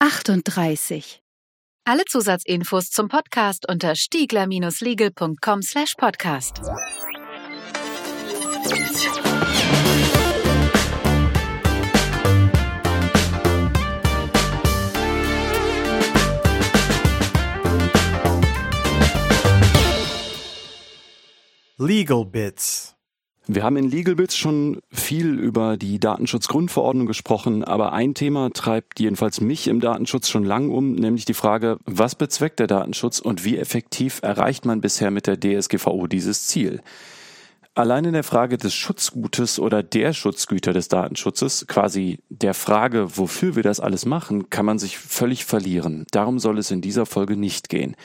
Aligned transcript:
38. 0.00 1.20
Alle 1.84 2.04
Zusatzinfos 2.06 2.90
zum 2.90 3.08
Podcast 3.08 3.68
unter 3.68 3.94
stiegler-legal.com 3.94 5.62
slash 5.62 5.94
podcast. 5.94 6.60
Legal 21.78 22.24
Bits. 22.24 22.94
Wir 23.46 23.64
haben 23.64 23.76
in 23.76 23.90
LegalBits 23.90 24.36
schon 24.36 24.80
viel 24.92 25.38
über 25.38 25.76
die 25.76 25.98
Datenschutzgrundverordnung 25.98 27.06
gesprochen, 27.06 27.64
aber 27.64 27.92
ein 27.92 28.14
Thema 28.14 28.50
treibt 28.50 29.00
jedenfalls 29.00 29.40
mich 29.40 29.66
im 29.66 29.80
Datenschutz 29.80 30.28
schon 30.28 30.44
lang 30.44 30.70
um, 30.70 30.94
nämlich 30.94 31.24
die 31.24 31.34
Frage, 31.34 31.78
was 31.84 32.14
bezweckt 32.14 32.60
der 32.60 32.66
Datenschutz 32.66 33.18
und 33.18 33.44
wie 33.44 33.56
effektiv 33.56 34.20
erreicht 34.22 34.66
man 34.66 34.80
bisher 34.80 35.10
mit 35.10 35.26
der 35.26 35.40
DSGVO 35.40 36.06
dieses 36.06 36.46
Ziel? 36.46 36.80
Allein 37.74 38.04
in 38.04 38.12
der 38.12 38.24
Frage 38.24 38.58
des 38.58 38.74
Schutzgutes 38.74 39.58
oder 39.58 39.82
der 39.82 40.12
Schutzgüter 40.12 40.72
des 40.72 40.88
Datenschutzes, 40.88 41.66
quasi 41.66 42.18
der 42.28 42.52
Frage, 42.52 43.16
wofür 43.16 43.56
wir 43.56 43.62
das 43.62 43.80
alles 43.80 44.04
machen, 44.04 44.50
kann 44.50 44.66
man 44.66 44.78
sich 44.78 44.98
völlig 44.98 45.44
verlieren. 45.44 46.04
Darum 46.10 46.38
soll 46.38 46.58
es 46.58 46.70
in 46.70 46.82
dieser 46.82 47.06
Folge 47.06 47.36
nicht 47.36 47.68
gehen, 47.68 47.96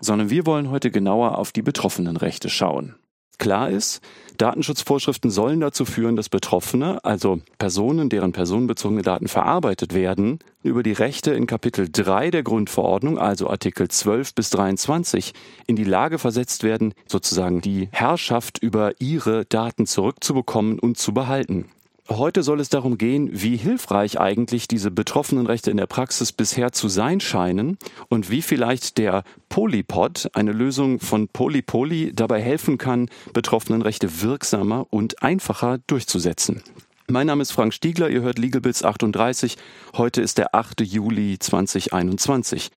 sondern 0.00 0.30
wir 0.30 0.46
wollen 0.46 0.70
heute 0.70 0.90
genauer 0.90 1.38
auf 1.38 1.52
die 1.52 1.62
betroffenen 1.62 2.16
Rechte 2.16 2.48
schauen. 2.48 2.96
Klar 3.40 3.70
ist, 3.70 4.02
Datenschutzvorschriften 4.36 5.30
sollen 5.30 5.60
dazu 5.60 5.86
führen, 5.86 6.14
dass 6.14 6.28
Betroffene, 6.28 7.02
also 7.06 7.40
Personen, 7.56 8.10
deren 8.10 8.32
personenbezogene 8.32 9.00
Daten 9.00 9.28
verarbeitet 9.28 9.94
werden, 9.94 10.40
über 10.62 10.82
die 10.82 10.92
Rechte 10.92 11.32
in 11.32 11.46
Kapitel 11.46 11.88
3 11.90 12.30
der 12.30 12.42
Grundverordnung, 12.42 13.18
also 13.18 13.48
Artikel 13.48 13.88
12 13.88 14.34
bis 14.34 14.50
23, 14.50 15.32
in 15.66 15.74
die 15.74 15.84
Lage 15.84 16.18
versetzt 16.18 16.64
werden, 16.64 16.92
sozusagen 17.06 17.62
die 17.62 17.88
Herrschaft 17.92 18.58
über 18.62 18.92
ihre 19.00 19.46
Daten 19.46 19.86
zurückzubekommen 19.86 20.78
und 20.78 20.98
zu 20.98 21.14
behalten. 21.14 21.64
Heute 22.12 22.42
soll 22.42 22.58
es 22.58 22.68
darum 22.68 22.98
gehen, 22.98 23.30
wie 23.32 23.56
hilfreich 23.56 24.18
eigentlich 24.18 24.66
diese 24.66 24.90
betroffenen 24.90 25.46
Rechte 25.46 25.70
in 25.70 25.76
der 25.76 25.86
Praxis 25.86 26.32
bisher 26.32 26.72
zu 26.72 26.88
sein 26.88 27.20
scheinen 27.20 27.78
und 28.08 28.30
wie 28.30 28.42
vielleicht 28.42 28.98
der 28.98 29.22
Polypod, 29.48 30.28
eine 30.32 30.50
Lösung 30.50 30.98
von 30.98 31.28
Polypoly, 31.28 32.12
dabei 32.12 32.42
helfen 32.42 32.78
kann, 32.78 33.08
betroffenen 33.32 33.80
Rechte 33.80 34.22
wirksamer 34.22 34.88
und 34.90 35.22
einfacher 35.22 35.78
durchzusetzen. 35.86 36.64
Mein 37.06 37.28
Name 37.28 37.42
ist 37.42 37.52
Frank 37.52 37.72
Stiegler, 37.72 38.10
ihr 38.10 38.22
hört 38.22 38.40
LegalBits 38.40 38.82
38. 38.82 39.56
Heute 39.96 40.20
ist 40.20 40.36
der 40.38 40.52
8. 40.52 40.80
Juli 40.80 41.38
2021. 41.38 42.72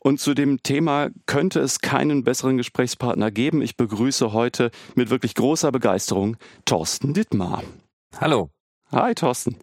Und 0.00 0.18
zu 0.18 0.32
dem 0.32 0.62
Thema 0.62 1.10
könnte 1.26 1.60
es 1.60 1.80
keinen 1.80 2.24
besseren 2.24 2.56
Gesprächspartner 2.56 3.30
geben. 3.30 3.60
Ich 3.60 3.76
begrüße 3.76 4.32
heute 4.32 4.70
mit 4.94 5.10
wirklich 5.10 5.34
großer 5.34 5.72
Begeisterung 5.72 6.38
Thorsten 6.64 7.12
Dittmar. 7.12 7.62
Hallo. 8.18 8.48
Hi 8.90 9.14
Thorsten. 9.14 9.56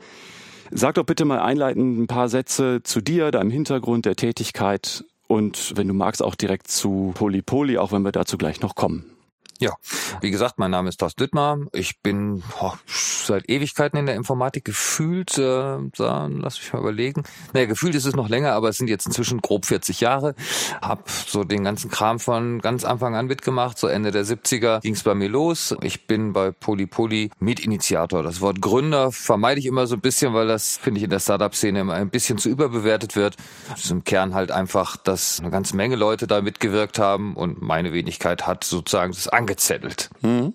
Sag 0.69 0.95
doch 0.95 1.03
bitte 1.03 1.25
mal 1.25 1.39
einleitend 1.39 1.97
ein 1.97 2.05
paar 2.05 2.29
Sätze 2.29 2.83
zu 2.83 3.01
dir, 3.01 3.31
deinem 3.31 3.49
Hintergrund, 3.49 4.05
der 4.05 4.15
Tätigkeit 4.15 5.03
und 5.27 5.73
wenn 5.75 5.87
du 5.87 5.95
magst 5.95 6.21
auch 6.21 6.35
direkt 6.35 6.67
zu 6.67 7.11
Polypoly, 7.15 7.79
auch 7.79 7.91
wenn 7.91 8.03
wir 8.03 8.11
dazu 8.11 8.37
gleich 8.37 8.61
noch 8.61 8.75
kommen. 8.75 9.14
Ja, 9.59 9.71
wie 10.19 10.31
gesagt, 10.31 10.59
mein 10.59 10.71
Name 10.71 10.89
ist 10.89 10.97
Thorsten 10.97 11.23
Dittmar. 11.23 11.57
Ich 11.71 12.01
bin 12.01 12.43
oh, 12.59 12.73
seit 12.87 13.49
Ewigkeiten 13.49 13.97
in 13.97 14.05
der 14.05 14.15
Informatik 14.15 14.65
gefühlt, 14.65 15.37
äh, 15.37 15.77
lass 15.97 16.59
mich 16.59 16.73
mal 16.73 16.79
überlegen. 16.79 17.23
Naja, 17.53 17.65
gefühlt 17.65 17.95
ist 17.95 18.03
es 18.05 18.15
noch 18.15 18.27
länger, 18.27 18.51
aber 18.51 18.67
es 18.67 18.77
sind 18.77 18.89
jetzt 18.89 19.05
inzwischen 19.05 19.39
grob 19.39 19.65
40 19.65 20.01
Jahre. 20.01 20.35
Hab 20.81 21.09
so 21.09 21.45
den 21.45 21.63
ganzen 21.63 21.89
Kram 21.89 22.19
von 22.19 22.59
ganz 22.59 22.83
Anfang 22.83 23.15
an 23.15 23.27
mitgemacht. 23.27 23.77
So 23.77 23.87
Ende 23.87 24.11
der 24.11 24.25
70er 24.25 24.81
ging 24.81 24.93
es 24.93 25.03
bei 25.03 25.15
mir 25.15 25.29
los. 25.29 25.73
Ich 25.81 26.05
bin 26.05 26.33
bei 26.33 26.51
Polypoly 26.51 27.31
Mitinitiator. 27.39 28.23
Das 28.23 28.41
Wort 28.41 28.61
Gründer 28.61 29.13
vermeide 29.13 29.61
ich 29.61 29.67
immer 29.67 29.87
so 29.87 29.95
ein 29.95 30.01
bisschen, 30.01 30.33
weil 30.33 30.47
das, 30.47 30.75
finde 30.75 30.97
ich, 30.97 31.05
in 31.05 31.09
der 31.09 31.19
Startup-Szene 31.19 31.79
immer 31.79 31.93
ein 31.93 32.09
bisschen 32.09 32.37
zu 32.37 32.49
überbewertet 32.49 33.15
wird. 33.15 33.37
Es 33.73 33.85
ist 33.85 33.91
im 33.91 34.03
Kern 34.03 34.33
halt 34.33 34.51
einfach, 34.51 34.97
dass 34.97 35.39
eine 35.39 35.49
ganze 35.49 35.77
Menge 35.77 35.95
Leute 35.95 36.27
da 36.27 36.41
mitgewirkt 36.41 36.99
haben 36.99 37.35
und 37.35 37.61
meine 37.61 37.93
Wenigkeit 37.93 38.45
hat 38.45 38.65
sozusagen 38.65 39.13
das 39.13 39.29
angezettelt. 39.45 40.09
Mhm. 40.21 40.53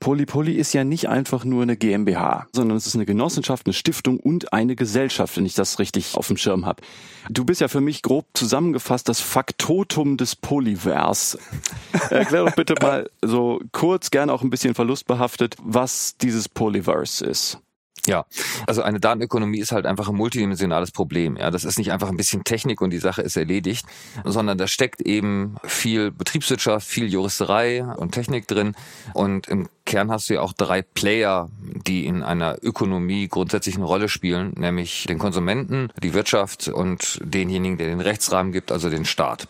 Polypoly 0.00 0.54
ist 0.54 0.72
ja 0.72 0.82
nicht 0.82 1.10
einfach 1.10 1.44
nur 1.44 1.62
eine 1.62 1.76
GmbH, 1.76 2.46
sondern 2.52 2.78
es 2.78 2.86
ist 2.86 2.94
eine 2.94 3.04
Genossenschaft, 3.04 3.66
eine 3.66 3.74
Stiftung 3.74 4.18
und 4.18 4.50
eine 4.54 4.74
Gesellschaft, 4.74 5.36
wenn 5.36 5.44
ich 5.44 5.54
das 5.54 5.78
richtig 5.78 6.16
auf 6.16 6.26
dem 6.26 6.38
Schirm 6.38 6.64
habe. 6.64 6.82
Du 7.28 7.44
bist 7.44 7.60
ja 7.60 7.68
für 7.68 7.82
mich 7.82 8.00
grob 8.00 8.24
zusammengefasst 8.32 9.10
das 9.10 9.20
Faktotum 9.20 10.16
des 10.16 10.36
Polyvers. 10.36 11.36
Erklär 12.08 12.46
doch 12.46 12.54
bitte 12.54 12.76
mal 12.80 13.10
so 13.22 13.60
kurz, 13.72 14.10
gerne 14.10 14.32
auch 14.32 14.40
ein 14.40 14.48
bisschen 14.48 14.74
verlustbehaftet, 14.74 15.56
was 15.62 16.16
dieses 16.16 16.48
Polyverse 16.48 17.22
ist. 17.26 17.58
Ja, 18.06 18.24
also 18.66 18.82
eine 18.82 19.00
Datenökonomie 19.00 19.58
ist 19.58 19.72
halt 19.72 19.86
einfach 19.86 20.08
ein 20.08 20.14
multidimensionales 20.14 20.90
Problem. 20.90 21.36
Ja, 21.36 21.50
das 21.50 21.64
ist 21.64 21.78
nicht 21.78 21.92
einfach 21.92 22.08
ein 22.08 22.16
bisschen 22.16 22.44
Technik 22.44 22.80
und 22.80 22.90
die 22.90 22.98
Sache 22.98 23.22
ist 23.22 23.36
erledigt, 23.36 23.84
sondern 24.24 24.58
da 24.58 24.66
steckt 24.66 25.00
eben 25.02 25.56
viel 25.64 26.10
Betriebswirtschaft, 26.10 26.86
viel 26.86 27.08
Juristerei 27.08 27.84
und 27.84 28.12
Technik 28.12 28.46
drin. 28.46 28.74
Und 29.12 29.48
im 29.48 29.68
Kern 29.84 30.10
hast 30.10 30.30
du 30.30 30.34
ja 30.34 30.40
auch 30.40 30.52
drei 30.52 30.82
Player, 30.82 31.50
die 31.86 32.06
in 32.06 32.22
einer 32.22 32.56
Ökonomie 32.62 33.28
grundsätzlich 33.28 33.76
eine 33.76 33.84
Rolle 33.84 34.08
spielen, 34.08 34.54
nämlich 34.56 35.04
den 35.08 35.18
Konsumenten, 35.18 35.92
die 36.02 36.14
Wirtschaft 36.14 36.68
und 36.68 37.20
denjenigen, 37.22 37.76
der 37.76 37.88
den 37.88 38.00
Rechtsrahmen 38.00 38.52
gibt, 38.52 38.72
also 38.72 38.88
den 38.88 39.04
Staat. 39.04 39.48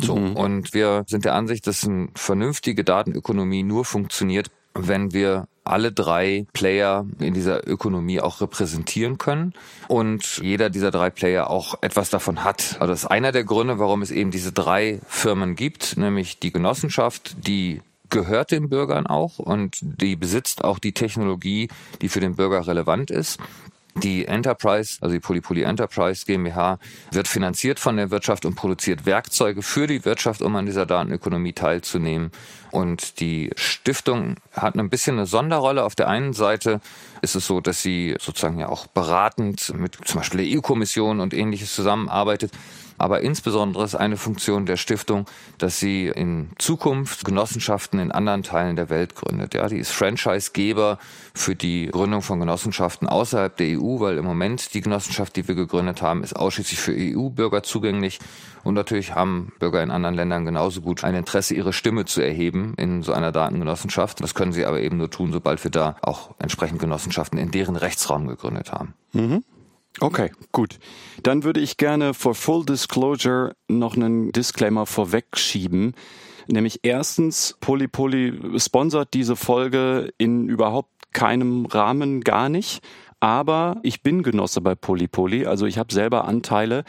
So. 0.00 0.16
Mhm. 0.16 0.36
Und 0.36 0.74
wir 0.74 1.04
sind 1.06 1.24
der 1.24 1.34
Ansicht, 1.34 1.66
dass 1.66 1.84
eine 1.84 2.08
vernünftige 2.14 2.84
Datenökonomie 2.84 3.62
nur 3.62 3.84
funktioniert, 3.84 4.50
wenn 4.74 5.12
wir 5.12 5.46
alle 5.64 5.92
drei 5.92 6.46
Player 6.52 7.06
in 7.20 7.34
dieser 7.34 7.68
Ökonomie 7.68 8.20
auch 8.20 8.40
repräsentieren 8.40 9.18
können 9.18 9.52
und 9.88 10.38
jeder 10.42 10.70
dieser 10.70 10.90
drei 10.90 11.10
Player 11.10 11.50
auch 11.50 11.76
etwas 11.82 12.10
davon 12.10 12.42
hat. 12.42 12.76
Also 12.80 12.92
das 12.92 13.04
ist 13.04 13.10
einer 13.10 13.32
der 13.32 13.44
Gründe, 13.44 13.78
warum 13.78 14.02
es 14.02 14.10
eben 14.10 14.30
diese 14.30 14.52
drei 14.52 15.00
Firmen 15.06 15.54
gibt, 15.54 15.96
nämlich 15.96 16.38
die 16.40 16.52
Genossenschaft, 16.52 17.46
die 17.46 17.80
gehört 18.10 18.50
den 18.50 18.68
Bürgern 18.68 19.06
auch 19.06 19.38
und 19.38 19.78
die 19.80 20.16
besitzt 20.16 20.64
auch 20.64 20.78
die 20.78 20.92
Technologie, 20.92 21.68
die 22.02 22.08
für 22.08 22.20
den 22.20 22.36
Bürger 22.36 22.66
relevant 22.66 23.10
ist. 23.10 23.40
Die 23.96 24.26
Enterprise, 24.26 24.96
also 25.02 25.12
die 25.12 25.20
Polypoly 25.20 25.62
Enterprise 25.62 26.24
GmbH, 26.24 26.78
wird 27.10 27.28
finanziert 27.28 27.78
von 27.78 27.96
der 27.96 28.10
Wirtschaft 28.10 28.46
und 28.46 28.54
produziert 28.54 29.04
Werkzeuge 29.04 29.60
für 29.60 29.86
die 29.86 30.04
Wirtschaft, 30.04 30.40
um 30.40 30.56
an 30.56 30.64
dieser 30.64 30.86
Datenökonomie 30.86 31.52
teilzunehmen. 31.52 32.30
Und 32.70 33.20
die 33.20 33.50
Stiftung 33.54 34.36
hat 34.52 34.76
ein 34.76 34.88
bisschen 34.88 35.16
eine 35.16 35.26
Sonderrolle. 35.26 35.84
Auf 35.84 35.94
der 35.94 36.08
einen 36.08 36.32
Seite 36.32 36.80
ist 37.20 37.34
es 37.34 37.46
so, 37.46 37.60
dass 37.60 37.82
sie 37.82 38.16
sozusagen 38.18 38.58
ja 38.58 38.68
auch 38.68 38.86
beratend 38.86 39.74
mit 39.76 39.98
zum 40.06 40.20
Beispiel 40.20 40.48
der 40.48 40.58
EU-Kommission 40.58 41.20
und 41.20 41.34
ähnliches 41.34 41.74
zusammenarbeitet. 41.74 42.50
Aber 43.02 43.22
insbesondere 43.22 43.82
ist 43.82 43.96
eine 43.96 44.16
Funktion 44.16 44.64
der 44.64 44.76
Stiftung, 44.76 45.26
dass 45.58 45.80
sie 45.80 46.06
in 46.06 46.50
Zukunft 46.58 47.24
Genossenschaften 47.24 47.98
in 47.98 48.12
anderen 48.12 48.44
Teilen 48.44 48.76
der 48.76 48.90
Welt 48.90 49.16
gründet. 49.16 49.54
Ja, 49.54 49.66
die 49.66 49.78
ist 49.78 49.90
Franchisegeber 49.90 50.98
für 51.34 51.56
die 51.56 51.88
Gründung 51.88 52.22
von 52.22 52.38
Genossenschaften 52.38 53.08
außerhalb 53.08 53.56
der 53.56 53.76
EU, 53.76 53.98
weil 53.98 54.18
im 54.18 54.24
Moment 54.24 54.72
die 54.72 54.82
Genossenschaft, 54.82 55.34
die 55.34 55.48
wir 55.48 55.56
gegründet 55.56 56.00
haben, 56.00 56.22
ist 56.22 56.36
ausschließlich 56.36 56.78
für 56.78 56.94
EU-Bürger 56.96 57.64
zugänglich. 57.64 58.20
Und 58.62 58.74
natürlich 58.74 59.16
haben 59.16 59.52
Bürger 59.58 59.82
in 59.82 59.90
anderen 59.90 60.14
Ländern 60.14 60.44
genauso 60.44 60.80
gut 60.80 61.02
ein 61.02 61.16
Interesse, 61.16 61.54
ihre 61.54 61.72
Stimme 61.72 62.04
zu 62.04 62.20
erheben 62.20 62.74
in 62.76 63.02
so 63.02 63.12
einer 63.12 63.32
Datengenossenschaft. 63.32 64.22
Das 64.22 64.36
können 64.36 64.52
sie 64.52 64.64
aber 64.64 64.80
eben 64.80 64.98
nur 64.98 65.10
tun, 65.10 65.32
sobald 65.32 65.64
wir 65.64 65.72
da 65.72 65.96
auch 66.02 66.36
entsprechend 66.38 66.78
Genossenschaften 66.78 67.36
in 67.36 67.50
deren 67.50 67.74
Rechtsraum 67.74 68.28
gegründet 68.28 68.70
haben. 68.70 68.94
Mhm. 69.12 69.42
Okay, 70.00 70.32
gut. 70.52 70.78
Dann 71.22 71.44
würde 71.44 71.60
ich 71.60 71.76
gerne 71.76 72.14
for 72.14 72.34
full 72.34 72.64
disclosure 72.64 73.54
noch 73.68 73.94
einen 73.94 74.32
Disclaimer 74.32 74.86
vorwegschieben. 74.86 75.94
Nämlich 76.48 76.80
erstens, 76.82 77.56
Polypoly 77.60 78.58
sponsert 78.58 79.14
diese 79.14 79.36
Folge 79.36 80.12
in 80.18 80.48
überhaupt 80.48 80.90
keinem 81.12 81.66
Rahmen 81.66 82.22
gar 82.22 82.48
nicht. 82.48 82.82
Aber 83.20 83.78
ich 83.84 84.02
bin 84.02 84.24
Genosse 84.24 84.60
bei 84.60 84.74
Polypoly, 84.74 85.46
also 85.46 85.66
ich 85.66 85.78
habe 85.78 85.94
selber 85.94 86.24
Anteile, 86.24 86.82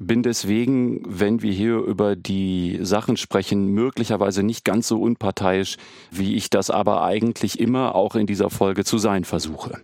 bin 0.00 0.22
deswegen, 0.22 1.02
wenn 1.06 1.42
wir 1.42 1.52
hier 1.52 1.78
über 1.78 2.14
die 2.14 2.78
Sachen 2.82 3.16
sprechen, 3.16 3.66
möglicherweise 3.66 4.44
nicht 4.44 4.64
ganz 4.64 4.86
so 4.86 5.00
unparteiisch, 5.00 5.78
wie 6.10 6.36
ich 6.36 6.50
das 6.50 6.70
aber 6.70 7.02
eigentlich 7.02 7.58
immer 7.58 7.96
auch 7.96 8.14
in 8.14 8.28
dieser 8.28 8.48
Folge 8.48 8.84
zu 8.84 8.98
sein 8.98 9.24
versuche. 9.24 9.80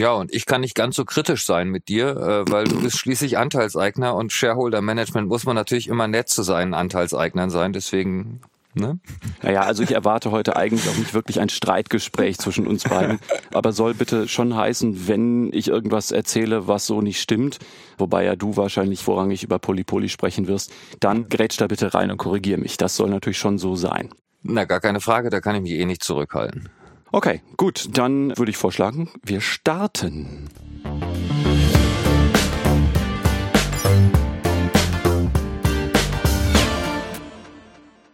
Ja, 0.00 0.14
und 0.14 0.32
ich 0.34 0.46
kann 0.46 0.62
nicht 0.62 0.74
ganz 0.74 0.96
so 0.96 1.04
kritisch 1.04 1.44
sein 1.44 1.68
mit 1.68 1.88
dir, 1.88 2.16
äh, 2.16 2.50
weil 2.50 2.64
du 2.64 2.80
bist 2.80 2.96
schließlich 2.96 3.36
Anteilseigner 3.36 4.14
und 4.14 4.32
Shareholder 4.32 4.80
Management 4.80 5.28
muss 5.28 5.44
man 5.44 5.54
natürlich 5.54 5.88
immer 5.88 6.08
nett 6.08 6.30
zu 6.30 6.42
seinen 6.42 6.72
Anteilseignern 6.72 7.50
sein. 7.50 7.74
Deswegen 7.74 8.40
Ne? 8.72 9.00
Naja, 9.42 9.62
also 9.62 9.82
ich 9.82 9.90
erwarte 9.90 10.30
heute 10.30 10.54
eigentlich 10.54 10.88
auch 10.88 10.96
nicht 10.96 11.12
wirklich 11.12 11.40
ein 11.40 11.48
Streitgespräch 11.48 12.38
zwischen 12.38 12.68
uns 12.68 12.84
beiden, 12.84 13.18
aber 13.52 13.72
soll 13.72 13.94
bitte 13.94 14.28
schon 14.28 14.54
heißen, 14.56 15.08
wenn 15.08 15.52
ich 15.52 15.66
irgendwas 15.66 16.12
erzähle, 16.12 16.68
was 16.68 16.86
so 16.86 17.02
nicht 17.02 17.20
stimmt, 17.20 17.58
wobei 17.98 18.24
ja 18.24 18.36
du 18.36 18.56
wahrscheinlich 18.56 19.02
vorrangig 19.02 19.42
über 19.42 19.58
Polypoly 19.58 20.08
sprechen 20.08 20.46
wirst, 20.46 20.72
dann 21.00 21.28
grätsch 21.28 21.60
da 21.60 21.66
bitte 21.66 21.92
rein 21.94 22.12
und 22.12 22.18
korrigier 22.18 22.58
mich. 22.58 22.76
Das 22.76 22.94
soll 22.94 23.10
natürlich 23.10 23.38
schon 23.38 23.58
so 23.58 23.74
sein. 23.74 24.08
Na, 24.44 24.64
gar 24.64 24.80
keine 24.80 25.00
Frage, 25.00 25.30
da 25.30 25.40
kann 25.40 25.56
ich 25.56 25.62
mich 25.62 25.72
eh 25.72 25.84
nicht 25.84 26.04
zurückhalten. 26.04 26.70
Okay, 27.12 27.42
gut, 27.56 27.88
dann 27.98 28.36
würde 28.38 28.50
ich 28.50 28.56
vorschlagen, 28.56 29.10
wir 29.24 29.40
starten. 29.40 30.48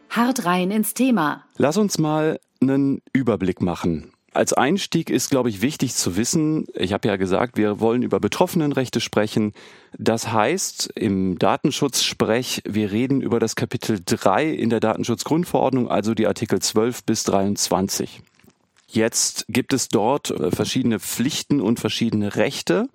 Hart 0.09 0.47
rein 0.47 0.71
ins 0.71 0.95
Thema. 0.95 1.45
Lass 1.59 1.77
uns 1.77 1.99
mal 1.99 2.41
einen 2.63 3.03
Überblick 3.13 3.61
machen. 3.61 4.13
Als 4.33 4.55
Einstieg 4.55 5.11
ist, 5.11 5.29
glaube 5.29 5.51
ich, 5.51 5.61
wichtig 5.61 5.95
zu 5.95 6.17
wissen, 6.17 6.67
ich 6.75 6.95
habe 6.95 7.09
ja 7.09 7.17
gesagt, 7.17 7.59
wir 7.59 7.81
wollen 7.81 8.03
über 8.03 8.19
Betroffenenrechte 8.19 9.01
sprechen. 9.01 9.53
Das 9.99 10.33
heißt, 10.33 10.93
im 10.95 11.39
Datenschutz-Sprech, 11.39 12.63
wir 12.67 12.93
reden 12.93 13.21
über 13.21 13.41
das 13.41 13.57
Kapitel 13.57 14.01
3 14.03 14.49
in 14.49 14.71
der 14.71 14.81
Datenschutzgrundverordnung, 14.81 15.91
also 15.91 16.15
die 16.15 16.27
Artikel 16.27 16.61
12 16.61 17.05
bis 17.05 17.25
23. 17.25 18.23
Jetzt 18.89 19.47
gibt 19.49 19.73
es 19.73 19.89
dort 19.89 20.31
äh, 20.31 20.51
verschiedene 20.51 21.01
Pflichten 21.01 21.61
und 21.61 21.81
verschiedene 21.81 22.37
Rechte. 22.37 22.89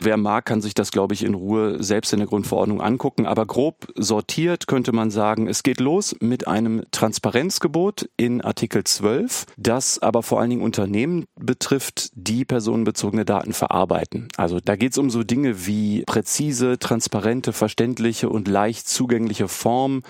Wer 0.00 0.16
mag, 0.18 0.44
kann 0.44 0.60
sich 0.60 0.74
das, 0.74 0.90
glaube 0.90 1.14
ich, 1.14 1.24
in 1.24 1.32
Ruhe 1.32 1.82
selbst 1.82 2.12
in 2.12 2.18
der 2.18 2.28
Grundverordnung 2.28 2.82
angucken. 2.82 3.26
Aber 3.26 3.46
grob 3.46 3.88
sortiert 3.94 4.66
könnte 4.66 4.92
man 4.92 5.10
sagen, 5.10 5.46
es 5.46 5.62
geht 5.62 5.80
los 5.80 6.14
mit 6.20 6.46
einem 6.46 6.82
Transparenzgebot 6.90 8.10
in 8.16 8.42
Artikel 8.42 8.84
12, 8.84 9.46
das 9.56 10.00
aber 10.00 10.22
vor 10.22 10.40
allen 10.40 10.50
Dingen 10.50 10.62
Unternehmen 10.62 11.24
betrifft, 11.36 12.10
die 12.14 12.44
personenbezogene 12.44 13.24
Daten 13.24 13.54
verarbeiten. 13.54 14.28
Also 14.36 14.60
da 14.60 14.76
geht 14.76 14.92
es 14.92 14.98
um 14.98 15.08
so 15.08 15.22
Dinge 15.22 15.66
wie 15.66 16.02
präzise, 16.04 16.78
transparente, 16.78 17.52
verständliche 17.52 18.28
und 18.28 18.48
leicht 18.48 18.88
zugängliche 18.88 19.48
Form 19.48 20.02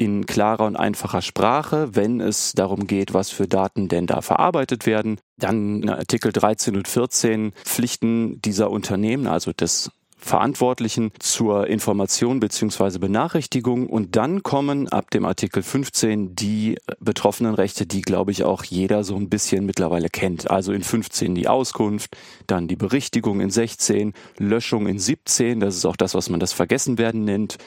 in 0.00 0.24
klarer 0.24 0.64
und 0.64 0.76
einfacher 0.76 1.20
Sprache, 1.20 1.94
wenn 1.94 2.22
es 2.22 2.52
darum 2.52 2.86
geht, 2.86 3.12
was 3.12 3.28
für 3.28 3.46
Daten 3.46 3.88
denn 3.88 4.06
da 4.06 4.22
verarbeitet 4.22 4.86
werden. 4.86 5.20
Dann 5.36 5.86
Artikel 5.90 6.32
13 6.32 6.74
und 6.74 6.88
14 6.88 7.52
Pflichten 7.64 8.40
dieser 8.40 8.70
Unternehmen, 8.70 9.26
also 9.26 9.52
des 9.52 9.90
Verantwortlichen 10.16 11.12
zur 11.18 11.66
Information 11.66 12.40
beziehungsweise 12.40 12.98
Benachrichtigung 12.98 13.88
und 13.88 14.16
dann 14.16 14.42
kommen 14.42 14.88
ab 14.88 15.10
dem 15.10 15.26
Artikel 15.26 15.62
15 15.62 16.34
die 16.34 16.78
betroffenen 17.00 17.54
Rechte, 17.54 17.84
die 17.86 18.00
glaube 18.00 18.30
ich 18.30 18.44
auch 18.44 18.64
jeder 18.64 19.04
so 19.04 19.16
ein 19.16 19.28
bisschen 19.28 19.66
mittlerweile 19.66 20.08
kennt. 20.08 20.50
Also 20.50 20.72
in 20.72 20.82
15 20.82 21.34
die 21.34 21.48
Auskunft, 21.48 22.16
dann 22.46 22.68
die 22.68 22.76
Berichtigung 22.76 23.40
in 23.40 23.50
16, 23.50 24.14
Löschung 24.38 24.86
in 24.86 24.98
17, 24.98 25.60
das 25.60 25.76
ist 25.76 25.84
auch 25.84 25.96
das, 25.96 26.14
was 26.14 26.30
man 26.30 26.40
das 26.40 26.54
Vergessenwerden 26.54 27.24
nennt. 27.24 27.58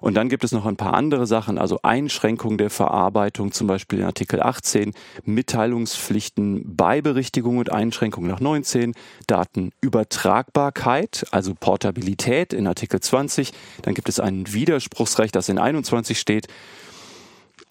Und 0.00 0.14
dann 0.14 0.28
gibt 0.28 0.44
es 0.44 0.52
noch 0.52 0.66
ein 0.66 0.76
paar 0.76 0.94
andere 0.94 1.26
Sachen, 1.26 1.58
also 1.58 1.80
Einschränkung 1.82 2.58
der 2.58 2.70
Verarbeitung, 2.70 3.52
zum 3.52 3.66
Beispiel 3.66 4.00
in 4.00 4.06
Artikel 4.06 4.42
18, 4.42 4.92
Mitteilungspflichten 5.24 6.76
bei 6.76 7.02
Berichtigung 7.02 7.58
und 7.58 7.72
Einschränkung 7.72 8.26
nach 8.26 8.40
19, 8.40 8.94
Datenübertragbarkeit, 9.26 11.26
also 11.30 11.54
Portabilität 11.54 12.52
in 12.52 12.66
Artikel 12.66 13.00
20. 13.00 13.52
Dann 13.82 13.94
gibt 13.94 14.08
es 14.08 14.20
ein 14.20 14.52
Widerspruchsrecht, 14.52 15.36
das 15.36 15.48
in 15.48 15.58
21 15.58 16.18
steht. 16.18 16.48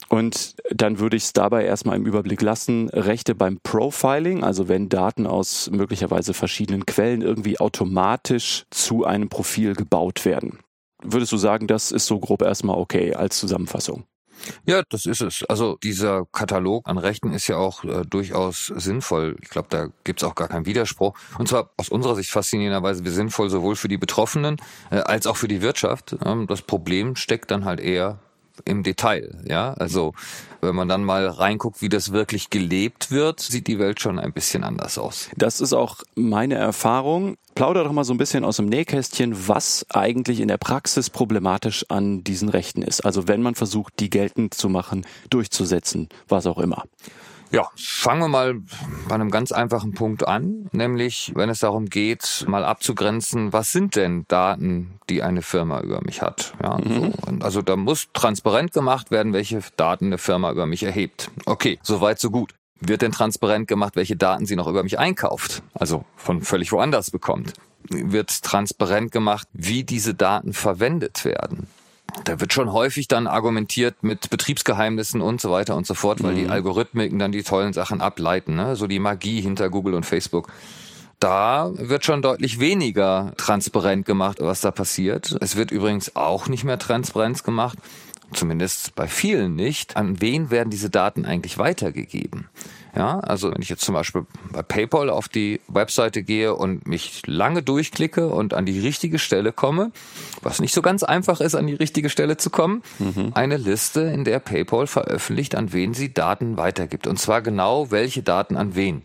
Und 0.07 0.55
dann 0.71 0.99
würde 0.99 1.17
ich 1.17 1.23
es 1.23 1.33
dabei 1.33 1.65
erstmal 1.65 1.95
im 1.95 2.05
Überblick 2.05 2.41
lassen. 2.41 2.89
Rechte 2.89 3.35
beim 3.35 3.59
Profiling, 3.61 4.43
also 4.43 4.67
wenn 4.67 4.89
Daten 4.89 5.27
aus 5.27 5.69
möglicherweise 5.71 6.33
verschiedenen 6.33 6.87
Quellen 6.87 7.21
irgendwie 7.21 7.59
automatisch 7.59 8.65
zu 8.71 9.05
einem 9.05 9.29
Profil 9.29 9.75
gebaut 9.75 10.25
werden 10.25 10.59
würdest 11.01 11.31
du 11.31 11.37
sagen, 11.37 11.67
das 11.67 11.91
ist 11.91 12.05
so 12.05 12.19
grob 12.19 12.41
erstmal 12.41 12.77
okay 12.77 13.13
als 13.13 13.37
Zusammenfassung? 13.37 14.05
Ja, 14.65 14.83
das 14.89 15.05
ist 15.05 15.21
es. 15.21 15.43
Also 15.49 15.77
dieser 15.83 16.25
Katalog 16.31 16.87
an 16.87 16.97
Rechten 16.97 17.33
ist 17.33 17.47
ja 17.47 17.57
auch 17.57 17.83
äh, 17.83 18.03
durchaus 18.09 18.67
sinnvoll. 18.67 19.35
Ich 19.41 19.49
glaube, 19.49 19.67
da 19.69 19.87
gibt's 20.03 20.23
auch 20.23 20.35
gar 20.35 20.47
keinen 20.47 20.65
Widerspruch. 20.65 21.13
Und 21.37 21.47
zwar 21.47 21.71
aus 21.77 21.89
unserer 21.89 22.15
Sicht 22.15 22.29
faszinierenderweise 22.29 23.03
sinnvoll 23.09 23.49
sowohl 23.49 23.75
für 23.75 23.87
die 23.87 23.97
Betroffenen 23.97 24.57
äh, 24.91 24.97
als 24.97 25.27
auch 25.27 25.35
für 25.35 25.47
die 25.47 25.61
Wirtschaft. 25.61 26.15
Ähm, 26.23 26.47
das 26.47 26.61
Problem 26.61 27.15
steckt 27.15 27.51
dann 27.51 27.65
halt 27.65 27.79
eher 27.79 28.19
im 28.65 28.83
Detail. 28.83 29.41
Ja, 29.47 29.73
also 29.73 30.13
wenn 30.61 30.75
man 30.75 30.87
dann 30.87 31.03
mal 31.03 31.27
reinguckt, 31.27 31.81
wie 31.81 31.89
das 31.89 32.11
wirklich 32.11 32.49
gelebt 32.49 33.11
wird, 33.11 33.39
sieht 33.39 33.67
die 33.67 33.79
Welt 33.79 33.99
schon 33.99 34.19
ein 34.19 34.33
bisschen 34.33 34.63
anders 34.63 34.97
aus. 34.97 35.29
Das 35.37 35.61
ist 35.61 35.73
auch 35.73 35.97
meine 36.15 36.55
Erfahrung. 36.55 37.37
Plauder 37.55 37.83
doch 37.83 37.91
mal 37.91 38.03
so 38.03 38.13
ein 38.13 38.17
bisschen 38.17 38.45
aus 38.45 38.57
dem 38.57 38.67
Nähkästchen, 38.67 39.47
was 39.47 39.85
eigentlich 39.89 40.39
in 40.39 40.47
der 40.47 40.57
Praxis 40.57 41.09
problematisch 41.09 41.85
an 41.89 42.23
diesen 42.23 42.49
Rechten 42.49 42.81
ist. 42.81 43.01
Also 43.01 43.27
wenn 43.27 43.41
man 43.41 43.55
versucht, 43.55 43.93
die 43.99 44.09
geltend 44.09 44.53
zu 44.53 44.69
machen, 44.69 45.05
durchzusetzen, 45.29 46.09
was 46.27 46.45
auch 46.45 46.57
immer. 46.57 46.83
Ja, 47.51 47.67
fangen 47.75 48.21
wir 48.21 48.27
mal 48.27 48.61
bei 49.07 49.15
einem 49.15 49.31
ganz 49.31 49.51
einfachen 49.51 49.93
Punkt 49.93 50.27
an, 50.27 50.69
nämlich 50.71 51.31
wenn 51.35 51.49
es 51.49 51.59
darum 51.59 51.87
geht, 51.87 52.45
mal 52.47 52.63
abzugrenzen, 52.63 53.51
was 53.53 53.71
sind 53.71 53.95
denn 53.95 54.25
Daten, 54.27 54.99
die 55.09 55.23
eine 55.23 55.41
Firma 55.41 55.81
über 55.81 56.01
mich 56.03 56.21
hat. 56.21 56.53
Ja, 56.61 56.77
mhm. 56.77 57.11
so. 57.11 57.45
Also 57.45 57.61
da 57.63 57.75
muss 57.75 58.09
transparent 58.13 58.71
gemacht 58.71 59.09
werden, 59.09 59.33
welche 59.33 59.61
Daten 59.77 60.07
eine 60.07 60.19
Firma 60.19 60.51
über 60.51 60.67
mich 60.67 60.83
erhebt. 60.83 61.31
Okay, 61.45 61.79
soweit 61.81 62.19
so 62.19 62.29
gut. 62.29 62.53
Wird 62.81 63.01
denn 63.01 63.11
transparent 63.11 63.67
gemacht, 63.67 63.95
welche 63.95 64.15
Daten 64.15 64.45
sie 64.45 64.55
noch 64.55 64.67
über 64.67 64.83
mich 64.83 64.99
einkauft, 64.99 65.63
also 65.73 66.05
von 66.15 66.41
völlig 66.41 66.71
woanders 66.71 67.11
bekommt? 67.11 67.53
Wird 67.89 68.43
transparent 68.43 69.11
gemacht, 69.11 69.47
wie 69.53 69.83
diese 69.83 70.13
Daten 70.13 70.53
verwendet 70.53 71.25
werden? 71.25 71.67
Da 72.25 72.39
wird 72.39 72.53
schon 72.53 72.71
häufig 72.71 73.07
dann 73.07 73.27
argumentiert 73.27 74.03
mit 74.03 74.29
Betriebsgeheimnissen 74.29 75.21
und 75.21 75.41
so 75.41 75.51
weiter 75.51 75.75
und 75.75 75.85
so 75.87 75.93
fort, 75.93 76.23
weil 76.23 76.33
mhm. 76.33 76.37
die 76.37 76.47
Algorithmiken 76.47 77.19
dann 77.19 77.31
die 77.31 77.43
tollen 77.43 77.73
Sachen 77.73 78.01
ableiten, 78.01 78.55
ne? 78.55 78.75
so 78.75 78.87
die 78.87 78.99
Magie 78.99 79.41
hinter 79.41 79.69
Google 79.69 79.93
und 79.93 80.05
Facebook. 80.05 80.51
Da 81.19 81.71
wird 81.73 82.05
schon 82.05 82.21
deutlich 82.21 82.61
weniger 82.61 83.33
transparent 83.35 84.05
gemacht, 84.05 84.37
was 84.39 84.61
da 84.61 84.71
passiert. 84.71 85.35
Es 85.41 85.57
wird 85.57 85.69
übrigens 85.69 86.15
auch 86.15 86.47
nicht 86.47 86.63
mehr 86.63 86.79
Transparenz 86.79 87.43
gemacht, 87.43 87.77
zumindest 88.33 88.95
bei 88.95 89.07
vielen 89.07 89.55
nicht. 89.55 89.97
An 89.97 90.21
wen 90.21 90.51
werden 90.51 90.69
diese 90.69 90.89
Daten 90.89 91.25
eigentlich 91.25 91.57
weitergegeben? 91.57 92.49
Ja, 92.95 93.19
also 93.19 93.51
wenn 93.51 93.61
ich 93.61 93.69
jetzt 93.69 93.83
zum 93.83 93.93
Beispiel 93.93 94.25
bei 94.51 94.63
PayPal 94.63 95.09
auf 95.09 95.27
die 95.27 95.61
Webseite 95.67 96.23
gehe 96.23 96.55
und 96.55 96.87
mich 96.87 97.21
lange 97.27 97.61
durchklicke 97.61 98.27
und 98.27 98.53
an 98.53 98.65
die 98.65 98.79
richtige 98.79 99.19
Stelle 99.19 99.53
komme, 99.53 99.91
was 100.41 100.59
nicht 100.59 100.73
so 100.73 100.81
ganz 100.81 101.03
einfach 101.03 101.39
ist, 101.39 101.55
an 101.55 101.67
die 101.67 101.75
richtige 101.75 102.09
Stelle 102.09 102.37
zu 102.37 102.49
kommen, 102.49 102.81
mhm. 102.97 103.31
eine 103.35 103.57
Liste, 103.57 104.01
in 104.01 104.23
der 104.23 104.39
PayPal 104.39 104.87
veröffentlicht, 104.87 105.55
an 105.55 105.71
wen 105.71 105.93
sie 105.93 106.13
Daten 106.13 106.57
weitergibt. 106.57 107.05
Und 107.05 107.19
zwar 107.19 107.41
genau 107.41 107.91
welche 107.91 108.23
Daten 108.23 108.57
an 108.57 108.75
wen. 108.75 109.03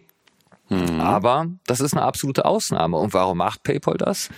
Mhm. 0.70 1.00
Aber 1.00 1.46
das 1.66 1.80
ist 1.80 1.94
eine 1.94 2.02
absolute 2.02 2.46
Ausnahme. 2.46 2.96
Und 2.96 3.12
warum 3.12 3.38
macht 3.38 3.62
PayPal 3.62 3.98
das? 3.98 4.30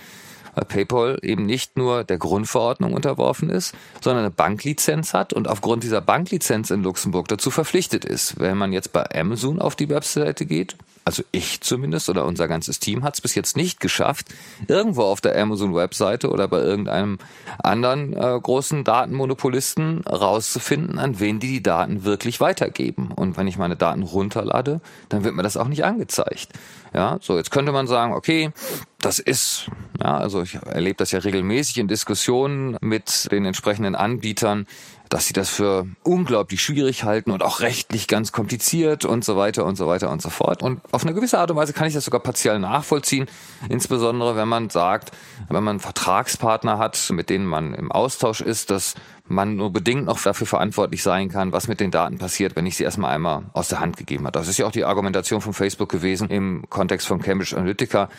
Weil 0.57 0.65
PayPal 0.65 1.19
eben 1.21 1.45
nicht 1.45 1.77
nur 1.77 2.03
der 2.03 2.17
Grundverordnung 2.17 2.93
unterworfen 2.93 3.49
ist, 3.49 3.75
sondern 4.01 4.25
eine 4.25 4.31
Banklizenz 4.31 5.13
hat 5.13 5.31
und 5.31 5.47
aufgrund 5.47 5.83
dieser 5.83 6.01
Banklizenz 6.01 6.71
in 6.71 6.81
Luxemburg 6.81 7.27
dazu 7.27 7.51
verpflichtet 7.51 8.03
ist. 8.03 8.39
Wenn 8.39 8.57
man 8.57 8.73
jetzt 8.73 8.91
bei 8.91 9.05
Amazon 9.13 9.61
auf 9.61 9.75
die 9.75 9.87
Webseite 9.87 10.47
geht, 10.47 10.75
also 11.05 11.23
ich 11.31 11.61
zumindest 11.61 12.09
oder 12.09 12.25
unser 12.25 12.49
ganzes 12.49 12.79
Team 12.79 13.03
hat 13.03 13.13
es 13.13 13.21
bis 13.21 13.33
jetzt 13.33 13.55
nicht 13.55 13.79
geschafft, 13.79 14.27
irgendwo 14.67 15.03
auf 15.03 15.21
der 15.21 15.39
Amazon-Webseite 15.39 16.29
oder 16.29 16.49
bei 16.49 16.59
irgendeinem 16.59 17.19
anderen 17.59 18.11
äh, 18.11 18.37
großen 18.41 18.83
Datenmonopolisten 18.83 20.01
rauszufinden, 20.01 20.99
an 20.99 21.19
wen 21.21 21.39
die 21.39 21.47
die 21.47 21.63
Daten 21.63 22.03
wirklich 22.03 22.41
weitergeben. 22.41 23.11
Und 23.15 23.37
wenn 23.37 23.47
ich 23.47 23.57
meine 23.57 23.77
Daten 23.77 24.03
runterlade, 24.03 24.81
dann 25.07 25.23
wird 25.23 25.33
mir 25.33 25.43
das 25.43 25.55
auch 25.55 25.69
nicht 25.69 25.85
angezeigt. 25.85 26.49
Ja, 26.97 27.19
so 27.21 27.37
jetzt 27.37 27.51
könnte 27.51 27.71
man 27.71 27.85
sagen, 27.85 28.11
okay, 28.13 28.49
das 29.01 29.19
ist, 29.19 29.69
ja, 30.01 30.17
also 30.17 30.41
ich 30.41 30.55
erlebe 30.55 30.97
das 30.97 31.11
ja 31.11 31.19
regelmäßig 31.19 31.77
in 31.77 31.87
Diskussionen 31.87 32.75
mit 32.81 33.31
den 33.31 33.45
entsprechenden 33.45 33.93
Anbietern, 33.93 34.65
dass 35.07 35.27
sie 35.27 35.33
das 35.33 35.47
für 35.47 35.85
unglaublich 36.01 36.59
schwierig 36.59 37.03
halten 37.03 37.29
und 37.29 37.43
auch 37.43 37.59
rechtlich 37.59 38.07
ganz 38.07 38.31
kompliziert 38.31 39.05
und 39.05 39.23
so 39.23 39.37
weiter 39.37 39.63
und 39.63 39.75
so 39.75 39.85
weiter 39.85 40.09
und 40.09 40.23
so 40.23 40.31
fort. 40.31 40.63
Und 40.63 40.81
auf 40.91 41.03
eine 41.03 41.13
gewisse 41.13 41.37
Art 41.37 41.51
und 41.51 41.57
Weise 41.57 41.71
kann 41.71 41.87
ich 41.87 41.93
das 41.93 42.03
sogar 42.03 42.19
partiell 42.19 42.57
nachvollziehen, 42.57 43.27
insbesondere 43.69 44.35
wenn 44.35 44.47
man 44.47 44.71
sagt, 44.71 45.11
wenn 45.49 45.63
man 45.63 45.79
Vertragspartner 45.79 46.79
hat, 46.79 47.11
mit 47.11 47.29
denen 47.29 47.45
man 47.45 47.75
im 47.75 47.91
Austausch 47.91 48.41
ist, 48.41 48.71
dass 48.71 48.95
man 49.27 49.55
nur 49.55 49.71
bedingt 49.71 50.05
noch 50.05 50.21
dafür 50.21 50.47
verantwortlich 50.47 51.03
sein 51.03 51.29
kann, 51.29 51.51
was 51.51 51.67
mit 51.67 51.79
den 51.79 51.91
Daten 51.91 52.17
passiert, 52.17 52.55
wenn 52.55 52.65
ich 52.65 52.77
sie 52.77 52.83
erstmal 52.83 53.13
einmal 53.15 53.43
aus 53.53 53.67
der 53.67 53.79
Hand 53.79 53.97
gegeben 53.97 54.25
habe. 54.25 54.37
Das 54.37 54.47
ist 54.47 54.57
ja 54.57 54.65
auch 54.65 54.71
die 54.71 54.85
Argumentation 54.85 55.41
von 55.41 55.53
Facebook 55.53 55.89
gewesen 55.89 56.29
im 56.29 56.63
Kontext 56.69 57.07
von 57.07 57.21
Cambridge 57.21 57.55
Analytica. 57.55 58.09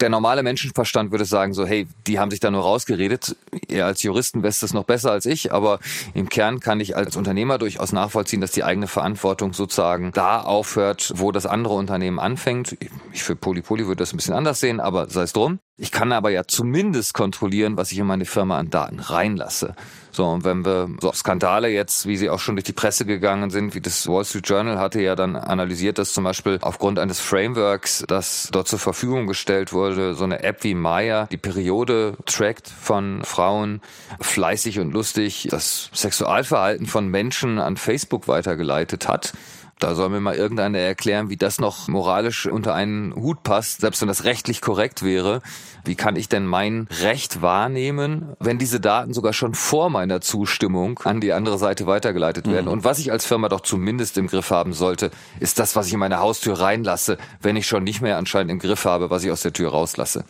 der 0.00 0.10
normale 0.10 0.42
Menschenverstand 0.42 1.10
würde 1.10 1.24
sagen 1.24 1.54
so, 1.54 1.64
hey, 1.64 1.86
die 2.06 2.18
haben 2.18 2.30
sich 2.30 2.40
da 2.40 2.50
nur 2.50 2.62
rausgeredet. 2.62 3.36
Ihr 3.68 3.86
als 3.86 4.02
Juristen 4.02 4.42
wisst 4.42 4.62
es 4.62 4.74
noch 4.74 4.84
besser 4.84 5.12
als 5.12 5.26
ich, 5.26 5.52
aber 5.52 5.78
im 6.12 6.28
Kern 6.28 6.60
kann 6.60 6.80
ich 6.80 6.96
als 6.96 7.16
Unternehmer 7.16 7.58
durchaus 7.58 7.92
nachvollziehen, 7.92 8.40
dass 8.40 8.50
die 8.50 8.64
eigene 8.64 8.88
Verantwortung 8.88 9.52
sozusagen 9.52 10.12
da 10.12 10.40
aufhört, 10.40 11.12
wo 11.16 11.32
das 11.32 11.46
andere 11.46 11.74
Unternehmen 11.74 12.18
anfängt. 12.18 12.76
Ich 13.12 13.22
für 13.22 13.36
Polypoly 13.36 13.86
würde 13.86 14.00
das 14.00 14.12
ein 14.12 14.16
bisschen 14.16 14.34
anders 14.34 14.60
sehen, 14.60 14.80
aber 14.80 15.08
sei 15.08 15.22
es 15.22 15.32
drum. 15.32 15.60
Ich 15.78 15.92
kann 15.92 16.12
aber 16.12 16.30
ja 16.30 16.44
zumindest 16.46 17.12
kontrollieren, 17.12 17.76
was 17.76 17.92
ich 17.92 17.98
in 17.98 18.06
meine 18.06 18.24
Firma 18.24 18.58
an 18.58 18.70
Daten 18.70 18.98
reinlasse. 18.98 19.76
So, 20.16 20.24
und 20.24 20.44
wenn 20.44 20.64
wir 20.64 20.88
so 21.02 21.12
Skandale 21.12 21.68
jetzt, 21.68 22.06
wie 22.06 22.16
sie 22.16 22.30
auch 22.30 22.38
schon 22.38 22.56
durch 22.56 22.64
die 22.64 22.72
Presse 22.72 23.04
gegangen 23.04 23.50
sind, 23.50 23.74
wie 23.74 23.82
das 23.82 24.08
Wall 24.08 24.24
Street 24.24 24.48
Journal 24.48 24.78
hatte 24.78 25.02
ja 25.02 25.14
dann 25.14 25.36
analysiert, 25.36 25.98
dass 25.98 26.14
zum 26.14 26.24
Beispiel 26.24 26.58
aufgrund 26.62 26.98
eines 26.98 27.20
Frameworks, 27.20 28.02
das 28.08 28.48
dort 28.50 28.66
zur 28.66 28.78
Verfügung 28.78 29.26
gestellt 29.26 29.74
wurde, 29.74 30.14
so 30.14 30.24
eine 30.24 30.42
App 30.42 30.64
wie 30.64 30.74
Maya 30.74 31.26
die 31.30 31.36
Periode 31.36 32.16
trackt 32.24 32.66
von 32.66 33.24
Frauen, 33.24 33.82
fleißig 34.18 34.80
und 34.80 34.92
lustig 34.92 35.48
das 35.50 35.90
Sexualverhalten 35.92 36.86
von 36.86 37.08
Menschen 37.08 37.58
an 37.58 37.76
Facebook 37.76 38.26
weitergeleitet 38.26 39.08
hat. 39.08 39.34
Da 39.78 39.94
soll 39.94 40.08
mir 40.08 40.20
mal 40.20 40.34
irgendeiner 40.34 40.78
erklären, 40.78 41.28
wie 41.28 41.36
das 41.36 41.60
noch 41.60 41.86
moralisch 41.86 42.46
unter 42.46 42.74
einen 42.74 43.14
Hut 43.14 43.42
passt, 43.42 43.82
selbst 43.82 44.00
wenn 44.00 44.08
das 44.08 44.24
rechtlich 44.24 44.62
korrekt 44.62 45.02
wäre. 45.02 45.42
Wie 45.84 45.96
kann 45.96 46.16
ich 46.16 46.30
denn 46.30 46.46
mein 46.46 46.88
Recht 47.02 47.42
wahrnehmen, 47.42 48.34
wenn 48.40 48.58
diese 48.58 48.80
Daten 48.80 49.12
sogar 49.12 49.34
schon 49.34 49.54
vor 49.54 49.90
meiner 49.90 50.22
Zustimmung 50.22 50.98
an 51.04 51.20
die 51.20 51.34
andere 51.34 51.58
Seite 51.58 51.86
weitergeleitet 51.86 52.50
werden? 52.50 52.66
Mhm. 52.66 52.72
Und 52.72 52.84
was 52.84 52.98
ich 52.98 53.12
als 53.12 53.26
Firma 53.26 53.50
doch 53.50 53.60
zumindest 53.60 54.16
im 54.16 54.28
Griff 54.28 54.50
haben 54.50 54.72
sollte, 54.72 55.10
ist 55.40 55.58
das, 55.58 55.76
was 55.76 55.88
ich 55.88 55.92
in 55.92 56.00
meine 56.00 56.20
Haustür 56.20 56.58
reinlasse, 56.58 57.18
wenn 57.42 57.56
ich 57.56 57.66
schon 57.66 57.84
nicht 57.84 58.00
mehr 58.00 58.16
anscheinend 58.16 58.52
im 58.52 58.58
Griff 58.58 58.86
habe, 58.86 59.10
was 59.10 59.24
ich 59.24 59.30
aus 59.30 59.42
der 59.42 59.52
Tür 59.52 59.70
rauslasse. 59.70 60.24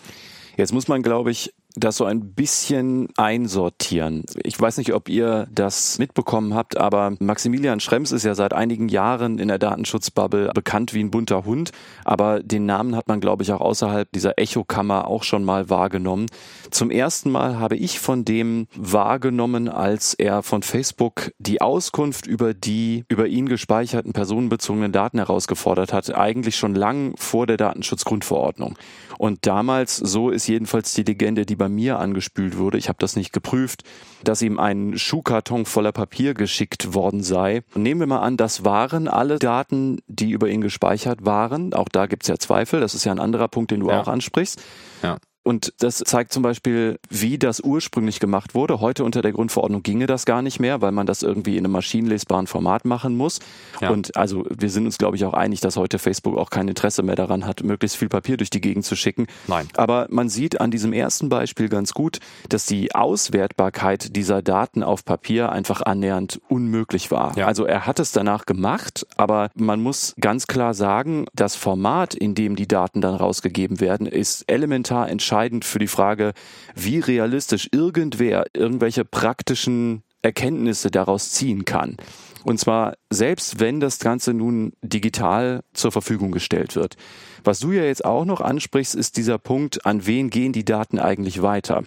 Jetzt 0.57 0.73
muss 0.73 0.89
man, 0.89 1.03
glaube 1.03 1.31
ich, 1.31 1.55
das 1.77 1.97
so 1.97 2.05
ein 2.07 2.33
bisschen 2.33 3.09
einsortieren. 3.17 4.25
Ich 4.43 4.59
weiß 4.59 4.79
nicht, 4.79 4.95
ob 4.95 5.09
ihr 5.09 5.47
das 5.53 5.99
mitbekommen 5.99 6.55
habt, 6.55 6.79
aber 6.79 7.15
Maximilian 7.21 7.81
Schrems 7.81 8.13
ist 8.13 8.25
ja 8.25 8.35
seit 8.35 8.55
einigen 8.55 8.89
Jahren 8.89 9.39
in 9.39 9.49
der 9.49 9.59
Datenschutzbubble 9.59 10.51
bekannt 10.55 10.95
wie 10.95 11.01
ein 11.01 11.11
bunter 11.11 11.45
Hund, 11.45 11.73
aber 12.05 12.43
den 12.43 12.65
Namen 12.65 12.97
hat 12.97 13.09
man, 13.09 13.21
glaube 13.21 13.43
ich, 13.43 13.53
auch 13.53 13.61
außerhalb 13.61 14.11
dieser 14.13 14.39
Echokammer 14.39 15.07
auch 15.07 15.23
schon 15.23 15.45
mal 15.45 15.69
wahrgenommen. 15.69 16.27
Zum 16.71 16.91
ersten 16.91 17.31
Mal 17.31 17.59
habe 17.59 17.77
ich 17.77 18.01
von 18.01 18.25
dem 18.25 18.67
wahrgenommen, 18.75 19.69
als 19.69 20.15
er 20.15 20.43
von 20.43 20.63
Facebook 20.63 21.33
die 21.39 21.61
Auskunft 21.61 22.27
über 22.27 22.55
die 22.55 23.05
über 23.09 23.27
ihn 23.27 23.49
gespeicherten 23.49 24.13
personenbezogenen 24.13 24.93
Daten 24.93 25.19
herausgefordert 25.19 25.93
hat, 25.93 26.15
eigentlich 26.15 26.57
schon 26.57 26.75
lang 26.75 27.15
vor 27.17 27.47
der 27.47 27.59
Datenschutzgrundverordnung. 27.59 28.77
Und 29.19 29.47
damals, 29.47 29.97
so 29.97 30.31
ist 30.31 30.47
jedenfalls 30.47 30.95
die 30.95 31.03
Legende, 31.03 31.47
die 31.47 31.57
bei 31.57 31.66
mir 31.69 31.99
angespült 31.99 32.59
wurde, 32.59 32.79
ich 32.79 32.89
habe 32.89 32.99
das 32.99 33.17
nicht 33.17 33.33
geprüft, 33.33 33.83
dass 34.25 34.43
ihm 34.43 34.59
ein 34.59 34.99
Schuhkarton 34.99 35.67
voller 35.67 35.93
Papier 35.93 36.35
geschickt 36.35 36.95
worden 36.95 37.23
sei. 37.23 37.63
nehmen 37.75 38.01
wir 38.01 38.07
mal 38.07 38.21
an, 38.21 38.37
das 38.37 38.65
waren 38.65 39.09
alle 39.09 39.39
Daten, 39.39 39.99
die 40.07 40.31
über 40.31 40.49
ihn 40.49 40.61
gespeichert 40.61 41.25
waren. 41.25 41.75
Auch 41.75 41.89
da 41.89 42.07
gibt 42.07 42.25
es 42.25 42.29
ja 42.29 42.39
Zweifel, 42.39 42.81
das 42.81 42.95
ist 42.95 43.05
ja 43.05 43.13
ein 43.13 43.21
anderer 43.21 43.49
Punkt, 43.49 43.71
den 43.71 43.81
du 43.81 43.91
ja. 43.91 44.01
auch 44.01 44.09
ansprichst. 44.09 44.63
Ja. 45.03 45.17
Und 45.47 45.75
das 45.79 45.99
zeigt 45.99 46.33
zum 46.33 46.43
Beispiel, 46.43 46.99
wie 47.09 47.39
das 47.39 47.61
ursprünglich 47.61 48.19
gemacht 48.19 48.57
wurde. 48.57 48.81
Heute 48.81 49.05
unter 49.05 49.23
der 49.23 49.31
Grundverordnung 49.31 49.85
ginge 49.85 50.09
das 50.09 50.25
gar 50.25 50.43
nicht 50.43 50.59
mehr, 50.59 50.81
weil 50.81 50.91
man 50.91 51.07
das 51.07 51.23
irgendwie 51.23 51.57
in 51.57 51.65
einem 51.65 51.71
maschinenlesbaren 51.71 52.49
Format 52.49 52.85
machen 52.85 53.17
muss. 53.17 53.39
Ja. 53.81 53.91
Und 53.91 54.17
also 54.17 54.45
wir 54.51 54.71
sind 54.71 54.87
uns, 54.87 54.99
glaube 54.99 55.15
ich, 55.15 55.25
auch 55.25 55.35
einig, 55.35 55.61
dass 55.61 55.77
heute 55.77 56.01
Facebook 56.01 56.37
auch 56.37 56.51
kein 56.51 56.67
Interesse 56.67 57.05
mehr 57.05 57.15
daran 57.15 57.47
hat, 57.47 57.63
möglichst 57.63 57.97
viel 57.97 58.09
Papier 58.09 58.37
durch 58.39 58.51
die 58.51 58.61
Gegend 58.61 58.85
zu 58.85 58.97
schicken. 58.97 59.29
Nein. 59.47 59.69
Aber 59.77 60.09
man 60.11 60.29
sieht 60.29 60.61
an 60.61 60.73
diesem 60.73 60.93
ersten 60.93 61.29
Beispiel 61.29 61.69
ganz 61.69 61.95
gut, 61.95 62.19
dass 62.49 62.67
die 62.67 62.97
Auswertbarkeit 62.97 64.17
dieser 64.17 64.43
Daten 64.43 64.83
auf 64.83 65.05
Papier 65.05 65.53
einfach 65.53 65.81
annähernd 65.81 66.41
unmöglich 66.49 67.13
war. 67.13 67.39
Ja. 67.39 67.47
Also 67.47 67.67
er 67.67 67.87
hat 67.87 68.01
es 68.01 68.11
danach 68.11 68.47
gemacht, 68.47 69.07
aber 69.17 69.51
man 69.55 69.81
muss 69.81 70.13
ganz 70.21 70.49
klar 70.49 70.75
sagen, 70.75 71.27
das 71.35 71.55
Format, 71.55 72.15
in 72.15 72.35
dem 72.35 72.57
die 72.57 72.67
Daten 72.67 73.01
dann 73.01 73.15
rausgegeben 73.15 73.79
werden, 73.79 74.09
ist 74.09 74.43
elementar 74.49 75.09
entscheidend 75.09 75.36
entscheidend 75.37 75.67
für 75.67 75.79
die 75.79 75.87
Frage, 75.87 76.33
wie 76.75 76.99
realistisch 76.99 77.69
irgendwer 77.71 78.47
irgendwelche 78.55 79.05
praktischen 79.05 80.03
Erkenntnisse 80.23 80.91
daraus 80.91 81.33
ziehen 81.33 81.67
kann. 81.67 81.99
Und 82.45 82.59
zwar 82.59 82.95
selbst 83.11 83.61
wenn 83.61 83.79
das 83.79 83.99
Ganze 83.99 84.33
nun 84.33 84.73
digital 84.81 85.61
zur 85.75 85.93
Verfügung 85.93 86.33
gestellt 86.33 86.75
wird. 86.75 86.97
Was 87.45 87.61
du 87.61 87.73
ja 87.73 87.85
jetzt 87.85 88.05
auch 88.05 88.25
noch 88.25 88.41
ansprichst, 88.41 88.95
ist 88.95 89.19
dieser 89.19 89.37
Punkt, 89.37 89.85
an 89.85 90.07
wen 90.07 90.31
gehen 90.31 90.53
die 90.53 90.65
Daten 90.65 90.99
eigentlich 90.99 91.43
weiter? 91.43 91.85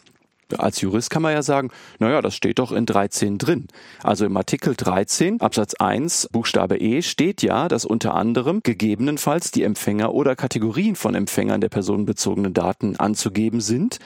Als 0.57 0.81
Jurist 0.81 1.09
kann 1.09 1.21
man 1.21 1.33
ja 1.33 1.43
sagen, 1.43 1.69
naja, 1.99 2.21
das 2.21 2.35
steht 2.35 2.59
doch 2.59 2.71
in 2.71 2.85
13 2.85 3.37
drin. 3.37 3.67
Also 4.01 4.25
im 4.25 4.35
Artikel 4.35 4.75
13 4.75 5.41
Absatz 5.41 5.75
1 5.75 6.29
Buchstabe 6.31 6.77
E 6.77 7.01
steht 7.01 7.41
ja, 7.41 7.67
dass 7.67 7.85
unter 7.85 8.15
anderem 8.15 8.61
gegebenenfalls 8.63 9.51
die 9.51 9.63
Empfänger 9.63 10.13
oder 10.13 10.35
Kategorien 10.35 10.95
von 10.95 11.15
Empfängern 11.15 11.61
der 11.61 11.69
personenbezogenen 11.69 12.53
Daten 12.53 12.95
anzugeben 12.95 13.61
sind. 13.61 13.99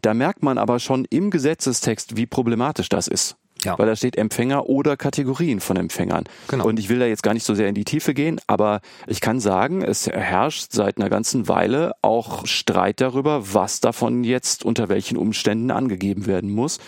Da 0.00 0.14
merkt 0.14 0.42
man 0.42 0.58
aber 0.58 0.78
schon 0.78 1.04
im 1.10 1.30
Gesetzestext, 1.30 2.16
wie 2.16 2.26
problematisch 2.26 2.88
das 2.88 3.08
ist. 3.08 3.36
Ja. 3.68 3.78
Weil 3.78 3.86
da 3.86 3.96
steht 3.96 4.16
Empfänger 4.16 4.66
oder 4.66 4.96
Kategorien 4.96 5.60
von 5.60 5.76
Empfängern. 5.76 6.24
Genau. 6.48 6.66
Und 6.66 6.78
ich 6.78 6.88
will 6.88 6.98
da 6.98 7.06
jetzt 7.06 7.22
gar 7.22 7.34
nicht 7.34 7.44
so 7.44 7.54
sehr 7.54 7.68
in 7.68 7.74
die 7.74 7.84
Tiefe 7.84 8.14
gehen, 8.14 8.40
aber 8.46 8.80
ich 9.06 9.20
kann 9.20 9.40
sagen, 9.40 9.82
es 9.82 10.06
herrscht 10.06 10.72
seit 10.72 10.96
einer 10.96 11.10
ganzen 11.10 11.48
Weile 11.48 11.92
auch 12.00 12.46
Streit 12.46 13.00
darüber, 13.00 13.54
was 13.54 13.80
davon 13.80 14.24
jetzt 14.24 14.64
unter 14.64 14.88
welchen 14.88 15.18
Umständen 15.18 15.70
angegeben 15.70 16.26
werden 16.26 16.50
muss. 16.50 16.78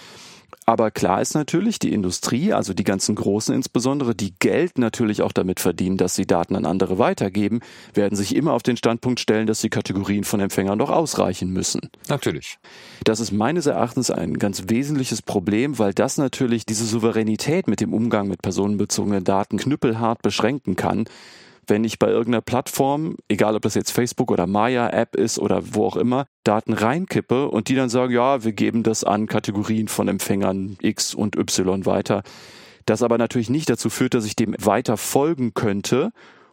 Aber 0.67 0.91
klar 0.91 1.21
ist 1.21 1.35
natürlich, 1.35 1.79
die 1.79 1.93
Industrie, 1.93 2.53
also 2.53 2.75
die 2.75 2.85
ganzen 2.85 3.15
Großen 3.15 3.55
insbesondere, 3.55 4.15
die 4.15 4.35
Geld 4.39 4.79
natürlich 4.79 5.23
auch 5.23 5.33
damit 5.33 5.61
verdienen, 5.61 5.97
dass 5.97 6.15
sie 6.15 6.27
Daten 6.27 6.57
an 6.57 6.67
andere 6.67 6.99
weitergeben, 6.99 7.61
werden 7.95 8.17
sich 8.17 8.35
immer 8.35 8.53
auf 8.53 8.63
den 8.63 8.77
Standpunkt 8.77 9.21
stellen, 9.21 9.47
dass 9.47 9.61
die 9.61 9.71
Kategorien 9.71 10.25
von 10.25 10.41
Empfängern 10.41 10.79
doch 10.79 10.91
ausreichen 10.91 11.53
müssen. 11.53 11.91
Natürlich. 12.09 12.59
Das 13.05 13.21
ist 13.21 13.33
meines 13.33 13.67
Erachtens 13.67 14.11
ein 14.11 14.39
ganz 14.39 14.65
wesentliches 14.69 15.23
Problem, 15.23 15.79
weil 15.79 15.95
das 15.95 16.19
natürlich 16.19 16.67
diese 16.67 16.85
Souveränität 16.85 17.69
mit 17.69 17.81
dem 17.81 17.93
Umgang 17.93 18.29
mit 18.29 18.43
personenbezogenen 18.43 19.25
Daten 19.25 19.59
knüppelhart 19.59 20.23
beschränken 20.23 20.77
kann 20.77 21.07
wenn 21.71 21.85
ich 21.85 21.99
bei 21.99 22.09
irgendeiner 22.09 22.43
Plattform, 22.43 23.17
egal 23.29 23.55
ob 23.55 23.63
das 23.63 23.75
jetzt 23.75 23.93
Facebook 23.93 24.31
oder 24.31 24.47
Maya-App 24.47 25.17
ist 25.17 25.39
oder 25.39 25.63
wo 25.73 25.87
auch 25.87 25.97
immer, 25.97 26.27
Daten 26.45 26.73
reinkippe 26.73 27.49
und 27.49 27.69
die 27.69 27.77
dann 27.77 27.89
sagen, 27.89 28.13
ja, 28.13 28.45
wir 28.45 28.53
geben 28.53 28.83
das 28.83 29.05
an 29.05 29.27
Kategorien 29.27 29.89
von 29.89 30.09
Empfängern 30.09 30.77
X 30.83 31.15
und 31.15 31.37
Y 31.37 31.87
weiter. 31.87 32.23
Das 32.85 33.03
aber 33.03 33.17
natürlich 33.19 33.49
nicht 33.49 33.71
dazu 33.71 33.89
führt, 33.89 34.15
dass 34.15 34.27
ich 34.27 34.37
dem 34.37 34.55
weiter 34.59 34.97
folgen 34.97 35.55
könnte 35.55 36.11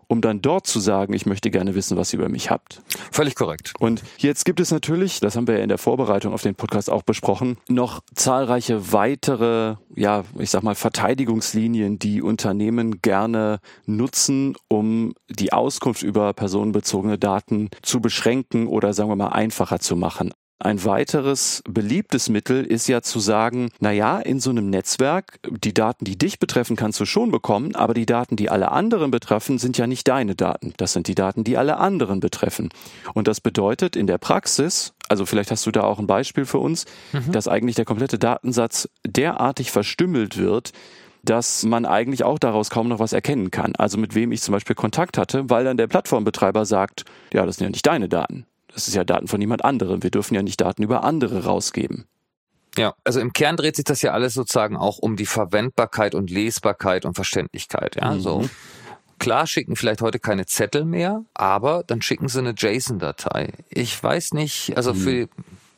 um 0.07 0.21
dann 0.21 0.41
dort 0.41 0.67
zu 0.67 0.79
sagen, 0.79 1.13
ich 1.13 1.25
möchte 1.25 1.51
gerne 1.51 1.75
wissen, 1.75 1.97
was 1.97 2.13
ihr 2.13 2.19
über 2.19 2.29
mich 2.29 2.49
habt. 2.49 2.81
Völlig 3.11 3.35
korrekt. 3.35 3.73
Und 3.79 4.03
jetzt 4.17 4.45
gibt 4.45 4.59
es 4.59 4.71
natürlich, 4.71 5.19
das 5.19 5.35
haben 5.35 5.47
wir 5.47 5.57
ja 5.57 5.63
in 5.63 5.69
der 5.69 5.77
Vorbereitung 5.77 6.33
auf 6.33 6.41
den 6.41 6.55
Podcast 6.55 6.89
auch 6.89 7.03
besprochen, 7.03 7.57
noch 7.67 8.01
zahlreiche 8.15 8.93
weitere, 8.93 9.75
ja, 9.95 10.23
ich 10.39 10.49
sag 10.49 10.63
mal, 10.63 10.75
Verteidigungslinien, 10.75 11.99
die 11.99 12.21
Unternehmen 12.21 13.01
gerne 13.01 13.59
nutzen, 13.85 14.55
um 14.67 15.13
die 15.29 15.53
Auskunft 15.53 16.03
über 16.03 16.33
personenbezogene 16.33 17.17
Daten 17.17 17.69
zu 17.81 17.99
beschränken 17.99 18.67
oder 18.67 18.93
sagen 18.93 19.09
wir 19.09 19.15
mal 19.15 19.29
einfacher 19.29 19.79
zu 19.79 19.95
machen. 19.95 20.33
Ein 20.59 20.83
weiteres 20.83 21.61
beliebtes 21.69 22.29
Mittel 22.29 22.63
ist 22.63 22.87
ja 22.87 23.03
zu 23.03 23.19
sagen, 23.19 23.69
na 23.79 23.91
ja, 23.91 24.17
in 24.17 24.39
so 24.39 24.49
einem 24.49 24.71
Netzwerk, 24.71 25.39
die 25.47 25.73
Daten, 25.73 26.03
die 26.03 26.17
dich 26.17 26.39
betreffen, 26.39 26.75
kannst 26.75 26.99
du 26.99 27.05
schon 27.05 27.29
bekommen, 27.29 27.75
aber 27.75 27.93
die 27.93 28.07
Daten, 28.07 28.35
die 28.37 28.49
alle 28.49 28.71
anderen 28.71 29.11
betreffen, 29.11 29.59
sind 29.59 29.77
ja 29.77 29.85
nicht 29.85 30.07
deine 30.07 30.33
Daten. 30.33 30.73
Das 30.77 30.93
sind 30.93 31.07
die 31.07 31.13
Daten, 31.13 31.43
die 31.43 31.57
alle 31.57 31.77
anderen 31.77 32.19
betreffen. 32.21 32.69
Und 33.13 33.27
das 33.27 33.39
bedeutet 33.39 33.95
in 33.95 34.07
der 34.07 34.17
Praxis, 34.17 34.93
also 35.09 35.27
vielleicht 35.27 35.51
hast 35.51 35.65
du 35.67 35.71
da 35.71 35.83
auch 35.83 35.99
ein 35.99 36.07
Beispiel 36.07 36.45
für 36.45 36.57
uns, 36.57 36.85
mhm. 37.13 37.31
dass 37.31 37.47
eigentlich 37.47 37.75
der 37.75 37.85
komplette 37.85 38.17
Datensatz 38.17 38.89
derartig 39.05 39.69
verstümmelt 39.69 40.37
wird, 40.37 40.71
dass 41.23 41.63
man 41.63 41.85
eigentlich 41.85 42.23
auch 42.23 42.39
daraus 42.39 42.71
kaum 42.71 42.87
noch 42.87 42.99
was 42.99 43.13
erkennen 43.13 43.51
kann. 43.51 43.75
Also 43.75 43.99
mit 43.99 44.15
wem 44.15 44.31
ich 44.31 44.41
zum 44.41 44.53
Beispiel 44.53 44.75
Kontakt 44.75 45.19
hatte, 45.19 45.51
weil 45.51 45.65
dann 45.65 45.77
der 45.77 45.87
Plattformbetreiber 45.87 46.65
sagt, 46.65 47.05
ja, 47.31 47.45
das 47.45 47.57
sind 47.57 47.65
ja 47.65 47.69
nicht 47.69 47.85
deine 47.85 48.09
Daten. 48.09 48.47
Das 48.73 48.87
ist 48.87 48.95
ja 48.95 49.03
Daten 49.03 49.27
von 49.27 49.41
jemand 49.41 49.63
anderem. 49.63 50.03
Wir 50.03 50.11
dürfen 50.11 50.35
ja 50.35 50.43
nicht 50.43 50.61
Daten 50.61 50.83
über 50.83 51.03
andere 51.03 51.45
rausgeben. 51.45 52.05
Ja, 52.77 52.93
also 53.03 53.19
im 53.19 53.33
Kern 53.33 53.57
dreht 53.57 53.75
sich 53.75 53.85
das 53.85 54.01
ja 54.01 54.11
alles 54.11 54.35
sozusagen 54.35 54.77
auch 54.77 54.99
um 54.99 55.15
die 55.15 55.25
Verwendbarkeit 55.25 56.13
und 56.13 56.29
Lesbarkeit 56.29 57.05
und 57.05 57.15
Verständlichkeit. 57.15 57.95
Ja, 57.95 58.11
mhm. 58.11 58.19
so. 58.19 58.49
Klar 59.19 59.47
schicken 59.47 59.75
vielleicht 59.75 60.01
heute 60.01 60.19
keine 60.19 60.45
Zettel 60.45 60.85
mehr, 60.85 61.23
aber 61.33 61.83
dann 61.87 62.03
schicken 62.03 62.27
sie 62.27 62.37
eine 62.37 62.53
JSON-Datei. 62.55 63.51
Ich 63.69 64.01
weiß 64.01 64.33
nicht, 64.33 64.77
also 64.77 64.93
mhm. 64.93 64.97
für 64.97 65.29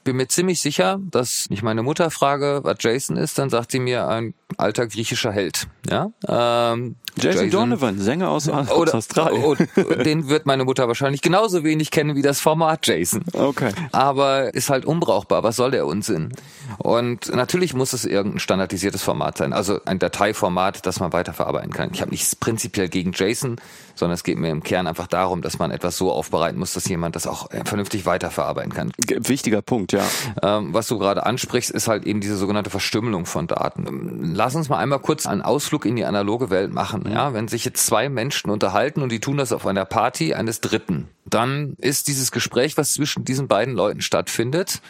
bin 0.09 0.17
mir 0.17 0.27
ziemlich 0.27 0.59
sicher, 0.59 0.99
dass 1.11 1.45
ich 1.51 1.61
meine 1.61 1.83
Mutter 1.83 2.09
frage, 2.09 2.61
was 2.63 2.77
Jason 2.79 3.15
ist, 3.15 3.37
dann 3.37 3.51
sagt 3.51 3.71
sie 3.71 3.79
mir 3.79 4.07
ein 4.07 4.33
alter 4.57 4.87
griechischer 4.87 5.31
Held. 5.31 5.67
Ja, 5.87 6.11
ähm, 6.27 6.95
Jason, 7.15 7.43
Jason 7.43 7.49
Donovan, 7.51 7.99
Sänger 7.99 8.31
aus, 8.31 8.49
aus 8.49 8.71
oder, 8.71 8.95
Australien. 8.95 9.43
Oder, 9.43 9.67
den 10.03 10.27
wird 10.27 10.47
meine 10.47 10.65
Mutter 10.65 10.87
wahrscheinlich 10.87 11.21
genauso 11.21 11.63
wenig 11.63 11.91
kennen 11.91 12.15
wie 12.15 12.23
das 12.23 12.39
Format 12.39 12.87
Jason. 12.87 13.23
Okay. 13.33 13.71
Aber 13.91 14.51
ist 14.55 14.71
halt 14.71 14.85
unbrauchbar. 14.85 15.43
Was 15.43 15.57
soll 15.57 15.69
der 15.69 15.85
Unsinn? 15.85 16.31
Und 16.79 17.31
natürlich 17.33 17.75
muss 17.75 17.93
es 17.93 18.05
irgendein 18.05 18.39
standardisiertes 18.39 19.03
Format 19.03 19.37
sein, 19.37 19.53
also 19.53 19.79
ein 19.85 19.99
Dateiformat, 19.99 20.87
das 20.87 20.99
man 20.99 21.13
weiterverarbeiten 21.13 21.71
kann. 21.71 21.91
Ich 21.93 22.01
habe 22.01 22.09
nichts 22.09 22.35
prinzipiell 22.35 22.89
gegen 22.89 23.11
JSON, 23.11 23.57
sondern 23.99 24.15
es 24.15 24.23
geht 24.23 24.37
mir 24.37 24.49
im 24.49 24.63
Kern 24.63 24.87
einfach 24.87 25.07
darum, 25.07 25.41
dass 25.41 25.59
man 25.59 25.71
etwas 25.71 25.97
so 25.97 26.11
aufbereiten 26.11 26.57
muss, 26.59 26.73
dass 26.73 26.87
jemand 26.87 27.15
das 27.15 27.27
auch 27.27 27.49
vernünftig 27.65 28.05
weiterverarbeiten 28.05 28.73
kann. 28.73 28.91
Wichtiger 28.97 29.61
Punkt, 29.61 29.91
ja. 29.91 30.03
Ähm, 30.41 30.73
was 30.73 30.87
du 30.87 30.97
gerade 30.97 31.25
ansprichst, 31.25 31.69
ist 31.69 31.87
halt 31.87 32.05
eben 32.05 32.21
diese 32.21 32.37
sogenannte 32.37 32.69
Verstümmelung 32.69 33.25
von 33.25 33.47
Daten. 33.47 34.33
Lass 34.33 34.55
uns 34.55 34.69
mal 34.69 34.77
einmal 34.77 34.99
kurz 34.99 35.27
einen 35.27 35.41
Ausflug 35.41 35.85
in 35.85 35.95
die 35.95 36.05
analoge 36.05 36.49
Welt 36.49 36.73
machen. 36.73 37.09
Ja, 37.11 37.33
wenn 37.33 37.47
sich 37.47 37.65
jetzt 37.65 37.85
zwei 37.85 38.09
Menschen 38.09 38.49
unterhalten 38.49 39.01
und 39.01 39.11
die 39.11 39.19
tun 39.19 39.37
das 39.37 39.51
auf 39.51 39.67
einer 39.67 39.85
Party 39.85 40.33
eines 40.33 40.61
Dritten, 40.61 41.07
dann 41.25 41.75
ist 41.77 42.07
dieses 42.07 42.31
Gespräch, 42.31 42.77
was 42.77 42.93
zwischen 42.93 43.25
diesen 43.25 43.47
beiden 43.47 43.73
Leuten 43.73 44.01
stattfindet, 44.01 44.81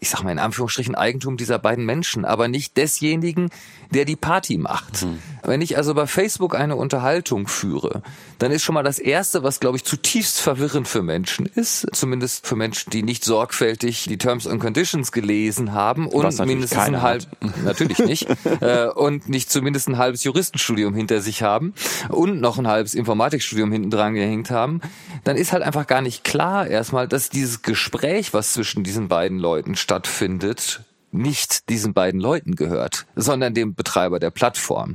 ich 0.00 0.10
sag 0.10 0.22
mal 0.22 0.32
in 0.32 0.38
Anführungsstrichen 0.38 0.94
Eigentum 0.94 1.36
dieser 1.36 1.58
beiden 1.58 1.84
Menschen, 1.84 2.24
aber 2.24 2.48
nicht 2.48 2.76
desjenigen, 2.76 3.50
der 3.90 4.06
die 4.06 4.16
Party 4.16 4.56
macht. 4.56 5.04
Mhm. 5.04 5.18
Wenn 5.42 5.60
ich 5.60 5.76
also 5.76 5.94
bei 5.94 6.06
Facebook 6.06 6.54
eine 6.54 6.76
Unterhaltung 6.76 7.46
führe, 7.46 8.02
dann 8.38 8.50
ist 8.50 8.62
schon 8.62 8.74
mal 8.74 8.82
das 8.82 8.98
Erste, 8.98 9.42
was, 9.42 9.60
glaube 9.60 9.76
ich, 9.76 9.84
zutiefst 9.84 10.40
verwirrend 10.40 10.88
für 10.88 11.02
Menschen 11.02 11.46
ist, 11.46 11.86
zumindest 11.92 12.46
für 12.46 12.56
Menschen, 12.56 12.90
die 12.90 13.02
nicht 13.02 13.24
sorgfältig 13.24 14.04
die 14.08 14.16
Terms 14.16 14.46
and 14.46 14.60
Conditions 14.60 15.12
gelesen 15.12 15.72
haben 15.72 16.06
und 16.06 16.38
mindestens 16.46 16.80
ein 16.80 17.02
halb, 17.02 17.26
natürlich 17.64 17.98
nicht, 17.98 18.26
äh, 18.60 18.86
und 18.88 19.28
nicht 19.28 19.50
zumindest 19.50 19.88
ein 19.88 19.98
halbes 19.98 20.24
Juristenstudium 20.24 20.94
hinter 20.94 21.20
sich 21.20 21.42
haben 21.42 21.74
und 22.08 22.40
noch 22.40 22.58
ein 22.58 22.66
halbes 22.66 22.94
Informatikstudium 22.94 23.70
hinten 23.70 23.90
dran 23.90 24.14
gehängt 24.14 24.50
haben, 24.50 24.80
dann 25.24 25.36
ist 25.36 25.52
halt 25.52 25.62
einfach 25.62 25.86
gar 25.86 26.00
nicht 26.00 26.24
klar 26.24 26.66
erstmal, 26.66 27.06
dass 27.06 27.28
dieses 27.28 27.62
Gespräch, 27.62 28.32
was 28.32 28.54
zwischen 28.54 28.84
diesen 28.84 29.08
beiden 29.08 29.38
Leuten 29.38 29.74
stattfindet, 29.90 30.82
nicht 31.10 31.68
diesen 31.68 31.94
beiden 31.94 32.20
Leuten 32.20 32.54
gehört, 32.54 33.06
sondern 33.16 33.54
dem 33.54 33.74
Betreiber 33.74 34.20
der 34.20 34.30
Plattform. 34.30 34.94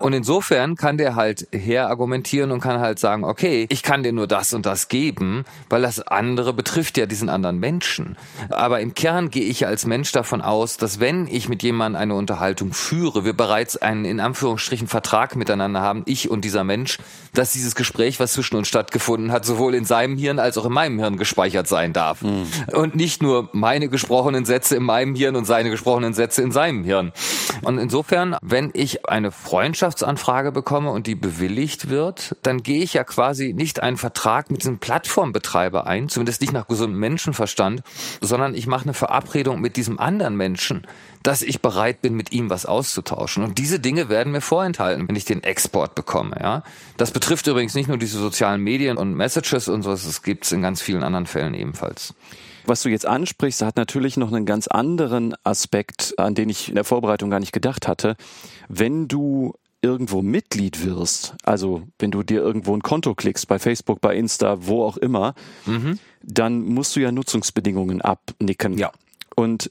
Und 0.00 0.12
insofern 0.12 0.76
kann 0.76 0.98
der 0.98 1.14
halt 1.14 1.48
herargumentieren 1.52 2.50
und 2.50 2.60
kann 2.60 2.80
halt 2.80 2.98
sagen, 2.98 3.24
okay, 3.24 3.66
ich 3.70 3.82
kann 3.82 4.02
dir 4.02 4.12
nur 4.12 4.26
das 4.26 4.52
und 4.54 4.66
das 4.66 4.88
geben, 4.88 5.44
weil 5.68 5.82
das 5.82 6.00
andere 6.00 6.52
betrifft 6.52 6.98
ja 6.98 7.06
diesen 7.06 7.28
anderen 7.28 7.58
Menschen. 7.58 8.16
Aber 8.50 8.80
im 8.80 8.94
Kern 8.94 9.30
gehe 9.30 9.44
ich 9.44 9.66
als 9.66 9.86
Mensch 9.86 10.12
davon 10.12 10.40
aus, 10.40 10.76
dass 10.76 11.00
wenn 11.00 11.26
ich 11.26 11.48
mit 11.48 11.62
jemandem 11.62 12.00
eine 12.00 12.14
Unterhaltung 12.14 12.72
führe, 12.72 13.24
wir 13.24 13.32
bereits 13.32 13.76
einen 13.76 14.04
in 14.04 14.20
Anführungsstrichen 14.20 14.88
Vertrag 14.88 15.36
miteinander 15.36 15.80
haben, 15.80 16.02
ich 16.06 16.30
und 16.30 16.44
dieser 16.44 16.64
Mensch, 16.64 16.98
dass 17.34 17.52
dieses 17.52 17.74
Gespräch, 17.74 18.20
was 18.20 18.32
zwischen 18.32 18.56
uns 18.56 18.68
stattgefunden 18.68 19.32
hat, 19.32 19.44
sowohl 19.44 19.74
in 19.74 19.84
seinem 19.84 20.16
Hirn 20.16 20.38
als 20.38 20.58
auch 20.58 20.66
in 20.66 20.72
meinem 20.72 20.98
Hirn 20.98 21.16
gespeichert 21.16 21.66
sein 21.68 21.92
darf. 21.92 22.22
Mhm. 22.22 22.46
Und 22.72 22.94
nicht 22.94 23.22
nur 23.22 23.48
meine 23.52 23.88
gesprochenen 23.88 24.44
Sätze 24.44 24.76
in 24.76 24.82
meinem 24.82 25.14
Hirn 25.14 25.36
und 25.36 25.44
seine 25.44 25.70
gesprochenen 25.70 26.14
Sätze 26.14 26.42
in 26.42 26.52
seinem 26.52 26.84
Hirn. 26.84 27.12
Und 27.62 27.78
insofern, 27.78 28.36
wenn 28.42 28.70
ich 28.74 29.08
eine 29.08 29.30
Freundschaft 29.30 29.77
Freundschaftsanfrage 29.78 30.50
bekomme 30.50 30.90
und 30.90 31.06
die 31.06 31.14
bewilligt 31.14 31.88
wird, 31.88 32.34
dann 32.42 32.64
gehe 32.64 32.82
ich 32.82 32.94
ja 32.94 33.04
quasi 33.04 33.52
nicht 33.52 33.80
einen 33.80 33.96
Vertrag 33.96 34.50
mit 34.50 34.62
diesem 34.62 34.78
Plattformbetreiber 34.78 35.86
ein, 35.86 36.08
zumindest 36.08 36.40
nicht 36.40 36.52
nach 36.52 36.66
gesundem 36.66 36.98
Menschenverstand, 36.98 37.82
sondern 38.20 38.56
ich 38.56 38.66
mache 38.66 38.86
eine 38.86 38.94
Verabredung 38.94 39.60
mit 39.60 39.76
diesem 39.76 40.00
anderen 40.00 40.36
Menschen, 40.36 40.84
dass 41.22 41.42
ich 41.42 41.62
bereit 41.62 42.02
bin, 42.02 42.14
mit 42.14 42.32
ihm 42.32 42.50
was 42.50 42.66
auszutauschen. 42.66 43.44
Und 43.44 43.58
diese 43.58 43.78
Dinge 43.78 44.08
werden 44.08 44.32
mir 44.32 44.40
vorenthalten, 44.40 45.08
wenn 45.08 45.14
ich 45.14 45.24
den 45.24 45.44
Export 45.44 45.94
bekomme. 45.94 46.36
Ja, 46.40 46.64
das 46.96 47.12
betrifft 47.12 47.46
übrigens 47.46 47.74
nicht 47.74 47.88
nur 47.88 47.98
diese 47.98 48.18
sozialen 48.18 48.60
Medien 48.60 48.96
und 48.96 49.14
Messages 49.14 49.68
und 49.68 49.82
so, 49.82 49.90
das 49.90 50.22
gibt 50.24 50.44
es 50.44 50.50
in 50.50 50.60
ganz 50.60 50.82
vielen 50.82 51.04
anderen 51.04 51.26
Fällen 51.26 51.54
ebenfalls. 51.54 52.14
Was 52.66 52.82
du 52.82 52.88
jetzt 52.88 53.06
ansprichst, 53.06 53.62
hat 53.62 53.76
natürlich 53.76 54.16
noch 54.16 54.32
einen 54.32 54.44
ganz 54.44 54.66
anderen 54.66 55.34
Aspekt, 55.44 56.14
an 56.18 56.34
den 56.34 56.48
ich 56.48 56.68
in 56.68 56.74
der 56.74 56.84
Vorbereitung 56.84 57.30
gar 57.30 57.40
nicht 57.40 57.52
gedacht 57.52 57.86
hatte. 57.86 58.16
Wenn 58.68 59.06
du 59.08 59.54
irgendwo 59.80 60.22
Mitglied 60.22 60.84
wirst, 60.84 61.34
also 61.44 61.82
wenn 61.98 62.10
du 62.10 62.22
dir 62.22 62.40
irgendwo 62.40 62.74
ein 62.74 62.82
Konto 62.82 63.14
klickst, 63.14 63.46
bei 63.46 63.58
Facebook, 63.58 64.00
bei 64.00 64.16
Insta, 64.16 64.66
wo 64.66 64.82
auch 64.82 64.96
immer, 64.96 65.34
mhm. 65.66 65.98
dann 66.22 66.62
musst 66.62 66.96
du 66.96 67.00
ja 67.00 67.12
Nutzungsbedingungen 67.12 68.02
abnicken. 68.02 68.76
Ja. 68.76 68.90
Und 69.36 69.70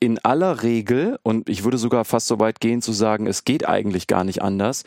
in 0.00 0.18
aller 0.20 0.62
Regel, 0.62 1.18
und 1.24 1.48
ich 1.48 1.64
würde 1.64 1.78
sogar 1.78 2.04
fast 2.04 2.28
so 2.28 2.38
weit 2.38 2.60
gehen 2.60 2.82
zu 2.82 2.92
sagen, 2.92 3.26
es 3.26 3.44
geht 3.44 3.68
eigentlich 3.68 4.06
gar 4.06 4.22
nicht 4.22 4.42
anders, 4.42 4.84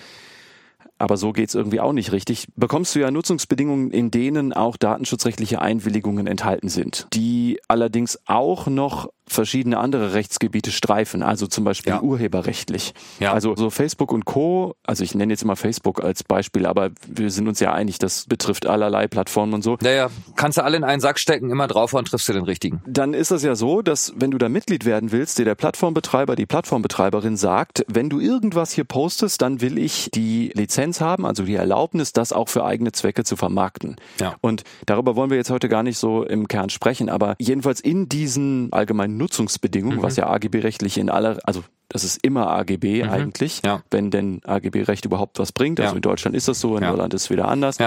aber 0.97 1.17
so 1.17 1.34
geht's 1.34 1.55
irgendwie 1.55 1.79
auch 1.79 1.93
nicht 1.93 2.12
richtig, 2.12 2.47
bekommst 2.55 2.95
du 2.95 2.99
ja 2.99 3.12
Nutzungsbedingungen, 3.12 3.91
in 3.91 4.12
denen 4.12 4.53
auch 4.53 4.77
datenschutzrechtliche 4.77 5.62
Einwilligungen 5.62 6.27
enthalten 6.27 6.69
sind, 6.69 7.07
die 7.13 7.60
allerdings 7.67 8.19
auch 8.25 8.67
noch 8.67 9.10
verschiedene 9.27 9.77
andere 9.77 10.13
Rechtsgebiete 10.13 10.71
streifen, 10.71 11.23
also 11.23 11.47
zum 11.47 11.63
Beispiel 11.63 11.93
ja. 11.93 12.01
urheberrechtlich. 12.01 12.93
Ja. 13.19 13.34
Also 13.34 13.55
so 13.55 13.69
Facebook 13.69 14.12
und 14.12 14.25
Co., 14.25 14.75
also 14.84 15.03
ich 15.03 15.15
nenne 15.15 15.34
jetzt 15.34 15.43
immer 15.43 15.55
Facebook 15.55 16.03
als 16.03 16.23
Beispiel, 16.23 16.65
aber 16.65 16.89
wir 17.07 17.31
sind 17.31 17.47
uns 17.47 17.60
ja 17.60 17.73
einig, 17.73 17.99
das 17.99 18.25
betrifft 18.25 18.65
allerlei 18.65 19.07
Plattformen 19.07 19.53
und 19.53 19.63
so. 19.63 19.77
Naja, 19.81 20.10
kannst 20.36 20.57
du 20.57 20.63
alle 20.63 20.77
in 20.77 20.84
einen 20.84 21.01
Sack 21.01 21.19
stecken, 21.19 21.49
immer 21.49 21.67
drauf 21.67 21.93
und 21.93 22.07
triffst 22.07 22.27
du 22.27 22.34
den 22.34 22.43
richtigen. 22.43 22.81
Dann 22.86 23.13
ist 23.13 23.31
das 23.31 23.43
ja 23.43 23.55
so, 23.55 23.81
dass 23.81 24.13
wenn 24.15 24.31
du 24.31 24.38
da 24.38 24.49
Mitglied 24.49 24.86
werden 24.86 25.12
willst, 25.12 25.38
dir 25.39 25.45
der 25.45 25.55
Plattformbetreiber, 25.55 26.36
die 26.36 26.45
Plattformbetreiberin 26.45 27.38
sagt, 27.38 27.86
wenn 27.88 28.10
du 28.10 28.19
irgendwas 28.19 28.71
hier 28.73 28.84
postest, 28.84 29.41
dann 29.41 29.62
will 29.62 29.77
ich 29.77 30.10
die 30.13 30.51
Lizenz 30.55 30.99
haben, 30.99 31.25
also 31.25 31.43
die 31.43 31.55
Erlaubnis, 31.55 32.12
das 32.13 32.34
auch 32.34 32.49
für 32.49 32.65
eigene 32.65 32.91
Zwecke 32.91 33.23
zu 33.23 33.36
vermarkten. 33.36 33.95
Ja. 34.19 34.36
Und 34.41 34.63
darüber 34.86 35.15
wollen 35.15 35.29
wir 35.29 35.38
jetzt 35.38 35.51
heute 35.51 35.69
gar 35.69 35.84
nicht 35.84 35.97
so 35.97 36.23
im 36.23 36.47
Kern 36.47 36.69
sprechen, 36.69 37.10
aber 37.10 37.36
jedenfalls 37.39 37.79
in 37.79 38.10
diesen 38.10 38.73
allgemeinen 38.73 39.11
Nutzungsbedingungen, 39.17 40.00
mhm. 40.00 40.04
was 40.04 40.15
ja 40.15 40.28
AGB-rechtlich 40.28 40.97
in 40.97 41.10
aller, 41.10 41.39
also 41.43 41.63
das 41.89 42.04
ist 42.04 42.24
immer 42.24 42.50
AGB 42.50 43.04
mhm. 43.04 43.10
eigentlich, 43.10 43.62
ja. 43.65 43.84
wenn 43.91 44.12
denn 44.12 44.41
AGB-Recht 44.45 45.06
überhaupt 45.06 45.39
was 45.39 45.52
bringt. 45.52 45.80
Also 45.80 45.93
ja. 45.93 45.95
in 45.97 46.02
Deutschland 46.02 46.36
ist 46.36 46.47
das 46.47 46.60
so, 46.60 46.78
in 46.78 46.84
ja. 46.84 46.89
Irland 46.89 47.13
ist 47.13 47.24
es 47.24 47.30
wieder 47.30 47.47
anders. 47.47 47.78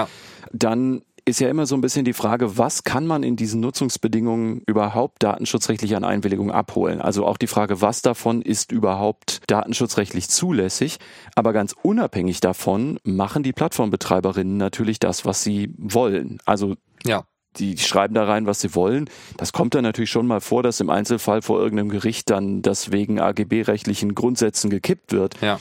Dann 0.53 1.03
ist 1.27 1.41
ja 1.41 1.49
immer 1.49 1.65
so 1.65 1.75
ein 1.75 1.81
bisschen 1.81 2.05
die 2.05 2.13
Frage, 2.13 2.59
was 2.59 2.85
kann 2.85 3.07
man 3.07 3.23
in 3.23 3.37
diesen 3.37 3.61
Nutzungsbedingungen 3.61 4.63
überhaupt 4.67 5.23
datenschutzrechtlich 5.23 5.97
an 5.97 6.05
Einwilligung 6.05 6.51
abholen? 6.51 7.01
Also 7.01 7.27
auch 7.27 7.39
die 7.39 7.47
Frage, 7.47 7.81
was 7.81 8.03
davon 8.03 8.43
ist 8.43 8.73
überhaupt 8.73 9.41
datenschutzrechtlich 9.47 10.29
zulässig? 10.29 10.99
Aber 11.35 11.53
ganz 11.53 11.75
unabhängig 11.83 12.41
davon 12.41 12.99
machen 13.05 13.43
die 13.43 13.53
Plattformbetreiberinnen 13.53 14.59
natürlich 14.59 14.99
das, 14.99 15.25
was 15.25 15.43
sie 15.43 15.75
wollen. 15.79 16.39
Also 16.45 16.75
ja 17.07 17.25
die 17.57 17.79
schreiben 17.79 18.15
da 18.15 18.25
rein, 18.25 18.47
was 18.47 18.61
sie 18.61 18.75
wollen. 18.75 19.09
Das 19.37 19.53
kommt 19.53 19.75
dann 19.75 19.85
natürlich 19.85 20.11
schon 20.11 20.27
mal 20.27 20.41
vor, 20.41 20.63
dass 20.63 20.81
im 20.81 20.91
Einzelfall 20.91 21.43
vor 21.43 21.61
irgendeinem 21.61 21.89
Gericht 21.89 22.31
dann 22.31 22.63
das 22.63 22.93
wegen 22.93 23.21
AGB-rechtlichen 23.21 24.15
Grundsätzen 24.15 24.71
gekippt 24.71 25.13
wird. 25.13 25.37
Ja. 25.41 25.59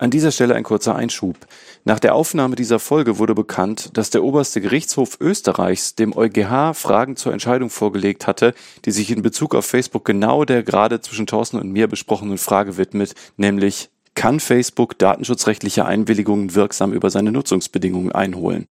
An 0.00 0.10
dieser 0.10 0.32
Stelle 0.32 0.54
ein 0.54 0.62
kurzer 0.62 0.96
Einschub. 0.96 1.36
Nach 1.84 1.98
der 1.98 2.14
Aufnahme 2.14 2.56
dieser 2.56 2.78
Folge 2.78 3.18
wurde 3.18 3.34
bekannt, 3.34 3.90
dass 3.98 4.08
der 4.08 4.24
oberste 4.24 4.62
Gerichtshof 4.62 5.18
Österreichs 5.20 5.94
dem 5.94 6.16
EuGH 6.16 6.72
Fragen 6.72 7.16
zur 7.16 7.34
Entscheidung 7.34 7.68
vorgelegt 7.68 8.26
hatte, 8.26 8.54
die 8.86 8.92
sich 8.92 9.10
in 9.10 9.20
Bezug 9.20 9.54
auf 9.54 9.66
Facebook 9.66 10.06
genau 10.06 10.46
der 10.46 10.62
gerade 10.62 11.02
zwischen 11.02 11.26
Thorsten 11.26 11.58
und 11.58 11.70
mir 11.70 11.86
besprochenen 11.86 12.38
Frage 12.38 12.78
widmet, 12.78 13.14
nämlich 13.36 13.90
kann 14.20 14.38
Facebook 14.38 14.98
datenschutzrechtliche 14.98 15.86
Einwilligungen 15.86 16.54
wirksam 16.54 16.92
über 16.92 17.08
seine 17.08 17.32
Nutzungsbedingungen 17.32 18.12
einholen. 18.12 18.66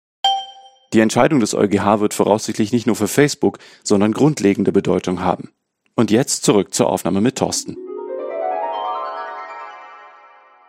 Die 0.94 1.00
Entscheidung 1.00 1.38
des 1.38 1.52
EuGH 1.52 2.00
wird 2.00 2.14
voraussichtlich 2.14 2.72
nicht 2.72 2.86
nur 2.86 2.96
für 2.96 3.08
Facebook, 3.08 3.58
sondern 3.82 4.12
grundlegende 4.12 4.72
Bedeutung 4.72 5.20
haben. 5.20 5.50
Und 5.96 6.10
jetzt 6.10 6.44
zurück 6.44 6.72
zur 6.72 6.88
Aufnahme 6.88 7.20
mit 7.20 7.36
Thorsten. 7.36 7.76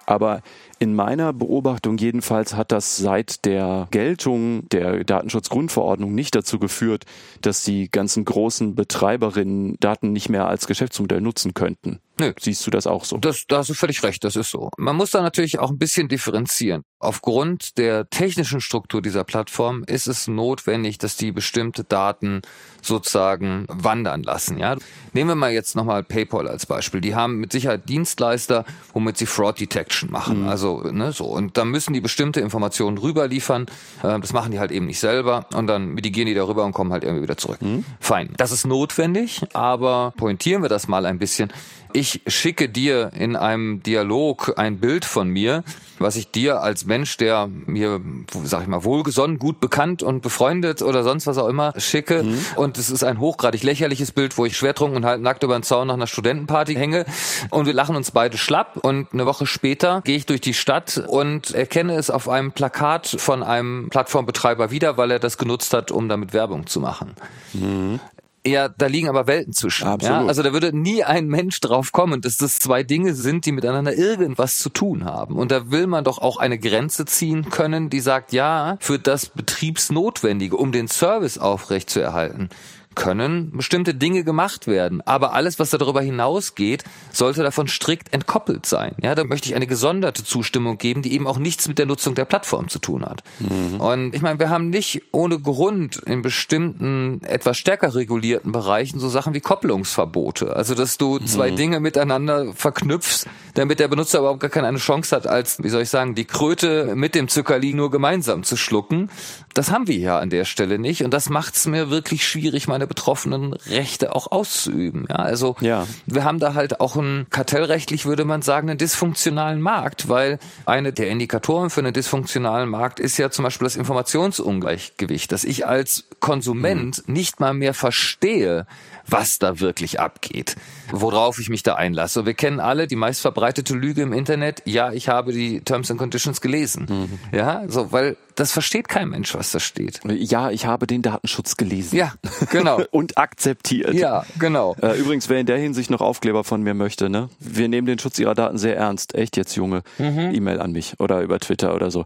Aber 0.05 0.41
in 0.77 0.93
meiner 0.93 1.31
Beobachtung 1.31 1.97
jedenfalls 1.97 2.53
hat 2.53 2.73
das 2.73 2.97
seit 2.97 3.45
der 3.45 3.87
Geltung 3.91 4.67
der 4.73 5.05
Datenschutzgrundverordnung 5.05 6.13
nicht 6.13 6.35
dazu 6.35 6.59
geführt, 6.59 7.05
dass 7.39 7.63
die 7.63 7.89
ganzen 7.89 8.25
großen 8.25 8.75
Betreiberinnen 8.75 9.77
Daten 9.79 10.11
nicht 10.11 10.27
mehr 10.27 10.49
als 10.49 10.67
Geschäftsmodell 10.67 11.21
nutzen 11.21 11.53
könnten. 11.53 12.01
Nö. 12.19 12.33
Siehst 12.39 12.65
du 12.65 12.71
das 12.71 12.87
auch 12.87 13.03
so? 13.03 13.17
Das, 13.17 13.45
da 13.47 13.57
hast 13.57 13.69
du 13.69 13.73
völlig 13.73 14.03
recht, 14.03 14.23
das 14.23 14.35
ist 14.35 14.51
so. 14.51 14.69
Man 14.77 14.95
muss 14.95 15.11
da 15.11 15.21
natürlich 15.21 15.59
auch 15.59 15.69
ein 15.69 15.77
bisschen 15.77 16.07
differenzieren. 16.07 16.83
Aufgrund 16.99 17.77
der 17.77 18.09
technischen 18.09 18.61
Struktur 18.61 19.01
dieser 19.01 19.23
Plattform 19.23 19.83
ist 19.85 20.07
es 20.07 20.27
notwendig, 20.27 20.97
dass 20.97 21.17
die 21.17 21.31
bestimmte 21.31 21.83
Daten 21.83 22.41
sozusagen 22.81 23.65
wandern 23.67 24.23
lassen. 24.23 24.57
Ja? 24.57 24.77
Nehmen 25.13 25.31
wir 25.31 25.35
mal 25.35 25.51
jetzt 25.51 25.75
nochmal 25.75 26.03
PayPal 26.03 26.47
als 26.47 26.65
Beispiel. 26.65 27.01
Die 27.01 27.13
haben 27.13 27.37
mit 27.37 27.51
Sicherheit 27.51 27.89
Dienstleister, 27.89 28.65
womit 28.93 29.17
sie 29.17 29.25
Fraud 29.25 29.59
Detection 29.59 30.09
machen. 30.09 30.43
Mhm. 30.43 30.47
Also 30.47 30.81
ne, 30.81 31.11
so. 31.11 31.25
Und 31.25 31.57
dann 31.57 31.69
müssen 31.69 31.93
die 31.93 32.01
bestimmte 32.01 32.39
Informationen 32.39 32.97
rüberliefern. 32.97 33.65
Äh, 34.01 34.19
das 34.19 34.33
machen 34.33 34.51
die 34.51 34.59
halt 34.59 34.71
eben 34.71 34.85
nicht 34.85 34.99
selber. 34.99 35.47
Und 35.53 35.67
dann 35.67 35.89
mitigieren 35.89 36.27
die 36.27 36.33
darüber 36.33 36.63
und 36.63 36.71
kommen 36.71 36.91
halt 36.91 37.03
irgendwie 37.03 37.23
wieder 37.23 37.37
zurück. 37.37 37.61
Mhm. 37.61 37.85
Fein. 37.99 38.33
Das 38.37 38.51
ist 38.51 38.65
notwendig, 38.65 39.43
aber 39.53 40.13
pointieren 40.17 40.61
wir 40.61 40.69
das 40.69 40.87
mal 40.87 41.05
ein 41.05 41.19
bisschen 41.19 41.51
ich 41.95 42.21
schicke 42.27 42.67
dir 42.67 43.11
in 43.17 43.37
einem 43.37 43.81
Dialog 43.81 44.53
ein 44.57 44.79
Bild 44.79 45.05
von 45.05 45.29
mir, 45.29 45.63
was 45.97 46.17
ich 46.17 46.29
dir 46.29 46.61
als 46.61 46.85
Mensch, 46.85 47.15
der 47.15 47.47
mir, 47.47 48.01
sag 48.43 48.63
ich 48.63 48.67
mal, 48.67 48.83
wohlgesonnen, 48.83 49.39
gut 49.39 49.61
bekannt 49.61 50.03
und 50.03 50.21
befreundet 50.21 50.81
oder 50.81 51.03
sonst 51.03 51.25
was 51.25 51.37
auch 51.37 51.47
immer 51.47 51.73
schicke. 51.77 52.23
Mhm. 52.23 52.45
Und 52.57 52.77
es 52.77 52.89
ist 52.89 53.05
ein 53.05 53.21
hochgradig 53.21 53.63
lächerliches 53.63 54.11
Bild, 54.11 54.37
wo 54.37 54.45
ich 54.45 54.57
schwertrunken 54.57 54.97
und 54.97 55.05
halt 55.05 55.21
nackt 55.21 55.43
über 55.43 55.57
den 55.57 55.63
Zaun 55.63 55.87
nach 55.87 55.93
einer 55.93 56.07
Studentenparty 56.07 56.75
hänge. 56.75 57.05
Und 57.49 57.65
wir 57.65 57.73
lachen 57.73 57.95
uns 57.95 58.11
beide 58.11 58.37
schlapp. 58.37 58.75
Und 58.75 59.13
eine 59.13 59.25
Woche 59.25 59.45
später 59.45 60.01
gehe 60.03 60.17
ich 60.17 60.25
durch 60.25 60.41
die 60.41 60.53
Stadt 60.53 61.01
und 61.07 61.51
erkenne 61.51 61.95
es 61.95 62.09
auf 62.09 62.27
einem 62.27 62.51
Plakat 62.51 63.07
von 63.07 63.41
einem 63.41 63.87
Plattformbetreiber 63.89 64.71
wieder, 64.71 64.97
weil 64.97 65.11
er 65.11 65.19
das 65.19 65.37
genutzt 65.37 65.73
hat, 65.73 65.91
um 65.91 66.09
damit 66.09 66.33
Werbung 66.33 66.67
zu 66.67 66.81
machen. 66.81 67.15
Mhm. 67.53 68.01
Ja, 68.45 68.69
da 68.69 68.85
liegen 68.85 69.09
aber 69.09 69.25
Welten 69.25 69.53
zwischen. 69.53 69.87
Absolut. 69.87 70.21
Ja? 70.21 70.27
Also 70.27 70.43
da 70.43 70.53
würde 70.53 70.77
nie 70.77 71.03
ein 71.03 71.27
Mensch 71.27 71.59
drauf 71.61 71.91
kommen, 71.91 72.21
dass 72.21 72.37
das 72.37 72.59
zwei 72.59 72.83
Dinge 72.83 73.15
sind, 73.15 73.45
die 73.47 73.51
miteinander 73.51 73.97
irgendwas 73.97 74.59
zu 74.59 74.69
tun 74.69 75.03
haben. 75.03 75.35
Und 75.37 75.51
da 75.51 75.71
will 75.71 75.87
man 75.87 76.03
doch 76.03 76.19
auch 76.19 76.37
eine 76.37 76.59
Grenze 76.59 77.05
ziehen 77.05 77.49
können, 77.49 77.89
die 77.89 77.99
sagt, 77.99 78.33
ja, 78.33 78.77
für 78.79 78.99
das 78.99 79.25
Betriebsnotwendige, 79.27 80.57
um 80.57 80.71
den 80.71 80.87
Service 80.87 81.39
aufrechtzuerhalten, 81.39 82.49
können 82.95 83.51
bestimmte 83.51 83.93
Dinge 83.93 84.23
gemacht 84.23 84.67
werden. 84.67 85.01
Aber 85.01 85.33
alles, 85.33 85.59
was 85.59 85.69
darüber 85.69 86.01
hinausgeht, 86.01 86.83
sollte 87.11 87.43
davon 87.43 87.67
strikt 87.67 88.13
entkoppelt 88.13 88.65
sein. 88.65 88.95
Ja, 89.01 89.15
da 89.15 89.23
möchte 89.23 89.49
ich 89.49 89.55
eine 89.55 89.67
gesonderte 89.67 90.23
Zustimmung 90.23 90.77
geben, 90.77 91.01
die 91.01 91.13
eben 91.13 91.27
auch 91.27 91.37
nichts 91.37 91.67
mit 91.67 91.77
der 91.77 91.85
Nutzung 91.85 92.15
der 92.15 92.25
Plattform 92.25 92.69
zu 92.69 92.79
tun 92.79 93.05
hat. 93.05 93.23
Mhm. 93.39 93.79
Und 93.79 94.15
ich 94.15 94.21
meine, 94.21 94.39
wir 94.39 94.49
haben 94.49 94.69
nicht 94.69 95.03
ohne 95.11 95.39
Grund 95.39 95.97
in 95.97 96.21
bestimmten 96.21 97.21
etwas 97.23 97.57
stärker 97.57 97.93
regulierten 97.93 98.51
Bereichen 98.51 98.99
so 98.99 99.09
Sachen 99.09 99.33
wie 99.33 99.41
Kopplungsverbote. 99.41 100.55
Also, 100.55 100.75
dass 100.75 100.97
du 100.97 101.19
zwei 101.19 101.51
mhm. 101.51 101.55
Dinge 101.55 101.79
miteinander 101.79 102.53
verknüpfst, 102.53 103.27
damit 103.53 103.79
der 103.79 103.87
Benutzer 103.87 104.19
überhaupt 104.19 104.39
gar 104.39 104.49
keine 104.49 104.75
Chance 104.77 105.15
hat, 105.15 105.27
als, 105.27 105.61
wie 105.61 105.69
soll 105.69 105.83
ich 105.83 105.89
sagen, 105.89 106.15
die 106.15 106.25
Kröte 106.25 106.95
mit 106.95 107.15
dem 107.15 107.27
Zuckerli 107.27 107.73
nur 107.73 107.91
gemeinsam 107.91 108.43
zu 108.43 108.57
schlucken. 108.57 109.09
Das 109.55 109.71
haben 109.71 109.87
wir 109.87 109.95
ja 109.95 110.19
an 110.19 110.29
der 110.29 110.43
Stelle 110.43 110.77
nicht. 110.77 111.03
Und 111.03 111.13
das 111.13 111.29
macht 111.29 111.55
es 111.55 111.65
mir 111.65 111.89
wirklich 111.89 112.27
schwierig, 112.27 112.67
meine 112.67 112.87
Betroffenen 112.87 113.53
Rechte 113.53 114.13
auch 114.13 114.29
auszuüben. 114.29 115.05
Ja, 115.09 115.15
also 115.15 115.55
ja. 115.61 115.87
wir 116.05 116.25
haben 116.25 116.39
da 116.39 116.53
halt 116.53 116.81
auch 116.81 116.97
einen 116.97 117.27
kartellrechtlich, 117.29 118.05
würde 118.05 118.25
man 118.25 118.41
sagen, 118.41 118.69
einen 118.69 118.77
dysfunktionalen 118.77 119.61
Markt, 119.61 120.09
weil 120.09 120.39
eine 120.65 120.91
der 120.91 121.09
Indikatoren 121.09 121.69
für 121.69 121.79
einen 121.79 121.93
dysfunktionalen 121.93 122.69
Markt 122.69 122.99
ist 122.99 123.17
ja 123.17 123.31
zum 123.31 123.43
Beispiel 123.43 123.65
das 123.65 123.77
Informationsungleichgewicht, 123.77 125.31
dass 125.31 125.45
ich 125.45 125.65
als 125.65 126.03
Konsument 126.19 127.07
mhm. 127.07 127.13
nicht 127.13 127.39
mal 127.39 127.53
mehr 127.53 127.73
verstehe, 127.73 128.67
was 129.07 129.39
da 129.39 129.59
wirklich 129.59 129.99
abgeht, 129.99 130.55
worauf 130.91 131.39
ich 131.39 131.49
mich 131.49 131.63
da 131.63 131.75
einlasse. 131.75 132.25
Wir 132.25 132.33
kennen 132.33 132.59
alle 132.59 132.87
die 132.87 132.95
meistverbreitete 132.95 133.73
Lüge 133.73 134.01
im 134.01 134.13
Internet. 134.13 134.61
Ja, 134.65 134.91
ich 134.91 135.09
habe 135.09 135.33
die 135.33 135.61
Terms 135.61 135.91
and 135.91 135.99
Conditions 135.99 136.41
gelesen. 136.41 136.87
Mhm. 136.89 137.37
Ja, 137.37 137.63
so, 137.67 137.91
weil 137.91 138.17
das 138.35 138.51
versteht 138.51 138.87
kein 138.87 139.09
Mensch, 139.09 139.33
was 139.33 139.51
da 139.51 139.59
steht. 139.59 140.01
Ja, 140.05 140.51
ich 140.51 140.65
habe 140.65 140.87
den 140.87 141.01
Datenschutz 141.01 141.55
gelesen. 141.55 141.95
Ja, 141.95 142.13
genau. 142.51 142.81
Und 142.91 143.17
akzeptiert. 143.17 143.93
Ja, 143.93 144.25
genau. 144.39 144.75
Äh, 144.81 144.99
übrigens, 144.99 145.29
wer 145.29 145.39
in 145.39 145.45
der 145.45 145.57
Hinsicht 145.57 145.89
noch 145.89 146.01
Aufkleber 146.01 146.43
von 146.43 146.61
mir 146.61 146.73
möchte, 146.73 147.09
ne? 147.09 147.29
Wir 147.39 147.69
nehmen 147.69 147.87
den 147.87 147.99
Schutz 147.99 148.19
Ihrer 148.19 148.35
Daten 148.35 148.57
sehr 148.57 148.75
ernst. 148.75 149.15
Echt 149.15 149.37
jetzt, 149.37 149.55
Junge. 149.55 149.83
Mhm. 149.97 150.31
E-Mail 150.33 150.59
an 150.59 150.71
mich 150.71 150.99
oder 150.99 151.21
über 151.21 151.39
Twitter 151.39 151.73
oder 151.75 151.91
so. 151.91 152.05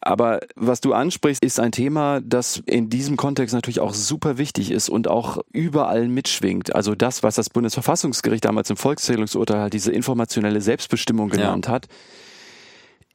Aber 0.00 0.40
was 0.54 0.80
du 0.80 0.92
ansprichst, 0.92 1.42
ist 1.42 1.58
ein 1.58 1.72
Thema, 1.72 2.20
das 2.20 2.62
in 2.66 2.88
diesem 2.88 3.16
Kontext 3.16 3.54
natürlich 3.54 3.80
auch 3.80 3.94
super 3.94 4.38
wichtig 4.38 4.70
ist 4.70 4.88
und 4.88 5.08
auch 5.08 5.38
überall 5.52 6.06
mitschwingt. 6.06 6.74
Also 6.74 6.94
das, 6.94 7.22
was 7.22 7.34
das 7.34 7.50
Bundesverfassungsgericht 7.50 8.44
damals 8.44 8.70
im 8.70 8.76
Volkszählungsurteil 8.76 9.60
halt 9.60 9.72
diese 9.72 9.90
informationelle 9.90 10.60
Selbstbestimmung 10.60 11.30
genannt 11.30 11.66
ja. 11.66 11.72
hat, 11.72 11.86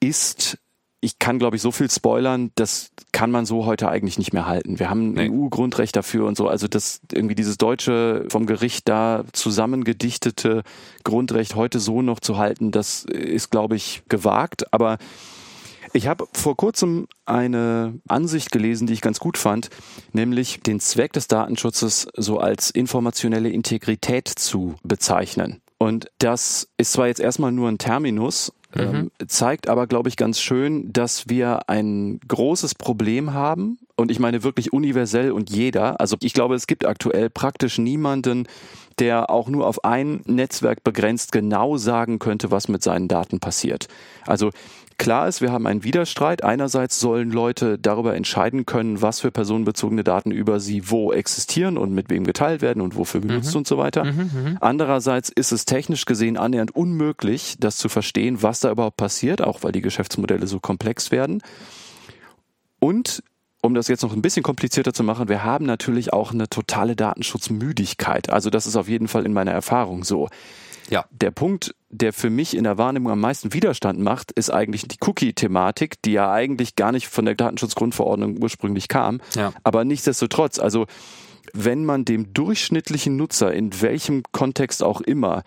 ist 0.01 0.57
ich 1.03 1.19
kann, 1.19 1.37
glaube 1.37 1.57
ich, 1.57 1.61
so 1.61 1.71
viel 1.71 1.91
spoilern, 1.91 2.51
das 2.55 2.91
kann 3.11 3.29
man 3.29 3.45
so 3.45 3.65
heute 3.65 3.89
eigentlich 3.89 4.17
nicht 4.17 4.31
mehr 4.31 4.45
halten. 4.45 4.79
Wir 4.79 4.89
haben 4.89 5.17
ein 5.17 5.31
EU-Grundrecht 5.33 5.93
dafür 5.97 6.25
und 6.25 6.37
so. 6.37 6.47
Also 6.47 6.69
das 6.69 7.01
irgendwie 7.11 7.35
dieses 7.35 7.57
deutsche 7.57 8.25
vom 8.29 8.45
Gericht 8.45 8.87
da 8.87 9.25
zusammengedichtete 9.33 10.63
Grundrecht 11.03 11.55
heute 11.55 11.81
so 11.81 12.01
noch 12.01 12.21
zu 12.21 12.37
halten, 12.37 12.71
das 12.71 13.03
ist, 13.03 13.51
glaube 13.51 13.75
ich, 13.75 14.03
gewagt. 14.07 14.71
Aber 14.73 14.97
ich 15.93 16.07
habe 16.07 16.27
vor 16.33 16.57
kurzem 16.57 17.07
eine 17.25 17.99
Ansicht 18.07 18.51
gelesen, 18.51 18.87
die 18.87 18.93
ich 18.93 19.01
ganz 19.01 19.19
gut 19.19 19.37
fand, 19.37 19.69
nämlich 20.11 20.61
den 20.61 20.79
Zweck 20.79 21.13
des 21.13 21.27
Datenschutzes 21.27 22.07
so 22.17 22.39
als 22.39 22.69
informationelle 22.71 23.49
Integrität 23.49 24.27
zu 24.27 24.75
bezeichnen. 24.83 25.61
Und 25.77 26.07
das 26.17 26.67
ist 26.77 26.93
zwar 26.93 27.07
jetzt 27.07 27.19
erstmal 27.19 27.51
nur 27.51 27.69
ein 27.69 27.77
Terminus, 27.77 28.53
mhm. 28.73 28.81
ähm, 28.81 29.11
zeigt 29.27 29.67
aber, 29.67 29.87
glaube 29.87 30.09
ich, 30.09 30.17
ganz 30.17 30.39
schön, 30.39 30.91
dass 30.91 31.29
wir 31.29 31.69
ein 31.69 32.19
großes 32.27 32.75
Problem 32.75 33.33
haben. 33.33 33.77
Und 33.95 34.09
ich 34.09 34.19
meine 34.19 34.43
wirklich 34.43 34.73
universell 34.73 35.31
und 35.31 35.51
jeder. 35.51 35.99
Also 36.01 36.17
ich 36.21 36.33
glaube, 36.33 36.55
es 36.55 36.65
gibt 36.65 36.85
aktuell 36.85 37.29
praktisch 37.29 37.77
niemanden, 37.77 38.47
der 38.99 39.29
auch 39.29 39.49
nur 39.49 39.67
auf 39.67 39.83
ein 39.83 40.21
Netzwerk 40.25 40.83
begrenzt 40.83 41.31
genau 41.31 41.77
sagen 41.77 42.17
könnte, 42.17 42.49
was 42.49 42.67
mit 42.67 42.81
seinen 42.81 43.07
Daten 43.07 43.39
passiert. 43.39 43.87
Also 44.25 44.51
Klar 44.97 45.27
ist, 45.27 45.41
wir 45.41 45.51
haben 45.51 45.67
einen 45.67 45.83
Widerstreit. 45.83 46.43
Einerseits 46.43 46.99
sollen 46.99 47.31
Leute 47.31 47.77
darüber 47.79 48.15
entscheiden 48.15 48.65
können, 48.65 49.01
was 49.01 49.19
für 49.19 49.31
personenbezogene 49.31 50.03
Daten 50.03 50.31
über 50.31 50.59
sie 50.59 50.89
wo 50.89 51.11
existieren 51.11 51.77
und 51.77 51.93
mit 51.93 52.09
wem 52.09 52.23
geteilt 52.23 52.61
werden 52.61 52.81
und 52.81 52.95
wofür 52.95 53.21
genutzt 53.21 53.53
mhm. 53.53 53.59
und 53.59 53.67
so 53.67 53.77
weiter. 53.77 54.03
Mhm, 54.03 54.31
mhm, 54.33 54.57
Andererseits 54.61 55.29
ist 55.29 55.51
es 55.51 55.65
technisch 55.65 56.05
gesehen 56.05 56.37
annähernd 56.37 56.75
unmöglich, 56.75 57.55
das 57.59 57.77
zu 57.77 57.89
verstehen, 57.89 58.41
was 58.41 58.59
da 58.59 58.71
überhaupt 58.71 58.97
passiert, 58.97 59.41
auch 59.41 59.63
weil 59.63 59.71
die 59.71 59.81
Geschäftsmodelle 59.81 60.47
so 60.47 60.59
komplex 60.59 61.11
werden. 61.11 61.41
Und 62.79 63.23
um 63.61 63.73
das 63.73 63.87
jetzt 63.87 64.03
noch 64.03 64.13
ein 64.13 64.21
bisschen 64.21 64.43
komplizierter 64.43 64.93
zu 64.93 65.03
machen, 65.03 65.29
wir 65.29 65.43
haben 65.43 65.65
natürlich 65.65 66.11
auch 66.11 66.33
eine 66.33 66.49
totale 66.49 66.97
Datenschutzmüdigkeit. 66.97 68.29
Also 68.29 68.49
das 68.49 68.67
ist 68.67 68.75
auf 68.75 68.89
jeden 68.89 69.07
Fall 69.07 69.25
in 69.25 69.31
meiner 69.31 69.51
Erfahrung 69.51 70.03
so. 70.03 70.27
Ja. 70.89 71.05
Der 71.11 71.31
Punkt, 71.31 71.75
der 71.89 72.13
für 72.13 72.29
mich 72.29 72.55
in 72.55 72.63
der 72.63 72.77
Wahrnehmung 72.77 73.11
am 73.11 73.19
meisten 73.19 73.53
Widerstand 73.53 73.99
macht, 73.99 74.31
ist 74.31 74.49
eigentlich 74.49 74.87
die 74.87 74.97
Cookie-Thematik, 75.01 76.01
die 76.01 76.13
ja 76.13 76.31
eigentlich 76.31 76.75
gar 76.75 76.91
nicht 76.91 77.07
von 77.07 77.25
der 77.25 77.35
Datenschutzgrundverordnung 77.35 78.41
ursprünglich 78.41 78.87
kam. 78.87 79.21
Ja. 79.35 79.53
Aber 79.63 79.85
nichtsdestotrotz, 79.85 80.59
also 80.59 80.85
wenn 81.53 81.85
man 81.85 82.05
dem 82.05 82.33
durchschnittlichen 82.33 83.15
Nutzer 83.15 83.53
in 83.53 83.81
welchem 83.81 84.23
Kontext 84.31 84.83
auch 84.83 85.01
immer 85.01 85.43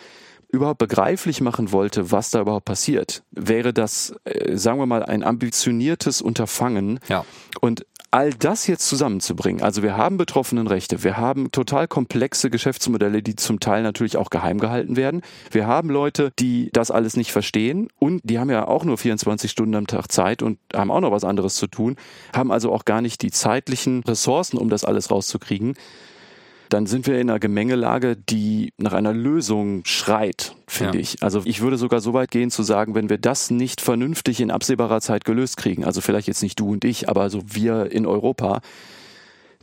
überhaupt 0.48 0.78
begreiflich 0.78 1.40
machen 1.40 1.72
wollte, 1.72 2.12
was 2.12 2.30
da 2.30 2.40
überhaupt 2.40 2.64
passiert, 2.64 3.22
wäre 3.32 3.72
das, 3.72 4.14
äh, 4.24 4.56
sagen 4.56 4.78
wir 4.78 4.86
mal, 4.86 5.02
ein 5.02 5.24
ambitioniertes 5.24 6.22
Unterfangen. 6.22 7.00
Ja. 7.08 7.24
Und 7.60 7.84
all 8.10 8.30
das 8.30 8.66
jetzt 8.66 8.88
zusammenzubringen, 8.88 9.62
also 9.62 9.82
wir 9.82 9.96
haben 9.96 10.16
betroffenen 10.16 10.66
Rechte, 10.66 11.04
wir 11.04 11.16
haben 11.16 11.50
total 11.50 11.88
komplexe 11.88 12.50
Geschäftsmodelle, 12.50 13.22
die 13.22 13.36
zum 13.36 13.60
Teil 13.60 13.82
natürlich 13.82 14.16
auch 14.16 14.30
geheim 14.30 14.58
gehalten 14.58 14.96
werden. 14.96 15.22
Wir 15.50 15.66
haben 15.66 15.90
Leute, 15.90 16.32
die 16.38 16.70
das 16.72 16.90
alles 16.90 17.16
nicht 17.16 17.32
verstehen 17.32 17.88
und 17.98 18.20
die 18.24 18.38
haben 18.38 18.50
ja 18.50 18.66
auch 18.66 18.84
nur 18.84 18.98
24 18.98 19.50
Stunden 19.50 19.74
am 19.74 19.86
Tag 19.86 20.10
Zeit 20.10 20.42
und 20.42 20.58
haben 20.74 20.90
auch 20.90 21.00
noch 21.00 21.12
was 21.12 21.24
anderes 21.24 21.56
zu 21.56 21.66
tun, 21.66 21.96
haben 22.34 22.52
also 22.52 22.72
auch 22.72 22.84
gar 22.84 23.00
nicht 23.00 23.22
die 23.22 23.30
zeitlichen 23.30 24.02
Ressourcen, 24.04 24.58
um 24.58 24.68
das 24.68 24.84
alles 24.84 25.10
rauszukriegen 25.10 25.74
dann 26.68 26.86
sind 26.86 27.06
wir 27.06 27.20
in 27.20 27.30
einer 27.30 27.38
Gemengelage, 27.38 28.16
die 28.16 28.72
nach 28.76 28.92
einer 28.92 29.12
Lösung 29.12 29.82
schreit, 29.84 30.54
finde 30.66 30.98
ja. 30.98 31.02
ich. 31.02 31.22
Also 31.22 31.42
ich 31.44 31.60
würde 31.60 31.78
sogar 31.78 32.00
so 32.00 32.12
weit 32.12 32.30
gehen 32.30 32.50
zu 32.50 32.62
sagen, 32.62 32.94
wenn 32.94 33.08
wir 33.08 33.18
das 33.18 33.50
nicht 33.50 33.80
vernünftig 33.80 34.40
in 34.40 34.50
absehbarer 34.50 35.00
Zeit 35.00 35.24
gelöst 35.24 35.56
kriegen, 35.56 35.84
also 35.84 36.00
vielleicht 36.00 36.28
jetzt 36.28 36.42
nicht 36.42 36.58
du 36.58 36.72
und 36.72 36.84
ich, 36.84 37.08
aber 37.08 37.30
so 37.30 37.42
wir 37.46 37.90
in 37.92 38.06
Europa, 38.06 38.60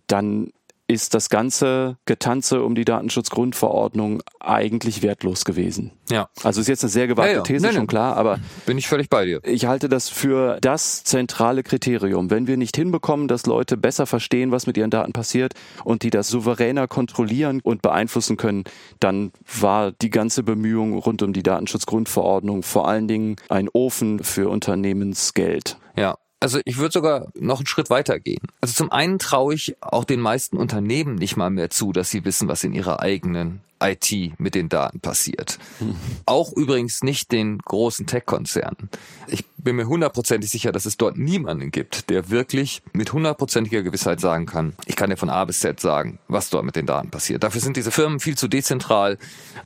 dann 0.08 0.52
ist 0.94 1.14
das 1.14 1.30
ganze 1.30 1.98
Getanze 2.06 2.64
um 2.64 2.76
die 2.76 2.86
Datenschutzgrundverordnung 2.86 4.22
eigentlich 4.40 5.02
wertlos 5.02 5.44
gewesen. 5.44 5.92
Ja. 6.10 6.30
Also 6.44 6.62
ist 6.62 6.68
jetzt 6.68 6.84
eine 6.84 6.92
sehr 6.92 7.08
gewagte 7.08 7.32
ja, 7.32 7.38
ja. 7.38 7.44
These, 7.44 7.68
nee, 7.68 7.74
schon 7.74 7.88
klar, 7.88 8.16
aber 8.16 8.40
bin 8.66 8.78
ich 8.78 8.88
völlig 8.88 9.10
bei 9.10 9.26
dir. 9.26 9.42
Ich 9.44 9.66
halte 9.66 9.90
das 9.90 10.10
für 10.10 10.60
das 10.62 11.04
zentrale 11.04 11.64
Kriterium. 11.64 12.30
Wenn 12.30 12.46
wir 12.46 12.58
nicht 12.58 12.76
hinbekommen, 12.76 13.28
dass 13.28 13.46
Leute 13.46 13.76
besser 13.76 14.06
verstehen, 14.06 14.52
was 14.52 14.68
mit 14.68 14.78
ihren 14.78 14.92
Daten 14.92 15.14
passiert 15.14 15.54
und 15.84 16.04
die 16.04 16.12
das 16.12 16.28
souveräner 16.28 16.88
kontrollieren 16.88 17.60
und 17.64 17.82
beeinflussen 17.82 18.38
können, 18.38 18.64
dann 19.00 19.32
war 19.60 19.92
die 19.92 20.10
ganze 20.12 20.44
Bemühung 20.44 20.98
rund 20.98 21.24
um 21.24 21.34
die 21.34 21.44
Datenschutzgrundverordnung 21.44 22.64
vor 22.64 22.88
allen 22.88 23.08
Dingen 23.08 23.38
ein 23.50 23.68
Ofen 23.74 24.24
für 24.24 24.50
Unternehmensgeld. 24.50 25.78
Ja, 25.96 26.18
also 26.44 26.60
ich 26.66 26.78
würde 26.78 26.92
sogar 26.92 27.28
noch 27.40 27.60
einen 27.60 27.68
Schritt 27.68 27.90
weiter 27.90 28.20
gehen. 28.20 28.42
Also 28.60 28.74
zum 28.74 28.92
einen 28.92 29.18
traue 29.18 29.54
ich 29.54 29.78
auch 29.80 30.04
den 30.04 30.20
meisten 30.20 30.58
Unternehmen 30.58 31.16
nicht 31.16 31.38
mal 31.38 31.50
mehr 31.50 31.70
zu, 31.70 31.94
dass 31.94 32.10
sie 32.10 32.26
wissen, 32.26 32.50
was 32.50 32.66
in 32.66 32.74
ihrer 32.74 33.00
eigenen 33.00 33.62
IT 33.84 34.40
mit 34.40 34.56
den 34.56 34.70
Daten 34.70 35.00
passiert. 35.00 35.60
Hm. 35.80 35.96
Auch 36.26 36.54
übrigens 36.54 37.04
nicht 37.04 37.32
den 37.32 37.60
großen 37.60 38.08
Tech-Konzernen. 38.08 38.90
Ich 39.28 39.46
bin 39.64 39.76
mir 39.78 39.88
hundertprozentig 39.88 40.50
sicher, 40.50 40.72
dass 40.72 40.86
es 40.86 40.98
dort 40.98 41.18
niemanden 41.18 41.72
gibt, 41.72 42.10
der 42.10 42.30
wirklich 42.30 42.82
mit 42.92 43.14
hundertprozentiger 43.14 43.82
Gewissheit 43.82 44.20
sagen 44.20 44.46
kann, 44.46 44.74
ich 44.86 44.96
kann 44.96 45.10
dir 45.10 45.18
von 45.18 45.30
A 45.30 45.46
bis 45.46 45.60
Z 45.60 45.80
sagen, 45.80 46.20
was 46.28 46.50
dort 46.50 46.66
mit 46.66 46.76
den 46.76 46.86
Daten 46.86 47.10
passiert. 47.10 47.44
Dafür 47.44 47.62
sind 47.62 47.78
diese 47.78 47.92
Firmen 47.92 48.20
viel 48.20 48.38
zu 48.38 48.48
dezentral. 48.48 49.18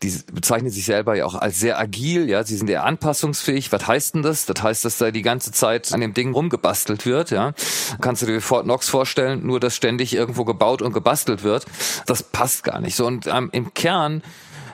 Die 0.04 0.14
bezeichnen 0.32 0.70
sich 0.70 0.86
selber 0.86 1.16
ja 1.16 1.26
auch 1.26 1.36
als 1.36 1.60
sehr 1.60 1.80
agil, 1.80 2.30
ja, 2.30 2.44
sie 2.44 2.58
sind 2.58 2.70
eher 2.70 2.86
anpassungsfähig. 2.86 3.72
Was 3.72 3.88
heißt 3.88 4.16
denn 4.16 4.22
das? 4.22 4.46
Das 4.46 4.62
heißt, 4.62 4.86
dass 4.86 4.98
da 4.98 5.12
die 5.12 5.24
ganze 5.24 5.52
Zeit 5.52 5.94
an 5.94 6.02
dem 6.02 6.14
Ding 6.14 6.34
rumgebastelt 6.34 7.06
wird, 7.06 7.32
ja. 7.32 7.54
Kannst 8.00 8.22
du 8.22 8.28
dir 8.28 8.42
Fort 8.42 8.66
Knox 8.66 8.90
vorstellen, 8.90 9.46
nur 9.46 9.60
dass 9.60 9.76
ständig 9.76 10.14
irgendwo 10.14 10.46
gebaut 10.46 10.82
und 10.82 10.94
gebastelt 10.94 11.44
wird. 11.44 11.66
Das 12.06 12.24
passt 12.24 12.64
gar 12.64 12.80
nicht 12.80 12.96
so. 12.96 13.08
Und 13.08 13.28
ähm, 13.28 13.50
im 13.52 13.74
Kern 13.74 14.07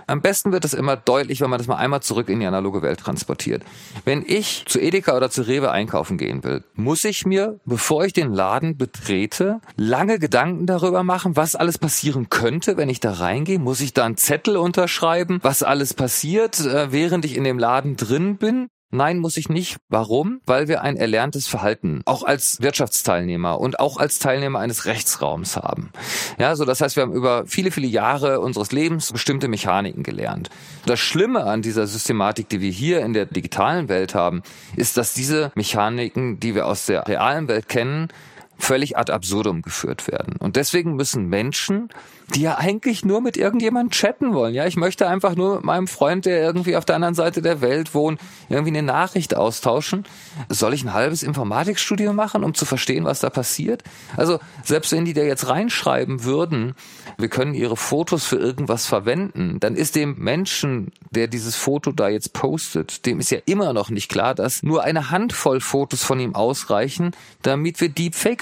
am 0.08 0.22
besten 0.22 0.52
wird 0.52 0.66
es 0.66 0.74
immer 0.74 0.96
deutlich, 0.96 1.42
wenn 1.42 1.50
man 1.50 1.58
das 1.58 1.68
mal 1.68 1.78
einmal 1.78 2.02
zurück 2.02 2.30
in 2.30 2.40
die 2.40 2.46
analoge 2.46 2.82
Welt 2.82 3.00
transportiert. 3.00 3.64
Wenn 4.06 4.24
ich 4.26 4.66
zu 4.68 4.80
Edeka 4.80 5.16
oder 5.16 5.30
zu 5.30 5.44
Rewe 5.44 5.72
einkaufen 5.72 6.18
gehen 6.18 6.44
will, 6.44 6.64
muss 6.76 7.04
ich 7.04 7.26
mir, 7.26 7.60
bevor 7.66 8.06
ich 8.06 8.14
den 8.14 8.34
Laden 8.34 8.78
betrete, 8.78 9.62
lange 9.78 10.20
Gedanken 10.20 10.66
darüber 10.66 11.04
machen, 11.04 11.36
was 11.36 11.56
alles 11.56 11.78
passieren 11.78 12.30
könnte, 12.30 12.78
wenn 12.78 12.90
ich 12.90 13.00
da 13.00 13.14
reingehe. 13.14 13.60
Muss 13.60 13.82
ich 13.82 13.94
da 13.94 14.06
einen 14.06 14.18
Zettel 14.18 14.58
unterschreiben, 14.58 15.40
was 15.42 15.64
alles 15.64 15.94
passiert, 15.94 16.60
äh, 16.60 16.92
während 16.92 17.26
ich 17.26 17.38
in 17.38 17.44
dem 17.44 17.60
Laden 17.60 17.96
drin 17.96 18.38
bin? 18.38 18.68
Nein, 18.94 19.18
muss 19.18 19.38
ich 19.38 19.50
nicht. 19.50 19.78
Warum? 19.90 20.40
Weil 20.46 20.68
wir 20.68 20.84
ein 20.84 20.98
erlerntes 20.98 21.48
Verhalten 21.48 22.04
auch 22.06 22.24
als 22.24 22.62
Wirtschaftsteilnehmer 22.62 23.60
und 23.60 23.80
auch 23.80 23.98
als 23.98 24.20
Teilnehmer 24.20 24.60
eines 24.60 24.86
Rechtsraums 24.86 25.58
haben. 25.58 25.90
Ja, 26.38 26.56
so 26.56 26.64
das 26.64 26.80
heißt, 26.80 26.96
wir 26.96 27.02
haben 27.02 27.14
über 27.14 27.46
viele, 27.48 27.72
viele 27.72 27.88
Jahre 27.88 28.40
unseres 28.40 28.72
Lebens 28.72 29.12
bestimmte 29.12 29.48
Mechaniken 29.48 30.04
gelernt. 30.04 30.52
Das 30.86 31.00
Schlimme 31.00 31.46
an 31.46 31.64
dieser 31.64 31.88
Systematik, 31.88 32.50
die 32.50 32.62
wir 32.62 32.70
hier 32.70 33.00
in 33.00 33.14
der 33.14 33.26
digitalen 33.26 33.90
Welt 33.90 34.14
haben, 34.14 34.44
ist, 34.76 34.96
dass 34.96 35.16
diese 35.16 35.52
Mechaniken, 35.56 36.40
die 36.40 36.54
wir 36.54 36.68
aus 36.68 36.86
der 36.86 37.08
realen 37.08 37.48
Welt 37.48 37.68
kennen, 37.68 38.10
völlig 38.58 38.98
ad 38.98 39.12
absurdum 39.12 39.62
geführt 39.62 40.08
werden. 40.08 40.36
Und 40.38 40.56
deswegen 40.56 40.96
müssen 40.96 41.28
Menschen 41.28 41.90
die 42.34 42.42
ja 42.42 42.58
eigentlich 42.58 43.06
nur 43.06 43.22
mit 43.22 43.38
irgendjemandem 43.38 43.92
chatten 43.92 44.34
wollen. 44.34 44.54
Ja, 44.54 44.66
ich 44.66 44.76
möchte 44.76 45.08
einfach 45.08 45.36
nur 45.36 45.56
mit 45.56 45.64
meinem 45.66 45.88
Freund, 45.88 46.26
der 46.26 46.42
irgendwie 46.42 46.76
auf 46.76 46.86
der 46.86 46.96
anderen 46.96 47.16
Seite 47.16 47.42
der 47.42 47.62
Welt 47.62 47.94
wohnt, 47.94 48.20
irgendwie 48.50 48.70
eine 48.70 48.84
Nachricht 48.84 49.36
austauschen. 49.36 50.06
Soll 50.50 50.74
ich 50.74 50.84
ein 50.84 50.94
halbes 50.94 51.24
Informatikstudium 51.24 52.16
machen, 52.16 52.44
um 52.44 52.54
zu 52.54 52.66
verstehen, 52.66 53.06
was 53.06 53.20
da 53.20 53.30
passiert? 53.30 53.84
Also, 54.18 54.40
selbst 54.64 54.92
wenn 54.92 55.06
die 55.06 55.14
da 55.14 55.22
jetzt 55.22 55.48
reinschreiben 55.48 56.24
würden, 56.24 56.76
wir 57.18 57.30
können 57.30 57.54
ihre 57.54 57.78
Fotos 57.78 58.26
für 58.26 58.38
irgendwas 58.38 58.86
verwenden, 58.86 59.60
dann 59.60 59.76
ist 59.76 59.96
dem 59.96 60.16
Menschen, 60.18 60.92
der 61.12 61.28
dieses 61.28 61.56
Foto 61.56 61.92
da 61.92 62.10
jetzt 62.10 62.34
postet, 62.34 63.06
dem 63.06 63.20
ist 63.20 63.32
ja 63.32 63.40
immer 63.46 63.74
noch 63.74 63.90
nicht 63.90 64.10
klar, 64.10 64.34
dass 64.34 64.64
nur 64.64 64.84
eine 64.84 65.12
Handvoll 65.12 65.60
Fotos 65.60 66.04
von 66.04 66.20
ihm 66.20 66.36
ausreichen, 66.36 67.12
damit 67.42 67.82
wir 67.82 67.90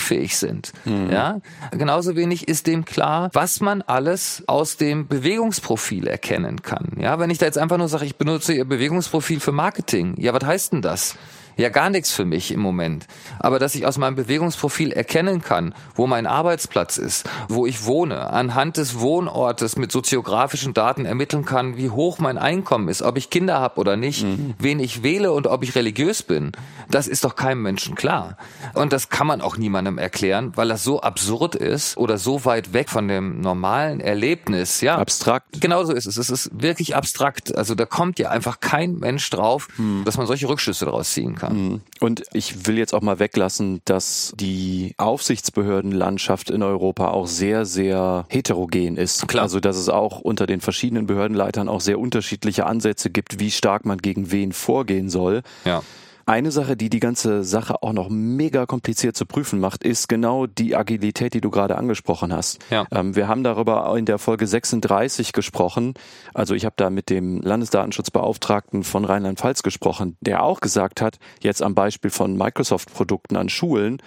deepfake-fähig 0.01 0.37
sind. 0.37 0.71
Mhm. 0.85 1.09
Ja, 1.11 1.39
genauso 1.71 2.15
wenig 2.15 2.47
ist 2.47 2.67
dem 2.67 2.85
klar, 2.85 3.29
was 3.33 3.61
man 3.61 3.71
man 3.71 3.81
alles 3.81 4.43
aus 4.47 4.77
dem 4.77 5.07
Bewegungsprofil 5.07 6.07
erkennen 6.07 6.61
kann. 6.61 6.91
Ja, 6.99 7.19
wenn 7.19 7.29
ich 7.29 7.37
da 7.37 7.45
jetzt 7.45 7.57
einfach 7.57 7.77
nur 7.77 7.87
sage, 7.87 8.05
ich 8.05 8.17
benutze 8.17 8.53
Ihr 8.53 8.65
Bewegungsprofil 8.65 9.39
für 9.39 9.51
Marketing. 9.51 10.15
Ja, 10.17 10.33
was 10.33 10.45
heißt 10.45 10.73
denn 10.73 10.81
das? 10.81 11.15
Ja 11.57 11.69
gar 11.69 11.89
nichts 11.89 12.11
für 12.11 12.25
mich 12.25 12.51
im 12.51 12.59
Moment. 12.59 13.07
Aber 13.39 13.59
dass 13.59 13.75
ich 13.75 13.85
aus 13.85 13.97
meinem 13.97 14.15
Bewegungsprofil 14.15 14.91
erkennen 14.91 15.41
kann, 15.41 15.73
wo 15.95 16.07
mein 16.07 16.27
Arbeitsplatz 16.27 16.97
ist, 16.97 17.29
wo 17.47 17.65
ich 17.65 17.85
wohne, 17.85 18.29
anhand 18.31 18.77
des 18.77 18.99
Wohnortes 18.99 19.75
mit 19.75 19.91
soziografischen 19.91 20.73
Daten 20.73 21.05
ermitteln 21.05 21.45
kann, 21.45 21.77
wie 21.77 21.89
hoch 21.89 22.19
mein 22.19 22.37
Einkommen 22.37 22.87
ist, 22.87 23.01
ob 23.01 23.17
ich 23.17 23.29
Kinder 23.29 23.59
habe 23.59 23.79
oder 23.79 23.97
nicht, 23.97 24.23
mhm. 24.23 24.55
wen 24.59 24.79
ich 24.79 25.03
wähle 25.03 25.31
und 25.31 25.47
ob 25.47 25.63
ich 25.63 25.75
religiös 25.75 26.23
bin, 26.23 26.51
das 26.89 27.07
ist 27.07 27.23
doch 27.23 27.35
keinem 27.35 27.61
Menschen 27.61 27.95
klar. 27.95 28.37
Und 28.73 28.93
das 28.93 29.09
kann 29.09 29.27
man 29.27 29.41
auch 29.41 29.57
niemandem 29.57 29.97
erklären, 29.97 30.53
weil 30.55 30.69
das 30.69 30.83
so 30.83 31.01
absurd 31.01 31.55
ist 31.55 31.97
oder 31.97 32.17
so 32.17 32.45
weit 32.45 32.73
weg 32.73 32.89
von 32.89 33.07
dem 33.07 33.41
normalen 33.41 33.99
Erlebnis. 33.99 34.81
Ja, 34.81 34.97
abstrakt. 34.97 35.61
Genauso 35.61 35.93
ist 35.93 36.05
es. 36.05 36.17
Es 36.17 36.29
ist 36.29 36.49
wirklich 36.53 36.95
abstrakt. 36.95 37.55
Also 37.55 37.75
da 37.75 37.85
kommt 37.85 38.19
ja 38.19 38.29
einfach 38.29 38.59
kein 38.59 38.95
Mensch 38.95 39.29
drauf, 39.29 39.67
mhm. 39.77 40.03
dass 40.05 40.17
man 40.17 40.27
solche 40.27 40.47
Rückschlüsse 40.47 40.85
daraus 40.85 41.11
ziehen 41.11 41.35
kann 41.35 41.40
kann. 41.41 41.58
Mhm. 41.58 41.82
Und 41.99 42.23
ich 42.34 42.67
will 42.67 42.77
jetzt 42.77 42.93
auch 42.93 43.01
mal 43.01 43.19
weglassen, 43.19 43.82
dass 43.86 44.34
die 44.39 44.93
Aufsichtsbehördenlandschaft 44.97 46.49
in 46.49 46.63
Europa 46.63 47.10
auch 47.10 47.27
sehr, 47.27 47.65
sehr 47.65 48.25
heterogen 48.30 48.97
ist. 48.97 49.27
Klar. 49.27 49.43
Also 49.43 49.60
dass 49.60 49.77
es 49.77 49.89
auch 49.89 50.19
unter 50.19 50.45
den 50.45 50.62
verschiedenen 50.62 51.08
Behördenleitern 51.08 51.67
auch 51.67 51.82
sehr 51.82 51.99
unterschiedliche 51.99 52.65
Ansätze 52.65 53.10
gibt, 53.10 53.39
wie 53.39 53.51
stark 53.51 53.86
man 53.86 53.97
gegen 53.97 54.32
wen 54.32 54.54
vorgehen 54.54 55.10
soll. 55.10 55.41
Ja. 55.65 55.82
Eine 56.25 56.51
Sache, 56.51 56.77
die 56.77 56.89
die 56.89 56.99
ganze 56.99 57.43
Sache 57.43 57.81
auch 57.84 57.93
noch 57.93 58.10
mega 58.10 58.65
kompliziert 58.65 59.15
zu 59.15 59.25
prüfen 59.25 59.60
macht, 59.60 59.84
ist 59.84 60.07
genau 60.07 60.47
die 60.47 60.75
Agilität, 60.75 61.34
die 61.34 61.41
du 61.41 61.49
gerade 61.49 61.77
angesprochen 61.77 62.34
hast. 62.34 62.60
Ja. 62.69 62.86
Ähm, 62.91 63.15
wir 63.15 63.27
haben 63.27 63.43
darüber 63.43 63.95
in 63.97 64.05
der 64.05 64.19
Folge 64.19 64.47
36 64.47 65.34
gesprochen. 65.34 65.93
Also 66.34 66.53
ich 66.53 66.65
habe 66.65 66.75
da 66.77 66.89
mit 66.89 67.10
dem 67.10 67.41
Landesdatenschutzbeauftragten 67.41 68.84
von 68.84 69.05
Rheinland-Pfalz 69.05 69.63
gesprochen, 69.63 70.17
der 70.21 70.43
auch 70.43 70.60
gesagt 70.60 71.01
hat, 71.01 71.17
jetzt 71.41 71.62
am 71.62 71.75
Beispiel 71.75 72.12
von 72.12 72.38
Microsoft-Produkten 72.38 73.36
an 73.36 73.49
Schulen, 73.49 74.01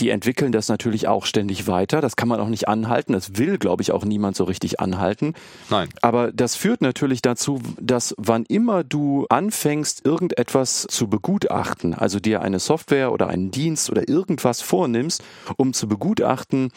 die 0.00 0.10
entwickeln 0.10 0.52
das 0.52 0.68
natürlich 0.68 1.08
auch 1.08 1.26
ständig 1.26 1.66
weiter. 1.66 2.00
Das 2.00 2.16
kann 2.16 2.28
man 2.28 2.40
auch 2.40 2.48
nicht 2.48 2.68
anhalten. 2.68 3.12
Das 3.12 3.36
will, 3.36 3.58
glaube 3.58 3.82
ich, 3.82 3.92
auch 3.92 4.04
niemand 4.04 4.36
so 4.36 4.44
richtig 4.44 4.80
anhalten. 4.80 5.34
Nein. 5.70 5.88
Aber 6.02 6.32
das 6.32 6.54
führt 6.54 6.80
natürlich 6.80 7.22
dazu, 7.22 7.60
dass 7.80 8.14
wann 8.16 8.44
immer 8.46 8.84
du 8.84 9.26
anfängst, 9.28 10.04
irgendetwas 10.04 10.86
zu 10.88 11.08
begutachten, 11.08 11.94
also 11.94 12.20
dir 12.20 12.42
eine 12.42 12.58
Software 12.58 13.12
oder 13.12 13.28
einen 13.28 13.50
Dienst 13.50 13.90
oder 13.90 14.08
irgendwas 14.08 14.60
vornimmst, 14.60 15.22
um 15.56 15.72
zu 15.72 15.88
begutachten, 15.88 16.70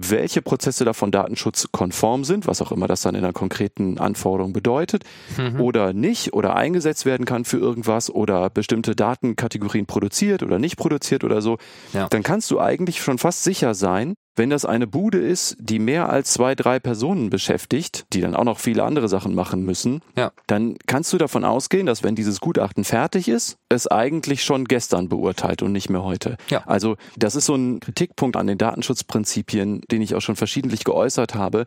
welche 0.00 0.42
Prozesse 0.42 0.84
davon 0.84 1.10
datenschutzkonform 1.10 2.22
sind, 2.22 2.46
was 2.46 2.62
auch 2.62 2.70
immer 2.70 2.86
das 2.86 3.02
dann 3.02 3.16
in 3.16 3.24
einer 3.24 3.32
konkreten 3.32 3.98
Anforderung 3.98 4.52
bedeutet, 4.52 5.02
mhm. 5.36 5.60
oder 5.60 5.92
nicht 5.92 6.32
oder 6.34 6.54
eingesetzt 6.54 7.04
werden 7.04 7.26
kann 7.26 7.44
für 7.44 7.58
irgendwas 7.58 8.08
oder 8.08 8.48
bestimmte 8.48 8.94
Datenkategorien 8.94 9.86
produziert 9.86 10.44
oder 10.44 10.60
nicht 10.60 10.76
produziert 10.76 11.24
oder 11.24 11.42
so, 11.42 11.58
ja. 11.92 12.06
dann 12.08 12.22
kannst 12.22 12.50
du 12.52 12.60
eigentlich 12.60 13.02
schon 13.02 13.18
fast 13.18 13.42
sicher 13.42 13.74
sein, 13.74 14.14
wenn 14.38 14.50
das 14.50 14.64
eine 14.64 14.86
Bude 14.86 15.18
ist, 15.18 15.56
die 15.58 15.78
mehr 15.78 16.08
als 16.08 16.32
zwei, 16.32 16.54
drei 16.54 16.78
Personen 16.78 17.30
beschäftigt, 17.30 18.06
die 18.12 18.20
dann 18.20 18.34
auch 18.34 18.44
noch 18.44 18.58
viele 18.58 18.84
andere 18.84 19.08
Sachen 19.08 19.34
machen 19.34 19.64
müssen, 19.64 20.00
ja. 20.16 20.32
dann 20.46 20.76
kannst 20.86 21.12
du 21.12 21.18
davon 21.18 21.44
ausgehen, 21.44 21.86
dass 21.86 22.02
wenn 22.02 22.14
dieses 22.14 22.40
Gutachten 22.40 22.84
fertig 22.84 23.28
ist, 23.28 23.58
es 23.68 23.86
eigentlich 23.86 24.44
schon 24.44 24.64
gestern 24.66 25.08
beurteilt 25.08 25.62
und 25.62 25.72
nicht 25.72 25.90
mehr 25.90 26.02
heute. 26.02 26.36
Ja. 26.48 26.62
Also 26.66 26.96
das 27.16 27.34
ist 27.34 27.46
so 27.46 27.54
ein 27.54 27.80
Kritikpunkt 27.80 28.36
an 28.36 28.46
den 28.46 28.58
Datenschutzprinzipien, 28.58 29.82
den 29.90 30.02
ich 30.02 30.14
auch 30.14 30.22
schon 30.22 30.36
verschiedentlich 30.36 30.84
geäußert 30.84 31.34
habe. 31.34 31.66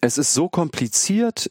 Es 0.00 0.18
ist 0.18 0.34
so 0.34 0.48
kompliziert, 0.48 1.50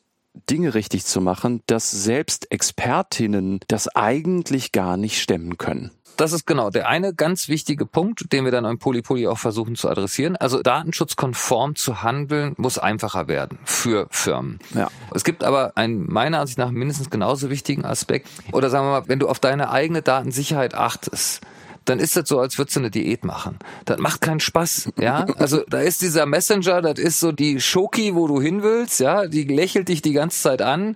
Dinge 0.49 0.75
richtig 0.75 1.05
zu 1.05 1.19
machen, 1.19 1.61
dass 1.65 1.89
selbst 1.89 2.51
Expertinnen 2.51 3.59
das 3.67 3.87
eigentlich 3.95 4.71
gar 4.71 4.97
nicht 4.97 5.19
stemmen 5.19 5.57
können 5.57 5.91
das 6.17 6.33
ist 6.33 6.45
genau 6.45 6.69
der 6.69 6.87
eine 6.87 7.13
ganz 7.13 7.47
wichtige 7.47 7.85
Punkt, 7.85 8.31
den 8.33 8.45
wir 8.45 8.51
dann 8.51 8.65
im 8.65 8.79
Polypoly 8.79 9.27
auch 9.27 9.37
versuchen 9.37 9.75
zu 9.75 9.89
adressieren. 9.89 10.35
Also 10.35 10.61
datenschutzkonform 10.61 11.75
zu 11.75 12.03
handeln 12.03 12.53
muss 12.57 12.77
einfacher 12.77 13.27
werden 13.27 13.59
für 13.63 14.07
Firmen. 14.09 14.59
Ja. 14.73 14.89
Es 15.13 15.23
gibt 15.23 15.43
aber 15.43 15.73
einen 15.75 16.11
meiner 16.11 16.39
Ansicht 16.39 16.57
nach 16.57 16.71
mindestens 16.71 17.09
genauso 17.09 17.49
wichtigen 17.49 17.85
Aspekt. 17.85 18.27
Oder 18.51 18.69
sagen 18.69 18.85
wir 18.85 19.01
mal, 19.01 19.07
wenn 19.07 19.19
du 19.19 19.27
auf 19.29 19.39
deine 19.39 19.69
eigene 19.69 20.01
Datensicherheit 20.01 20.73
achtest, 20.73 21.41
dann 21.89 21.99
ist 21.99 22.15
das 22.15 22.27
so, 22.27 22.39
als 22.39 22.57
würdest 22.57 22.75
du 22.75 22.81
eine 22.81 22.91
Diät 22.91 23.23
machen. 23.23 23.57
Das 23.85 23.99
macht 23.99 24.21
keinen 24.21 24.39
Spaß, 24.39 24.89
ja. 24.99 25.25
Also 25.37 25.63
da 25.69 25.79
ist 25.79 26.01
dieser 26.01 26.25
Messenger, 26.25 26.81
das 26.81 26.99
ist 26.99 27.19
so 27.19 27.31
die 27.31 27.61
Schoki, 27.61 28.15
wo 28.15 28.27
du 28.27 28.41
hin 28.41 28.63
willst, 28.63 28.99
ja. 28.99 29.27
Die 29.27 29.43
lächelt 29.43 29.87
dich 29.89 30.01
die 30.01 30.13
ganze 30.13 30.41
Zeit 30.41 30.61
an 30.61 30.95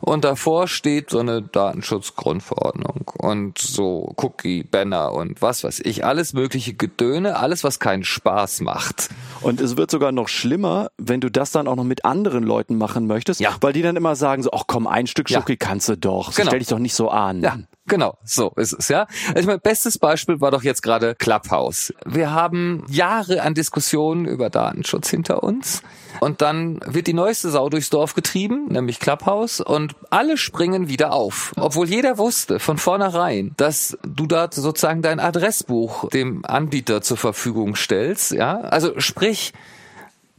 und 0.00 0.24
davor 0.24 0.66
steht 0.66 1.10
so 1.10 1.18
eine 1.18 1.42
Datenschutzgrundverordnung 1.42 3.10
und 3.18 3.58
so 3.58 4.12
Cookie-Banner 4.16 5.12
und 5.12 5.42
was 5.42 5.64
weiß 5.64 5.80
ich, 5.84 6.04
alles 6.04 6.32
mögliche 6.32 6.74
Gedöne, 6.74 7.36
alles, 7.36 7.64
was 7.64 7.78
keinen 7.78 8.04
Spaß 8.04 8.60
macht. 8.60 9.10
Und 9.40 9.60
es 9.60 9.76
wird 9.76 9.90
sogar 9.90 10.12
noch 10.12 10.28
schlimmer, 10.28 10.90
wenn 10.98 11.20
du 11.20 11.30
das 11.30 11.50
dann 11.52 11.68
auch 11.68 11.76
noch 11.76 11.84
mit 11.84 12.04
anderen 12.04 12.44
Leuten 12.44 12.76
machen 12.76 13.06
möchtest, 13.06 13.40
ja. 13.40 13.56
weil 13.60 13.72
die 13.72 13.82
dann 13.82 13.96
immer 13.96 14.16
sagen 14.16 14.42
so, 14.42 14.50
ach 14.52 14.64
komm, 14.66 14.86
ein 14.86 15.06
Stück 15.06 15.28
Schoki 15.28 15.52
ja. 15.52 15.56
kannst 15.58 15.88
du 15.88 15.96
doch, 15.96 16.34
genau. 16.34 16.48
stell 16.48 16.58
dich 16.58 16.68
doch 16.68 16.78
nicht 16.78 16.94
so 16.94 17.10
an. 17.10 17.42
Ja. 17.42 17.58
Genau, 17.86 18.16
so 18.24 18.50
ist 18.56 18.72
es, 18.72 18.88
ja. 18.88 19.06
Ich 19.36 19.44
mein 19.44 19.60
bestes 19.60 19.98
Beispiel 19.98 20.40
war 20.40 20.50
doch 20.50 20.62
jetzt 20.62 20.82
gerade 20.82 21.14
Clubhouse. 21.14 21.92
Wir 22.06 22.30
haben 22.30 22.86
Jahre 22.88 23.42
an 23.42 23.52
Diskussionen 23.52 24.24
über 24.24 24.48
Datenschutz 24.48 25.10
hinter 25.10 25.42
uns. 25.42 25.82
Und 26.20 26.40
dann 26.40 26.80
wird 26.86 27.08
die 27.08 27.12
neueste 27.12 27.50
Sau 27.50 27.68
durchs 27.68 27.90
Dorf 27.90 28.14
getrieben, 28.14 28.68
nämlich 28.68 29.00
Clubhouse, 29.00 29.60
und 29.60 29.94
alle 30.08 30.38
springen 30.38 30.88
wieder 30.88 31.12
auf. 31.12 31.52
Obwohl 31.56 31.86
jeder 31.86 32.16
wusste 32.16 32.58
von 32.58 32.78
vornherein, 32.78 33.52
dass 33.58 33.98
du 34.02 34.26
dort 34.26 34.54
sozusagen 34.54 35.02
dein 35.02 35.20
Adressbuch 35.20 36.08
dem 36.08 36.42
Anbieter 36.46 37.02
zur 37.02 37.18
Verfügung 37.18 37.76
stellst, 37.76 38.32
ja. 38.32 38.60
Also 38.60 38.98
sprich, 38.98 39.52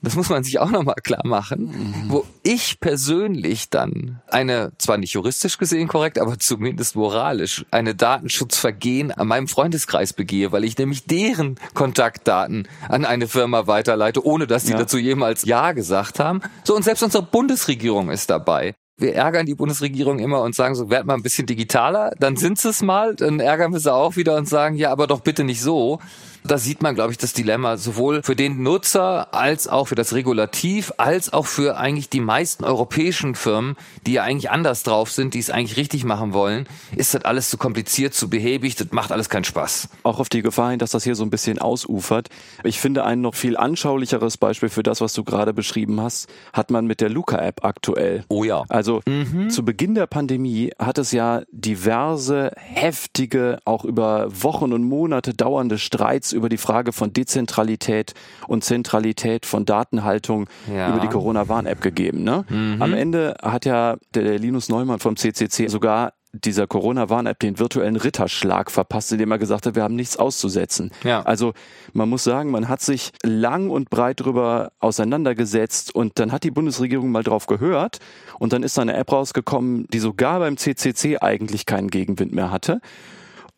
das 0.06 0.16
muss 0.16 0.30
man 0.30 0.44
sich 0.44 0.60
auch 0.60 0.72
nochmal 0.72 0.96
klar 1.04 1.26
machen, 1.26 1.66
mhm. 1.66 2.10
wo 2.10 2.26
ich 2.44 2.80
persönlich 2.80 3.70
dann 3.70 4.22
eine, 4.28 4.72
zwar 4.78 4.98
nicht 4.98 5.14
juristisch 5.14 5.58
gesehen 5.58 5.88
korrekt, 5.88 6.20
aber 6.20 6.40
zumindest 6.40 6.96
moralisch, 6.96 7.66
eine 7.72 7.96
Datenschutzvergehen 7.96 9.12
an 9.12 9.28
meinem 9.28 9.48
Freundeskreis 9.48 10.14
begehe, 10.14 10.52
weil 10.52 10.64
ich 10.64 10.78
nämlich 10.78 11.06
deren 11.06 11.56
Kontaktdaten 11.74 12.68
an 12.88 13.06
eine 13.06 13.28
Firma 13.28 13.68
weiterleite, 13.68 14.26
ohne 14.26 14.48
dass 14.48 14.66
sie 14.66 14.72
ja. 14.74 14.78
dazu 14.78 14.98
jemals 14.98 15.44
Ja 15.44 15.74
gesagt 15.74 16.20
haben. 16.20 16.42
So, 16.64 16.76
und 16.76 16.84
selbst 16.84 17.04
unsere 17.04 17.24
Bundesregierung 17.24 18.10
ist 18.12 18.30
dabei 18.30 18.76
wir 18.98 19.14
ärgern 19.14 19.46
die 19.46 19.56
Bundesregierung 19.56 20.20
immer 20.20 20.42
und 20.42 20.56
sagen 20.56 20.76
so, 20.76 20.90
werd 20.90 21.06
mal 21.06 21.16
ein 21.16 21.24
bisschen 21.24 21.46
digitaler, 21.46 22.12
dann 22.18 22.38
sind 22.38 22.60
sie 22.60 22.70
es 22.70 22.82
mal, 22.82 23.16
dann 23.16 23.40
ärgern 23.40 23.74
wir 23.74 23.80
sie 23.80 23.94
auch 23.94 24.16
wieder 24.16 24.38
und 24.38 24.48
sagen, 24.48 24.78
ja, 24.78 24.92
aber 24.92 25.08
doch 25.08 25.20
bitte 25.20 25.44
nicht 25.44 25.62
so. 25.62 26.00
Da 26.48 26.60
sieht 26.60 26.84
man, 26.84 26.94
glaube 26.94 27.12
ich, 27.12 27.18
das 27.18 27.34
Dilemma 27.34 27.76
sowohl 27.78 28.22
für 28.22 28.36
den 28.36 28.62
Nutzer 28.62 29.34
als 29.34 29.68
auch 29.68 29.88
für 29.88 29.96
das 29.96 30.14
Regulativ, 30.14 30.94
als 30.98 31.34
auch 31.34 31.48
für 31.48 31.78
eigentlich 31.78 32.08
die 32.10 32.20
meisten 32.20 32.64
europäischen 32.64 33.34
Firmen, 33.34 33.76
die 34.06 34.14
ja 34.14 34.24
eigentlich 34.24 34.52
anders 34.52 34.84
drauf 34.84 35.10
sind, 35.12 35.34
die 35.34 35.40
es 35.40 35.50
eigentlich 35.50 35.78
richtig 35.78 36.04
machen 36.04 36.34
wollen, 36.34 36.68
ist 36.96 37.16
das 37.16 37.26
alles 37.26 37.50
zu 37.50 37.58
kompliziert, 37.58 38.14
zu 38.14 38.30
behäbig, 38.30 38.76
das 38.76 38.92
macht 38.92 39.12
alles 39.12 39.30
keinen 39.30 39.44
Spaß. 39.44 39.90
Auch 40.04 40.20
auf 40.20 40.30
die 40.30 40.44
Gefahr 40.44 40.70
hin, 40.70 40.78
dass 40.78 40.92
das 40.92 41.04
hier 41.04 41.16
so 41.16 41.24
ein 41.24 41.32
bisschen 41.32 41.58
ausufert. 41.58 42.30
Ich 42.64 42.80
finde 42.80 43.06
ein 43.06 43.22
noch 43.22 43.34
viel 43.34 43.58
anschaulicheres 43.58 44.38
Beispiel 44.38 44.70
für 44.70 44.84
das, 44.84 45.02
was 45.02 45.14
du 45.14 45.24
gerade 45.24 45.52
beschrieben 45.52 46.00
hast, 46.00 46.30
hat 46.54 46.70
man 46.70 46.86
mit 46.86 47.02
der 47.02 47.10
Luca-App 47.10 47.66
aktuell. 47.66 48.24
Oh 48.28 48.44
ja. 48.44 48.66
Also 48.70 49.02
mhm. 49.08 49.50
zu 49.50 49.66
Beginn 49.66 49.96
der 49.96 50.06
Pandemie 50.06 50.72
hat 50.78 51.00
es 51.00 51.12
ja 51.12 51.42
diverse 51.52 52.52
heftige, 52.58 53.58
auch 53.66 53.84
über 53.84 54.28
Wochen 54.30 54.74
und 54.74 54.84
Monate 54.84 55.34
dauernde 55.34 55.80
Streits 55.80 56.35
über 56.36 56.50
die 56.50 56.58
Frage 56.58 56.92
von 56.92 57.14
Dezentralität 57.14 58.14
und 58.48 58.64
Zentralität 58.64 59.46
von 59.46 59.66
Datenhaltung 59.66 60.48
ja. 60.72 60.90
über 60.90 61.00
die 61.00 61.08
Corona-Warn-App 61.08 61.82
gegeben. 61.82 62.24
Ne? 62.24 62.46
Mhm. 62.50 62.82
Am 62.82 62.94
Ende 62.94 63.36
hat 63.42 63.66
ja 63.66 63.98
der 64.14 64.38
Linus 64.38 64.70
Neumann 64.70 65.00
vom 65.00 65.16
CCC 65.16 65.68
sogar 65.68 66.14
dieser 66.44 66.68
Corona-Warn-App 66.68 67.40
den 67.40 67.60
virtuellen 67.60 67.96
Ritterschlag 67.96 68.72
verpasst, 68.72 69.12
indem 69.12 69.32
er 69.32 69.38
gesagt 69.38 69.66
hat, 69.66 69.76
wir 69.76 69.84
haben 69.84 69.96
nichts 69.96 70.18
auszusetzen. 70.18 70.92
Ja. 71.04 71.22
Also 71.22 71.54
man 71.94 72.10
muss 72.10 72.24
sagen, 72.24 72.52
man 72.52 72.68
hat 72.68 72.82
sich 72.82 73.12
lang 73.24 73.70
und 73.70 73.90
breit 73.90 74.20
darüber 74.20 74.72
auseinandergesetzt 74.80 75.94
und 75.96 76.20
dann 76.20 76.32
hat 76.32 76.44
die 76.44 76.52
Bundesregierung 76.52 77.12
mal 77.12 77.24
drauf 77.24 77.46
gehört 77.48 78.00
und 78.40 78.54
dann 78.54 78.64
ist 78.64 78.78
da 78.78 78.82
eine 78.82 78.96
App 78.96 79.12
rausgekommen, 79.12 79.88
die 79.94 80.00
sogar 80.00 80.40
beim 80.40 80.58
CCC 80.58 81.20
eigentlich 81.20 81.66
keinen 81.66 81.90
Gegenwind 81.90 82.34
mehr 82.34 82.52
hatte. 82.52 82.82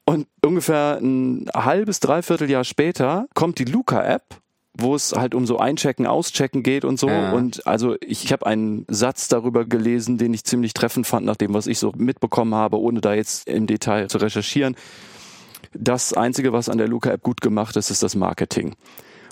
Und 0.10 0.26
ungefähr 0.42 1.00
ein 1.02 1.50
halbes, 1.54 2.00
dreiviertel 2.00 2.50
Jahr 2.50 2.64
später 2.64 3.28
kommt 3.34 3.60
die 3.60 3.66
Luca-App 3.66 4.40
wo 4.80 4.94
es 4.94 5.14
halt 5.14 5.34
um 5.34 5.48
so 5.48 5.58
Einchecken, 5.58 6.06
Auschecken 6.06 6.62
geht 6.62 6.86
und 6.86 7.00
so. 7.00 7.10
Ja. 7.10 7.32
Und 7.32 7.66
also 7.66 7.96
ich, 8.00 8.24
ich 8.24 8.32
habe 8.32 8.46
einen 8.46 8.86
Satz 8.88 9.28
darüber 9.28 9.66
gelesen, 9.66 10.18
den 10.18 10.34
ich 10.36 10.44
ziemlich 10.44 10.74
treffend 10.74 11.08
fand, 11.08 11.26
nach 11.26 11.36
dem, 11.36 11.56
was 11.56 11.66
ich 11.66 11.80
so 11.80 11.94
mitbekommen 11.98 12.54
habe, 12.54 12.80
ohne 12.80 13.02
da 13.02 13.16
jetzt 13.16 13.48
im 13.48 13.66
Detail 13.66 14.08
zu 14.08 14.20
recherchieren. 14.20 14.76
Das 15.74 16.14
Einzige, 16.14 16.54
was 16.54 16.70
an 16.70 16.78
der 16.78 16.88
Luca-App 16.88 17.24
gut 17.24 17.42
gemacht 17.42 17.76
ist, 17.76 17.90
ist 17.90 18.04
das 18.04 18.16
Marketing. 18.16 18.76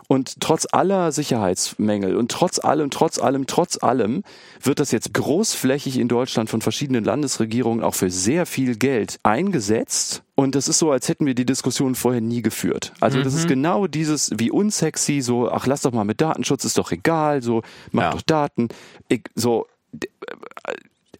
Und 0.07 0.39
trotz 0.39 0.67
aller 0.71 1.11
Sicherheitsmängel 1.11 2.15
und 2.15 2.31
trotz 2.31 2.59
allem, 2.59 2.91
trotz 2.91 3.17
allem, 3.19 3.47
trotz 3.47 3.81
allem 3.81 4.23
wird 4.61 4.79
das 4.79 4.91
jetzt 4.91 5.13
großflächig 5.13 5.97
in 5.97 6.07
Deutschland 6.07 6.49
von 6.49 6.61
verschiedenen 6.61 7.03
Landesregierungen 7.03 7.83
auch 7.83 7.95
für 7.95 8.11
sehr 8.11 8.45
viel 8.45 8.75
Geld 8.75 9.19
eingesetzt. 9.23 10.23
Und 10.35 10.53
das 10.55 10.67
ist 10.67 10.79
so, 10.79 10.91
als 10.91 11.09
hätten 11.09 11.25
wir 11.25 11.33
die 11.33 11.45
Diskussion 11.45 11.95
vorher 11.95 12.21
nie 12.21 12.41
geführt. 12.41 12.93
Also 12.99 13.17
mhm. 13.17 13.23
das 13.23 13.33
ist 13.33 13.45
mhm. 13.45 13.49
genau 13.49 13.87
dieses, 13.87 14.31
wie 14.37 14.51
unsexy, 14.51 15.21
so, 15.21 15.49
ach, 15.49 15.65
lass 15.65 15.81
doch 15.81 15.91
mal 15.91 16.03
mit 16.03 16.21
Datenschutz, 16.21 16.65
ist 16.65 16.77
doch 16.77 16.91
egal, 16.91 17.41
so, 17.41 17.63
mach 17.91 18.03
ja. 18.03 18.11
doch 18.11 18.21
Daten. 18.21 18.67
Ich, 19.07 19.23
so, 19.33 19.65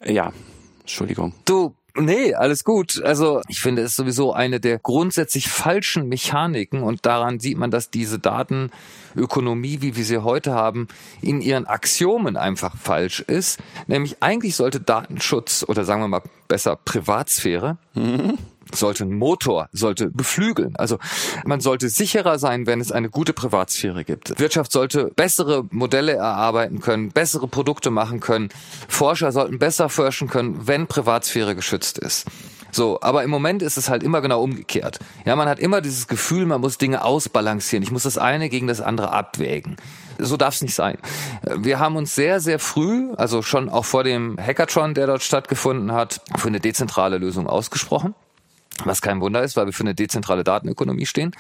äh, 0.02 0.14
ja, 0.14 0.32
Entschuldigung. 0.82 1.34
Du, 1.46 1.74
Nee, 1.98 2.34
alles 2.34 2.64
gut. 2.64 3.02
Also 3.04 3.42
ich 3.48 3.62
finde 3.62 3.82
es 3.84 3.96
sowieso 3.96 4.34
eine 4.34 4.60
der 4.60 4.80
grundsätzlich 4.80 5.48
falschen 5.48 6.10
Mechaniken 6.10 6.84
und 6.84 7.06
daran 7.06 7.40
sieht 7.40 7.58
man, 7.58 7.72
dass 7.72 7.90
diese 7.90 8.20
Datenökonomie, 8.20 9.82
wie 9.82 9.96
wir 9.96 10.04
sie 10.04 10.18
heute 10.18 10.54
haben, 10.54 10.90
in 11.22 11.40
ihren 11.40 11.66
Axiomen 11.66 12.36
einfach 12.36 12.76
falsch 12.76 13.22
ist. 13.22 13.60
Nämlich 13.88 14.18
eigentlich 14.22 14.56
sollte 14.56 14.82
Datenschutz 14.82 15.64
oder 15.68 15.86
sagen 15.86 16.02
wir 16.02 16.10
mal 16.10 16.24
besser 16.50 16.76
Privatsphäre 16.76 17.78
mhm 17.94 18.38
sollte 18.76 19.04
ein 19.06 19.14
Motor, 19.14 19.70
sollte 19.72 20.10
beflügeln. 20.10 20.76
Also 20.76 20.98
man 21.46 21.60
sollte 21.60 21.90
sicherer 21.90 22.40
sein, 22.40 22.68
wenn 22.68 22.82
es 22.82 22.92
eine 22.92 23.10
gute 23.10 23.34
Privatsphäre 23.34 24.04
gibt. 24.04 24.40
Wirtschaft 24.40 24.72
sollte 24.72 25.12
bessere 25.16 25.66
Modelle 25.72 26.14
erarbeiten 26.14 26.80
können, 26.82 27.10
bessere 27.10 27.48
Produkte 27.48 27.92
machen 27.92 28.20
können. 28.20 28.50
Forscher 28.88 29.32
sollten 29.32 29.60
besser 29.60 29.90
forschen 29.90 30.28
können, 30.28 30.68
wenn 30.68 30.88
Privatsphäre 30.88 31.56
geschützt 31.56 31.98
ist. 31.98 32.26
So, 32.76 33.00
aber 33.02 33.24
im 33.24 33.30
Moment 33.30 33.62
ist 33.62 33.78
es 33.78 33.90
halt 33.90 34.04
immer 34.04 34.20
genau 34.20 34.44
umgekehrt. 34.44 35.00
Ja, 35.24 35.38
man 35.38 35.48
hat 35.48 35.60
immer 35.60 35.80
dieses 35.80 36.08
Gefühl, 36.08 36.46
man 36.46 36.60
muss 36.60 36.78
Dinge 36.78 37.06
ausbalancieren. 37.06 37.84
Ich 37.84 37.92
muss 37.92 38.04
das 38.04 38.18
eine 38.18 38.50
gegen 38.50 38.68
das 38.68 38.82
andere 38.82 39.14
abwägen. 39.14 39.78
So 40.18 40.36
darf 40.36 40.56
es 40.56 40.62
nicht 40.62 40.76
sein. 40.76 40.98
Wir 41.56 41.80
haben 41.80 41.96
uns 41.96 42.16
sehr, 42.16 42.42
sehr 42.42 42.60
früh, 42.60 43.14
also 43.16 43.42
schon 43.42 43.70
auch 43.70 43.86
vor 43.86 44.04
dem 44.04 44.38
Hackathon, 44.38 44.94
der 44.94 45.08
dort 45.08 45.24
stattgefunden 45.24 45.94
hat, 45.94 46.20
für 46.38 46.50
eine 46.50 46.60
dezentrale 46.60 47.18
Lösung 47.18 47.48
ausgesprochen 47.48 48.14
was 48.84 49.02
kein 49.02 49.22
Wunder 49.22 49.42
ist, 49.44 49.56
weil 49.56 49.68
wir 49.68 49.74
für 49.74 49.84
eine 49.84 49.96
dezentrale 49.96 50.44
Datenökonomie 50.44 51.06
stehen 51.06 51.32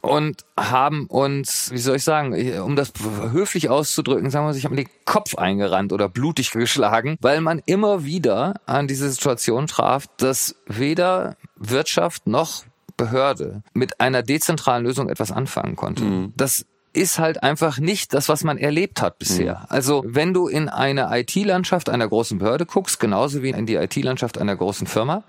und 0.00 0.44
haben 0.58 1.06
uns, 1.06 1.70
wie 1.70 1.78
soll 1.78 1.96
ich 1.96 2.04
sagen, 2.04 2.34
um 2.60 2.74
das 2.76 2.92
höflich 3.30 3.68
auszudrücken, 3.68 4.30
sagen 4.30 4.46
wir, 4.46 4.54
sich 4.54 4.64
haben 4.64 4.76
den 4.76 4.88
Kopf 5.04 5.36
eingerannt 5.36 5.92
oder 5.92 6.08
blutig 6.08 6.50
geschlagen, 6.50 7.16
weil 7.20 7.40
man 7.40 7.62
immer 7.66 8.04
wieder 8.04 8.54
an 8.66 8.88
diese 8.88 9.08
Situation 9.10 9.66
traf, 9.66 10.06
dass 10.16 10.56
weder 10.66 11.36
Wirtschaft 11.56 12.26
noch 12.26 12.64
Behörde 12.96 13.62
mit 13.72 14.00
einer 14.00 14.22
dezentralen 14.22 14.84
Lösung 14.84 15.08
etwas 15.08 15.32
anfangen 15.32 15.76
konnte. 15.76 16.04
Mhm. 16.04 16.32
Das 16.36 16.66
ist 16.92 17.18
halt 17.18 17.42
einfach 17.42 17.78
nicht 17.78 18.14
das, 18.14 18.28
was 18.28 18.44
man 18.44 18.56
erlebt 18.56 19.02
hat 19.02 19.18
bisher. 19.18 19.60
Mhm. 19.60 19.66
Also 19.68 20.04
wenn 20.06 20.32
du 20.32 20.46
in 20.46 20.68
eine 20.68 21.08
IT-Landschaft 21.10 21.88
einer 21.88 22.06
großen 22.06 22.38
Behörde 22.38 22.66
guckst, 22.66 23.00
genauso 23.00 23.42
wie 23.42 23.50
in 23.50 23.66
die 23.66 23.74
IT-Landschaft 23.74 24.38
einer 24.38 24.54
großen 24.54 24.86
Firma, 24.86 25.24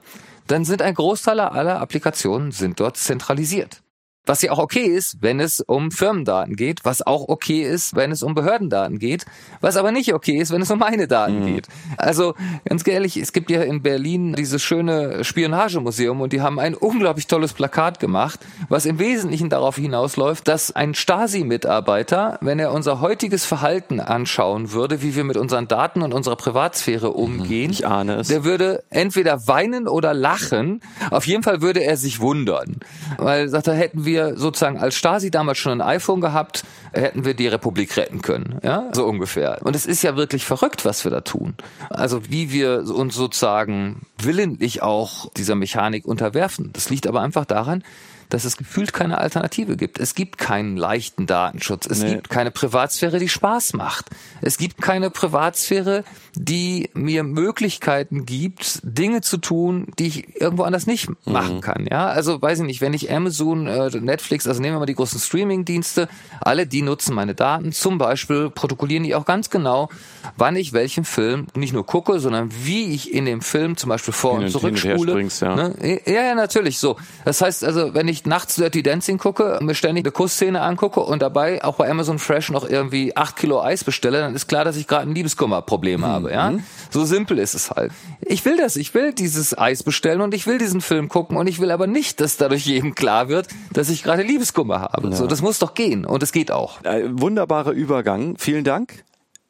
dann 0.47 0.65
sind 0.65 0.81
ein 0.81 0.93
Großteil 0.93 1.39
aller 1.39 1.79
Applikationen 1.79 2.51
sind 2.51 2.79
dort 2.79 2.97
zentralisiert. 2.97 3.81
Was 4.25 4.41
ja 4.41 4.51
auch 4.51 4.59
okay 4.59 4.85
ist, 4.85 5.17
wenn 5.21 5.39
es 5.39 5.59
um 5.59 5.91
Firmendaten 5.91 6.55
geht, 6.55 6.83
was 6.83 7.05
auch 7.05 7.27
okay 7.27 7.61
ist, 7.61 7.95
wenn 7.95 8.11
es 8.11 8.23
um 8.23 8.33
Behördendaten 8.33 8.97
geht, 8.97 9.25
was 9.61 9.77
aber 9.77 9.91
nicht 9.91 10.13
okay 10.13 10.37
ist, 10.37 10.51
wenn 10.51 10.61
es 10.61 10.71
um 10.71 10.79
meine 10.79 11.07
Daten 11.07 11.41
mhm. 11.41 11.55
geht. 11.55 11.67
Also 11.97 12.33
ganz 12.65 12.87
ehrlich, 12.87 13.17
es 13.17 13.33
gibt 13.33 13.51
ja 13.51 13.61
in 13.61 13.81
Berlin 13.81 14.33
dieses 14.33 14.61
schöne 14.63 15.23
Spionagemuseum 15.23 16.21
und 16.21 16.33
die 16.33 16.41
haben 16.41 16.59
ein 16.59 16.73
unglaublich 16.73 17.27
tolles 17.27 17.53
Plakat 17.53 17.99
gemacht, 17.99 18.39
was 18.69 18.85
im 18.85 18.99
Wesentlichen 18.99 19.49
darauf 19.49 19.75
hinausläuft, 19.75 20.47
dass 20.47 20.75
ein 20.75 20.93
Stasi-Mitarbeiter, 20.93 22.39
wenn 22.41 22.59
er 22.59 22.71
unser 22.71 23.01
heutiges 23.01 23.45
Verhalten 23.45 23.99
anschauen 23.99 24.71
würde, 24.71 25.01
wie 25.01 25.15
wir 25.15 25.23
mit 25.23 25.37
unseren 25.37 25.67
Daten 25.67 26.01
und 26.01 26.13
unserer 26.13 26.35
Privatsphäre 26.35 27.09
mhm. 27.09 27.15
umgehen, 27.15 27.71
ich 27.71 27.85
ahne 27.85 28.15
es. 28.15 28.27
der 28.29 28.43
würde 28.43 28.83
entweder 28.89 29.47
weinen 29.47 29.87
oder 29.87 30.13
lachen. 30.13 30.81
Auf 31.11 31.27
jeden 31.27 31.43
Fall 31.43 31.61
würde 31.61 31.83
er 31.83 31.97
sich 31.97 32.19
wundern, 32.19 32.77
weil 33.17 33.49
sagt 33.49 33.67
er, 33.67 33.75
hätten 33.75 34.05
wir 34.05 34.14
wir 34.15 34.37
sozusagen 34.37 34.77
als 34.77 34.95
Stasi 34.95 35.29
damals 35.29 35.57
schon 35.57 35.81
ein 35.81 35.81
iPhone 35.81 36.21
gehabt, 36.21 36.63
hätten 36.93 37.25
wir 37.25 37.33
die 37.33 37.47
Republik 37.47 37.97
retten 37.97 38.21
können. 38.21 38.59
Ja, 38.63 38.89
so 38.93 39.05
ungefähr. 39.05 39.59
Und 39.63 39.75
es 39.75 39.85
ist 39.85 40.01
ja 40.03 40.15
wirklich 40.15 40.45
verrückt, 40.45 40.85
was 40.85 41.03
wir 41.03 41.11
da 41.11 41.21
tun. 41.21 41.55
Also 41.89 42.29
wie 42.29 42.51
wir 42.51 42.85
uns 42.95 43.15
sozusagen 43.15 44.05
willentlich 44.17 44.81
auch 44.81 45.29
dieser 45.33 45.55
Mechanik 45.55 46.05
unterwerfen. 46.05 46.71
Das 46.73 46.89
liegt 46.89 47.07
aber 47.07 47.21
einfach 47.21 47.45
daran, 47.45 47.83
dass 48.29 48.45
es 48.45 48.57
gefühlt 48.57 48.93
keine 48.93 49.17
Alternative 49.17 49.77
gibt. 49.77 49.99
Es 49.99 50.15
gibt 50.15 50.37
keinen 50.37 50.77
leichten 50.77 51.27
Datenschutz. 51.27 51.85
Es 51.85 51.99
nee. 51.99 52.15
gibt 52.15 52.29
keine 52.29 52.51
Privatsphäre, 52.51 53.19
die 53.19 53.29
Spaß 53.29 53.73
macht. 53.73 54.09
Es 54.41 54.57
gibt 54.57 54.81
keine 54.81 55.09
Privatsphäre, 55.09 56.03
die 56.35 56.89
mir 56.93 57.23
Möglichkeiten 57.23 58.25
gibt, 58.25 58.79
Dinge 58.83 59.21
zu 59.21 59.37
tun, 59.37 59.87
die 59.97 60.07
ich 60.07 60.41
irgendwo 60.41 60.63
anders 60.63 60.85
nicht 60.87 61.09
mhm. 61.09 61.15
machen 61.25 61.61
kann. 61.61 61.87
Ja, 61.89 62.07
also 62.07 62.41
weiß 62.41 62.59
ich 62.59 62.65
nicht, 62.65 62.81
wenn 62.81 62.93
ich 62.93 63.11
Amazon, 63.11 63.67
äh, 63.67 63.89
Netflix, 63.89 64.47
also 64.47 64.61
nehmen 64.61 64.75
wir 64.75 64.79
mal 64.79 64.85
die 64.85 64.95
großen 64.95 65.19
Streaming-Dienste, 65.19 66.07
alle 66.41 66.67
die 66.67 66.81
nutzen 66.81 67.15
meine 67.15 67.35
Daten. 67.35 67.71
Zum 67.71 67.97
Beispiel 67.97 68.49
protokollieren 68.49 69.03
die 69.03 69.15
auch 69.15 69.25
ganz 69.25 69.49
genau, 69.49 69.89
wann 70.37 70.55
ich 70.55 70.73
welchen 70.73 71.05
Film 71.05 71.47
nicht 71.55 71.73
nur 71.73 71.85
gucke, 71.85 72.19
sondern 72.19 72.51
wie 72.63 72.93
ich 72.93 73.13
in 73.13 73.25
dem 73.25 73.41
Film 73.41 73.77
zum 73.77 73.89
Beispiel 73.89 74.13
vor 74.13 74.33
und 74.33 74.49
zurückspule. 74.49 75.27
Ja. 75.41 75.55
Ne? 75.55 76.01
ja, 76.05 76.23
ja, 76.23 76.35
natürlich 76.35 76.79
so. 76.79 76.97
Das 77.23 77.41
heißt 77.41 77.63
also, 77.63 77.93
wenn 77.93 78.07
ich 78.07 78.14
ich 78.15 78.25
nachts 78.25 78.55
Dirty 78.55 78.81
Dancing 78.81 79.17
gucke, 79.17 79.59
mir 79.61 79.75
ständig 79.75 80.05
eine 80.05 80.11
Kussszene 80.11 80.61
angucke 80.61 81.01
und 81.01 81.21
dabei 81.21 81.63
auch 81.63 81.75
bei 81.75 81.89
Amazon 81.89 82.19
Fresh 82.19 82.49
noch 82.49 82.67
irgendwie 82.67 83.15
acht 83.15 83.35
Kilo 83.35 83.61
Eis 83.61 83.83
bestelle, 83.83 84.19
dann 84.19 84.33
ist 84.33 84.47
klar, 84.47 84.65
dass 84.65 84.75
ich 84.77 84.87
gerade 84.87 85.09
ein 85.09 85.15
Liebeskummerproblem 85.15 86.01
mhm. 86.01 86.05
habe. 86.05 86.31
Ja, 86.31 86.53
so 86.89 87.05
simpel 87.05 87.37
ist 87.37 87.53
es 87.53 87.71
halt. 87.71 87.91
Ich 88.21 88.43
will 88.45 88.57
das, 88.57 88.75
ich 88.75 88.93
will 88.93 89.13
dieses 89.13 89.57
Eis 89.57 89.83
bestellen 89.83 90.21
und 90.21 90.33
ich 90.33 90.47
will 90.47 90.57
diesen 90.57 90.81
Film 90.81 91.09
gucken 91.09 91.37
und 91.37 91.47
ich 91.47 91.59
will 91.59 91.71
aber 91.71 91.87
nicht, 91.87 92.21
dass 92.21 92.37
dadurch 92.37 92.65
jedem 92.65 92.95
klar 92.95 93.29
wird, 93.29 93.47
dass 93.73 93.89
ich 93.89 94.03
gerade 94.03 94.23
Liebeskummer 94.23 94.81
habe. 94.81 95.09
Ja. 95.09 95.15
So, 95.15 95.27
das 95.27 95.41
muss 95.41 95.59
doch 95.59 95.73
gehen 95.73 96.05
und 96.05 96.23
es 96.23 96.31
geht 96.31 96.51
auch. 96.51 96.83
Äh, 96.83 97.03
wunderbarer 97.11 97.71
Übergang. 97.71 98.35
Vielen 98.37 98.63
Dank. 98.63 99.03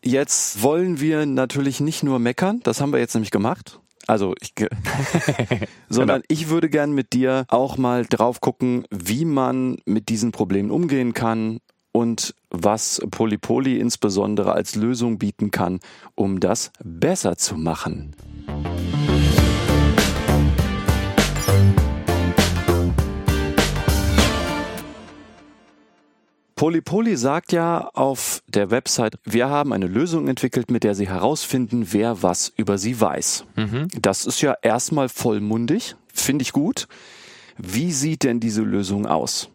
Jetzt 0.04 0.62
wollen 0.62 1.00
wir 1.00 1.26
natürlich 1.26 1.80
nicht 1.80 2.04
nur 2.04 2.20
meckern, 2.20 2.60
das 2.64 2.80
haben 2.80 2.94
wir 2.94 3.00
jetzt 3.00 3.16
nämlich 3.16 3.32
gemacht. 3.32 3.80
Also 4.08 4.34
ich, 4.42 4.54
sondern 5.90 6.22
genau. 6.22 6.26
ich 6.28 6.50
würde 6.50 6.70
gern 6.70 6.94
mit 6.94 7.14
dir 7.14 7.46
auch 7.48 7.78
mal 7.78 8.06
drauf 8.06 8.42
gucken, 8.42 8.86
wie 8.92 9.26
man 9.26 9.78
mit 9.86 10.10
diesen 10.10 10.32
Problemen 10.32 10.72
umgehen 10.72 11.14
kann 11.14 11.60
und 11.92 12.36
was 12.50 13.02
Polypoly 13.10 13.80
insbesondere 13.80 14.52
als 14.52 14.76
Lösung 14.76 15.18
bieten 15.18 15.52
kann, 15.52 15.80
um 16.14 16.40
das 16.40 16.72
besser 16.84 17.38
zu 17.38 17.56
machen. 17.56 18.16
Polypoly 26.56 27.18
sagt 27.18 27.52
ja 27.52 27.90
auf 27.94 28.42
der 28.48 28.72
Website, 28.72 29.18
wir 29.26 29.50
haben 29.50 29.74
eine 29.74 29.88
Lösung 29.88 30.30
entwickelt, 30.30 30.72
mit 30.72 30.86
der 30.86 30.96
sie 30.96 31.08
herausfinden, 31.08 31.88
wer 31.92 32.24
was 32.24 32.54
über 32.56 32.78
sie 32.78 33.00
weiß. 33.00 33.46
Mhm. 33.56 33.90
Das 34.00 34.26
ist 34.26 34.42
ja 34.42 34.56
erstmal 34.62 35.10
vollmundig, 35.10 35.96
finde 36.14 36.44
ich 36.44 36.54
gut. 36.54 36.88
Wie 37.58 37.92
sieht 37.92 38.24
denn 38.24 38.40
diese 38.40 38.62
Lösung 38.62 39.06
aus? 39.06 39.50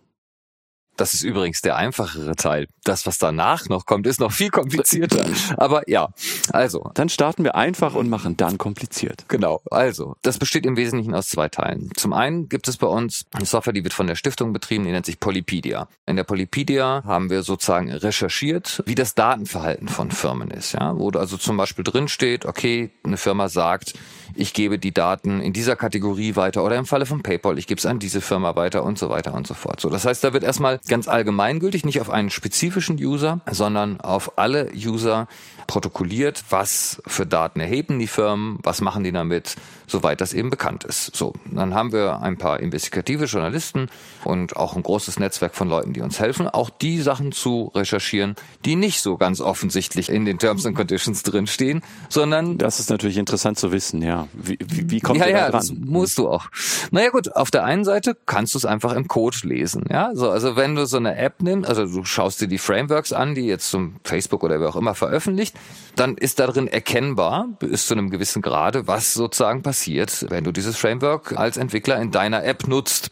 Das 1.00 1.14
ist 1.14 1.22
übrigens 1.22 1.62
der 1.62 1.76
einfachere 1.76 2.36
Teil. 2.36 2.68
Das, 2.84 3.06
was 3.06 3.16
danach 3.16 3.70
noch 3.70 3.86
kommt, 3.86 4.06
ist 4.06 4.20
noch 4.20 4.32
viel 4.32 4.50
komplizierter. 4.50 5.24
Aber 5.56 5.88
ja, 5.88 6.10
also. 6.52 6.90
Dann 6.92 7.08
starten 7.08 7.42
wir 7.42 7.54
einfach 7.54 7.94
und 7.94 8.10
machen 8.10 8.36
dann 8.36 8.58
kompliziert. 8.58 9.24
Genau. 9.28 9.62
Also, 9.70 10.16
das 10.20 10.36
besteht 10.36 10.66
im 10.66 10.76
Wesentlichen 10.76 11.14
aus 11.14 11.30
zwei 11.30 11.48
Teilen. 11.48 11.90
Zum 11.96 12.12
einen 12.12 12.50
gibt 12.50 12.68
es 12.68 12.76
bei 12.76 12.86
uns 12.86 13.24
eine 13.32 13.46
Software, 13.46 13.72
die 13.72 13.82
wird 13.82 13.94
von 13.94 14.08
der 14.08 14.14
Stiftung 14.14 14.52
betrieben, 14.52 14.84
die 14.84 14.90
nennt 14.90 15.06
sich 15.06 15.18
Polypedia. 15.18 15.88
In 16.04 16.16
der 16.16 16.24
Polypedia 16.24 17.02
haben 17.06 17.30
wir 17.30 17.44
sozusagen 17.44 17.90
recherchiert, 17.90 18.82
wie 18.84 18.94
das 18.94 19.14
Datenverhalten 19.14 19.88
von 19.88 20.10
Firmen 20.10 20.50
ist. 20.50 20.72
Ja, 20.72 20.98
wo 20.98 21.08
also 21.08 21.38
zum 21.38 21.56
Beispiel 21.56 21.82
drin 21.82 22.08
steht, 22.08 22.44
okay, 22.44 22.90
eine 23.04 23.16
Firma 23.16 23.48
sagt, 23.48 23.94
ich 24.34 24.54
gebe 24.54 24.78
die 24.78 24.92
Daten 24.92 25.40
in 25.40 25.52
dieser 25.52 25.76
Kategorie 25.76 26.36
weiter 26.36 26.64
oder 26.64 26.76
im 26.76 26.86
Falle 26.86 27.06
von 27.06 27.22
PayPal, 27.22 27.58
ich 27.58 27.66
gebe 27.66 27.78
es 27.78 27.86
an 27.86 27.98
diese 27.98 28.20
Firma 28.20 28.56
weiter 28.56 28.84
und 28.84 28.98
so 28.98 29.08
weiter 29.10 29.34
und 29.34 29.46
so 29.46 29.54
fort. 29.54 29.80
So, 29.80 29.88
das 29.88 30.04
heißt, 30.04 30.22
da 30.24 30.32
wird 30.32 30.44
erstmal 30.44 30.80
ganz 30.88 31.08
allgemeingültig, 31.08 31.84
nicht 31.84 32.00
auf 32.00 32.10
einen 32.10 32.30
spezifischen 32.30 32.96
User, 32.96 33.40
sondern 33.50 34.00
auf 34.00 34.38
alle 34.38 34.70
User 34.74 35.28
protokolliert, 35.70 36.42
was 36.50 37.00
für 37.06 37.26
Daten 37.26 37.60
erheben 37.60 38.00
die 38.00 38.08
Firmen, 38.08 38.58
was 38.64 38.80
machen 38.80 39.04
die 39.04 39.12
damit, 39.12 39.54
soweit 39.86 40.20
das 40.20 40.34
eben 40.34 40.50
bekannt 40.50 40.82
ist. 40.82 41.14
So, 41.14 41.32
dann 41.44 41.74
haben 41.74 41.92
wir 41.92 42.22
ein 42.22 42.38
paar 42.38 42.58
investigative 42.58 43.26
Journalisten 43.26 43.88
und 44.24 44.56
auch 44.56 44.74
ein 44.74 44.82
großes 44.82 45.20
Netzwerk 45.20 45.54
von 45.54 45.68
Leuten, 45.68 45.92
die 45.92 46.00
uns 46.00 46.18
helfen, 46.18 46.48
auch 46.48 46.70
die 46.70 47.00
Sachen 47.00 47.30
zu 47.30 47.70
recherchieren, 47.72 48.34
die 48.64 48.74
nicht 48.74 49.00
so 49.00 49.16
ganz 49.16 49.40
offensichtlich 49.40 50.08
in 50.08 50.24
den 50.24 50.40
Terms 50.40 50.66
and 50.66 50.76
Conditions 50.76 51.22
drinstehen, 51.22 51.82
sondern 52.08 52.58
das 52.58 52.80
ist 52.80 52.90
natürlich 52.90 53.16
interessant 53.16 53.56
zu 53.56 53.70
wissen, 53.70 54.02
ja. 54.02 54.26
Wie, 54.32 54.58
wie, 54.66 54.90
wie 54.90 55.00
kommt 55.00 55.20
ja, 55.20 55.26
ihr 55.26 55.32
ja, 55.32 55.44
da 55.44 55.50
dran? 55.52 55.60
Das 55.60 55.72
musst 55.72 56.18
du 56.18 56.28
auch. 56.28 56.46
Naja 56.90 57.10
gut, 57.10 57.36
auf 57.36 57.52
der 57.52 57.62
einen 57.62 57.84
Seite 57.84 58.16
kannst 58.26 58.54
du 58.54 58.58
es 58.58 58.64
einfach 58.64 58.92
im 58.96 59.06
Code 59.06 59.36
lesen, 59.44 59.84
ja. 59.88 60.10
So, 60.14 60.30
also 60.30 60.56
wenn 60.56 60.74
du 60.74 60.84
so 60.86 60.96
eine 60.96 61.16
App 61.16 61.40
nimmst, 61.42 61.68
also 61.68 61.86
du 61.86 62.04
schaust 62.04 62.40
dir 62.40 62.48
die 62.48 62.58
Frameworks 62.58 63.12
an, 63.12 63.36
die 63.36 63.42
jetzt 63.42 63.70
zum 63.70 64.00
Facebook 64.02 64.42
oder 64.42 64.58
wer 64.58 64.68
auch 64.68 64.76
immer 64.76 64.96
veröffentlicht, 64.96 65.54
dann 65.96 66.16
ist 66.16 66.40
darin 66.40 66.66
erkennbar, 66.66 67.48
bis 67.58 67.86
zu 67.86 67.94
einem 67.94 68.10
gewissen 68.10 68.42
Grade, 68.42 68.86
was 68.86 69.14
sozusagen 69.14 69.62
passiert, 69.62 70.26
wenn 70.30 70.44
du 70.44 70.52
dieses 70.52 70.76
Framework 70.76 71.36
als 71.36 71.56
Entwickler 71.56 72.00
in 72.00 72.10
deiner 72.10 72.44
App 72.44 72.66
nutzt. 72.66 73.10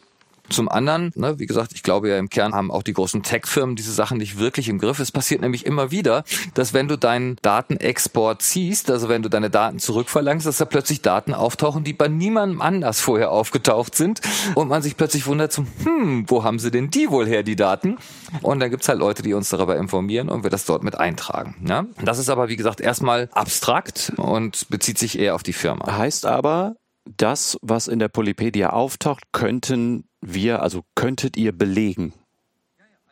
Zum 0.50 0.68
anderen, 0.68 1.12
ne, 1.14 1.38
wie 1.38 1.46
gesagt, 1.46 1.72
ich 1.74 1.82
glaube 1.82 2.08
ja 2.08 2.18
im 2.18 2.28
Kern 2.28 2.54
haben 2.54 2.70
auch 2.70 2.82
die 2.82 2.92
großen 2.92 3.22
Tech-Firmen 3.22 3.76
diese 3.76 3.92
Sachen 3.92 4.18
nicht 4.18 4.38
wirklich 4.38 4.68
im 4.68 4.78
Griff. 4.78 4.98
Es 4.98 5.12
passiert 5.12 5.40
nämlich 5.40 5.66
immer 5.66 5.90
wieder, 5.90 6.24
dass 6.54 6.72
wenn 6.72 6.88
du 6.88 6.96
deinen 6.96 7.36
Datenexport 7.42 8.42
ziehst, 8.42 8.90
also 8.90 9.08
wenn 9.08 9.22
du 9.22 9.28
deine 9.28 9.50
Daten 9.50 9.78
zurückverlangst, 9.78 10.46
dass 10.46 10.58
da 10.58 10.64
plötzlich 10.64 11.02
Daten 11.02 11.34
auftauchen, 11.34 11.84
die 11.84 11.92
bei 11.92 12.08
niemandem 12.08 12.60
anders 12.60 13.00
vorher 13.00 13.30
aufgetaucht 13.30 13.94
sind 13.94 14.20
und 14.54 14.68
man 14.68 14.82
sich 14.82 14.96
plötzlich 14.96 15.26
wundert, 15.26 15.52
so, 15.52 15.64
hm, 15.84 16.24
wo 16.28 16.44
haben 16.44 16.58
sie 16.58 16.70
denn 16.70 16.90
die 16.90 17.10
wohl 17.10 17.26
her, 17.26 17.42
die 17.42 17.56
Daten? 17.56 17.98
Und 18.42 18.60
dann 18.60 18.70
gibt's 18.70 18.88
halt 18.88 18.98
Leute, 18.98 19.22
die 19.22 19.34
uns 19.34 19.50
darüber 19.50 19.76
informieren 19.76 20.28
und 20.28 20.42
wir 20.42 20.50
das 20.50 20.64
dort 20.64 20.82
mit 20.82 20.98
eintragen. 20.98 21.56
Ja? 21.66 21.86
Das 22.02 22.18
ist 22.18 22.30
aber, 22.30 22.48
wie 22.48 22.56
gesagt, 22.56 22.80
erstmal 22.80 23.28
abstrakt 23.32 24.12
und 24.16 24.68
bezieht 24.68 24.98
sich 24.98 25.18
eher 25.18 25.34
auf 25.34 25.42
die 25.42 25.52
Firma. 25.52 25.96
Heißt 25.96 26.26
aber, 26.26 26.76
das, 27.16 27.56
was 27.62 27.88
in 27.88 27.98
der 27.98 28.08
Polypedia 28.08 28.70
auftaucht, 28.70 29.24
könnten 29.32 30.07
wir, 30.20 30.62
also 30.62 30.82
könntet 30.94 31.36
ihr 31.36 31.52
belegen? 31.52 32.12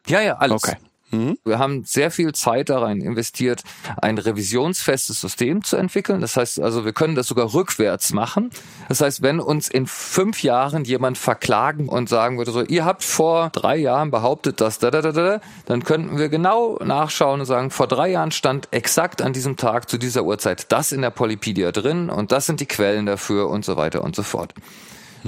Ja, 0.06 0.20
ja, 0.20 0.36
alles. 0.36 0.64
Okay. 0.64 0.76
Mhm. 1.10 1.38
Wir 1.44 1.58
haben 1.58 1.84
sehr 1.84 2.10
viel 2.10 2.32
Zeit 2.32 2.68
darin 2.68 3.00
investiert, 3.00 3.62
ein 4.02 4.18
revisionsfestes 4.18 5.20
System 5.20 5.62
zu 5.62 5.76
entwickeln. 5.76 6.20
Das 6.20 6.36
heißt 6.36 6.60
also, 6.60 6.84
wir 6.84 6.92
können 6.92 7.14
das 7.14 7.28
sogar 7.28 7.54
rückwärts 7.54 8.12
machen. 8.12 8.50
Das 8.88 9.00
heißt, 9.00 9.22
wenn 9.22 9.38
uns 9.38 9.68
in 9.68 9.86
fünf 9.86 10.42
Jahren 10.42 10.84
jemand 10.84 11.16
verklagen 11.16 11.88
und 11.88 12.08
sagen 12.08 12.38
würde, 12.38 12.50
so, 12.50 12.62
ihr 12.62 12.84
habt 12.84 13.04
vor 13.04 13.50
drei 13.50 13.76
Jahren 13.76 14.10
behauptet, 14.10 14.60
dass 14.60 14.78
da, 14.78 14.90
da, 14.90 15.00
da, 15.00 15.12
da, 15.12 15.40
dann 15.66 15.84
könnten 15.84 16.18
wir 16.18 16.28
genau 16.28 16.78
nachschauen 16.84 17.40
und 17.40 17.46
sagen, 17.46 17.70
vor 17.70 17.86
drei 17.86 18.10
Jahren 18.10 18.32
stand 18.32 18.68
exakt 18.72 19.22
an 19.22 19.32
diesem 19.32 19.56
Tag 19.56 19.88
zu 19.88 19.98
dieser 19.98 20.24
Uhrzeit 20.24 20.72
das 20.72 20.90
in 20.90 21.02
der 21.02 21.10
Polypedia 21.10 21.70
drin 21.70 22.10
und 22.10 22.32
das 22.32 22.46
sind 22.46 22.60
die 22.60 22.66
Quellen 22.66 23.06
dafür 23.06 23.48
und 23.48 23.64
so 23.64 23.76
weiter 23.76 24.02
und 24.02 24.16
so 24.16 24.22
fort. 24.22 24.54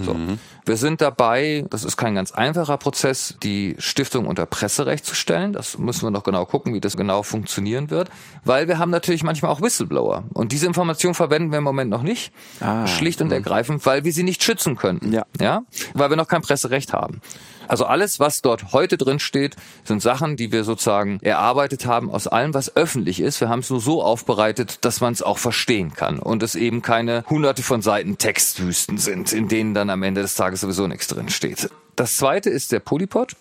So. 0.05 0.15
Mhm. 0.15 0.39
Wir 0.65 0.77
sind 0.77 1.01
dabei, 1.01 1.65
das 1.71 1.85
ist 1.85 1.97
kein 1.97 2.15
ganz 2.15 2.33
einfacher 2.33 2.77
Prozess, 2.77 3.37
die 3.43 3.75
Stiftung 3.79 4.27
unter 4.27 4.47
Presserecht 4.47 5.05
zu 5.05 5.15
stellen. 5.15 5.53
Das 5.53 5.79
müssen 5.79 6.03
wir 6.03 6.11
noch 6.11 6.25
genau 6.25 6.45
gucken, 6.45 6.75
wie 6.75 6.81
das 6.81 6.97
genau 6.97 7.23
funktionieren 7.23 7.91
wird, 7.91 8.11
weil 8.45 8.69
wir 8.69 8.79
haben 8.79 8.91
natürlich 8.91 9.23
manchmal 9.23 9.51
auch 9.51 9.63
Whistleblower. 9.63 10.25
Und 10.35 10.53
diese 10.53 10.67
Information 10.67 11.15
verwenden 11.15 11.51
wir 11.51 11.59
im 11.59 11.65
Moment 11.65 11.91
noch 11.91 12.03
nicht. 12.03 12.33
Ah, 12.61 12.87
schlicht 12.87 13.21
und 13.21 13.29
mh. 13.29 13.35
ergreifend, 13.37 13.87
weil 13.87 14.05
wir 14.05 14.13
sie 14.13 14.23
nicht 14.23 14.43
schützen 14.43 14.77
könnten. 14.77 15.13
Ja. 15.13 15.25
ja. 15.41 15.63
Weil 15.95 16.11
wir 16.11 16.17
noch 16.17 16.29
kein 16.29 16.43
Presserecht 16.43 16.93
haben. 16.93 17.21
Also 17.69 17.85
alles, 17.85 18.19
was 18.19 18.43
dort 18.43 18.73
heute 18.73 18.97
drin 18.97 19.19
steht, 19.19 19.57
sind 19.85 20.03
Sachen, 20.03 20.37
die 20.37 20.51
wir 20.53 20.65
sozusagen 20.65 21.21
erarbeitet 21.23 21.87
haben 21.87 22.11
aus 22.11 22.27
allem, 22.27 22.55
was 22.55 22.75
öffentlich 22.77 23.21
ist. 23.21 23.41
Wir 23.41 23.49
haben 23.49 23.61
es 23.61 23.71
nur 23.71 23.81
so 23.81 24.03
aufbereitet, 24.03 24.85
dass 24.85 25.01
man 25.01 25.13
es 25.13 25.23
auch 25.23 25.39
verstehen 25.39 25.93
kann 25.95 26.19
und 26.19 26.43
es 26.43 26.55
eben 26.55 26.83
keine 26.83 27.25
hunderte 27.29 27.63
von 27.63 27.83
Seiten 27.83 28.19
Textwüsten 28.19 28.99
sind, 28.99 29.33
in 29.33 29.49
denen 29.49 29.75
dann 29.75 29.91
am 29.91 30.03
Ende 30.03 30.23
des 30.23 30.35
Tages 30.35 30.63
sowieso 30.63 30.87
nichts 30.87 31.07
drin 31.07 31.29
steht. 31.29 31.71
Das 31.97 32.17
zweite 32.17 32.51
ist 32.51 32.73
der 32.73 32.81
Polypod. 32.81 33.35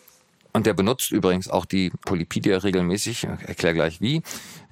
Und 0.58 0.66
der 0.66 0.74
benutzt 0.74 1.12
übrigens 1.12 1.52
auch 1.52 1.66
die 1.66 1.92
Polypedia 2.04 2.58
regelmäßig. 2.58 3.26
Ich 3.26 3.48
erkläre 3.48 3.76
gleich 3.76 4.02
wie. 4.02 4.24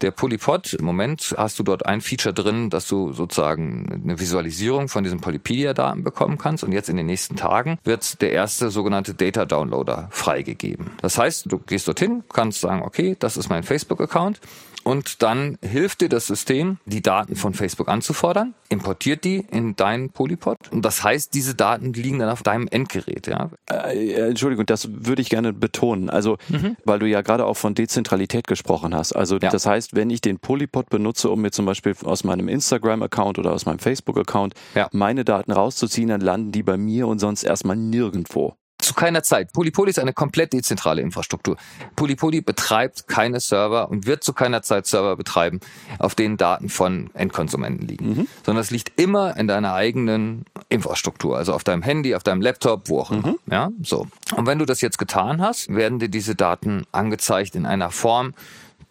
Der 0.01 0.09
Polypod, 0.09 0.73
im 0.73 0.83
Moment 0.83 1.35
hast 1.37 1.59
du 1.59 1.63
dort 1.63 1.85
ein 1.85 2.01
Feature 2.01 2.33
drin, 2.33 2.71
dass 2.71 2.87
du 2.87 3.13
sozusagen 3.13 4.01
eine 4.03 4.19
Visualisierung 4.19 4.87
von 4.87 5.03
diesen 5.03 5.21
Polypedia-Daten 5.21 6.03
bekommen 6.03 6.39
kannst. 6.39 6.63
Und 6.63 6.71
jetzt 6.71 6.89
in 6.89 6.97
den 6.97 7.05
nächsten 7.05 7.35
Tagen 7.35 7.77
wird 7.83 8.19
der 8.23 8.31
erste 8.31 8.71
sogenannte 8.71 9.13
Data 9.13 9.45
Downloader 9.45 10.07
freigegeben. 10.09 10.89
Das 11.03 11.19
heißt, 11.19 11.51
du 11.51 11.59
gehst 11.59 11.87
dorthin, 11.87 12.23
kannst 12.33 12.61
sagen, 12.61 12.81
okay, 12.81 13.15
das 13.19 13.37
ist 13.37 13.49
mein 13.49 13.61
Facebook-Account 13.61 14.41
und 14.85 15.23
dann 15.23 15.57
hilft 15.61 16.01
dir 16.01 16.09
das 16.09 16.27
System, 16.27 16.77
die 16.85 17.01
Daten 17.01 17.35
von 17.35 17.53
Facebook 17.53 17.89
anzufordern, 17.89 18.53
importiert 18.69 19.23
die 19.23 19.45
in 19.51 19.75
deinen 19.75 20.11
Polypod 20.11 20.57
und 20.71 20.85
das 20.85 21.03
heißt, 21.03 21.33
diese 21.33 21.55
Daten 21.55 21.93
liegen 21.93 22.19
dann 22.19 22.29
auf 22.29 22.43
deinem 22.43 22.67
Endgerät. 22.67 23.27
Ja? 23.27 23.49
Äh, 23.69 24.29
Entschuldigung, 24.29 24.65
das 24.65 24.87
würde 24.91 25.21
ich 25.21 25.29
gerne 25.29 25.53
betonen. 25.53 26.09
Also, 26.09 26.37
mhm. 26.49 26.77
weil 26.85 26.99
du 26.99 27.07
ja 27.07 27.21
gerade 27.21 27.45
auch 27.45 27.55
von 27.55 27.73
Dezentralität 27.73 28.47
gesprochen 28.47 28.95
hast. 28.95 29.13
Also, 29.13 29.37
ja. 29.37 29.49
das 29.49 29.65
heißt, 29.65 29.95
wenn 29.95 30.09
ich 30.09 30.21
den 30.21 30.39
Polypod 30.39 30.89
benutze, 30.89 31.29
um 31.29 31.41
mir 31.41 31.51
zum 31.51 31.65
Beispiel 31.65 31.95
aus 32.03 32.23
meinem 32.23 32.47
Instagram-Account 32.47 33.39
oder 33.39 33.53
aus 33.53 33.65
meinem 33.65 33.79
Facebook-Account 33.79 34.53
ja. 34.75 34.87
meine 34.91 35.25
Daten 35.25 35.51
rauszuziehen, 35.51 36.09
dann 36.09 36.21
landen 36.21 36.51
die 36.51 36.63
bei 36.63 36.77
mir 36.77 37.07
und 37.07 37.19
sonst 37.19 37.43
erstmal 37.43 37.75
nirgendwo 37.75 38.55
zu 38.79 38.93
keiner 38.93 39.23
Zeit. 39.23 39.53
Polypoly 39.53 39.89
ist 39.89 39.99
eine 39.99 40.13
komplett 40.13 40.53
dezentrale 40.53 41.01
Infrastruktur. 41.01 41.57
Polypoly 41.95 42.41
betreibt 42.41 43.07
keine 43.07 43.39
Server 43.39 43.89
und 43.89 44.05
wird 44.05 44.23
zu 44.23 44.33
keiner 44.33 44.61
Zeit 44.61 44.85
Server 44.85 45.15
betreiben, 45.15 45.59
auf 45.99 46.15
denen 46.15 46.37
Daten 46.37 46.69
von 46.69 47.09
Endkonsumenten 47.13 47.87
liegen, 47.87 48.09
mhm. 48.09 48.27
sondern 48.45 48.61
es 48.61 48.71
liegt 48.71 48.99
immer 48.99 49.37
in 49.37 49.47
deiner 49.47 49.73
eigenen 49.73 50.45
Infrastruktur, 50.69 51.37
also 51.37 51.53
auf 51.53 51.63
deinem 51.63 51.81
Handy, 51.81 52.15
auf 52.15 52.23
deinem 52.23 52.41
Laptop, 52.41 52.89
wo 52.89 52.99
auch 52.99 53.11
immer. 53.11 53.29
Mhm. 53.29 53.39
Ja, 53.49 53.71
so. 53.81 54.07
Und 54.35 54.45
wenn 54.45 54.59
du 54.59 54.65
das 54.65 54.81
jetzt 54.81 54.97
getan 54.97 55.41
hast, 55.41 55.73
werden 55.73 55.99
dir 55.99 56.09
diese 56.09 56.35
Daten 56.35 56.85
angezeigt 56.91 57.55
in 57.55 57.65
einer 57.65 57.91
Form, 57.91 58.33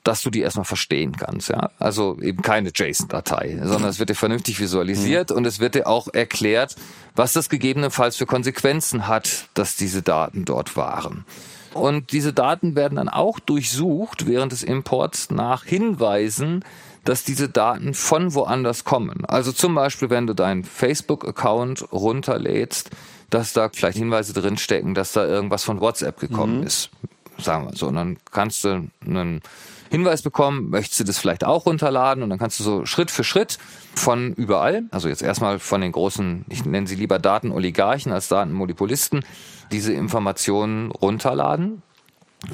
dass 0.05 0.23
du 0.23 0.31
die 0.31 0.41
erstmal 0.41 0.67
verstehen 0.67 1.17
kannst. 1.17 1.49
Ja? 1.49 1.71
Also 1.79 2.19
eben 2.21 2.43
keine 2.43 2.71
JSON-Datei, 2.75 3.59
sondern 3.63 3.91
es 3.91 3.99
wird 3.99 4.11
dir 4.11 4.15
vernünftig 4.15 4.61
visualisiert 4.61 5.31
mhm. 5.31 5.37
und 5.37 5.47
es 5.47 5.59
wird 5.59 5.75
dir 5.75 5.87
auch 5.87 6.09
erklärt, 6.13 6.77
was 7.17 7.33
das 7.33 7.49
gegebenenfalls 7.49 8.17
für 8.17 8.27
Konsequenzen 8.27 9.09
hat, 9.09 9.49
dass 9.55 9.77
diese 9.77 10.03
Daten 10.03 10.45
dort 10.45 10.77
waren. 10.77 11.25
Und 11.73 12.13
diese 12.13 12.33
Daten 12.33 12.77
werden 12.77 12.97
dann 12.97 13.09
auch 13.09 13.41
durchsucht 13.41 14.27
während 14.27 14.53
des 14.53 14.63
Imports 14.63 15.31
nach 15.31 15.65
Hinweisen, 15.65 16.65
dass 17.05 17.25
diese 17.25 17.49
Daten 17.49 17.95
von 17.95 18.35
woanders 18.35 18.85
kommen. 18.85 19.25
Also 19.25 19.53
zum 19.53 19.75
Beispiel, 19.75 20.09
wenn 20.09 20.27
du 20.27 20.35
deinen 20.35 20.65
Facebook-Account 20.65 21.93
runterlädst, 21.93 22.91
dass 23.31 23.53
da 23.53 23.69
vielleicht 23.73 23.99
Hinweise 23.99 24.33
drinstecken, 24.33 24.95
dass 24.95 25.13
da 25.13 25.27
irgendwas 25.27 25.65
von 25.65 25.81
WhatsApp 25.81 26.21
gekommen 26.21 26.61
mhm. 26.61 26.67
ist. 26.67 26.91
Sagen 27.39 27.67
wir 27.67 27.77
so. 27.77 27.89
Und 27.89 27.97
dann 27.97 28.19
kannst 28.31 28.63
du 28.63 28.89
einen 29.05 29.43
Hinweis 29.91 30.23
bekommen, 30.23 30.71
möchtest 30.71 31.01
du 31.01 31.05
das 31.05 31.19
vielleicht 31.19 31.45
auch 31.45 31.67
runterladen 31.67 32.23
und 32.23 32.31
dann 32.31 32.39
kannst 32.39 32.59
du 32.59 32.65
so 32.65 32.87
Schritt 32.87 33.11
für 33.11 33.25
Schritt 33.25 33.59
von 33.95 34.33
überall, 34.35 34.85
also 34.91 35.09
jetzt 35.09 35.23
erstmal 35.23 35.59
von 35.59 35.81
den 35.81 35.93
großen, 35.93 36.45
ich 36.49 36.65
nenne 36.65 36.87
sie 36.87 36.97
lieber 36.97 37.19
Datenoligarchen 37.19 38.13
als 38.13 38.29
Datenmonopolisten, 38.29 39.25
diese 39.71 39.93
Informationen 39.93 40.91
runterladen. 40.91 41.83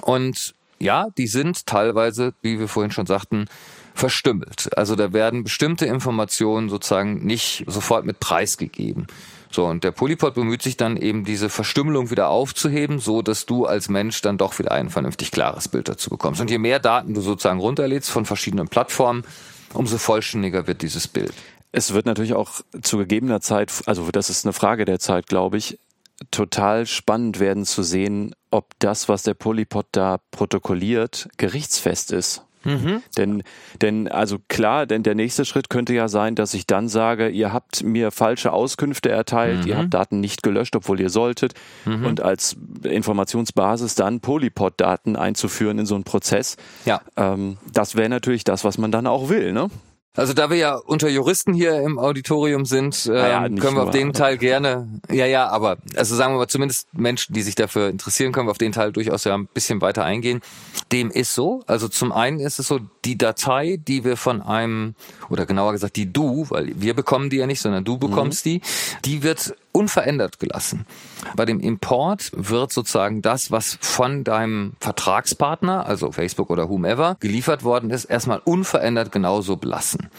Und 0.03 0.55
ja, 0.79 1.09
die 1.17 1.27
sind 1.27 1.67
teilweise, 1.67 2.35
wie 2.43 2.59
wir 2.59 2.69
vorhin 2.69 2.91
schon 2.91 3.07
sagten, 3.07 3.47
verstümmelt. 3.95 4.71
Also 4.77 4.97
da 4.97 5.13
werden 5.13 5.45
bestimmte 5.45 5.87
Informationen 5.87 6.69
sozusagen 6.69 7.25
nicht 7.25 7.65
sofort 7.67 8.05
mit 8.07 8.21
preisgegeben. 8.21 9.07
So, 9.51 9.67
und 9.67 9.83
der 9.83 9.91
Polypod 9.91 10.35
bemüht 10.35 10.63
sich 10.63 10.77
dann 10.77 10.97
eben 10.97 11.25
diese 11.25 11.49
Verstümmelung 11.49 12.11
wieder 12.11 12.29
aufzuheben, 12.29 13.01
so 13.01 13.21
dass 13.21 13.47
du 13.47 13.67
als 13.67 13.89
Mensch 13.89 14.21
dann 14.23 14.39
doch 14.39 14.59
wieder 14.61 14.71
ein 14.71 14.91
vernünftig 14.91 15.33
klares 15.33 15.67
Bild 15.67 15.89
dazu 15.89 16.11
bekommst. 16.11 16.41
Und 16.41 16.51
je 16.51 16.59
mehr 16.59 16.79
Daten 16.79 17.15
du 17.15 17.21
sozusagen 17.21 17.59
runterlädst 17.59 18.11
von 18.11 18.25
verschiedenen 18.25 18.69
Plattformen, 18.69 19.25
umso 19.75 19.99
vollständiger 19.99 20.69
wird 20.69 20.83
dieses 20.83 21.09
Bild. 21.09 21.33
Es 21.73 21.93
wird 21.93 22.07
natürlich 22.07 22.35
auch 22.35 22.61
zu 22.83 22.99
gegebener 22.99 23.41
Zeit, 23.41 23.73
also 23.87 24.09
das 24.11 24.31
ist 24.31 24.45
eine 24.45 24.53
Frage 24.53 24.85
der 24.85 25.01
Zeit, 25.01 25.27
glaube 25.27 25.57
ich, 25.57 25.79
total 26.31 26.87
spannend 26.87 27.41
werden 27.41 27.65
zu 27.65 27.83
sehen, 27.83 28.35
ob 28.51 28.75
das, 28.79 29.09
was 29.09 29.23
der 29.23 29.35
Polypod 29.35 29.87
da 29.93 30.19
protokolliert, 30.31 31.29
gerichtsfest 31.39 32.13
ist. 32.13 32.43
Mhm. 32.65 33.03
Denn, 33.17 33.43
denn, 33.81 34.09
also 34.09 34.39
klar, 34.49 34.87
denn 34.87 35.03
der 35.03 35.15
nächste 35.15 35.45
Schritt 35.45 35.71
könnte 35.71 35.95
ja 35.95 36.09
sein, 36.09 36.35
dass 36.35 36.55
ich 36.55 36.67
dann 36.67 36.89
sage, 36.89 37.29
ihr 37.29 37.53
habt 37.53 37.83
mir 37.83 38.11
falsche 38.11 38.53
Auskünfte 38.53 39.09
erteilt, 39.11 39.63
mhm. 39.63 39.67
ihr 39.67 39.79
habt 39.79 39.95
Daten 39.95 40.21
nicht 40.21 40.43
gelöscht, 40.43 40.77
obwohl 40.77 41.01
ihr 41.01 41.11
solltet, 41.11 41.55
mhm. 41.85 42.05
und 42.05 42.21
als 42.21 42.57
Informationsbasis 42.83 43.95
dann 43.95 44.21
Polypod-Daten 44.21 45.17
einzuführen 45.17 45.79
in 45.79 45.87
so 45.87 45.95
einen 45.95 46.05
Prozess. 46.05 46.57
Ja. 46.85 47.01
Ähm, 47.17 47.57
das 47.73 47.97
wäre 47.97 48.09
natürlich 48.09 48.45
das, 48.45 48.65
was 48.65 48.79
man 48.79 48.93
dann 48.93 49.07
auch 49.07 49.29
will, 49.29 49.53
ne? 49.53 49.71
Also 50.17 50.33
da 50.33 50.51
wir 50.51 50.57
ja 50.57 50.75
unter 50.75 51.09
Juristen 51.09 51.55
hier 51.55 51.81
im 51.83 51.97
Auditorium 51.97 52.65
sind, 52.65 53.07
ähm, 53.07 53.15
ja, 53.15 53.49
können 53.49 53.77
wir 53.77 53.85
auf 53.85 53.91
den 53.91 54.13
Teil 54.13 54.39
gerne, 54.39 55.01
ja, 55.09 55.25
ja, 55.25 55.49
aber 55.49 55.79
also 55.95 56.17
sagen 56.17 56.35
wir 56.35 56.39
mal 56.39 56.49
zumindest 56.49 56.93
Menschen, 56.93 57.33
die 57.33 57.43
sich 57.43 57.55
dafür 57.55 57.89
interessieren, 57.89 58.33
können 58.33 58.49
wir 58.49 58.51
auf 58.51 58.59
den 58.59 58.73
Teil 58.73 58.91
durchaus 58.91 59.23
ja 59.23 59.35
ein 59.35 59.47
bisschen 59.47 59.81
weiter 59.81 60.05
eingehen. 60.05 60.41
Dem 60.91 61.13
ist 61.13 61.35
so. 61.35 61.63
Also 61.69 61.87
zum 61.87 62.11
einen 62.11 62.41
ist 62.41 62.59
es 62.59 62.67
so, 62.67 62.81
die 63.05 63.17
Datei, 63.17 63.79
die 63.81 64.05
wir 64.05 64.17
von 64.17 64.43
einem, 64.43 64.97
oder 65.29 65.47
genauer 65.47 65.73
gesagt 65.73 65.95
die 65.95 66.13
du, 66.13 66.47
weil 66.51 66.73
wir 66.75 66.95
bekommen 66.95 67.31
die 67.31 67.37
ja 67.37 67.47
nicht, 67.47 67.61
sondern 67.61 67.85
du 67.85 67.97
bekommst 67.97 68.45
mhm. 68.47 68.51
die, 68.51 68.61
die 69.05 69.23
wird 69.23 69.55
unverändert 69.73 70.39
gelassen. 70.41 70.87
Bei 71.37 71.45
dem 71.45 71.61
Import 71.61 72.33
wird 72.35 72.73
sozusagen 72.73 73.23
das, 73.23 73.51
was 73.51 73.79
von 73.81 74.25
deinem 74.25 74.73
Vertragspartner, 74.81 75.87
also 75.87 76.13
Facebook 76.13 76.51
oder 76.51 76.69
whomever, 76.69 77.17
geliefert 77.21 77.65
worden 77.65 77.91
ist, 77.91 78.05
erstmal 78.05 78.41
unverändert 78.45 79.13
genauso 79.13 79.57
belassen. 79.57 80.11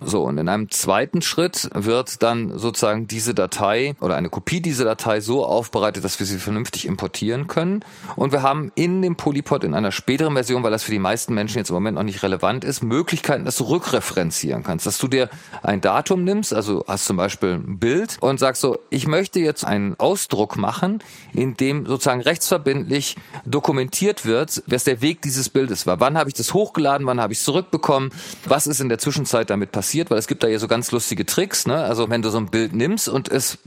So, 0.00 0.22
und 0.24 0.38
in 0.38 0.48
einem 0.48 0.70
zweiten 0.70 1.22
Schritt 1.22 1.70
wird 1.74 2.22
dann 2.22 2.58
sozusagen 2.58 3.06
diese 3.06 3.34
Datei 3.34 3.94
oder 4.00 4.16
eine 4.16 4.28
Kopie 4.28 4.60
dieser 4.60 4.84
Datei 4.84 5.20
so 5.20 5.44
aufbereitet, 5.44 6.04
dass 6.04 6.18
wir 6.18 6.26
sie 6.26 6.38
vernünftig 6.38 6.86
importieren 6.86 7.46
können. 7.46 7.84
Und 8.16 8.32
wir 8.32 8.42
haben 8.42 8.72
in 8.74 9.02
dem 9.02 9.16
Polypod 9.16 9.64
in 9.64 9.74
einer 9.74 9.92
späteren 9.92 10.34
Version, 10.34 10.62
weil 10.62 10.70
das 10.70 10.82
für 10.82 10.90
die 10.90 10.98
meisten 10.98 11.34
Menschen 11.34 11.58
jetzt 11.58 11.70
im 11.70 11.74
Moment 11.74 11.96
noch 11.96 12.02
nicht 12.02 12.22
relevant 12.22 12.64
ist, 12.64 12.82
Möglichkeiten, 12.82 13.44
dass 13.44 13.56
du 13.56 13.64
rückreferenzieren 13.64 14.62
kannst. 14.62 14.86
Dass 14.86 14.98
du 14.98 15.08
dir 15.08 15.28
ein 15.62 15.80
Datum 15.80 16.24
nimmst, 16.24 16.54
also 16.54 16.84
hast 16.86 17.04
zum 17.04 17.16
Beispiel 17.16 17.54
ein 17.54 17.78
Bild 17.78 18.16
und 18.20 18.38
sagst 18.38 18.62
so, 18.62 18.78
ich 18.94 19.08
möchte 19.08 19.40
jetzt 19.40 19.64
einen 19.64 19.98
Ausdruck 19.98 20.56
machen, 20.56 21.02
in 21.32 21.56
dem 21.56 21.84
sozusagen 21.84 22.20
rechtsverbindlich 22.20 23.16
dokumentiert 23.44 24.24
wird, 24.24 24.62
was 24.66 24.84
der 24.84 25.02
Weg 25.02 25.20
dieses 25.22 25.48
Bildes 25.48 25.86
war. 25.86 25.98
Wann 25.98 26.16
habe 26.16 26.30
ich 26.30 26.34
das 26.34 26.54
hochgeladen, 26.54 27.06
wann 27.06 27.20
habe 27.20 27.32
ich 27.32 27.40
es 27.40 27.44
zurückbekommen, 27.44 28.12
was 28.44 28.68
ist 28.68 28.80
in 28.80 28.88
der 28.88 28.98
Zwischenzeit 28.98 29.50
damit 29.50 29.72
passiert, 29.72 30.10
weil 30.10 30.18
es 30.18 30.28
gibt 30.28 30.44
da 30.44 30.48
ja 30.48 30.60
so 30.60 30.68
ganz 30.68 30.92
lustige 30.92 31.26
Tricks. 31.26 31.66
Ne? 31.66 31.76
Also 31.76 32.08
wenn 32.08 32.22
du 32.22 32.30
so 32.30 32.38
ein 32.38 32.46
Bild 32.46 32.72
nimmst 32.72 33.08
und 33.08 33.28
es 33.28 33.58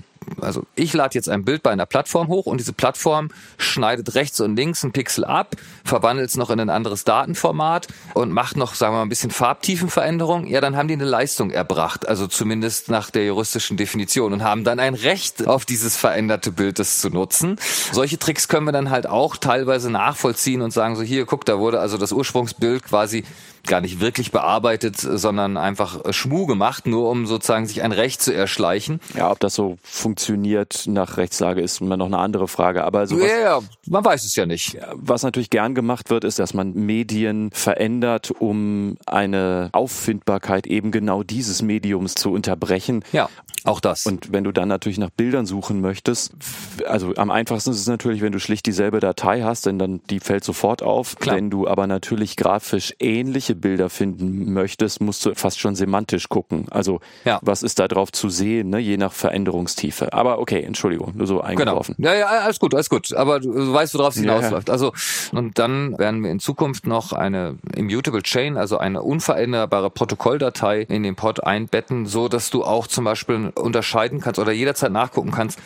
also 0.41 0.63
ich 0.75 0.93
lade 0.93 1.15
jetzt 1.15 1.29
ein 1.29 1.43
Bild 1.43 1.63
bei 1.63 1.71
einer 1.71 1.85
Plattform 1.85 2.27
hoch 2.27 2.45
und 2.45 2.59
diese 2.59 2.73
Plattform 2.73 3.29
schneidet 3.57 4.15
rechts 4.15 4.39
und 4.39 4.55
links 4.55 4.83
einen 4.83 4.93
Pixel 4.93 5.25
ab, 5.25 5.55
verwandelt 5.83 6.29
es 6.29 6.37
noch 6.37 6.49
in 6.49 6.59
ein 6.59 6.69
anderes 6.69 7.03
Datenformat 7.03 7.87
und 8.13 8.31
macht 8.31 8.57
noch, 8.57 8.75
sagen 8.75 8.93
wir 8.93 8.97
mal, 8.97 9.03
ein 9.03 9.09
bisschen 9.09 9.31
Farbtiefenveränderung. 9.31 10.47
Ja, 10.47 10.61
dann 10.61 10.75
haben 10.75 10.87
die 10.87 10.93
eine 10.93 11.05
Leistung 11.05 11.51
erbracht, 11.51 12.07
also 12.07 12.27
zumindest 12.27 12.89
nach 12.89 13.09
der 13.09 13.25
juristischen 13.25 13.77
Definition 13.77 14.33
und 14.33 14.43
haben 14.43 14.63
dann 14.63 14.79
ein 14.79 14.93
Recht 14.93 15.47
auf 15.47 15.65
dieses 15.65 15.95
veränderte 15.95 16.51
Bild, 16.51 16.79
das 16.79 16.99
zu 16.99 17.09
nutzen. 17.09 17.57
Solche 17.91 18.17
Tricks 18.17 18.47
können 18.47 18.65
wir 18.65 18.71
dann 18.71 18.89
halt 18.89 19.07
auch 19.07 19.37
teilweise 19.37 19.89
nachvollziehen 19.89 20.61
und 20.61 20.71
sagen 20.71 20.95
so, 20.95 21.03
hier, 21.03 21.25
guck, 21.25 21.45
da 21.45 21.59
wurde 21.59 21.79
also 21.79 21.97
das 21.97 22.11
Ursprungsbild 22.11 22.83
quasi 22.83 23.23
gar 23.67 23.81
nicht 23.81 23.99
wirklich 23.99 24.31
bearbeitet, 24.31 24.97
sondern 24.97 25.57
einfach 25.57 26.13
Schmu 26.13 26.45
gemacht, 26.45 26.87
nur 26.87 27.09
um 27.09 27.27
sozusagen 27.27 27.67
sich 27.67 27.83
ein 27.83 27.91
Recht 27.91 28.21
zu 28.21 28.33
erschleichen. 28.33 28.99
Ja, 29.15 29.31
ob 29.31 29.39
das 29.39 29.53
so 29.53 29.77
funktioniert 29.83 30.47
funktioniert 30.47 30.83
nach 30.87 31.17
Rechtslage, 31.17 31.61
ist 31.61 31.81
immer 31.81 31.97
noch 31.97 32.05
eine 32.05 32.17
andere 32.17 32.47
Frage. 32.47 32.83
Aber 32.83 33.07
sowas, 33.07 33.29
ja, 33.29 33.39
ja, 33.39 33.59
man 33.87 34.03
weiß 34.03 34.23
es 34.23 34.35
ja 34.35 34.45
nicht. 34.45 34.77
Was 34.93 35.23
natürlich 35.23 35.49
gern 35.49 35.75
gemacht 35.75 36.09
wird, 36.09 36.23
ist, 36.23 36.39
dass 36.39 36.53
man 36.53 36.73
Medien 36.73 37.51
verändert, 37.51 38.31
um 38.31 38.97
eine 39.05 39.69
Auffindbarkeit 39.73 40.67
eben 40.67 40.91
genau 40.91 41.23
dieses 41.23 41.61
Mediums 41.61 42.15
zu 42.15 42.31
unterbrechen. 42.31 43.03
Ja, 43.11 43.29
auch 43.63 43.79
das. 43.79 44.05
Und 44.05 44.31
wenn 44.31 44.43
du 44.43 44.51
dann 44.51 44.69
natürlich 44.69 44.97
nach 44.97 45.09
Bildern 45.09 45.45
suchen 45.45 45.81
möchtest, 45.81 46.31
also 46.87 47.13
am 47.15 47.31
einfachsten 47.31 47.71
ist 47.71 47.79
es 47.79 47.87
natürlich, 47.87 48.21
wenn 48.21 48.31
du 48.31 48.39
schlicht 48.39 48.65
dieselbe 48.65 48.99
Datei 48.99 49.41
hast, 49.41 49.65
denn 49.65 49.77
dann 49.77 50.01
die 50.09 50.19
fällt 50.19 50.43
sofort 50.43 50.81
auf. 50.81 51.17
Klar. 51.17 51.35
Wenn 51.35 51.49
du 51.49 51.67
aber 51.67 51.85
natürlich 51.85 52.37
grafisch 52.37 52.93
ähnliche 52.99 53.55
Bilder 53.57 53.89
finden 53.89 54.53
möchtest, 54.53 55.01
musst 55.01 55.25
du 55.25 55.35
fast 55.35 55.59
schon 55.59 55.75
semantisch 55.75 56.29
gucken. 56.29 56.65
Also 56.69 56.99
ja. 57.25 57.39
was 57.41 57.63
ist 57.63 57.79
da 57.79 57.87
drauf 57.87 58.11
zu 58.11 58.29
sehen, 58.29 58.69
ne? 58.69 58.79
je 58.79 58.97
nach 58.97 59.11
Veränderungstiefe. 59.11 60.13
Aber 60.13 60.39
okay, 60.39 60.61
Entschuldigung, 60.61 61.13
nur 61.15 61.27
so 61.27 61.41
eingeworfen. 61.41 61.95
Genau. 61.97 62.09
Ja, 62.09 62.17
ja, 62.17 62.25
alles 62.27 62.59
gut, 62.59 62.73
alles 62.73 62.89
gut. 62.89 63.13
Aber 63.13 63.39
du 63.39 63.73
weißt, 63.73 63.93
worauf 63.95 64.15
es 64.15 64.19
hinausläuft. 64.19 64.69
Ja. 64.69 64.73
Also, 64.73 64.93
und 65.31 65.59
dann 65.59 65.97
werden 65.97 66.23
wir 66.23 66.31
in 66.31 66.39
Zukunft 66.39 66.87
noch 66.87 67.13
eine 67.13 67.57
Immutable 67.75 68.21
Chain, 68.21 68.57
also 68.57 68.77
eine 68.77 69.01
unveränderbare 69.01 69.89
Protokolldatei 69.89 70.81
in 70.81 71.03
den 71.03 71.15
Pod 71.15 71.43
einbetten, 71.43 72.05
so 72.05 72.27
dass 72.27 72.49
du 72.49 72.63
auch 72.63 72.87
zum 72.87 73.03
Beispiel 73.03 73.51
unterscheiden 73.55 74.19
kannst 74.21 74.39
oder 74.39 74.51
jederzeit 74.51 74.91
nachgucken 74.91 75.31
kannst, 75.31 75.59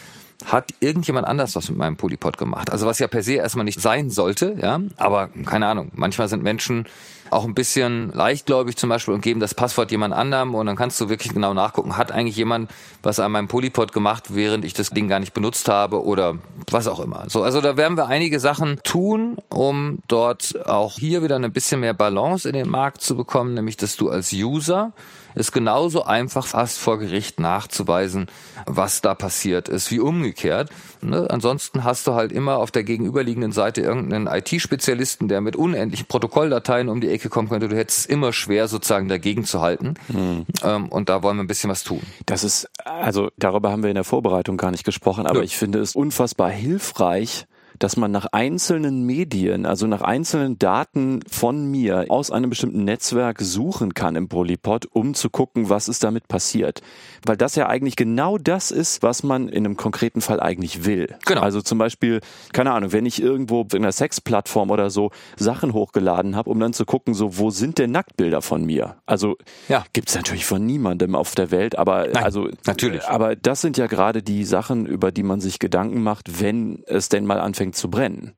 hat 0.45 0.73
irgendjemand 0.79 1.27
anders 1.27 1.55
was 1.55 1.69
mit 1.69 1.77
meinem 1.77 1.97
Polypod 1.97 2.37
gemacht. 2.37 2.71
Also 2.71 2.85
was 2.85 2.99
ja 2.99 3.07
per 3.07 3.23
se 3.23 3.33
erstmal 3.33 3.65
nicht 3.65 3.79
sein 3.79 4.09
sollte, 4.09 4.55
ja. 4.61 4.79
Aber 4.97 5.29
keine 5.45 5.67
Ahnung. 5.67 5.91
Manchmal 5.93 6.27
sind 6.27 6.43
Menschen 6.43 6.85
auch 7.31 7.45
ein 7.45 7.53
bisschen 7.53 8.11
leichtgläubig 8.13 8.77
zum 8.77 8.89
Beispiel 8.89 9.13
und 9.13 9.21
geben 9.21 9.39
das 9.39 9.55
Passwort 9.55 9.91
jemand 9.91 10.13
anderem 10.13 10.53
und 10.53 10.65
dann 10.65 10.75
kannst 10.75 10.99
du 10.99 11.09
wirklich 11.09 11.33
genau 11.33 11.53
nachgucken, 11.53 11.97
hat 11.97 12.11
eigentlich 12.11 12.35
jemand 12.35 12.69
was 13.03 13.19
an 13.19 13.31
meinem 13.31 13.47
Polypod 13.47 13.93
gemacht, 13.93 14.35
während 14.35 14.65
ich 14.65 14.73
das 14.73 14.89
Ding 14.89 15.07
gar 15.07 15.19
nicht 15.19 15.33
benutzt 15.33 15.69
habe 15.69 16.03
oder 16.03 16.35
was 16.69 16.87
auch 16.87 16.99
immer. 16.99 17.25
So, 17.29 17.43
also 17.43 17.61
da 17.61 17.77
werden 17.77 17.97
wir 17.97 18.07
einige 18.07 18.39
Sachen 18.39 18.79
tun, 18.83 19.37
um 19.49 19.99
dort 20.07 20.67
auch 20.67 20.93
hier 20.95 21.23
wieder 21.23 21.37
ein 21.37 21.51
bisschen 21.51 21.79
mehr 21.79 21.93
Balance 21.93 22.47
in 22.47 22.53
den 22.53 22.69
Markt 22.69 23.01
zu 23.01 23.15
bekommen, 23.15 23.53
nämlich 23.53 23.77
dass 23.77 23.95
du 23.95 24.09
als 24.09 24.33
User 24.33 24.93
ist 25.35 25.51
genauso 25.51 26.03
einfach 26.03 26.45
fast 26.45 26.77
vor 26.77 26.99
Gericht 26.99 27.39
nachzuweisen, 27.39 28.27
was 28.65 29.01
da 29.01 29.15
passiert 29.15 29.69
ist, 29.69 29.91
wie 29.91 29.99
umgekehrt. 29.99 30.69
Ne? 31.03 31.27
Ansonsten 31.29 31.83
hast 31.83 32.07
du 32.07 32.13
halt 32.13 32.31
immer 32.31 32.57
auf 32.57 32.71
der 32.71 32.83
gegenüberliegenden 32.83 33.51
Seite 33.51 33.81
irgendeinen 33.81 34.27
IT-Spezialisten, 34.27 35.27
der 35.27 35.41
mit 35.41 35.55
unendlichen 35.55 36.07
Protokolldateien 36.07 36.89
um 36.89 37.01
die 37.01 37.09
Ecke 37.09 37.29
kommen 37.29 37.49
könnte. 37.49 37.67
Du 37.67 37.75
hättest 37.75 37.99
es 37.99 38.05
immer 38.05 38.33
schwer, 38.33 38.67
sozusagen 38.67 39.07
dagegen 39.07 39.45
zu 39.45 39.61
halten. 39.61 39.95
Mhm. 40.07 40.45
Ähm, 40.63 40.89
und 40.89 41.09
da 41.09 41.23
wollen 41.23 41.37
wir 41.37 41.43
ein 41.43 41.47
bisschen 41.47 41.69
was 41.69 41.83
tun. 41.83 42.01
Das 42.25 42.43
ist, 42.43 42.69
also 42.83 43.29
darüber 43.37 43.71
haben 43.71 43.83
wir 43.83 43.89
in 43.89 43.95
der 43.95 44.03
Vorbereitung 44.03 44.57
gar 44.57 44.71
nicht 44.71 44.83
gesprochen, 44.83 45.25
aber 45.25 45.39
ja. 45.39 45.43
ich 45.45 45.57
finde 45.57 45.79
es 45.79 45.95
unfassbar 45.95 46.49
hilfreich, 46.49 47.45
dass 47.81 47.97
man 47.97 48.11
nach 48.11 48.27
einzelnen 48.31 49.05
Medien, 49.05 49.65
also 49.65 49.87
nach 49.87 50.01
einzelnen 50.01 50.59
Daten 50.59 51.21
von 51.27 51.65
mir 51.69 52.05
aus 52.09 52.29
einem 52.29 52.51
bestimmten 52.51 52.83
Netzwerk 52.83 53.41
suchen 53.41 53.95
kann 53.95 54.15
im 54.15 54.29
Polypod, 54.29 54.85
um 54.91 55.15
zu 55.15 55.31
gucken, 55.31 55.69
was 55.69 55.87
ist 55.87 56.03
damit 56.03 56.27
passiert. 56.27 56.81
Weil 57.25 57.37
das 57.37 57.55
ja 57.55 57.67
eigentlich 57.67 57.95
genau 57.95 58.37
das 58.37 58.69
ist, 58.69 59.01
was 59.01 59.23
man 59.23 59.49
in 59.49 59.65
einem 59.65 59.77
konkreten 59.77 60.21
Fall 60.21 60.39
eigentlich 60.39 60.85
will. 60.85 61.15
Genau. 61.25 61.41
Also 61.41 61.61
zum 61.61 61.79
Beispiel, 61.79 62.21
keine 62.53 62.71
Ahnung, 62.71 62.91
wenn 62.91 63.07
ich 63.07 63.19
irgendwo 63.21 63.61
in 63.73 63.77
einer 63.79 63.91
Sexplattform 63.91 64.69
oder 64.69 64.91
so 64.91 65.09
Sachen 65.37 65.73
hochgeladen 65.73 66.35
habe, 66.35 66.51
um 66.51 66.59
dann 66.59 66.73
zu 66.73 66.85
gucken, 66.85 67.15
so, 67.15 67.39
wo 67.39 67.49
sind 67.49 67.79
denn 67.79 67.91
Nacktbilder 67.91 68.43
von 68.43 68.63
mir? 68.63 68.97
Also 69.07 69.37
Ja. 69.69 69.85
gibt's 69.93 70.13
natürlich 70.13 70.45
von 70.45 70.63
niemandem 70.63 71.15
auf 71.15 71.33
der 71.33 71.49
Welt, 71.49 71.77
aber 71.79 72.07
Nein, 72.13 72.23
also 72.23 72.47
natürlich. 72.67 73.03
aber 73.05 73.35
das 73.35 73.61
sind 73.61 73.77
ja 73.77 73.87
gerade 73.87 74.21
die 74.21 74.43
Sachen, 74.43 74.85
über 74.85 75.11
die 75.11 75.23
man 75.23 75.41
sich 75.41 75.57
Gedanken 75.57 76.03
macht, 76.03 76.41
wenn 76.41 76.83
es 76.85 77.09
denn 77.09 77.25
mal 77.25 77.39
anfängt 77.39 77.70
zu 77.71 77.89
brennen. 77.89 78.33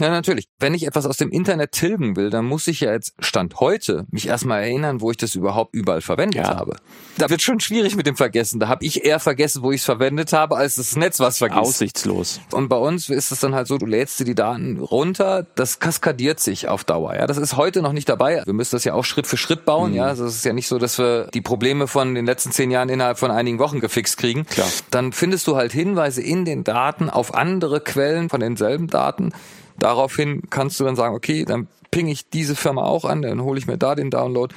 Ja, 0.00 0.10
natürlich. 0.10 0.48
Wenn 0.58 0.74
ich 0.74 0.86
etwas 0.86 1.06
aus 1.06 1.16
dem 1.16 1.30
Internet 1.30 1.72
tilgen 1.72 2.16
will, 2.16 2.30
dann 2.30 2.44
muss 2.44 2.66
ich 2.66 2.80
ja 2.80 2.92
jetzt 2.92 3.14
Stand 3.20 3.60
heute 3.60 4.06
mich 4.10 4.26
erstmal 4.26 4.62
erinnern, 4.62 5.00
wo 5.00 5.10
ich 5.10 5.16
das 5.16 5.34
überhaupt 5.36 5.74
überall 5.74 6.00
verwendet 6.00 6.42
Ja. 6.42 6.56
habe. 6.56 6.76
Da 7.16 7.30
wird 7.30 7.42
schon 7.42 7.60
schwierig 7.60 7.94
mit 7.94 8.06
dem 8.06 8.16
Vergessen. 8.16 8.58
Da 8.58 8.66
habe 8.68 8.84
ich 8.84 9.04
eher 9.04 9.20
vergessen, 9.20 9.62
wo 9.62 9.70
ich 9.70 9.80
es 9.80 9.84
verwendet 9.84 10.32
habe, 10.32 10.56
als 10.56 10.76
das 10.76 10.96
Netz 10.96 11.20
was 11.20 11.38
vergisst. 11.38 11.60
Aussichtslos. 11.60 12.40
Und 12.50 12.68
bei 12.68 12.76
uns 12.76 13.08
ist 13.08 13.30
es 13.30 13.38
dann 13.38 13.54
halt 13.54 13.68
so, 13.68 13.78
du 13.78 13.86
lädst 13.86 14.18
dir 14.18 14.24
die 14.24 14.34
Daten 14.34 14.78
runter, 14.80 15.46
das 15.54 15.78
kaskadiert 15.78 16.40
sich 16.40 16.66
auf 16.66 16.82
Dauer. 16.82 17.14
Ja, 17.14 17.26
das 17.28 17.36
ist 17.36 17.56
heute 17.56 17.80
noch 17.80 17.92
nicht 17.92 18.08
dabei. 18.08 18.42
Wir 18.44 18.52
müssen 18.52 18.74
das 18.74 18.82
ja 18.84 18.94
auch 18.94 19.04
Schritt 19.04 19.28
für 19.28 19.36
Schritt 19.36 19.64
bauen. 19.64 19.90
Mhm. 19.90 19.96
Ja, 19.96 20.06
also 20.06 20.24
es 20.24 20.34
ist 20.34 20.44
ja 20.44 20.52
nicht 20.52 20.66
so, 20.66 20.78
dass 20.78 20.98
wir 20.98 21.28
die 21.32 21.40
Probleme 21.40 21.86
von 21.86 22.14
den 22.16 22.26
letzten 22.26 22.50
zehn 22.50 22.70
Jahren 22.72 22.88
innerhalb 22.88 23.18
von 23.18 23.30
einigen 23.30 23.60
Wochen 23.60 23.78
gefixt 23.78 24.16
kriegen. 24.18 24.44
Klar. 24.46 24.66
Dann 24.90 25.12
findest 25.12 25.46
du 25.46 25.54
halt 25.54 25.72
Hinweise 25.72 26.20
in 26.20 26.44
den 26.44 26.64
Daten 26.64 27.10
auf 27.10 27.32
andere 27.34 27.80
Quellen 27.80 28.28
von 28.28 28.40
denselben 28.40 28.88
Daten. 28.88 29.30
Daraufhin 29.78 30.42
kannst 30.50 30.78
du 30.80 30.84
dann 30.84 30.96
sagen, 30.96 31.14
okay, 31.14 31.44
dann 31.44 31.68
ping 31.90 32.08
ich 32.08 32.28
diese 32.28 32.56
Firma 32.56 32.82
auch 32.82 33.04
an, 33.04 33.22
dann 33.22 33.42
hole 33.42 33.58
ich 33.58 33.66
mir 33.66 33.78
da 33.78 33.94
den 33.94 34.10
Download. 34.10 34.54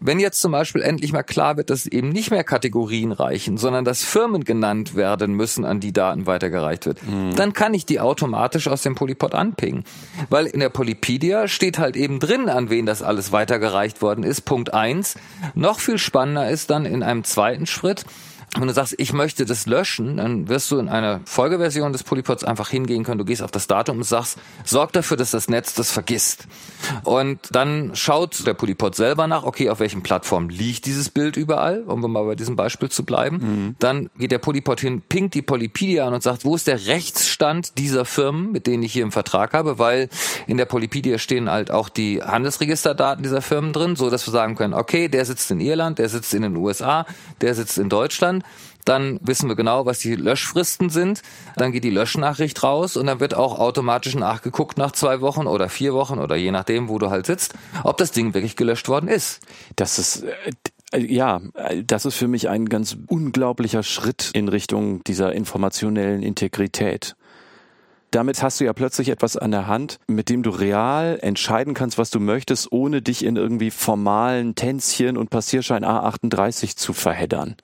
Wenn 0.00 0.18
jetzt 0.18 0.40
zum 0.40 0.50
Beispiel 0.50 0.82
endlich 0.82 1.12
mal 1.12 1.22
klar 1.22 1.56
wird, 1.56 1.70
dass 1.70 1.86
eben 1.86 2.08
nicht 2.08 2.32
mehr 2.32 2.42
Kategorien 2.42 3.12
reichen, 3.12 3.56
sondern 3.56 3.84
dass 3.84 4.02
Firmen 4.02 4.42
genannt 4.42 4.96
werden 4.96 5.34
müssen, 5.34 5.64
an 5.64 5.78
die 5.78 5.92
Daten 5.92 6.26
weitergereicht 6.26 6.86
wird, 6.86 6.98
dann 7.36 7.52
kann 7.52 7.72
ich 7.72 7.86
die 7.86 8.00
automatisch 8.00 8.66
aus 8.66 8.82
dem 8.82 8.96
Polypod 8.96 9.36
anpingen. 9.36 9.84
Weil 10.28 10.46
in 10.46 10.58
der 10.58 10.70
Polypedia 10.70 11.46
steht 11.46 11.78
halt 11.78 11.94
eben 11.94 12.18
drin, 12.18 12.48
an 12.48 12.68
wen 12.68 12.84
das 12.84 13.02
alles 13.02 13.30
weitergereicht 13.30 14.02
worden 14.02 14.24
ist. 14.24 14.40
Punkt 14.40 14.74
eins. 14.74 15.14
Noch 15.54 15.78
viel 15.78 15.98
spannender 15.98 16.50
ist 16.50 16.70
dann 16.70 16.84
in 16.84 17.04
einem 17.04 17.22
zweiten 17.22 17.66
Schritt, 17.66 18.04
wenn 18.54 18.68
du 18.68 18.72
sagst, 18.72 18.94
ich 18.98 19.12
möchte 19.12 19.44
das 19.44 19.66
löschen, 19.66 20.16
dann 20.16 20.48
wirst 20.48 20.70
du 20.70 20.78
in 20.78 20.88
einer 20.88 21.20
Folgeversion 21.26 21.92
des 21.92 22.04
Polypods 22.04 22.44
einfach 22.44 22.70
hingehen 22.70 23.04
können. 23.04 23.18
Du 23.18 23.24
gehst 23.24 23.42
auf 23.42 23.50
das 23.50 23.66
Datum 23.66 23.98
und 23.98 24.04
sagst, 24.04 24.38
sorg 24.64 24.92
dafür, 24.92 25.16
dass 25.16 25.30
das 25.30 25.48
Netz 25.48 25.74
das 25.74 25.92
vergisst. 25.92 26.46
Und 27.04 27.40
dann 27.50 27.90
schaut 27.94 28.46
der 28.46 28.54
Polypod 28.54 28.94
selber 28.94 29.26
nach, 29.26 29.44
okay, 29.44 29.68
auf 29.68 29.80
welchen 29.80 30.02
Plattformen 30.02 30.48
liegt 30.48 30.86
dieses 30.86 31.10
Bild 31.10 31.36
überall, 31.36 31.82
um 31.82 32.00
mal 32.00 32.24
bei 32.24 32.34
diesem 32.34 32.56
Beispiel 32.56 32.88
zu 32.88 33.04
bleiben. 33.04 33.76
Dann 33.78 34.10
geht 34.16 34.32
der 34.32 34.38
Polypod 34.38 34.80
hin, 34.80 35.02
pinkt 35.02 35.34
die 35.34 35.42
Polypedia 35.42 36.06
an 36.06 36.14
und 36.14 36.22
sagt, 36.22 36.44
wo 36.44 36.54
ist 36.54 36.66
der 36.66 36.86
Rechtsstand 36.86 37.76
dieser 37.78 38.04
Firmen, 38.04 38.52
mit 38.52 38.66
denen 38.66 38.82
ich 38.82 38.92
hier 38.92 39.02
im 39.02 39.12
Vertrag 39.12 39.52
habe, 39.52 39.78
weil 39.78 40.08
in 40.46 40.56
der 40.56 40.64
Polypedia 40.64 41.18
stehen 41.18 41.50
halt 41.50 41.70
auch 41.70 41.88
die 41.88 42.22
Handelsregisterdaten 42.22 43.22
dieser 43.22 43.42
Firmen 43.42 43.72
drin, 43.72 43.96
so 43.96 44.08
dass 44.08 44.26
wir 44.26 44.32
sagen 44.32 44.54
können, 44.54 44.72
okay, 44.72 45.08
der 45.08 45.24
sitzt 45.24 45.50
in 45.50 45.60
Irland, 45.60 45.98
der 45.98 46.08
sitzt 46.08 46.32
in 46.32 46.42
den 46.42 46.56
USA, 46.56 47.04
der 47.40 47.54
sitzt 47.54 47.76
in 47.78 47.88
Deutschland. 47.88 48.44
Dann 48.84 49.18
wissen 49.20 49.48
wir 49.48 49.56
genau, 49.56 49.84
was 49.84 49.98
die 49.98 50.14
Löschfristen 50.14 50.90
sind. 50.90 51.22
Dann 51.56 51.72
geht 51.72 51.82
die 51.82 51.90
Löschnachricht 51.90 52.62
raus 52.62 52.96
und 52.96 53.06
dann 53.06 53.18
wird 53.18 53.34
auch 53.34 53.58
automatisch 53.58 54.14
nachgeguckt 54.14 54.78
nach 54.78 54.92
zwei 54.92 55.20
Wochen 55.20 55.46
oder 55.46 55.68
vier 55.68 55.92
Wochen 55.92 56.18
oder 56.18 56.36
je 56.36 56.52
nachdem, 56.52 56.88
wo 56.88 56.98
du 56.98 57.10
halt 57.10 57.26
sitzt, 57.26 57.54
ob 57.82 57.96
das 57.98 58.12
Ding 58.12 58.32
wirklich 58.32 58.54
gelöscht 58.54 58.88
worden 58.88 59.08
ist. 59.08 59.40
Das 59.74 59.98
ist 59.98 60.24
äh, 60.92 61.00
ja, 61.00 61.40
das 61.84 62.06
ist 62.06 62.14
für 62.14 62.28
mich 62.28 62.48
ein 62.48 62.68
ganz 62.68 62.96
unglaublicher 63.08 63.82
Schritt 63.82 64.30
in 64.34 64.48
Richtung 64.48 65.02
dieser 65.04 65.32
informationellen 65.32 66.22
Integrität. 66.22 67.16
Damit 68.12 68.42
hast 68.42 68.60
du 68.60 68.64
ja 68.64 68.72
plötzlich 68.72 69.08
etwas 69.08 69.36
an 69.36 69.50
der 69.50 69.66
Hand, 69.66 69.98
mit 70.06 70.28
dem 70.28 70.42
du 70.42 70.50
real 70.50 71.18
entscheiden 71.20 71.74
kannst, 71.74 71.98
was 71.98 72.10
du 72.10 72.20
möchtest, 72.20 72.70
ohne 72.70 73.02
dich 73.02 73.24
in 73.24 73.36
irgendwie 73.36 73.70
formalen 73.70 74.54
Tänzchen 74.54 75.16
und 75.16 75.28
Passierschein 75.28 75.84
A38 75.84 76.76
zu 76.76 76.92
verheddern. 76.92 77.56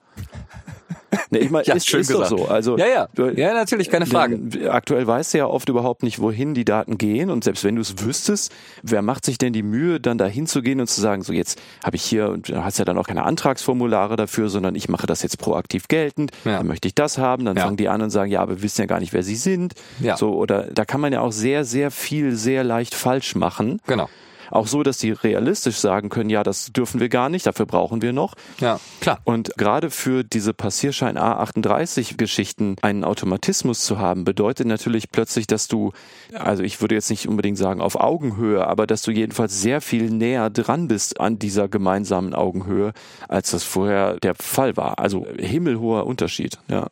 Nee, 1.29 1.39
ich 1.39 1.49
meine, 1.49 1.65
Ja, 1.65 1.75
ist, 1.75 1.87
schön 1.87 2.01
ist 2.01 2.13
doch 2.13 2.25
so. 2.25 2.47
Also, 2.47 2.77
Ja, 2.77 2.85
ja. 2.87 3.29
Ja, 3.35 3.53
natürlich, 3.53 3.89
keine 3.89 4.05
Frage. 4.05 4.37
Denn 4.37 4.67
aktuell 4.67 5.05
weißt 5.05 5.33
du 5.33 5.37
ja 5.39 5.45
oft 5.47 5.69
überhaupt 5.69 6.03
nicht, 6.03 6.19
wohin 6.19 6.53
die 6.53 6.65
Daten 6.65 6.97
gehen. 6.97 7.29
Und 7.29 7.43
selbst 7.43 7.63
wenn 7.63 7.75
du 7.75 7.81
es 7.81 7.99
wüsstest, 8.03 8.51
wer 8.81 9.01
macht 9.01 9.25
sich 9.25 9.37
denn 9.37 9.53
die 9.53 9.63
Mühe, 9.63 9.99
dann 9.99 10.17
da 10.17 10.25
hinzugehen 10.25 10.79
und 10.79 10.87
zu 10.87 11.01
sagen, 11.01 11.21
so 11.23 11.33
jetzt 11.33 11.59
habe 11.83 11.95
ich 11.95 12.03
hier, 12.03 12.29
und 12.29 12.49
du 12.49 12.63
hast 12.63 12.79
ja 12.79 12.85
dann 12.85 12.97
auch 12.97 13.07
keine 13.07 13.23
Antragsformulare 13.23 14.15
dafür, 14.15 14.49
sondern 14.49 14.75
ich 14.75 14.89
mache 14.89 15.07
das 15.07 15.21
jetzt 15.23 15.37
proaktiv 15.39 15.87
geltend, 15.87 16.31
Ja. 16.45 16.57
dann 16.57 16.67
möchte 16.67 16.87
ich 16.87 16.95
das 16.95 17.17
haben, 17.17 17.45
dann 17.45 17.55
Ja. 17.57 17.63
fangen 17.63 17.77
die 17.77 17.89
an 17.89 18.01
und 18.01 18.09
sagen, 18.09 18.31
ja, 18.31 18.41
aber 18.41 18.57
wir 18.57 18.63
wissen 18.63 18.81
ja 18.81 18.87
gar 18.87 18.99
nicht, 18.99 19.13
wer 19.13 19.23
sie 19.23 19.35
sind. 19.35 19.73
Ja. 19.99 20.17
So, 20.17 20.33
oder 20.35 20.63
da 20.73 20.85
kann 20.85 21.01
man 21.01 21.13
ja 21.13 21.21
auch 21.21 21.31
sehr, 21.31 21.63
sehr 21.65 21.91
viel 21.91 22.35
sehr 22.35 22.63
leicht 22.63 22.95
falsch 22.95 23.35
machen. 23.35 23.79
Genau. 23.87 24.09
Auch 24.53 24.67
so, 24.67 24.83
dass 24.83 24.99
die 24.99 25.11
realistisch 25.11 25.77
sagen 25.77 26.09
können, 26.09 26.29
ja, 26.29 26.43
das 26.43 26.71
dürfen 26.71 26.99
wir 26.99 27.09
gar 27.09 27.27
nicht, 27.27 27.47
dafür 27.47 27.65
brauchen 27.65 28.03
wir 28.03 28.13
noch. 28.13 28.35
Ja, 28.59 28.79
klar. 29.01 29.19
Und 29.23 29.51
gerade 29.57 29.89
für 29.89 30.23
diese 30.23 30.53
Passierschein 30.53 31.17
A38 31.17 32.17
Geschichten 32.17 32.75
einen 32.83 33.03
Automatismus 33.03 33.83
zu 33.83 33.97
haben, 33.97 34.25
bedeutet 34.25 34.67
natürlich 34.67 35.09
plötzlich, 35.09 35.47
dass 35.47 35.67
du, 35.67 35.91
also 36.33 36.61
ich 36.61 36.81
würde 36.81 36.93
jetzt 36.93 37.09
nicht 37.09 37.27
unbedingt 37.27 37.57
sagen 37.57 37.81
auf 37.81 37.95
Augenhöhe, 37.95 38.67
aber 38.67 38.85
dass 38.85 39.01
du 39.01 39.09
jedenfalls 39.09 39.59
sehr 39.59 39.81
viel 39.81 40.11
näher 40.11 40.51
dran 40.51 40.87
bist 40.87 41.19
an 41.19 41.39
dieser 41.39 41.67
gemeinsamen 41.67 42.35
Augenhöhe, 42.35 42.93
als 43.27 43.49
das 43.49 43.63
vorher 43.63 44.19
der 44.19 44.35
Fall 44.35 44.77
war. 44.77 44.99
Also 44.99 45.25
himmelhoher 45.35 46.05
Unterschied, 46.05 46.59
ja. 46.67 46.89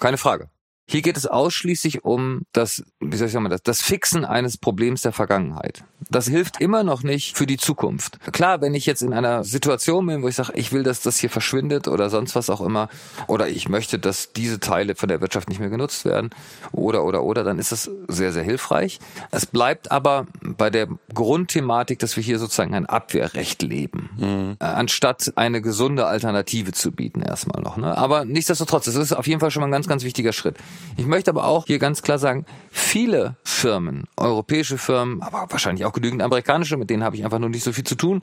Keine 0.00 0.16
Frage. 0.16 0.48
Hier 0.86 1.00
geht 1.00 1.16
es 1.16 1.26
ausschließlich 1.26 2.04
um 2.04 2.42
das, 2.52 2.84
wie 3.00 3.16
soll 3.16 3.28
ich 3.28 3.32
sagen, 3.32 3.48
das, 3.48 3.62
das 3.62 3.80
Fixen 3.80 4.24
eines 4.24 4.58
Problems 4.58 5.02
der 5.02 5.12
Vergangenheit. 5.12 5.84
Das 6.10 6.26
hilft 6.26 6.60
immer 6.60 6.82
noch 6.82 7.02
nicht 7.02 7.36
für 7.36 7.46
die 7.46 7.56
Zukunft. 7.56 8.18
Klar, 8.32 8.60
wenn 8.60 8.74
ich 8.74 8.84
jetzt 8.84 9.02
in 9.02 9.12
einer 9.12 9.44
Situation 9.44 10.06
bin, 10.06 10.22
wo 10.22 10.28
ich 10.28 10.34
sage, 10.34 10.52
ich 10.54 10.72
will, 10.72 10.82
dass 10.82 11.00
das 11.00 11.18
hier 11.18 11.30
verschwindet 11.30 11.88
oder 11.88 12.10
sonst 12.10 12.34
was 12.34 12.50
auch 12.50 12.60
immer, 12.60 12.88
oder 13.28 13.48
ich 13.48 13.68
möchte, 13.68 13.98
dass 13.98 14.32
diese 14.32 14.60
Teile 14.60 14.94
von 14.94 15.08
der 15.08 15.20
Wirtschaft 15.20 15.48
nicht 15.48 15.60
mehr 15.60 15.70
genutzt 15.70 16.04
werden, 16.04 16.30
oder, 16.72 17.04
oder, 17.04 17.22
oder, 17.22 17.44
dann 17.44 17.58
ist 17.58 17.72
das 17.72 17.90
sehr, 18.08 18.32
sehr 18.32 18.42
hilfreich. 18.42 18.98
Es 19.30 19.46
bleibt 19.46 19.90
aber 19.90 20.26
bei 20.42 20.68
der 20.68 20.88
Grundthematik, 21.14 22.00
dass 22.00 22.16
wir 22.16 22.22
hier 22.22 22.38
sozusagen 22.38 22.74
ein 22.74 22.86
Abwehrrecht 22.86 23.62
leben, 23.62 24.56
äh, 24.60 24.64
anstatt 24.64 25.32
eine 25.36 25.62
gesunde 25.62 26.06
Alternative 26.06 26.72
zu 26.72 26.92
bieten 26.92 27.22
erstmal 27.22 27.62
noch. 27.62 27.76
Ne? 27.76 27.96
Aber 27.96 28.24
nichtsdestotrotz, 28.24 28.86
das 28.86 28.96
ist 28.96 29.12
auf 29.12 29.26
jeden 29.26 29.40
Fall 29.40 29.50
schon 29.50 29.60
mal 29.60 29.68
ein 29.68 29.72
ganz, 29.72 29.86
ganz 29.86 30.04
wichtiger 30.04 30.32
Schritt. 30.32 30.56
Ich 30.96 31.06
möchte 31.06 31.30
aber 31.30 31.46
auch 31.46 31.66
hier 31.66 31.78
ganz 31.78 32.02
klar 32.02 32.18
sagen, 32.18 32.44
viele 32.70 33.36
Firmen, 33.44 34.04
europäische 34.16 34.78
Firmen, 34.78 35.22
aber 35.22 35.46
wahrscheinlich 35.48 35.84
auch 35.84 35.92
genügend 35.92 36.22
amerikanische, 36.22 36.76
mit 36.76 36.90
denen 36.90 37.02
habe 37.02 37.16
ich 37.16 37.24
einfach 37.24 37.38
nur 37.38 37.48
nicht 37.48 37.64
so 37.64 37.72
viel 37.72 37.84
zu 37.84 37.94
tun, 37.94 38.20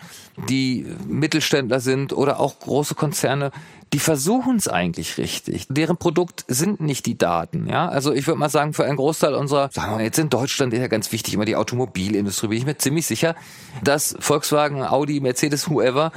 die 0.47 0.85
Mittelständler 1.07 1.79
sind 1.79 2.13
oder 2.13 2.39
auch 2.39 2.59
große 2.59 2.95
Konzerne, 2.95 3.51
die 3.93 3.99
versuchen 3.99 4.57
es 4.57 4.67
eigentlich 4.67 5.17
richtig. 5.17 5.65
Deren 5.69 5.97
Produkt 5.97 6.45
sind 6.47 6.79
nicht 6.79 7.05
die 7.05 7.17
Daten, 7.17 7.67
ja. 7.67 7.89
Also 7.89 8.13
ich 8.13 8.27
würde 8.27 8.39
mal 8.39 8.49
sagen, 8.49 8.73
für 8.73 8.85
einen 8.85 8.97
Großteil 8.97 9.33
unserer, 9.33 9.69
sagen 9.71 9.91
wir 9.91 9.97
mal, 9.97 10.03
jetzt 10.03 10.19
in 10.19 10.29
Deutschland 10.29 10.73
ist 10.73 10.79
ja 10.79 10.87
ganz 10.87 11.11
wichtig, 11.11 11.33
immer 11.33 11.45
die 11.45 11.55
Automobilindustrie, 11.55 12.49
bin 12.49 12.57
ich 12.57 12.65
mir 12.65 12.77
ziemlich 12.77 13.07
sicher, 13.07 13.35
dass 13.83 14.15
Volkswagen, 14.19 14.83
Audi, 14.83 15.19
Mercedes, 15.19 15.69
whoever, 15.69 16.11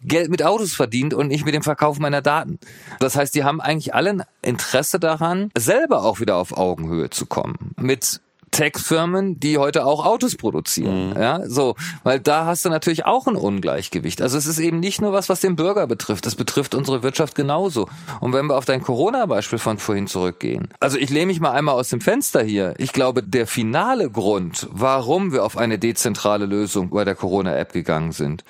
Geld 0.00 0.30
mit 0.30 0.44
Autos 0.44 0.74
verdient 0.74 1.14
und 1.14 1.28
nicht 1.28 1.44
mit 1.44 1.54
dem 1.54 1.62
Verkauf 1.62 1.98
meiner 1.98 2.22
Daten. 2.22 2.58
Das 3.00 3.16
heißt, 3.16 3.34
die 3.34 3.44
haben 3.44 3.60
eigentlich 3.60 3.94
alle 3.94 4.10
ein 4.10 4.22
Interesse 4.42 5.00
daran, 5.00 5.50
selber 5.56 6.04
auch 6.04 6.20
wieder 6.20 6.36
auf 6.36 6.56
Augenhöhe 6.56 7.10
zu 7.10 7.26
kommen. 7.26 7.72
Mit 7.76 8.20
Tech-Firmen, 8.50 9.38
die 9.40 9.58
heute 9.58 9.84
auch 9.84 10.04
Autos 10.04 10.36
produzieren. 10.36 11.14
Ja, 11.16 11.48
so, 11.48 11.76
weil 12.02 12.20
da 12.20 12.46
hast 12.46 12.64
du 12.64 12.70
natürlich 12.70 13.04
auch 13.04 13.26
ein 13.26 13.36
Ungleichgewicht. 13.36 14.22
Also 14.22 14.38
es 14.38 14.46
ist 14.46 14.58
eben 14.58 14.80
nicht 14.80 15.00
nur 15.00 15.12
was, 15.12 15.28
was 15.28 15.40
den 15.40 15.56
Bürger 15.56 15.86
betrifft. 15.86 16.26
Das 16.26 16.34
betrifft 16.34 16.74
unsere 16.74 17.02
Wirtschaft 17.02 17.34
genauso. 17.34 17.88
Und 18.20 18.32
wenn 18.32 18.46
wir 18.46 18.56
auf 18.56 18.64
dein 18.64 18.82
Corona-Beispiel 18.82 19.58
von 19.58 19.78
vorhin 19.78 20.06
zurückgehen. 20.06 20.68
Also 20.80 20.98
ich 20.98 21.10
lehne 21.10 21.26
mich 21.26 21.40
mal 21.40 21.52
einmal 21.52 21.74
aus 21.74 21.90
dem 21.90 22.00
Fenster 22.00 22.42
hier. 22.42 22.74
Ich 22.78 22.92
glaube, 22.92 23.22
der 23.22 23.46
finale 23.46 24.10
Grund, 24.10 24.66
warum 24.70 25.32
wir 25.32 25.44
auf 25.44 25.56
eine 25.56 25.78
dezentrale 25.78 26.46
Lösung 26.46 26.90
bei 26.90 27.04
der 27.04 27.14
Corona-App 27.14 27.72
gegangen 27.72 28.12
sind, 28.12 28.44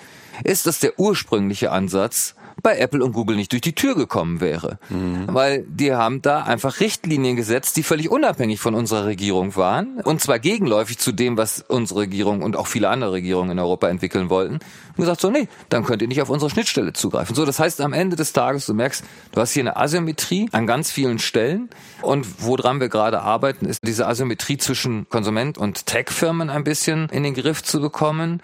ist, 0.44 0.66
dass 0.66 0.80
der 0.80 0.98
ursprüngliche 0.98 1.70
Ansatz 1.70 2.34
bei 2.62 2.78
Apple 2.78 3.04
und 3.04 3.12
Google 3.12 3.36
nicht 3.36 3.52
durch 3.52 3.62
die 3.62 3.74
Tür 3.74 3.94
gekommen 3.94 4.40
wäre. 4.40 4.78
Mhm. 4.88 5.26
Weil 5.28 5.64
die 5.68 5.94
haben 5.94 6.22
da 6.22 6.42
einfach 6.42 6.80
Richtlinien 6.80 7.36
gesetzt, 7.36 7.76
die 7.76 7.82
völlig 7.82 8.10
unabhängig 8.10 8.60
von 8.60 8.74
unserer 8.74 9.06
Regierung 9.06 9.56
waren 9.56 10.00
und 10.00 10.20
zwar 10.20 10.38
gegenläufig 10.38 10.98
zu 10.98 11.12
dem, 11.12 11.36
was 11.36 11.64
unsere 11.66 12.00
Regierung 12.00 12.42
und 12.42 12.56
auch 12.56 12.66
viele 12.66 12.88
andere 12.88 13.12
Regierungen 13.12 13.52
in 13.52 13.58
Europa 13.58 13.88
entwickeln 13.88 14.30
wollten. 14.30 14.54
Und 14.54 15.04
gesagt 15.04 15.20
so, 15.20 15.30
nee, 15.30 15.48
dann 15.68 15.84
könnt 15.84 16.02
ihr 16.02 16.08
nicht 16.08 16.20
auf 16.20 16.28
unsere 16.28 16.50
Schnittstelle 16.50 16.92
zugreifen. 16.92 17.34
So, 17.36 17.44
das 17.44 17.60
heißt 17.60 17.80
am 17.80 17.92
Ende 17.92 18.16
des 18.16 18.32
Tages, 18.32 18.66
du 18.66 18.74
merkst, 18.74 19.04
du 19.32 19.40
hast 19.40 19.52
hier 19.52 19.62
eine 19.62 19.76
Asymmetrie 19.76 20.48
an 20.50 20.66
ganz 20.66 20.90
vielen 20.90 21.20
Stellen 21.20 21.70
und 22.02 22.26
woran 22.42 22.80
wir 22.80 22.88
gerade 22.88 23.22
arbeiten, 23.22 23.66
ist 23.66 23.80
diese 23.84 24.06
Asymmetrie 24.08 24.56
zwischen 24.56 25.08
Konsument 25.08 25.56
und 25.56 25.86
Tech-Firmen 25.86 26.50
ein 26.50 26.64
bisschen 26.64 27.08
in 27.10 27.22
den 27.22 27.34
Griff 27.34 27.62
zu 27.62 27.80
bekommen. 27.80 28.42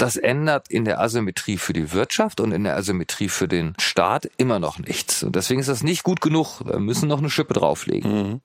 Das 0.00 0.16
ändert 0.16 0.70
in 0.70 0.86
der 0.86 0.98
Asymmetrie 0.98 1.58
für 1.58 1.74
die 1.74 1.92
Wirtschaft 1.92 2.40
und 2.40 2.52
in 2.52 2.64
der 2.64 2.74
Asymmetrie 2.74 3.28
für 3.28 3.48
den 3.48 3.74
Staat 3.78 4.30
immer 4.38 4.58
noch 4.58 4.78
nichts. 4.78 5.22
Und 5.22 5.36
deswegen 5.36 5.60
ist 5.60 5.68
das 5.68 5.82
nicht 5.82 6.04
gut 6.04 6.22
genug. 6.22 6.62
Wir 6.64 6.78
müssen 6.78 7.06
noch 7.06 7.18
eine 7.18 7.28
Schippe 7.28 7.52
drauflegen. 7.52 8.10
Mhm. 8.10 8.40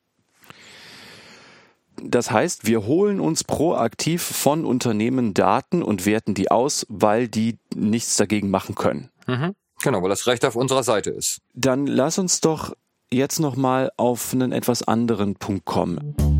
Das 2.03 2.29
heißt, 2.29 2.67
wir 2.67 2.85
holen 2.85 3.21
uns 3.21 3.45
proaktiv 3.45 4.21
von 4.21 4.65
Unternehmen 4.65 5.33
Daten 5.33 5.81
und 5.81 6.05
werten 6.05 6.33
die 6.33 6.51
aus, 6.51 6.85
weil 6.89 7.29
die 7.29 7.57
nichts 7.73 8.17
dagegen 8.17 8.49
machen 8.49 8.75
können. 8.75 9.09
Mhm. 9.25 9.55
Genau, 9.81 10.01
weil 10.01 10.09
das 10.09 10.27
Recht 10.27 10.43
auf 10.43 10.57
unserer 10.57 10.83
Seite 10.83 11.11
ist. 11.11 11.39
Dann 11.53 11.87
lass 11.87 12.19
uns 12.19 12.41
doch 12.41 12.75
jetzt 13.09 13.39
noch 13.39 13.55
mal 13.55 13.93
auf 13.95 14.33
einen 14.33 14.51
etwas 14.51 14.83
anderen 14.83 15.35
Punkt 15.35 15.63
kommen. 15.63 16.34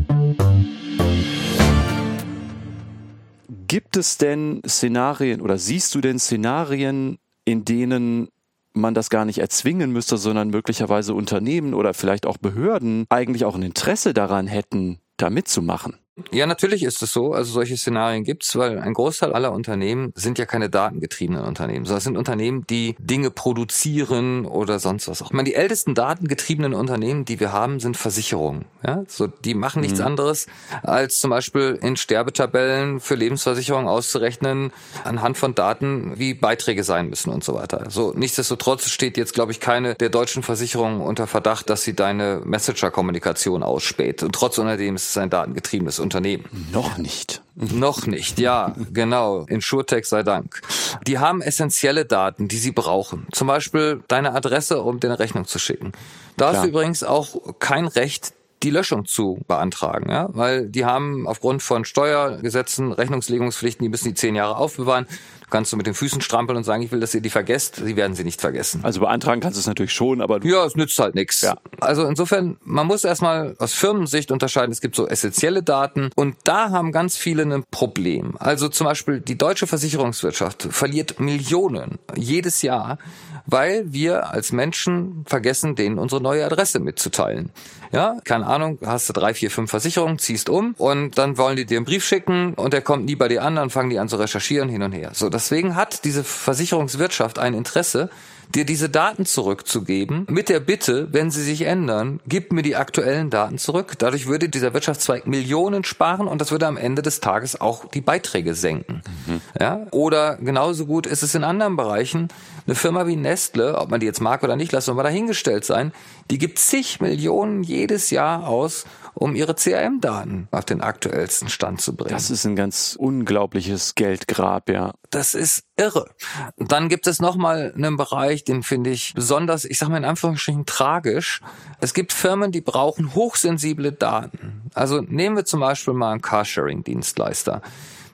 Gibt 3.68 3.96
es 3.96 4.18
denn 4.18 4.62
Szenarien 4.66 5.40
oder 5.40 5.58
siehst 5.58 5.94
du 5.94 6.00
denn 6.00 6.18
Szenarien, 6.18 7.18
in 7.44 7.64
denen 7.64 8.28
man 8.72 8.94
das 8.94 9.10
gar 9.10 9.24
nicht 9.24 9.38
erzwingen 9.38 9.92
müsste, 9.92 10.18
sondern 10.18 10.50
möglicherweise 10.50 11.14
Unternehmen 11.14 11.74
oder 11.74 11.94
vielleicht 11.94 12.26
auch 12.26 12.36
Behörden 12.36 13.06
eigentlich 13.08 13.44
auch 13.44 13.54
ein 13.54 13.62
Interesse 13.62 14.14
daran 14.14 14.46
hätten, 14.46 14.98
da 15.16 15.30
mitzumachen? 15.30 15.96
Ja, 16.32 16.46
natürlich 16.46 16.82
ist 16.82 17.02
es 17.02 17.12
so. 17.12 17.32
Also 17.32 17.52
solche 17.52 17.76
Szenarien 17.76 18.24
gibt's, 18.24 18.56
weil 18.56 18.78
ein 18.78 18.94
Großteil 18.94 19.34
aller 19.34 19.52
Unternehmen 19.52 20.12
sind 20.14 20.38
ja 20.38 20.46
keine 20.46 20.70
datengetriebenen 20.70 21.44
Unternehmen, 21.44 21.84
sondern 21.84 21.98
es 21.98 22.04
sind 22.04 22.16
Unternehmen, 22.16 22.66
die 22.68 22.96
Dinge 22.98 23.30
produzieren 23.30 24.46
oder 24.46 24.78
sonst 24.78 25.08
was 25.08 25.20
auch. 25.20 25.26
Ich 25.26 25.32
meine, 25.34 25.48
die 25.48 25.54
ältesten 25.54 25.94
datengetriebenen 25.94 26.72
Unternehmen, 26.72 27.26
die 27.26 27.38
wir 27.38 27.52
haben, 27.52 27.80
sind 27.80 27.98
Versicherungen. 27.98 28.64
Ja, 28.82 29.02
so 29.08 29.26
die 29.26 29.54
machen 29.54 29.82
nichts 29.82 29.98
mhm. 29.98 30.06
anderes, 30.06 30.46
als 30.82 31.18
zum 31.18 31.30
Beispiel 31.30 31.78
in 31.82 31.96
Sterbetabellen 31.96 33.00
für 33.00 33.14
Lebensversicherungen 33.14 33.88
auszurechnen 33.88 34.72
anhand 35.04 35.36
von 35.36 35.54
Daten, 35.54 36.14
wie 36.16 36.32
Beiträge 36.32 36.82
sein 36.82 37.10
müssen 37.10 37.30
und 37.30 37.44
so 37.44 37.54
weiter. 37.54 37.90
So 37.90 38.12
nichtsdestotrotz 38.16 38.88
steht 38.88 39.18
jetzt, 39.18 39.34
glaube 39.34 39.52
ich, 39.52 39.60
keine 39.60 39.94
der 39.94 40.08
deutschen 40.08 40.42
Versicherungen 40.42 41.02
unter 41.02 41.26
Verdacht, 41.26 41.68
dass 41.68 41.82
sie 41.82 41.94
deine 41.94 42.40
Messenger-Kommunikation 42.44 43.62
ausspäht. 43.62 44.22
Und 44.22 44.34
trotz 44.34 44.58
alledem 44.58 44.96
ist 44.96 45.10
es 45.10 45.18
ein 45.18 45.28
datengetriebenes 45.28 45.98
Unternehmen. 46.06 46.44
Noch 46.72 46.98
nicht. 46.98 47.42
Noch 47.54 48.06
nicht, 48.06 48.38
ja, 48.38 48.74
genau. 48.92 49.44
InsurTech 49.48 50.06
sei 50.06 50.22
Dank. 50.22 50.60
Die 51.06 51.18
haben 51.18 51.40
essentielle 51.40 52.04
Daten, 52.04 52.48
die 52.48 52.58
sie 52.58 52.72
brauchen. 52.72 53.26
Zum 53.32 53.48
Beispiel 53.48 54.02
deine 54.08 54.32
Adresse, 54.32 54.82
um 54.82 55.00
dir 55.00 55.08
eine 55.08 55.18
Rechnung 55.18 55.46
zu 55.46 55.58
schicken. 55.58 55.92
Da 56.36 56.52
hast 56.52 56.64
du 56.64 56.68
übrigens 56.68 57.02
auch 57.02 57.58
kein 57.58 57.86
Recht, 57.86 58.34
die 58.62 58.70
Löschung 58.70 59.04
zu 59.04 59.38
beantragen, 59.46 60.10
ja, 60.10 60.28
weil 60.32 60.68
die 60.68 60.84
haben 60.84 61.26
aufgrund 61.26 61.62
von 61.62 61.84
Steuergesetzen, 61.84 62.92
Rechnungslegungspflichten, 62.92 63.84
die 63.84 63.90
müssen 63.90 64.08
die 64.08 64.14
zehn 64.14 64.34
Jahre 64.34 64.56
aufbewahren. 64.56 65.06
Kannst 65.50 65.72
du 65.72 65.76
mit 65.76 65.86
den 65.86 65.94
Füßen 65.94 66.20
strampeln 66.20 66.56
und 66.56 66.64
sagen, 66.64 66.82
ich 66.82 66.90
will, 66.90 67.00
dass 67.00 67.14
ihr 67.14 67.20
die 67.20 67.30
vergesst. 67.30 67.76
Sie 67.76 67.96
werden 67.96 68.14
sie 68.14 68.24
nicht 68.24 68.40
vergessen. 68.40 68.80
Also 68.82 69.00
beantragen 69.00 69.40
kannst 69.40 69.56
du 69.56 69.60
es 69.60 69.66
natürlich 69.66 69.92
schon, 69.92 70.20
aber 70.20 70.44
ja, 70.44 70.64
es 70.64 70.74
nützt 70.74 70.98
halt 70.98 71.14
nichts. 71.14 71.42
Ja. 71.42 71.56
Also 71.80 72.04
insofern, 72.04 72.56
man 72.64 72.86
muss 72.86 73.04
erstmal 73.04 73.54
aus 73.58 73.72
Firmensicht 73.72 74.30
unterscheiden. 74.30 74.72
Es 74.72 74.80
gibt 74.80 74.96
so 74.96 75.06
essentielle 75.06 75.62
Daten 75.62 76.10
und 76.16 76.36
da 76.44 76.70
haben 76.70 76.92
ganz 76.92 77.16
viele 77.16 77.42
ein 77.42 77.64
Problem. 77.70 78.36
Also 78.38 78.68
zum 78.68 78.86
Beispiel 78.86 79.20
die 79.20 79.38
deutsche 79.38 79.66
Versicherungswirtschaft 79.66 80.68
verliert 80.70 81.20
Millionen 81.20 81.98
jedes 82.16 82.62
Jahr 82.62 82.98
weil 83.46 83.92
wir 83.92 84.30
als 84.30 84.52
Menschen 84.52 85.24
vergessen, 85.26 85.76
denen 85.76 85.98
unsere 85.98 86.20
neue 86.20 86.44
Adresse 86.44 86.80
mitzuteilen. 86.80 87.50
Ja, 87.92 88.16
keine 88.24 88.46
Ahnung, 88.46 88.78
hast 88.84 89.08
du 89.08 89.12
drei, 89.12 89.34
vier, 89.34 89.50
fünf 89.50 89.70
Versicherungen, 89.70 90.18
ziehst 90.18 90.48
um 90.48 90.74
und 90.78 91.18
dann 91.18 91.38
wollen 91.38 91.56
die 91.56 91.64
dir 91.64 91.78
einen 91.78 91.86
Brief 91.86 92.04
schicken 92.04 92.54
und 92.54 92.72
der 92.72 92.82
kommt 92.82 93.04
nie 93.04 93.16
bei 93.16 93.28
dir 93.28 93.42
an, 93.42 93.56
dann 93.56 93.70
fangen 93.70 93.90
die 93.90 93.98
an 93.98 94.08
zu 94.08 94.16
recherchieren 94.16 94.68
hin 94.68 94.82
und 94.82 94.92
her. 94.92 95.10
So, 95.14 95.28
deswegen 95.28 95.76
hat 95.76 96.04
diese 96.04 96.24
Versicherungswirtschaft 96.24 97.38
ein 97.38 97.54
Interesse, 97.54 98.10
dir 98.54 98.64
diese 98.64 98.88
Daten 98.88 99.26
zurückzugeben, 99.26 100.26
mit 100.30 100.48
der 100.48 100.60
Bitte, 100.60 101.08
wenn 101.12 101.30
sie 101.30 101.42
sich 101.42 101.62
ändern, 101.62 102.20
gib 102.26 102.52
mir 102.52 102.62
die 102.62 102.76
aktuellen 102.76 103.30
Daten 103.30 103.58
zurück. 103.58 103.94
Dadurch 103.98 104.26
würde 104.26 104.48
dieser 104.48 104.72
Wirtschaftszweig 104.72 105.26
Millionen 105.26 105.84
sparen 105.84 106.28
und 106.28 106.40
das 106.40 106.50
würde 106.50 106.66
am 106.66 106.76
Ende 106.76 107.02
des 107.02 107.20
Tages 107.20 107.60
auch 107.60 107.86
die 107.90 108.00
Beiträge 108.00 108.54
senken. 108.54 109.02
Mhm. 109.26 109.40
Ja? 109.58 109.86
Oder 109.90 110.36
genauso 110.36 110.86
gut 110.86 111.06
ist 111.06 111.22
es 111.22 111.34
in 111.34 111.44
anderen 111.44 111.76
Bereichen. 111.76 112.28
Eine 112.66 112.74
Firma 112.74 113.06
wie 113.06 113.16
Nestle, 113.16 113.78
ob 113.78 113.90
man 113.90 114.00
die 114.00 114.06
jetzt 114.06 114.20
mag 114.20 114.42
oder 114.42 114.56
nicht, 114.56 114.72
lassen 114.72 114.90
wir 114.90 114.94
mal 114.94 115.02
dahingestellt 115.02 115.64
sein, 115.64 115.92
die 116.30 116.38
gibt 116.38 116.58
zig 116.58 117.00
Millionen 117.00 117.62
jedes 117.62 118.10
Jahr 118.10 118.48
aus, 118.48 118.84
um 119.14 119.34
ihre 119.34 119.54
CRM-Daten 119.54 120.48
auf 120.50 120.64
den 120.64 120.80
aktuellsten 120.80 121.48
Stand 121.48 121.80
zu 121.80 121.96
bringen. 121.96 122.10
Das 122.10 122.30
ist 122.30 122.44
ein 122.44 122.56
ganz 122.56 122.96
unglaubliches 122.98 123.94
Geldgrab, 123.94 124.68
ja. 124.68 124.92
Das 125.10 125.34
ist 125.34 125.64
irre. 125.76 126.10
Dann 126.58 126.88
gibt 126.88 127.06
es 127.06 127.20
nochmal 127.20 127.72
einen 127.74 127.96
Bereich, 127.96 128.44
den 128.44 128.62
finde 128.62 128.90
ich 128.90 129.14
besonders, 129.14 129.64
ich 129.64 129.78
sage 129.78 129.92
mal 129.92 129.98
in 129.98 130.04
Anführungsstrichen 130.04 130.66
tragisch. 130.66 131.40
Es 131.80 131.94
gibt 131.94 132.12
Firmen, 132.12 132.52
die 132.52 132.60
brauchen 132.60 133.14
hochsensible 133.14 133.92
Daten. 133.92 134.70
Also 134.74 135.00
nehmen 135.00 135.36
wir 135.36 135.44
zum 135.44 135.60
Beispiel 135.60 135.94
mal 135.94 136.12
einen 136.12 136.22
Carsharing-Dienstleister. 136.22 137.62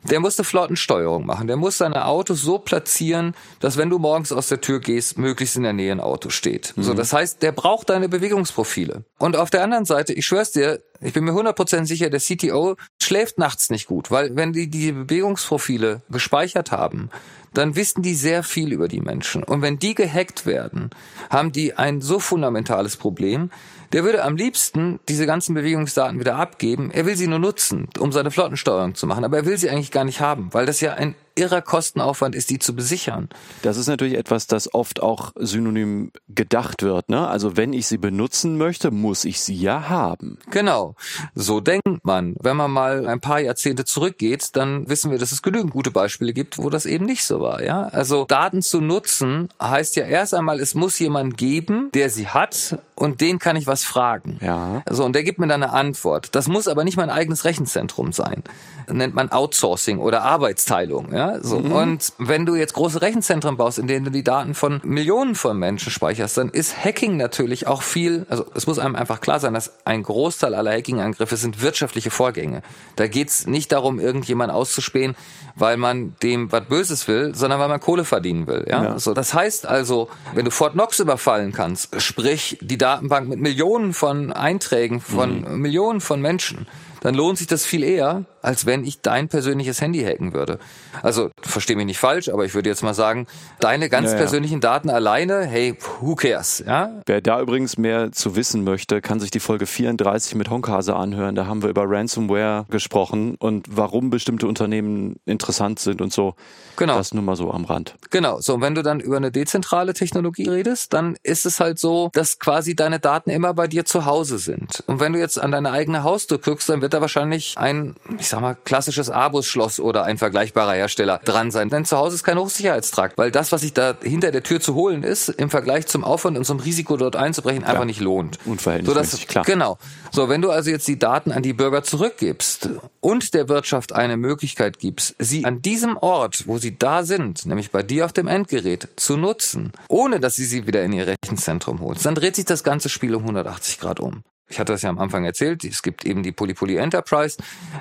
Der 0.04 0.20
musste 0.20 0.42
Flottensteuerung 0.42 1.26
machen. 1.26 1.46
Der 1.46 1.56
muss 1.56 1.78
seine 1.78 2.06
Autos 2.06 2.42
so 2.42 2.58
platzieren, 2.58 3.34
dass 3.60 3.76
wenn 3.76 3.88
du 3.88 3.98
morgens 3.98 4.32
aus 4.32 4.48
der 4.48 4.60
Tür 4.60 4.80
gehst, 4.80 5.16
möglichst 5.16 5.56
in 5.56 5.62
der 5.62 5.72
Nähe 5.72 5.92
ein 5.92 6.00
Auto 6.00 6.30
steht. 6.30 6.72
Mhm. 6.76 6.82
So, 6.82 6.94
das 6.94 7.12
heißt, 7.12 7.42
der 7.42 7.52
braucht 7.52 7.90
deine 7.90 8.08
Bewegungsprofile. 8.08 9.04
Und 9.18 9.36
auf 9.36 9.50
der 9.50 9.62
anderen 9.62 9.84
Seite, 9.84 10.12
ich 10.12 10.26
schwör's 10.26 10.50
dir, 10.50 10.80
ich 11.00 11.12
bin 11.12 11.24
mir 11.24 11.32
100% 11.32 11.86
sicher, 11.86 12.10
der 12.10 12.20
CTO 12.20 12.76
schläft 13.00 13.38
nachts 13.38 13.70
nicht 13.70 13.86
gut, 13.86 14.10
weil 14.10 14.34
wenn 14.36 14.52
die 14.52 14.68
die 14.68 14.92
Bewegungsprofile 14.92 16.02
gespeichert 16.10 16.72
haben, 16.72 17.10
dann 17.54 17.76
wissen 17.76 18.02
die 18.02 18.14
sehr 18.14 18.42
viel 18.42 18.72
über 18.72 18.88
die 18.88 19.00
Menschen. 19.00 19.42
Und 19.42 19.62
wenn 19.62 19.78
die 19.78 19.94
gehackt 19.94 20.46
werden, 20.46 20.90
haben 21.30 21.52
die 21.52 21.74
ein 21.74 22.00
so 22.00 22.18
fundamentales 22.18 22.96
Problem, 22.96 23.50
der 23.92 24.04
würde 24.04 24.24
am 24.24 24.36
liebsten 24.36 25.00
diese 25.08 25.26
ganzen 25.26 25.54
Bewegungsdaten 25.54 26.18
wieder 26.18 26.36
abgeben. 26.36 26.90
Er 26.90 27.06
will 27.06 27.16
sie 27.16 27.26
nur 27.26 27.38
nutzen, 27.38 27.88
um 27.98 28.12
seine 28.12 28.30
Flottensteuerung 28.30 28.94
zu 28.94 29.06
machen. 29.06 29.24
Aber 29.24 29.36
er 29.38 29.46
will 29.46 29.58
sie 29.58 29.70
eigentlich 29.70 29.90
gar 29.90 30.04
nicht 30.04 30.20
haben, 30.20 30.48
weil 30.52 30.66
das 30.66 30.80
ja 30.80 30.94
ein 30.94 31.14
irrer 31.34 31.62
Kostenaufwand 31.62 32.34
ist, 32.34 32.50
die 32.50 32.58
zu 32.58 32.74
besichern. 32.74 33.28
Das 33.62 33.76
ist 33.76 33.86
natürlich 33.86 34.16
etwas, 34.16 34.46
das 34.46 34.74
oft 34.74 35.02
auch 35.02 35.32
synonym 35.36 36.12
gedacht 36.28 36.82
wird. 36.82 37.08
Ne? 37.08 37.26
Also 37.26 37.56
wenn 37.56 37.72
ich 37.72 37.86
sie 37.86 37.98
benutzen 37.98 38.58
möchte, 38.58 38.90
muss 38.90 39.24
ich 39.24 39.40
sie 39.40 39.54
ja 39.54 39.88
haben. 39.88 40.38
Genau. 40.50 40.94
So 41.34 41.60
denkt 41.60 42.04
man. 42.04 42.34
Wenn 42.40 42.56
man 42.56 42.70
mal 42.70 43.06
ein 43.06 43.20
paar 43.20 43.40
Jahrzehnte 43.40 43.84
zurückgeht, 43.84 44.50
dann 44.56 44.88
wissen 44.88 45.10
wir, 45.10 45.18
dass 45.18 45.32
es 45.32 45.42
genügend 45.42 45.72
gute 45.72 45.90
Beispiele 45.90 46.32
gibt, 46.32 46.58
wo 46.58 46.70
das 46.70 46.86
eben 46.86 47.04
nicht 47.04 47.24
so 47.24 47.40
war. 47.40 47.62
Ja? 47.62 47.84
Also 47.84 48.24
Daten 48.24 48.62
zu 48.62 48.80
nutzen 48.80 49.48
heißt 49.60 49.96
ja 49.96 50.04
erst 50.04 50.34
einmal, 50.34 50.60
es 50.60 50.74
muss 50.74 50.98
jemand 50.98 51.36
geben, 51.36 51.90
der 51.94 52.10
sie 52.10 52.28
hat 52.28 52.78
und 52.94 53.20
den 53.20 53.38
kann 53.38 53.56
ich 53.56 53.66
was 53.66 53.84
fragen. 53.84 54.38
Ja. 54.40 54.82
So, 54.88 55.04
und 55.04 55.14
der 55.14 55.24
gibt 55.24 55.38
mir 55.38 55.46
dann 55.46 55.62
eine 55.62 55.72
Antwort. 55.72 56.34
Das 56.34 56.48
muss 56.48 56.68
aber 56.68 56.84
nicht 56.84 56.96
mein 56.96 57.10
eigenes 57.10 57.44
Rechenzentrum 57.44 58.12
sein. 58.12 58.42
Das 58.86 58.96
nennt 58.96 59.14
man 59.14 59.30
Outsourcing 59.30 59.98
oder 59.98 60.22
Arbeitsteilung. 60.22 61.12
Ja? 61.12 61.21
So. 61.40 61.60
Mhm. 61.60 61.72
Und 61.72 62.12
wenn 62.18 62.46
du 62.46 62.54
jetzt 62.54 62.74
große 62.74 63.02
Rechenzentren 63.02 63.56
baust, 63.56 63.78
in 63.78 63.86
denen 63.86 64.04
du 64.04 64.10
die 64.10 64.24
Daten 64.24 64.54
von 64.54 64.80
Millionen 64.84 65.34
von 65.34 65.58
Menschen 65.58 65.90
speicherst, 65.90 66.36
dann 66.36 66.48
ist 66.48 66.84
Hacking 66.84 67.16
natürlich 67.16 67.66
auch 67.66 67.82
viel, 67.82 68.26
also 68.28 68.46
es 68.54 68.66
muss 68.66 68.78
einem 68.78 68.96
einfach 68.96 69.20
klar 69.20 69.40
sein, 69.40 69.54
dass 69.54 69.72
ein 69.84 70.02
Großteil 70.02 70.54
aller 70.54 70.72
Hacking-Angriffe 70.72 71.36
sind 71.36 71.62
wirtschaftliche 71.62 72.10
Vorgänge. 72.10 72.62
Da 72.96 73.06
geht's 73.06 73.46
nicht 73.46 73.72
darum, 73.72 74.00
irgendjemand 74.00 74.52
auszuspähen, 74.52 75.14
weil 75.54 75.76
man 75.76 76.14
dem 76.22 76.50
was 76.50 76.64
Böses 76.66 77.08
will, 77.08 77.34
sondern 77.34 77.60
weil 77.60 77.68
man 77.68 77.80
Kohle 77.80 78.04
verdienen 78.04 78.46
will. 78.46 78.64
Ja? 78.68 78.84
ja. 78.84 78.98
So, 78.98 79.14
das 79.14 79.34
heißt 79.34 79.66
also, 79.66 80.08
wenn 80.34 80.44
du 80.44 80.50
Fort 80.50 80.72
Knox 80.72 80.98
überfallen 80.98 81.52
kannst, 81.52 82.00
sprich 82.00 82.58
die 82.60 82.78
Datenbank 82.78 83.28
mit 83.28 83.40
Millionen 83.40 83.92
von 83.92 84.32
Einträgen 84.32 85.00
von 85.00 85.40
mhm. 85.40 85.60
Millionen 85.60 86.00
von 86.00 86.20
Menschen, 86.20 86.66
dann 87.02 87.14
lohnt 87.14 87.38
sich 87.38 87.48
das 87.48 87.64
viel 87.64 87.82
eher, 87.82 88.24
als 88.42 88.64
wenn 88.64 88.84
ich 88.84 89.00
dein 89.00 89.28
persönliches 89.28 89.80
Handy 89.80 90.02
hacken 90.02 90.32
würde. 90.32 90.58
Also, 91.02 91.30
versteh 91.42 91.74
mich 91.74 91.86
nicht 91.86 91.98
falsch, 91.98 92.28
aber 92.28 92.44
ich 92.44 92.54
würde 92.54 92.68
jetzt 92.68 92.82
mal 92.82 92.94
sagen, 92.94 93.26
deine 93.60 93.88
ganz 93.88 94.06
ja, 94.06 94.12
ja. 94.12 94.18
persönlichen 94.18 94.60
Daten 94.60 94.88
alleine, 94.88 95.44
hey, 95.44 95.76
who 96.00 96.14
cares, 96.14 96.62
ja? 96.64 97.02
Wer 97.06 97.20
da 97.20 97.40
übrigens 97.40 97.76
mehr 97.76 98.12
zu 98.12 98.36
wissen 98.36 98.62
möchte, 98.62 99.00
kann 99.00 99.18
sich 99.18 99.30
die 99.30 99.40
Folge 99.40 99.66
34 99.66 100.36
mit 100.36 100.48
Honkase 100.48 100.94
anhören. 100.94 101.34
Da 101.34 101.46
haben 101.46 101.62
wir 101.62 101.70
über 101.70 101.84
Ransomware 101.86 102.66
gesprochen 102.70 103.34
und 103.38 103.66
warum 103.70 104.10
bestimmte 104.10 104.46
Unternehmen 104.46 105.16
interessant 105.26 105.80
sind 105.80 106.00
und 106.00 106.12
so. 106.12 106.34
Genau. 106.76 106.96
Das 106.96 107.12
nur 107.12 107.22
mal 107.22 107.36
so 107.36 107.50
am 107.50 107.64
Rand. 107.64 107.96
Genau. 108.10 108.40
So, 108.40 108.54
und 108.54 108.60
wenn 108.60 108.74
du 108.74 108.82
dann 108.82 109.00
über 109.00 109.16
eine 109.16 109.32
dezentrale 109.32 109.92
Technologie 109.92 110.48
redest, 110.48 110.92
dann 110.92 111.16
ist 111.22 111.46
es 111.46 111.58
halt 111.58 111.78
so, 111.78 112.10
dass 112.12 112.38
quasi 112.38 112.76
deine 112.76 113.00
Daten 113.00 113.30
immer 113.30 113.54
bei 113.54 113.66
dir 113.66 113.84
zu 113.84 114.04
Hause 114.04 114.38
sind. 114.38 114.84
Und 114.86 115.00
wenn 115.00 115.12
du 115.12 115.18
jetzt 115.18 115.40
an 115.40 115.50
deine 115.50 115.72
eigene 115.72 116.04
Haustür 116.04 116.38
guckst, 116.38 116.68
dann 116.68 116.80
wird 116.80 116.91
da 116.92 117.00
wahrscheinlich 117.00 117.58
ein, 117.58 117.94
ich 118.18 118.28
sag 118.28 118.40
mal, 118.40 118.56
klassisches 118.64 119.10
Abus-Schloss 119.10 119.80
oder 119.80 120.04
ein 120.04 120.18
vergleichbarer 120.18 120.74
Hersteller 120.74 121.20
dran 121.24 121.50
sein. 121.50 121.68
Denn 121.68 121.84
zu 121.84 121.96
Hause 121.96 122.14
ist 122.14 122.24
kein 122.24 122.38
Hochsicherheitstrakt, 122.38 123.18
weil 123.18 123.30
das, 123.30 123.52
was 123.52 123.62
sich 123.62 123.72
da 123.72 123.94
hinter 124.02 124.30
der 124.30 124.42
Tür 124.42 124.60
zu 124.60 124.74
holen 124.74 125.02
ist, 125.02 125.28
im 125.28 125.50
Vergleich 125.50 125.86
zum 125.86 126.04
Aufwand 126.04 126.38
und 126.38 126.44
zum 126.44 126.60
Risiko 126.60 126.96
dort 126.96 127.16
einzubrechen, 127.16 127.64
einfach 127.64 127.84
nicht 127.84 128.00
lohnt. 128.00 128.38
Unverhältnismäßig, 128.44 129.20
so, 129.20 129.26
klar. 129.26 129.44
Genau. 129.44 129.78
So, 130.10 130.28
wenn 130.28 130.42
du 130.42 130.50
also 130.50 130.70
jetzt 130.70 130.88
die 130.88 130.98
Daten 130.98 131.32
an 131.32 131.42
die 131.42 131.52
Bürger 131.52 131.82
zurückgibst 131.82 132.68
und 133.00 133.34
der 133.34 133.48
Wirtschaft 133.48 133.92
eine 133.92 134.16
Möglichkeit 134.16 134.78
gibst, 134.78 135.14
sie 135.18 135.44
an 135.44 135.62
diesem 135.62 135.96
Ort, 135.96 136.46
wo 136.46 136.58
sie 136.58 136.76
da 136.78 137.02
sind, 137.04 137.46
nämlich 137.46 137.70
bei 137.70 137.82
dir 137.82 138.04
auf 138.04 138.12
dem 138.12 138.28
Endgerät, 138.28 138.88
zu 138.96 139.16
nutzen, 139.16 139.72
ohne 139.88 140.20
dass 140.20 140.36
sie 140.36 140.44
sie 140.44 140.66
wieder 140.66 140.82
in 140.82 140.92
ihr 140.92 141.06
Rechenzentrum 141.06 141.80
holst, 141.80 142.04
dann 142.04 142.14
dreht 142.14 142.36
sich 142.36 142.44
das 142.44 142.64
ganze 142.64 142.88
Spiel 142.88 143.14
um 143.14 143.22
180 143.22 143.80
Grad 143.80 144.00
um 144.00 144.22
ich 144.48 144.60
hatte 144.60 144.72
das 144.72 144.82
ja 144.82 144.90
am 144.90 144.98
Anfang 144.98 145.24
erzählt, 145.24 145.64
es 145.64 145.82
gibt 145.82 146.04
eben 146.04 146.22
die 146.22 146.32
Polypoly 146.32 146.76
Enterprise, 146.76 147.38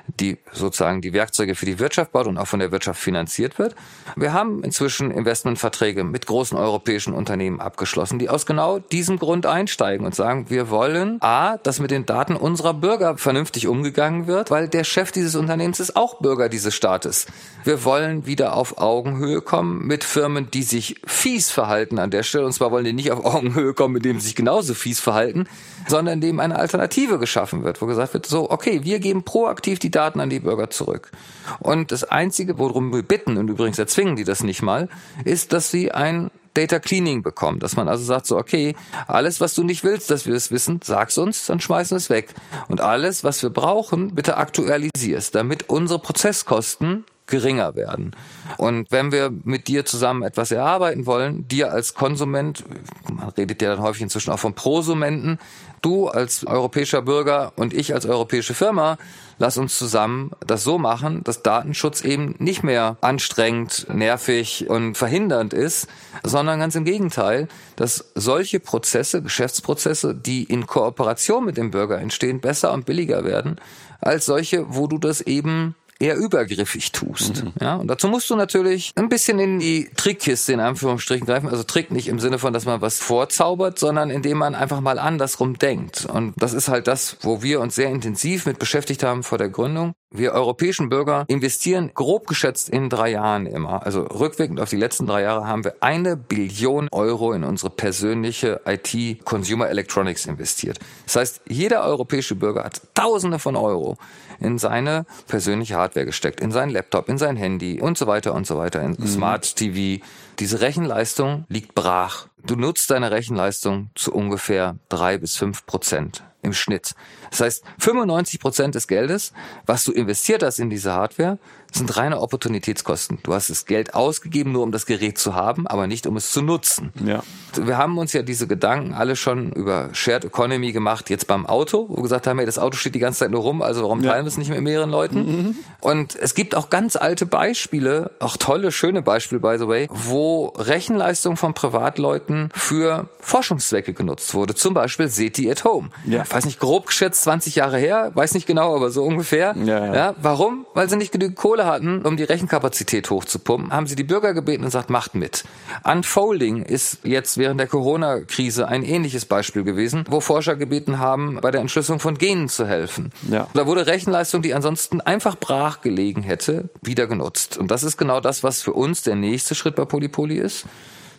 die 0.07 0.37
sozusagen 0.53 1.01
die 1.01 1.11
Werkzeuge 1.11 1.55
für 1.55 1.65
die 1.65 1.79
Wirtschaft 1.79 2.13
baut 2.13 2.27
und 2.27 2.37
auch 2.37 2.47
von 2.47 2.59
der 2.59 2.71
Wirtschaft 2.71 3.01
finanziert 3.01 3.59
wird. 3.59 3.75
Wir 4.15 4.31
haben 4.31 4.63
inzwischen 4.63 5.11
Investmentverträge 5.11 6.03
mit 6.03 6.27
großen 6.27 6.57
europäischen 6.57 7.13
Unternehmen 7.13 7.59
abgeschlossen, 7.59 8.19
die 8.19 8.29
aus 8.29 8.45
genau 8.45 8.79
diesem 8.79 9.19
Grund 9.19 9.45
einsteigen 9.45 10.05
und 10.05 10.15
sagen, 10.15 10.49
wir 10.49 10.69
wollen 10.69 11.17
A, 11.21 11.57
dass 11.57 11.79
mit 11.79 11.91
den 11.91 12.05
Daten 12.05 12.37
unserer 12.37 12.73
Bürger 12.73 13.17
vernünftig 13.17 13.67
umgegangen 13.67 14.27
wird, 14.27 14.49
weil 14.49 14.69
der 14.69 14.85
Chef 14.85 15.11
dieses 15.11 15.35
Unternehmens 15.35 15.81
ist 15.81 15.97
auch 15.97 16.19
Bürger 16.19 16.47
dieses 16.47 16.73
Staates. 16.73 17.27
Wir 17.65 17.83
wollen 17.83 18.25
wieder 18.25 18.55
auf 18.55 18.77
Augenhöhe 18.77 19.41
kommen 19.41 19.85
mit 19.85 20.03
Firmen, 20.03 20.49
die 20.51 20.63
sich 20.63 21.01
fies 21.05 21.51
verhalten 21.51 21.99
an 21.99 22.11
der 22.11 22.23
Stelle. 22.23 22.45
Und 22.45 22.53
zwar 22.53 22.71
wollen 22.71 22.85
die 22.85 22.93
nicht 22.93 23.11
auf 23.11 23.25
Augenhöhe 23.25 23.73
kommen, 23.73 23.93
mit 23.93 24.05
denen 24.05 24.19
sie 24.19 24.27
sich 24.27 24.35
genauso 24.35 24.73
fies 24.73 24.99
verhalten, 24.99 25.47
sondern 25.87 26.15
indem 26.15 26.39
eine 26.39 26.60
Alternative 26.61 27.19
geschaffen 27.19 27.63
wird, 27.63 27.81
wo 27.81 27.85
gesagt 27.85 28.13
wird, 28.13 28.25
so, 28.25 28.49
okay, 28.49 28.83
wir 28.83 28.99
geben 28.99 29.23
proaktiv 29.23 29.79
die 29.79 29.91
Daten 29.91 30.19
an 30.19 30.29
die 30.29 30.39
Bürger 30.39 30.69
zurück. 30.69 31.11
Und 31.59 31.91
das 31.91 32.03
Einzige, 32.03 32.57
worum 32.57 32.93
wir 32.93 33.03
bitten, 33.03 33.37
und 33.37 33.49
übrigens 33.49 33.79
erzwingen 33.79 34.15
die 34.15 34.23
das 34.23 34.43
nicht 34.43 34.61
mal, 34.61 34.87
ist, 35.25 35.53
dass 35.53 35.71
sie 35.71 35.91
ein 35.91 36.31
Data 36.53 36.79
Cleaning 36.79 37.23
bekommen, 37.23 37.59
dass 37.59 37.77
man 37.77 37.87
also 37.87 38.03
sagt 38.03 38.25
so, 38.25 38.37
okay, 38.37 38.75
alles, 39.07 39.39
was 39.39 39.53
du 39.53 39.63
nicht 39.63 39.83
willst, 39.83 40.11
dass 40.11 40.25
wir 40.25 40.35
es 40.35 40.51
wissen, 40.51 40.81
sag's 40.83 41.17
uns, 41.17 41.45
dann 41.45 41.61
schmeißen 41.61 41.95
wir 41.95 41.97
es 41.97 42.09
weg. 42.09 42.33
Und 42.67 42.81
alles, 42.81 43.23
was 43.23 43.41
wir 43.41 43.49
brauchen, 43.49 44.15
bitte 44.15 44.37
aktualisierst, 44.37 45.33
damit 45.33 45.69
unsere 45.69 45.99
Prozesskosten 45.99 47.05
geringer 47.27 47.75
werden. 47.75 48.11
Und 48.57 48.91
wenn 48.91 49.11
wir 49.11 49.31
mit 49.43 49.67
dir 49.67 49.85
zusammen 49.85 50.23
etwas 50.23 50.51
erarbeiten 50.51 51.05
wollen, 51.05 51.47
dir 51.47 51.71
als 51.71 51.93
Konsument, 51.93 52.63
man 53.11 53.29
redet 53.29 53.61
ja 53.61 53.69
dann 53.69 53.81
häufig 53.81 54.01
inzwischen 54.01 54.31
auch 54.31 54.39
von 54.39 54.53
Prosumenten, 54.53 55.39
du 55.81 56.07
als 56.07 56.45
europäischer 56.45 57.01
Bürger 57.01 57.53
und 57.55 57.73
ich 57.73 57.93
als 57.93 58.05
europäische 58.05 58.53
Firma, 58.53 58.97
lass 59.39 59.57
uns 59.57 59.77
zusammen 59.77 60.31
das 60.45 60.63
so 60.63 60.77
machen, 60.77 61.23
dass 61.23 61.41
Datenschutz 61.41 62.01
eben 62.01 62.35
nicht 62.37 62.63
mehr 62.63 62.97
anstrengend, 63.01 63.87
nervig 63.91 64.69
und 64.69 64.95
verhindernd 64.95 65.53
ist, 65.53 65.87
sondern 66.23 66.59
ganz 66.59 66.75
im 66.75 66.85
Gegenteil, 66.85 67.47
dass 67.75 68.11
solche 68.13 68.59
Prozesse, 68.59 69.21
Geschäftsprozesse, 69.23 70.13
die 70.13 70.43
in 70.43 70.67
Kooperation 70.67 71.45
mit 71.45 71.57
dem 71.57 71.71
Bürger 71.71 71.99
entstehen, 71.99 72.39
besser 72.39 72.71
und 72.73 72.85
billiger 72.85 73.23
werden, 73.23 73.59
als 73.99 74.25
solche, 74.25 74.65
wo 74.75 74.87
du 74.87 74.97
das 74.97 75.21
eben 75.21 75.75
eher 76.01 76.15
übergriffig 76.15 76.91
tust. 76.91 77.43
Mhm. 77.43 77.53
Ja, 77.61 77.75
und 77.75 77.87
dazu 77.87 78.07
musst 78.07 78.29
du 78.29 78.35
natürlich 78.35 78.91
ein 78.95 79.09
bisschen 79.09 79.39
in 79.39 79.59
die 79.59 79.89
Trickkiste 79.95 80.53
in 80.53 80.59
Anführungsstrichen 80.59 81.27
greifen. 81.27 81.47
Also 81.49 81.63
Trick 81.63 81.91
nicht 81.91 82.07
im 82.07 82.19
Sinne 82.19 82.39
von, 82.39 82.53
dass 82.53 82.65
man 82.65 82.81
was 82.81 82.99
vorzaubert, 82.99 83.79
sondern 83.79 84.09
indem 84.09 84.37
man 84.37 84.55
einfach 84.55 84.81
mal 84.81 84.99
andersrum 84.99 85.57
denkt. 85.57 86.05
Und 86.05 86.33
das 86.37 86.53
ist 86.53 86.67
halt 86.67 86.87
das, 86.87 87.17
wo 87.21 87.43
wir 87.43 87.61
uns 87.61 87.75
sehr 87.75 87.89
intensiv 87.89 88.45
mit 88.45 88.59
beschäftigt 88.59 89.03
haben 89.03 89.23
vor 89.23 89.37
der 89.37 89.49
Gründung. 89.49 89.93
Wir 90.13 90.33
europäischen 90.33 90.89
Bürger 90.89 91.23
investieren 91.29 91.91
grob 91.93 92.27
geschätzt 92.27 92.67
in 92.67 92.89
drei 92.89 93.11
Jahren 93.11 93.45
immer. 93.45 93.85
Also 93.85 94.01
rückwirkend 94.01 94.59
auf 94.59 94.69
die 94.69 94.75
letzten 94.75 95.07
drei 95.07 95.21
Jahre 95.21 95.47
haben 95.47 95.63
wir 95.63 95.75
eine 95.79 96.17
Billion 96.17 96.89
Euro 96.91 97.31
in 97.31 97.45
unsere 97.45 97.69
persönliche 97.69 98.59
IT 98.65 99.23
Consumer 99.23 99.69
Electronics 99.69 100.25
investiert. 100.25 100.79
Das 101.05 101.15
heißt, 101.15 101.41
jeder 101.47 101.85
europäische 101.85 102.35
Bürger 102.35 102.65
hat 102.65 102.81
Tausende 102.93 103.39
von 103.39 103.55
Euro 103.55 103.95
in 104.41 104.57
seine 104.57 105.05
persönliche 105.27 105.75
Hardware 105.75 106.05
gesteckt, 106.05 106.41
in 106.41 106.51
seinen 106.51 106.71
Laptop, 106.71 107.07
in 107.07 107.17
sein 107.17 107.37
Handy 107.37 107.79
und 107.79 107.97
so 107.97 108.05
weiter 108.05 108.33
und 108.33 108.45
so 108.45 108.57
weiter, 108.57 108.81
in 108.81 108.97
mhm. 108.99 109.07
Smart 109.07 109.55
TV. 109.55 110.03
Diese 110.39 110.61
Rechenleistung 110.61 111.45
liegt 111.49 111.75
brach. 111.75 112.27
Du 112.43 112.55
nutzt 112.55 112.89
deine 112.89 113.11
Rechenleistung 113.11 113.89
zu 113.95 114.13
ungefähr 114.13 114.77
drei 114.89 115.17
bis 115.17 115.37
fünf 115.37 115.65
Prozent 115.65 116.23
im 116.41 116.53
Schnitt. 116.53 116.95
Das 117.29 117.41
heißt, 117.41 117.63
95 117.79 118.39
Prozent 118.39 118.75
des 118.75 118.87
Geldes, 118.87 119.33
was 119.65 119.83
du 119.85 119.91
investiert 119.91 120.43
hast 120.43 120.59
in 120.59 120.69
diese 120.69 120.93
Hardware, 120.93 121.37
sind 121.71 121.95
reine 121.97 122.19
Opportunitätskosten. 122.19 123.19
Du 123.23 123.33
hast 123.33 123.49
das 123.49 123.65
Geld 123.65 123.93
ausgegeben, 123.93 124.51
nur 124.51 124.63
um 124.63 124.71
das 124.71 124.85
Gerät 124.85 125.17
zu 125.17 125.35
haben, 125.35 125.67
aber 125.67 125.87
nicht 125.87 126.05
um 126.05 126.17
es 126.17 126.31
zu 126.31 126.41
nutzen. 126.41 126.91
Ja. 127.05 127.23
Wir 127.55 127.77
haben 127.77 127.97
uns 127.97 128.13
ja 128.13 128.21
diese 128.21 128.47
Gedanken 128.47 128.93
alle 128.93 129.15
schon 129.15 129.51
über 129.53 129.89
Shared 129.93 130.25
Economy 130.25 130.71
gemacht, 130.71 131.09
jetzt 131.09 131.27
beim 131.27 131.45
Auto, 131.45 131.87
wo 131.89 131.97
wir 131.97 132.03
gesagt 132.03 132.27
haben, 132.27 132.37
hey, 132.37 132.45
das 132.45 132.59
Auto 132.59 132.77
steht 132.77 132.95
die 132.95 132.99
ganze 132.99 133.19
Zeit 133.19 133.31
nur 133.31 133.41
rum, 133.41 133.61
also 133.61 133.83
warum 133.83 134.03
teilen 134.03 134.25
wir 134.25 134.27
es 134.27 134.37
nicht 134.37 134.49
mit 134.49 134.61
mehreren 134.61 134.89
Leuten? 134.89 135.17
Mhm. 135.17 135.55
Und 135.79 136.15
es 136.15 136.35
gibt 136.35 136.55
auch 136.55 136.69
ganz 136.69 136.95
alte 136.95 137.25
Beispiele, 137.25 138.11
auch 138.19 138.37
tolle, 138.37 138.71
schöne 138.71 139.01
Beispiele, 139.01 139.39
by 139.41 139.57
the 139.57 139.67
way, 139.67 139.87
wo 139.89 140.47
Rechenleistung 140.57 141.37
von 141.37 141.53
Privatleuten 141.53 142.49
für 142.53 143.07
Forschungszwecke 143.19 143.93
genutzt 143.93 144.33
wurde. 144.33 144.55
Zum 144.55 144.73
Beispiel 144.73 145.07
SETI 145.07 145.51
at 145.51 145.63
Home. 145.63 145.89
Ja. 146.05 146.23
Ich 146.23 146.33
weiß 146.33 146.45
nicht, 146.45 146.59
grob 146.59 146.87
geschätzt 146.87 147.23
20 147.23 147.55
Jahre 147.55 147.77
her, 147.77 148.11
weiß 148.13 148.33
nicht 148.33 148.45
genau, 148.45 148.75
aber 148.75 148.89
so 148.91 149.03
ungefähr. 149.03 149.55
Ja, 149.63 149.85
ja. 149.85 149.95
ja 149.95 150.15
warum? 150.21 150.65
Weil 150.73 150.89
sie 150.89 150.97
nicht 150.97 151.11
genügend 151.11 151.37
Kohle 151.37 151.60
hatten, 151.65 152.01
um 152.03 152.17
die 152.17 152.23
Rechenkapazität 152.23 153.09
hochzupumpen, 153.09 153.71
haben 153.71 153.87
sie 153.87 153.95
die 153.95 154.03
Bürger 154.03 154.33
gebeten 154.33 154.61
und 154.61 154.67
gesagt, 154.67 154.89
macht 154.89 155.15
mit. 155.15 155.43
Unfolding 155.83 156.63
ist 156.63 156.99
jetzt 157.03 157.37
während 157.37 157.59
der 157.59 157.67
Corona-Krise 157.67 158.67
ein 158.67 158.83
ähnliches 158.83 159.25
Beispiel 159.25 159.63
gewesen, 159.63 160.05
wo 160.09 160.19
Forscher 160.19 160.55
gebeten 160.55 160.99
haben, 160.99 161.39
bei 161.41 161.51
der 161.51 161.61
Entschlüsselung 161.61 161.99
von 161.99 162.17
Genen 162.17 162.49
zu 162.49 162.67
helfen. 162.67 163.11
Ja. 163.29 163.47
Da 163.53 163.67
wurde 163.67 163.87
Rechenleistung, 163.87 164.41
die 164.41 164.53
ansonsten 164.53 165.01
einfach 165.01 165.35
brach 165.35 165.81
gelegen 165.81 166.23
hätte, 166.23 166.69
wieder 166.81 167.07
genutzt. 167.07 167.57
Und 167.57 167.71
das 167.71 167.83
ist 167.83 167.97
genau 167.97 168.19
das, 168.19 168.43
was 168.43 168.61
für 168.61 168.73
uns 168.73 169.03
der 169.03 169.15
nächste 169.15 169.55
Schritt 169.55 169.75
bei 169.75 169.85
Polypoly 169.85 170.37
ist. 170.37 170.65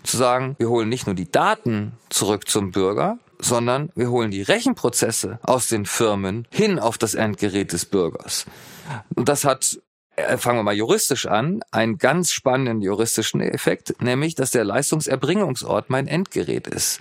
Zu 0.02 0.16
sagen, 0.16 0.56
wir 0.58 0.68
holen 0.68 0.88
nicht 0.88 1.06
nur 1.06 1.14
die 1.14 1.30
Daten 1.30 1.92
zurück 2.08 2.48
zum 2.48 2.72
Bürger, 2.72 3.18
sondern 3.42 3.90
wir 3.94 4.10
holen 4.10 4.30
die 4.30 4.42
Rechenprozesse 4.42 5.38
aus 5.42 5.68
den 5.68 5.84
Firmen 5.84 6.46
hin 6.50 6.78
auf 6.78 6.96
das 6.96 7.14
Endgerät 7.14 7.72
des 7.72 7.84
Bürgers. 7.84 8.46
Und 9.14 9.28
das 9.28 9.44
hat 9.44 9.78
fangen 10.38 10.58
wir 10.58 10.62
mal 10.62 10.74
juristisch 10.74 11.26
an, 11.26 11.62
einen 11.70 11.98
ganz 11.98 12.32
spannenden 12.32 12.80
juristischen 12.80 13.40
Effekt, 13.40 14.00
nämlich, 14.02 14.34
dass 14.34 14.50
der 14.50 14.64
Leistungserbringungsort 14.64 15.90
mein 15.90 16.06
Endgerät 16.06 16.66
ist. 16.66 17.00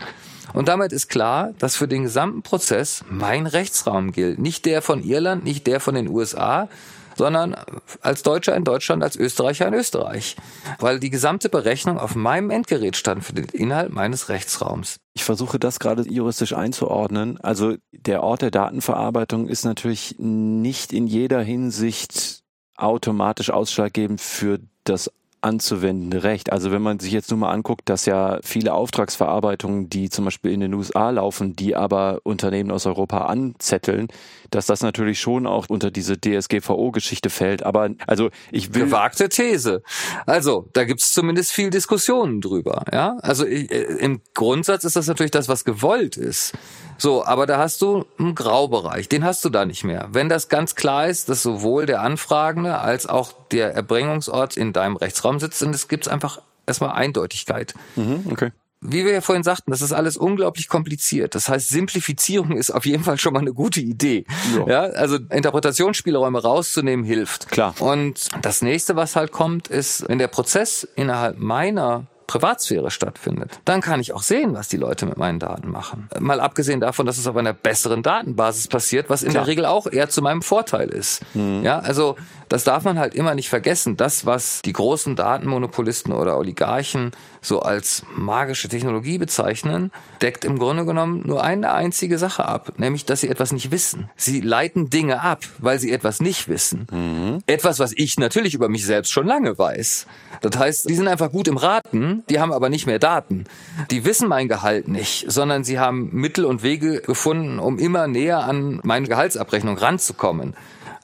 Und 0.53 0.67
damit 0.67 0.91
ist 0.91 1.07
klar, 1.07 1.53
dass 1.59 1.75
für 1.75 1.87
den 1.87 2.03
gesamten 2.03 2.41
Prozess 2.41 3.03
mein 3.09 3.47
Rechtsraum 3.47 4.11
gilt. 4.11 4.39
Nicht 4.39 4.65
der 4.65 4.81
von 4.81 5.03
Irland, 5.03 5.43
nicht 5.43 5.65
der 5.67 5.79
von 5.79 5.95
den 5.95 6.09
USA, 6.09 6.67
sondern 7.15 7.55
als 8.01 8.23
Deutscher 8.23 8.55
in 8.55 8.63
Deutschland, 8.63 9.03
als 9.03 9.15
Österreicher 9.15 9.67
in 9.67 9.73
Österreich. 9.73 10.35
Weil 10.79 10.99
die 10.99 11.09
gesamte 11.09 11.49
Berechnung 11.49 11.97
auf 11.99 12.15
meinem 12.15 12.49
Endgerät 12.49 12.95
stand 12.95 13.23
für 13.23 13.33
den 13.33 13.45
Inhalt 13.45 13.91
meines 13.91 14.29
Rechtsraums. 14.29 14.97
Ich 15.13 15.23
versuche 15.23 15.59
das 15.59 15.79
gerade 15.79 16.03
juristisch 16.09 16.53
einzuordnen. 16.53 17.39
Also 17.41 17.75
der 17.91 18.23
Ort 18.23 18.41
der 18.41 18.51
Datenverarbeitung 18.51 19.47
ist 19.47 19.65
natürlich 19.65 20.15
nicht 20.17 20.93
in 20.93 21.07
jeder 21.07 21.41
Hinsicht 21.41 22.40
automatisch 22.81 23.49
ausschlaggebend 23.49 24.21
für 24.21 24.59
das 24.83 25.11
anzuwendende 25.41 26.23
Recht. 26.23 26.51
Also 26.51 26.71
wenn 26.71 26.81
man 26.81 26.99
sich 26.99 27.11
jetzt 27.11 27.31
nur 27.31 27.39
mal 27.39 27.51
anguckt, 27.51 27.89
dass 27.89 28.05
ja 28.05 28.39
viele 28.43 28.73
Auftragsverarbeitungen, 28.73 29.89
die 29.89 30.09
zum 30.09 30.25
Beispiel 30.25 30.51
in 30.51 30.59
den 30.59 30.73
USA 30.73 31.09
laufen, 31.09 31.55
die 31.55 31.75
aber 31.75 32.19
Unternehmen 32.23 32.69
aus 32.71 32.85
Europa 32.85 33.25
anzetteln, 33.25 34.07
dass 34.51 34.67
das 34.67 34.81
natürlich 34.81 35.19
schon 35.19 35.47
auch 35.47 35.65
unter 35.67 35.89
diese 35.89 36.19
DSGVO-Geschichte 36.19 37.29
fällt. 37.29 37.63
Aber 37.63 37.89
also 38.05 38.29
ich 38.51 38.73
will. 38.75 38.85
Gewagte 38.85 39.29
These. 39.29 39.81
Also, 40.25 40.69
da 40.73 40.83
gibt's 40.83 41.11
zumindest 41.11 41.51
viel 41.51 41.71
Diskussionen 41.71 42.41
drüber. 42.41 42.85
Ja, 42.91 43.17
Also 43.21 43.45
ich, 43.45 43.71
äh, 43.71 43.81
im 43.99 44.21
Grundsatz 44.35 44.83
ist 44.83 44.95
das 44.95 45.07
natürlich 45.07 45.31
das, 45.31 45.47
was 45.47 45.65
gewollt 45.65 46.17
ist. 46.17 46.53
So, 47.01 47.25
aber 47.25 47.47
da 47.47 47.57
hast 47.57 47.81
du 47.81 48.05
einen 48.19 48.35
Graubereich, 48.35 49.09
den 49.09 49.23
hast 49.23 49.43
du 49.43 49.49
da 49.49 49.65
nicht 49.65 49.83
mehr. 49.83 50.09
Wenn 50.11 50.29
das 50.29 50.49
ganz 50.49 50.75
klar 50.75 51.07
ist, 51.07 51.29
dass 51.29 51.41
sowohl 51.41 51.87
der 51.87 52.01
Anfragende 52.01 52.77
als 52.77 53.07
auch 53.07 53.33
der 53.51 53.73
Erbringungsort 53.73 54.55
in 54.55 54.71
deinem 54.71 54.97
Rechtsraum 54.97 55.39
sitzt, 55.39 55.63
dann 55.63 55.75
gibt 55.87 56.05
es 56.05 56.11
einfach 56.11 56.43
erstmal 56.67 56.91
Eindeutigkeit. 56.91 57.73
Mhm, 57.95 58.27
okay 58.29 58.51
wie 58.81 59.05
wir 59.05 59.13
ja 59.13 59.21
vorhin 59.21 59.43
sagten, 59.43 59.69
das 59.69 59.83
ist 59.83 59.91
alles 59.91 60.17
unglaublich 60.17 60.67
kompliziert. 60.67 61.35
Das 61.35 61.49
heißt, 61.49 61.69
Simplifizierung 61.69 62.57
ist 62.57 62.71
auf 62.71 62.87
jeden 62.87 63.03
Fall 63.03 63.19
schon 63.19 63.33
mal 63.33 63.39
eine 63.39 63.53
gute 63.53 63.79
Idee. 63.79 64.25
Ja, 64.55 64.67
ja 64.67 64.81
also 64.81 65.17
Interpretationsspielräume 65.17 66.41
rauszunehmen 66.41 67.05
hilft. 67.05 67.49
Klar. 67.49 67.75
Und 67.79 68.29
das 68.41 68.63
nächste, 68.63 68.95
was 68.95 69.15
halt 69.15 69.31
kommt, 69.31 69.67
ist, 69.67 70.09
wenn 70.09 70.17
der 70.17 70.29
Prozess 70.29 70.87
innerhalb 70.95 71.37
meiner 71.37 72.07
Privatsphäre 72.31 72.91
stattfindet, 72.91 73.59
dann 73.65 73.81
kann 73.81 73.99
ich 73.99 74.13
auch 74.13 74.21
sehen, 74.21 74.53
was 74.53 74.69
die 74.69 74.77
Leute 74.77 75.05
mit 75.05 75.17
meinen 75.17 75.37
Daten 75.37 75.69
machen. 75.69 76.07
Mal 76.17 76.39
abgesehen 76.39 76.79
davon, 76.79 77.05
dass 77.05 77.17
es 77.17 77.27
auf 77.27 77.35
einer 77.35 77.51
besseren 77.51 78.03
Datenbasis 78.03 78.69
passiert, 78.69 79.09
was 79.09 79.21
in 79.21 79.31
Klar. 79.31 79.43
der 79.43 79.51
Regel 79.51 79.65
auch 79.65 79.85
eher 79.85 80.07
zu 80.07 80.21
meinem 80.21 80.41
Vorteil 80.41 80.87
ist. 80.87 81.25
Mhm. 81.33 81.61
Ja, 81.61 81.79
also 81.79 82.15
das 82.51 82.65
darf 82.65 82.83
man 82.83 82.99
halt 82.99 83.15
immer 83.15 83.33
nicht 83.33 83.47
vergessen. 83.47 83.95
Das, 83.95 84.25
was 84.25 84.61
die 84.65 84.73
großen 84.73 85.15
Datenmonopolisten 85.15 86.11
oder 86.11 86.37
Oligarchen 86.37 87.11
so 87.39 87.61
als 87.61 88.03
magische 88.13 88.67
Technologie 88.67 89.17
bezeichnen, 89.17 89.89
deckt 90.21 90.43
im 90.43 90.59
Grunde 90.59 90.85
genommen 90.85 91.23
nur 91.25 91.41
eine 91.45 91.71
einzige 91.71 92.17
Sache 92.17 92.43
ab, 92.43 92.73
nämlich, 92.75 93.05
dass 93.05 93.21
sie 93.21 93.29
etwas 93.29 93.53
nicht 93.53 93.71
wissen. 93.71 94.09
Sie 94.17 94.41
leiten 94.41 94.89
Dinge 94.89 95.21
ab, 95.21 95.39
weil 95.59 95.79
sie 95.79 95.93
etwas 95.93 96.19
nicht 96.19 96.49
wissen. 96.49 96.87
Mhm. 96.91 97.39
Etwas, 97.45 97.79
was 97.79 97.93
ich 97.95 98.19
natürlich 98.19 98.53
über 98.53 98.67
mich 98.67 98.85
selbst 98.85 99.13
schon 99.13 99.27
lange 99.27 99.57
weiß. 99.57 100.05
Das 100.41 100.59
heißt, 100.59 100.89
die 100.89 100.95
sind 100.95 101.07
einfach 101.07 101.31
gut 101.31 101.47
im 101.47 101.55
Raten, 101.55 102.23
die 102.29 102.41
haben 102.41 102.51
aber 102.51 102.67
nicht 102.67 102.85
mehr 102.85 102.99
Daten. 102.99 103.45
Die 103.91 104.03
wissen 104.03 104.27
mein 104.27 104.49
Gehalt 104.49 104.89
nicht, 104.89 105.31
sondern 105.31 105.63
sie 105.63 105.79
haben 105.79 106.09
Mittel 106.11 106.43
und 106.43 106.63
Wege 106.63 106.99
gefunden, 106.99 107.59
um 107.59 107.79
immer 107.79 108.07
näher 108.07 108.43
an 108.43 108.81
meine 108.83 109.07
Gehaltsabrechnung 109.07 109.77
ranzukommen. 109.77 110.53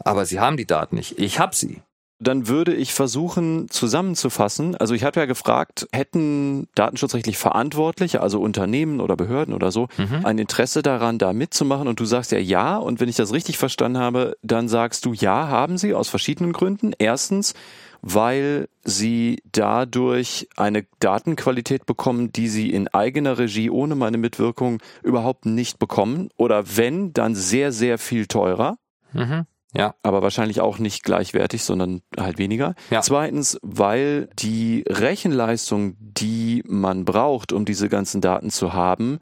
Aber 0.03 0.25
sie 0.25 0.39
haben 0.39 0.57
die 0.57 0.65
Daten 0.65 0.95
nicht. 0.95 1.19
Ich 1.19 1.39
habe 1.39 1.55
sie. 1.55 1.81
Dann 2.19 2.47
würde 2.47 2.73
ich 2.73 2.93
versuchen 2.93 3.69
zusammenzufassen. 3.69 4.75
Also 4.75 4.95
ich 4.95 5.03
hatte 5.03 5.19
ja 5.19 5.27
gefragt, 5.27 5.87
hätten 5.93 6.67
datenschutzrechtlich 6.73 7.37
Verantwortliche, 7.37 8.21
also 8.21 8.41
Unternehmen 8.41 9.01
oder 9.01 9.15
Behörden 9.15 9.53
oder 9.53 9.71
so, 9.71 9.87
mhm. 9.97 10.25
ein 10.25 10.39
Interesse 10.39 10.81
daran, 10.81 11.19
da 11.19 11.31
mitzumachen? 11.31 11.87
Und 11.87 11.99
du 11.99 12.05
sagst 12.05 12.31
ja 12.31 12.39
ja. 12.39 12.77
Und 12.77 12.99
wenn 12.99 13.07
ich 13.07 13.17
das 13.17 13.33
richtig 13.33 13.59
verstanden 13.59 13.99
habe, 13.99 14.35
dann 14.41 14.67
sagst 14.67 15.05
du 15.05 15.13
ja, 15.13 15.47
haben 15.47 15.77
sie 15.77 15.93
aus 15.93 16.09
verschiedenen 16.09 16.53
Gründen. 16.53 16.93
Erstens, 16.97 17.53
weil 18.01 18.67
sie 18.83 19.43
dadurch 19.51 20.49
eine 20.55 20.87
Datenqualität 20.99 21.85
bekommen, 21.85 22.31
die 22.31 22.47
sie 22.47 22.71
in 22.71 22.87
eigener 22.87 23.37
Regie 23.37 23.69
ohne 23.69 23.93
meine 23.93 24.17
Mitwirkung 24.17 24.81
überhaupt 25.03 25.45
nicht 25.45 25.77
bekommen. 25.77 26.29
Oder 26.35 26.77
wenn, 26.77 27.13
dann 27.13 27.35
sehr, 27.35 27.71
sehr 27.71 27.99
viel 27.99 28.25
teurer. 28.25 28.79
Mhm. 29.13 29.45
Ja. 29.73 29.95
Aber 30.01 30.21
wahrscheinlich 30.21 30.61
auch 30.61 30.79
nicht 30.79 31.03
gleichwertig, 31.03 31.63
sondern 31.63 32.01
halt 32.17 32.37
weniger. 32.37 32.75
Ja. 32.89 33.01
Zweitens, 33.01 33.59
weil 33.61 34.29
die 34.39 34.83
Rechenleistung, 34.87 35.95
die 35.99 36.63
man 36.65 37.05
braucht, 37.05 37.51
um 37.51 37.65
diese 37.65 37.89
ganzen 37.89 38.21
Daten 38.21 38.49
zu 38.49 38.73
haben, 38.73 39.19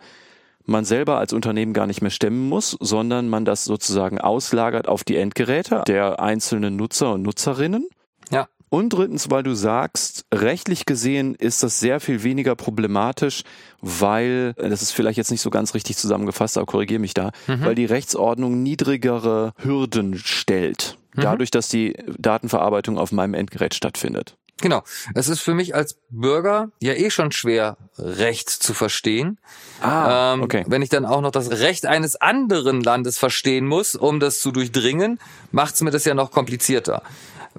man 0.66 0.86
selber 0.86 1.18
als 1.18 1.34
Unternehmen 1.34 1.74
gar 1.74 1.88
nicht 1.88 2.02
mehr 2.02 2.12
stemmen 2.12 2.50
muss, 2.50 2.76
sondern 2.80 3.30
man 3.30 3.46
das 3.46 3.66
sozusagen 3.66 4.20
auslagert 4.20 4.88
auf 4.88 5.04
die 5.04 5.16
Endgeräte 5.16 5.84
der 5.88 6.20
einzelnen 6.20 6.76
Nutzer 6.76 7.14
und 7.14 7.22
Nutzerinnen. 7.22 7.88
Und 8.70 8.90
drittens, 8.90 9.30
weil 9.30 9.44
du 9.44 9.54
sagst, 9.54 10.26
rechtlich 10.34 10.86
gesehen 10.86 11.36
ist 11.36 11.64
das 11.64 11.80
sehr 11.80 12.00
viel 12.00 12.24
weniger 12.24 12.56
problematisch, 12.56 13.44
weil, 13.82 14.54
das 14.54 14.82
ist 14.82 14.92
vielleicht 14.92 15.18
jetzt 15.18 15.32
nicht 15.32 15.42
so 15.42 15.50
ganz 15.50 15.74
richtig 15.74 15.98
zusammengefasst, 15.98 16.58
aber 16.58 16.66
korrigiere 16.66 17.00
mich 17.00 17.14
da, 17.14 17.32
mhm. 17.48 17.64
weil 17.66 17.76
die 17.76 17.86
Rechtsordnung 17.86 18.64
niedrigere 18.64 19.54
Hürden 19.58 20.18
stellt. 20.18 20.98
Mhm. 21.14 21.22
Dadurch, 21.22 21.52
dass 21.52 21.70
die 21.70 21.96
Datenverarbeitung 22.18 22.98
auf 22.98 23.12
meinem 23.12 23.34
Endgerät 23.34 23.76
stattfindet. 23.76 24.36
Genau. 24.62 24.84
Es 25.14 25.28
ist 25.28 25.42
für 25.42 25.54
mich 25.54 25.76
als 25.76 25.98
Bürger 26.10 26.72
ja 26.80 26.94
eh 26.94 27.10
schon 27.10 27.34
schwer, 27.34 27.78
Recht 27.98 28.50
zu 28.50 28.74
verstehen. 28.74 29.38
Ah, 29.82 30.34
ähm, 30.34 30.44
okay. 30.44 30.64
Wenn 30.68 30.82
ich 30.82 30.90
dann 30.90 31.06
auch 31.06 31.20
noch 31.20 31.32
das 31.32 31.52
Recht 31.52 31.86
eines 31.86 32.16
anderen 32.16 32.82
Landes 32.82 33.18
verstehen 33.18 33.68
muss, 33.68 33.96
um 33.96 34.22
das 34.22 34.40
zu 34.40 34.52
durchdringen, 34.52 35.20
macht 35.52 35.76
es 35.76 35.82
mir 35.82 35.92
das 35.92 36.06
ja 36.06 36.14
noch 36.14 36.32
komplizierter. 36.32 37.04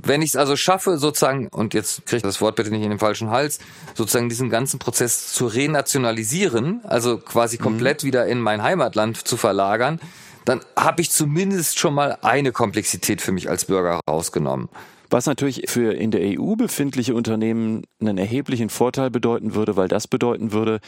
Wenn 0.02 0.20
ich 0.20 0.30
es 0.30 0.36
also 0.36 0.56
schaffe, 0.56 0.98
sozusagen, 0.98 1.48
und 1.48 1.72
jetzt 1.72 2.04
kriege 2.04 2.18
ich 2.18 2.22
das 2.22 2.40
Wort 2.42 2.56
bitte 2.56 2.70
nicht 2.70 2.82
in 2.82 2.90
den 2.90 2.98
falschen 2.98 3.30
Hals, 3.30 3.58
sozusagen 3.94 4.28
diesen 4.28 4.50
ganzen 4.50 4.78
Prozess 4.78 5.32
zu 5.32 5.46
renationalisieren, 5.46 6.82
also 6.84 7.16
quasi 7.16 7.56
komplett 7.56 8.02
mhm. 8.02 8.06
wieder 8.08 8.26
in 8.26 8.40
mein 8.40 8.62
Heimatland 8.62 9.16
zu 9.16 9.38
verlagern, 9.38 9.98
dann 10.44 10.60
habe 10.76 11.00
ich 11.00 11.10
zumindest 11.10 11.78
schon 11.78 11.94
mal 11.94 12.18
eine 12.20 12.52
Komplexität 12.52 13.22
für 13.22 13.32
mich 13.32 13.48
als 13.48 13.64
Bürger 13.64 14.00
rausgenommen. 14.08 14.68
Was 15.08 15.26
natürlich 15.26 15.62
für 15.68 15.92
in 15.92 16.10
der 16.10 16.20
EU 16.38 16.56
befindliche 16.56 17.14
Unternehmen 17.14 17.84
einen 18.00 18.18
erheblichen 18.18 18.70
Vorteil 18.70 19.10
bedeuten 19.10 19.54
würde, 19.54 19.76
weil 19.76 19.88
das 19.88 20.08
bedeuten 20.08 20.52
würde, 20.52 20.80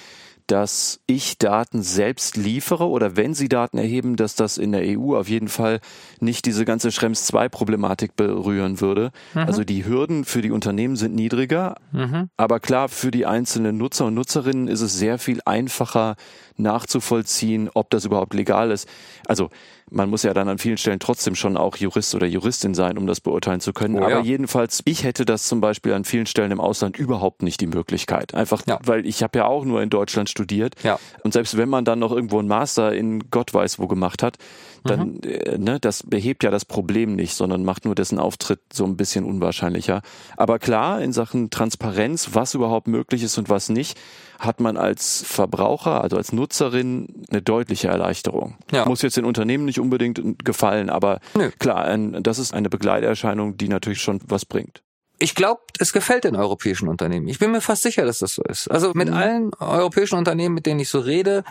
dass 0.48 1.00
ich 1.06 1.38
Daten 1.38 1.82
selbst 1.82 2.36
liefere 2.36 2.88
oder 2.88 3.16
wenn 3.16 3.34
sie 3.34 3.48
Daten 3.48 3.78
erheben, 3.78 4.16
dass 4.16 4.34
das 4.34 4.58
in 4.58 4.72
der 4.72 4.82
EU 4.98 5.14
auf 5.14 5.28
jeden 5.28 5.48
Fall 5.48 5.80
nicht 6.20 6.46
diese 6.46 6.64
ganze 6.64 6.90
Schrems 6.90 7.26
2 7.26 7.48
Problematik 7.48 8.16
berühren 8.16 8.80
würde. 8.80 9.12
Mhm. 9.34 9.40
Also 9.40 9.62
die 9.62 9.84
Hürden 9.84 10.24
für 10.24 10.42
die 10.42 10.50
Unternehmen 10.50 10.96
sind 10.96 11.14
niedriger, 11.14 11.76
mhm. 11.92 12.30
aber 12.36 12.60
klar, 12.60 12.88
für 12.88 13.10
die 13.10 13.26
einzelnen 13.26 13.76
Nutzer 13.76 14.06
und 14.06 14.14
Nutzerinnen 14.14 14.68
ist 14.68 14.80
es 14.80 14.98
sehr 14.98 15.18
viel 15.18 15.40
einfacher 15.44 16.16
nachzuvollziehen, 16.56 17.70
ob 17.74 17.90
das 17.90 18.04
überhaupt 18.04 18.34
legal 18.34 18.70
ist. 18.70 18.88
Also 19.26 19.50
man 19.90 20.10
muss 20.10 20.22
ja 20.22 20.34
dann 20.34 20.48
an 20.48 20.58
vielen 20.58 20.76
Stellen 20.76 20.98
trotzdem 20.98 21.34
schon 21.34 21.56
auch 21.56 21.76
Jurist 21.76 22.14
oder 22.14 22.26
Juristin 22.26 22.74
sein, 22.74 22.98
um 22.98 23.06
das 23.06 23.20
beurteilen 23.20 23.60
zu 23.60 23.72
können. 23.72 23.96
Oh, 23.96 24.02
Aber 24.02 24.10
ja. 24.10 24.20
jedenfalls, 24.20 24.82
ich 24.84 25.04
hätte 25.04 25.24
das 25.24 25.44
zum 25.48 25.60
Beispiel 25.60 25.92
an 25.92 26.04
vielen 26.04 26.26
Stellen 26.26 26.50
im 26.50 26.60
Ausland 26.60 26.98
überhaupt 26.98 27.42
nicht 27.42 27.60
die 27.60 27.66
Möglichkeit. 27.66 28.34
Einfach, 28.34 28.62
ja. 28.66 28.78
weil 28.84 29.06
ich 29.06 29.22
habe 29.22 29.38
ja 29.38 29.46
auch 29.46 29.64
nur 29.64 29.82
in 29.82 29.90
Deutschland 29.90 30.28
studiert. 30.28 30.74
Ja. 30.82 30.98
Und 31.22 31.32
selbst 31.32 31.56
wenn 31.56 31.68
man 31.68 31.84
dann 31.84 31.98
noch 31.98 32.12
irgendwo 32.12 32.38
einen 32.38 32.48
Master 32.48 32.94
in 32.94 33.30
Gott 33.30 33.54
weiß 33.54 33.78
wo 33.78 33.86
gemacht 33.86 34.22
hat, 34.22 34.38
dann, 34.84 35.14
mhm. 35.14 35.20
äh, 35.24 35.58
ne, 35.58 35.80
das 35.80 36.02
behebt 36.04 36.44
ja 36.44 36.50
das 36.50 36.64
Problem 36.64 37.16
nicht, 37.16 37.34
sondern 37.34 37.64
macht 37.64 37.84
nur 37.84 37.94
dessen 37.94 38.18
Auftritt 38.18 38.60
so 38.72 38.84
ein 38.84 38.96
bisschen 38.96 39.24
unwahrscheinlicher. 39.24 40.02
Aber 40.36 40.58
klar, 40.58 41.00
in 41.00 41.12
Sachen 41.12 41.50
Transparenz, 41.50 42.30
was 42.32 42.54
überhaupt 42.54 42.88
möglich 42.88 43.22
ist 43.22 43.38
und 43.38 43.48
was 43.48 43.68
nicht, 43.68 43.98
hat 44.38 44.60
man 44.60 44.76
als 44.76 45.22
Verbraucher, 45.26 46.00
also 46.02 46.16
als 46.16 46.32
Nutzerin, 46.32 47.24
eine 47.30 47.42
deutliche 47.42 47.88
Erleichterung. 47.88 48.56
Ja. 48.70 48.86
Muss 48.86 49.02
jetzt 49.02 49.16
den 49.16 49.24
Unternehmen 49.24 49.64
nicht 49.64 49.80
unbedingt 49.80 50.44
gefallen, 50.44 50.90
aber 50.90 51.20
Nö. 51.34 51.50
klar, 51.58 51.84
ein, 51.84 52.22
das 52.22 52.38
ist 52.38 52.54
eine 52.54 52.70
Begleiterscheinung, 52.70 53.56
die 53.56 53.68
natürlich 53.68 54.00
schon 54.00 54.20
was 54.26 54.44
bringt. 54.44 54.82
Ich 55.18 55.34
glaube, 55.34 55.60
es 55.80 55.92
gefällt 55.92 56.22
den 56.22 56.36
europäischen 56.36 56.88
Unternehmen. 56.88 57.26
Ich 57.26 57.40
bin 57.40 57.50
mir 57.50 57.60
fast 57.60 57.82
sicher, 57.82 58.04
dass 58.04 58.20
das 58.20 58.34
so 58.34 58.42
ist. 58.44 58.70
Also 58.70 58.92
mit 58.94 59.08
mhm. 59.08 59.14
allen 59.14 59.50
europäischen 59.58 60.16
Unternehmen, 60.16 60.54
mit 60.54 60.66
denen 60.66 60.78
ich 60.78 60.88
so 60.88 61.00
rede, 61.00 61.42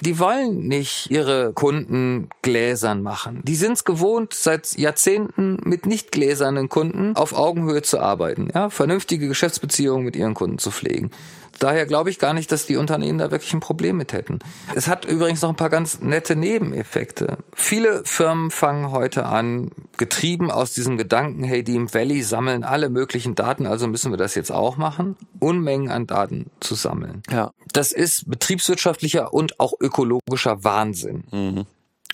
die 0.00 0.18
wollen 0.18 0.66
nicht 0.66 1.10
ihre 1.10 1.52
Kunden 1.52 2.28
gläsern 2.42 3.02
machen. 3.02 3.40
Die 3.44 3.54
sind 3.54 3.72
es 3.72 3.84
gewohnt, 3.84 4.34
seit 4.34 4.76
Jahrzehnten 4.76 5.58
mit 5.64 5.86
nicht 5.86 6.12
gläsernen 6.12 6.68
Kunden 6.68 7.16
auf 7.16 7.32
Augenhöhe 7.32 7.82
zu 7.82 8.00
arbeiten, 8.00 8.48
ja, 8.54 8.68
vernünftige 8.70 9.28
Geschäftsbeziehungen 9.28 10.04
mit 10.04 10.16
ihren 10.16 10.34
Kunden 10.34 10.58
zu 10.58 10.70
pflegen. 10.70 11.10
Daher 11.58 11.86
glaube 11.86 12.10
ich 12.10 12.18
gar 12.18 12.34
nicht, 12.34 12.52
dass 12.52 12.66
die 12.66 12.76
Unternehmen 12.76 13.18
da 13.18 13.30
wirklich 13.30 13.52
ein 13.54 13.60
Problem 13.60 13.96
mit 13.96 14.12
hätten. 14.12 14.38
Es 14.74 14.88
hat 14.88 15.04
übrigens 15.04 15.42
noch 15.42 15.50
ein 15.50 15.56
paar 15.56 15.70
ganz 15.70 16.00
nette 16.00 16.36
Nebeneffekte. 16.36 17.38
Viele 17.54 18.02
Firmen 18.04 18.50
fangen 18.50 18.90
heute 18.90 19.26
an, 19.26 19.70
getrieben 19.96 20.50
aus 20.50 20.72
diesem 20.72 20.96
Gedanken, 20.96 21.44
hey, 21.44 21.62
die 21.62 21.76
im 21.76 21.92
Valley 21.92 22.22
sammeln 22.22 22.64
alle 22.64 22.90
möglichen 22.90 23.34
Daten, 23.34 23.66
also 23.66 23.86
müssen 23.86 24.12
wir 24.12 24.18
das 24.18 24.34
jetzt 24.34 24.52
auch 24.52 24.76
machen, 24.76 25.16
Unmengen 25.40 25.90
an 25.90 26.06
Daten 26.06 26.50
zu 26.60 26.74
sammeln. 26.74 27.22
Ja. 27.30 27.52
Das 27.72 27.92
ist 27.92 28.28
betriebswirtschaftlicher 28.28 29.32
und 29.32 29.60
auch 29.60 29.74
ökologischer 29.80 30.64
Wahnsinn. 30.64 31.24
Mhm. 31.30 31.66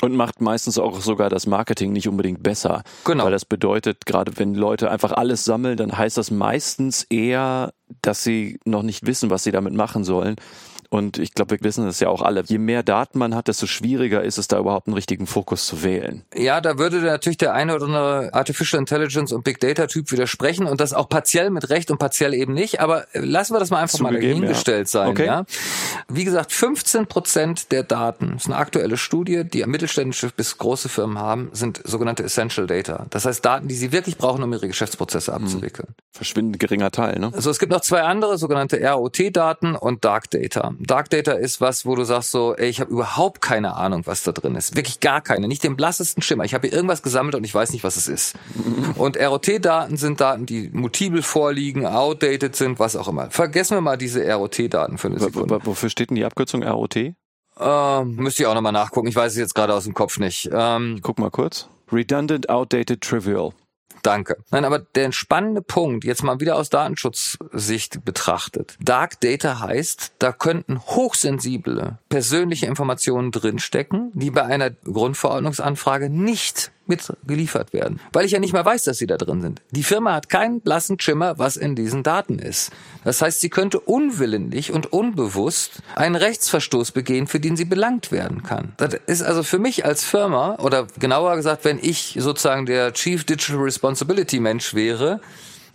Und 0.04 0.16
macht 0.16 0.40
meistens 0.40 0.78
auch 0.78 1.00
sogar 1.00 1.30
das 1.30 1.46
Marketing 1.46 1.92
nicht 1.92 2.08
unbedingt 2.08 2.42
besser. 2.42 2.82
Genau. 3.04 3.24
Weil 3.24 3.30
das 3.30 3.44
bedeutet, 3.44 4.04
gerade 4.04 4.36
wenn 4.36 4.54
Leute 4.54 4.90
einfach 4.90 5.12
alles 5.12 5.44
sammeln, 5.44 5.76
dann 5.76 5.96
heißt 5.96 6.18
das 6.18 6.32
meistens 6.32 7.04
eher, 7.04 7.72
dass 8.02 8.24
sie 8.24 8.58
noch 8.64 8.82
nicht 8.82 9.06
wissen, 9.06 9.30
was 9.30 9.44
sie 9.44 9.52
damit 9.52 9.74
machen 9.74 10.02
sollen. 10.02 10.34
Und 10.92 11.16
ich 11.16 11.32
glaube, 11.32 11.52
wir 11.52 11.60
wissen 11.62 11.86
das 11.86 12.00
ja 12.00 12.10
auch 12.10 12.20
alle. 12.20 12.44
Je 12.44 12.58
mehr 12.58 12.82
Daten 12.82 13.18
man 13.18 13.34
hat, 13.34 13.48
desto 13.48 13.66
schwieriger 13.66 14.22
ist 14.22 14.36
es, 14.36 14.46
da 14.46 14.58
überhaupt 14.58 14.88
einen 14.88 14.94
richtigen 14.94 15.26
Fokus 15.26 15.64
zu 15.64 15.82
wählen. 15.82 16.22
Ja, 16.36 16.60
da 16.60 16.76
würde 16.76 17.00
natürlich 17.00 17.38
der 17.38 17.54
eine 17.54 17.74
oder 17.74 17.86
andere 17.86 18.34
Artificial 18.34 18.78
Intelligence 18.78 19.32
und 19.32 19.42
Big 19.42 19.58
Data 19.58 19.86
Typ 19.86 20.12
widersprechen 20.12 20.66
und 20.66 20.82
das 20.82 20.92
auch 20.92 21.08
partiell 21.08 21.48
mit 21.48 21.70
Recht 21.70 21.90
und 21.90 21.96
partiell 21.96 22.34
eben 22.34 22.52
nicht. 22.52 22.80
Aber 22.80 23.06
lassen 23.14 23.54
wir 23.54 23.58
das 23.58 23.70
mal 23.70 23.80
einfach 23.80 23.96
Zugegeben, 23.96 24.20
mal 24.20 24.40
dahingestellt 24.40 24.88
ja. 24.88 24.90
sein. 24.90 25.08
Okay. 25.08 25.24
Ja? 25.24 25.44
Wie 26.10 26.24
gesagt, 26.24 26.52
15 26.52 27.06
Prozent 27.06 27.72
der 27.72 27.84
Daten, 27.84 28.32
das 28.34 28.42
ist 28.42 28.48
eine 28.48 28.56
aktuelle 28.56 28.98
Studie, 28.98 29.44
die 29.44 29.64
mittelständische 29.64 30.28
bis 30.36 30.58
große 30.58 30.90
Firmen 30.90 31.18
haben, 31.18 31.48
sind 31.54 31.80
sogenannte 31.84 32.22
Essential 32.22 32.66
Data. 32.66 33.06
Das 33.08 33.24
heißt 33.24 33.42
Daten, 33.42 33.66
die 33.66 33.76
sie 33.76 33.92
wirklich 33.92 34.18
brauchen, 34.18 34.42
um 34.42 34.52
ihre 34.52 34.68
Geschäftsprozesse 34.68 35.34
hm. 35.34 35.42
abzuwickeln. 35.42 35.94
Verschwindend 36.10 36.58
geringer 36.58 36.90
Teil, 36.90 37.18
ne? 37.18 37.32
Also 37.34 37.48
es 37.48 37.58
gibt 37.58 37.72
noch 37.72 37.80
zwei 37.80 38.02
andere, 38.02 38.36
sogenannte 38.36 38.76
ROT-Daten 38.86 39.74
und 39.74 40.04
Dark 40.04 40.30
Data. 40.30 40.74
Dark 40.84 41.10
Data 41.10 41.32
ist 41.32 41.60
was, 41.60 41.86
wo 41.86 41.94
du 41.94 42.04
sagst 42.04 42.32
so, 42.32 42.56
ey, 42.56 42.68
ich 42.68 42.80
habe 42.80 42.90
überhaupt 42.90 43.40
keine 43.40 43.76
Ahnung, 43.76 44.02
was 44.06 44.24
da 44.24 44.32
drin 44.32 44.56
ist. 44.56 44.76
Wirklich 44.76 44.98
gar 44.98 45.20
keine, 45.20 45.46
nicht 45.46 45.62
den 45.62 45.76
blassesten 45.76 46.22
Schimmer. 46.22 46.44
Ich 46.44 46.54
habe 46.54 46.66
hier 46.66 46.76
irgendwas 46.76 47.02
gesammelt 47.02 47.36
und 47.36 47.44
ich 47.44 47.54
weiß 47.54 47.72
nicht, 47.72 47.84
was 47.84 47.96
es 47.96 48.08
ist. 48.08 48.34
und 48.96 49.16
ROT-Daten 49.16 49.96
sind 49.96 50.20
Daten, 50.20 50.44
die 50.44 50.70
multiple 50.72 51.22
vorliegen, 51.22 51.86
outdated 51.86 52.56
sind, 52.56 52.80
was 52.80 52.96
auch 52.96 53.06
immer. 53.06 53.30
Vergessen 53.30 53.76
wir 53.76 53.80
mal 53.80 53.96
diese 53.96 54.28
ROT-Daten 54.28 54.98
für 54.98 55.08
eine 55.08 55.20
Sekunde. 55.20 55.60
Wofür 55.64 55.88
steht 55.88 56.10
denn 56.10 56.16
die 56.16 56.24
Abkürzung 56.24 56.64
ROT? 56.64 56.96
Ähm, 56.96 58.16
müsste 58.16 58.42
ich 58.42 58.46
auch 58.46 58.54
nochmal 58.54 58.72
nachgucken. 58.72 59.06
Ich 59.06 59.14
weiß 59.14 59.32
es 59.32 59.38
jetzt 59.38 59.54
gerade 59.54 59.74
aus 59.74 59.84
dem 59.84 59.94
Kopf 59.94 60.18
nicht. 60.18 60.50
Ähm, 60.52 60.98
Guck 61.02 61.18
mal 61.18 61.30
kurz. 61.30 61.68
Redundant, 61.92 62.48
outdated, 62.48 63.02
trivial. 63.02 63.52
Danke. 64.02 64.36
Nein, 64.50 64.64
aber 64.64 64.80
der 64.80 65.12
spannende 65.12 65.62
Punkt, 65.62 66.04
jetzt 66.04 66.22
mal 66.22 66.40
wieder 66.40 66.56
aus 66.56 66.70
Datenschutzsicht 66.70 68.04
betrachtet. 68.04 68.76
Dark 68.80 69.20
Data 69.20 69.60
heißt, 69.60 70.14
da 70.18 70.32
könnten 70.32 70.80
hochsensible 70.80 71.98
persönliche 72.08 72.66
Informationen 72.66 73.30
drinstecken, 73.30 74.10
die 74.14 74.30
bei 74.30 74.44
einer 74.44 74.70
Grundverordnungsanfrage 74.70 76.10
nicht 76.10 76.71
mit 76.86 77.12
geliefert 77.26 77.72
werden. 77.72 78.00
Weil 78.12 78.24
ich 78.24 78.32
ja 78.32 78.40
nicht 78.40 78.52
mehr 78.52 78.64
weiß, 78.64 78.84
dass 78.84 78.98
sie 78.98 79.06
da 79.06 79.16
drin 79.16 79.40
sind. 79.40 79.62
Die 79.70 79.82
Firma 79.82 80.14
hat 80.14 80.28
keinen 80.28 80.60
blassen 80.60 80.98
Schimmer, 80.98 81.38
was 81.38 81.56
in 81.56 81.74
diesen 81.74 82.02
Daten 82.02 82.38
ist. 82.38 82.70
Das 83.04 83.22
heißt, 83.22 83.40
sie 83.40 83.50
könnte 83.50 83.80
unwillentlich 83.80 84.72
und 84.72 84.92
unbewusst 84.92 85.82
einen 85.94 86.16
Rechtsverstoß 86.16 86.92
begehen, 86.92 87.26
für 87.26 87.40
den 87.40 87.56
sie 87.56 87.64
belangt 87.64 88.12
werden 88.12 88.42
kann. 88.42 88.72
Das 88.76 88.94
ist 89.06 89.22
also 89.22 89.42
für 89.42 89.58
mich 89.58 89.84
als 89.84 90.04
Firma, 90.04 90.56
oder 90.56 90.86
genauer 90.98 91.36
gesagt, 91.36 91.64
wenn 91.64 91.78
ich 91.80 92.16
sozusagen 92.18 92.66
der 92.66 92.92
Chief 92.92 93.24
Digital 93.24 93.62
Responsibility 93.62 94.40
Mensch 94.40 94.74
wäre, 94.74 95.20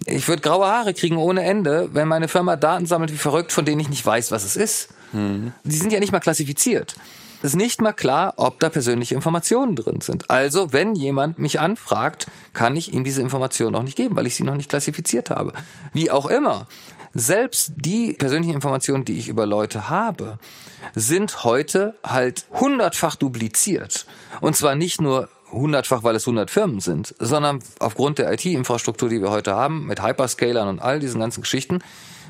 ich 0.05 0.27
würde 0.27 0.41
graue 0.41 0.67
Haare 0.67 0.93
kriegen 0.93 1.17
ohne 1.17 1.41
Ende, 1.43 1.89
wenn 1.93 2.07
meine 2.07 2.27
Firma 2.27 2.55
Daten 2.55 2.85
sammelt 2.85 3.11
wie 3.11 3.17
verrückt, 3.17 3.51
von 3.51 3.65
denen 3.65 3.79
ich 3.81 3.89
nicht 3.89 4.05
weiß, 4.05 4.31
was 4.31 4.43
es 4.43 4.55
ist. 4.55 4.89
Mhm. 5.11 5.53
Die 5.63 5.77
sind 5.77 5.91
ja 5.91 5.99
nicht 5.99 6.11
mal 6.11 6.19
klassifiziert 6.19 6.95
ist 7.43 7.55
nicht 7.55 7.81
mal 7.81 7.93
klar, 7.93 8.33
ob 8.37 8.59
da 8.59 8.69
persönliche 8.69 9.15
Informationen 9.15 9.75
drin 9.75 10.01
sind. 10.01 10.29
Also, 10.29 10.73
wenn 10.73 10.95
jemand 10.95 11.39
mich 11.39 11.59
anfragt, 11.59 12.27
kann 12.53 12.75
ich 12.75 12.93
ihm 12.93 13.03
diese 13.03 13.21
Informationen 13.21 13.73
noch 13.73 13.83
nicht 13.83 13.95
geben, 13.95 14.15
weil 14.15 14.27
ich 14.27 14.35
sie 14.35 14.43
noch 14.43 14.55
nicht 14.55 14.69
klassifiziert 14.69 15.29
habe. 15.29 15.53
Wie 15.93 16.11
auch 16.11 16.25
immer. 16.27 16.67
Selbst 17.13 17.73
die 17.77 18.13
persönlichen 18.13 18.53
Informationen, 18.53 19.05
die 19.05 19.17
ich 19.17 19.27
über 19.27 19.45
Leute 19.45 19.89
habe, 19.89 20.37
sind 20.93 21.43
heute 21.43 21.95
halt 22.03 22.45
hundertfach 22.51 23.15
dupliziert. 23.15 24.05
Und 24.41 24.55
zwar 24.55 24.75
nicht 24.75 25.01
nur 25.01 25.29
hundertfach, 25.51 26.03
weil 26.03 26.15
es 26.15 26.27
hundert 26.27 26.51
Firmen 26.51 26.79
sind, 26.79 27.15
sondern 27.19 27.59
aufgrund 27.79 28.19
der 28.19 28.31
IT-Infrastruktur, 28.33 29.09
die 29.09 29.21
wir 29.21 29.31
heute 29.31 29.55
haben, 29.55 29.87
mit 29.87 30.03
Hyperscalern 30.03 30.67
und 30.67 30.79
all 30.79 30.99
diesen 30.99 31.19
ganzen 31.19 31.41
Geschichten, 31.41 31.79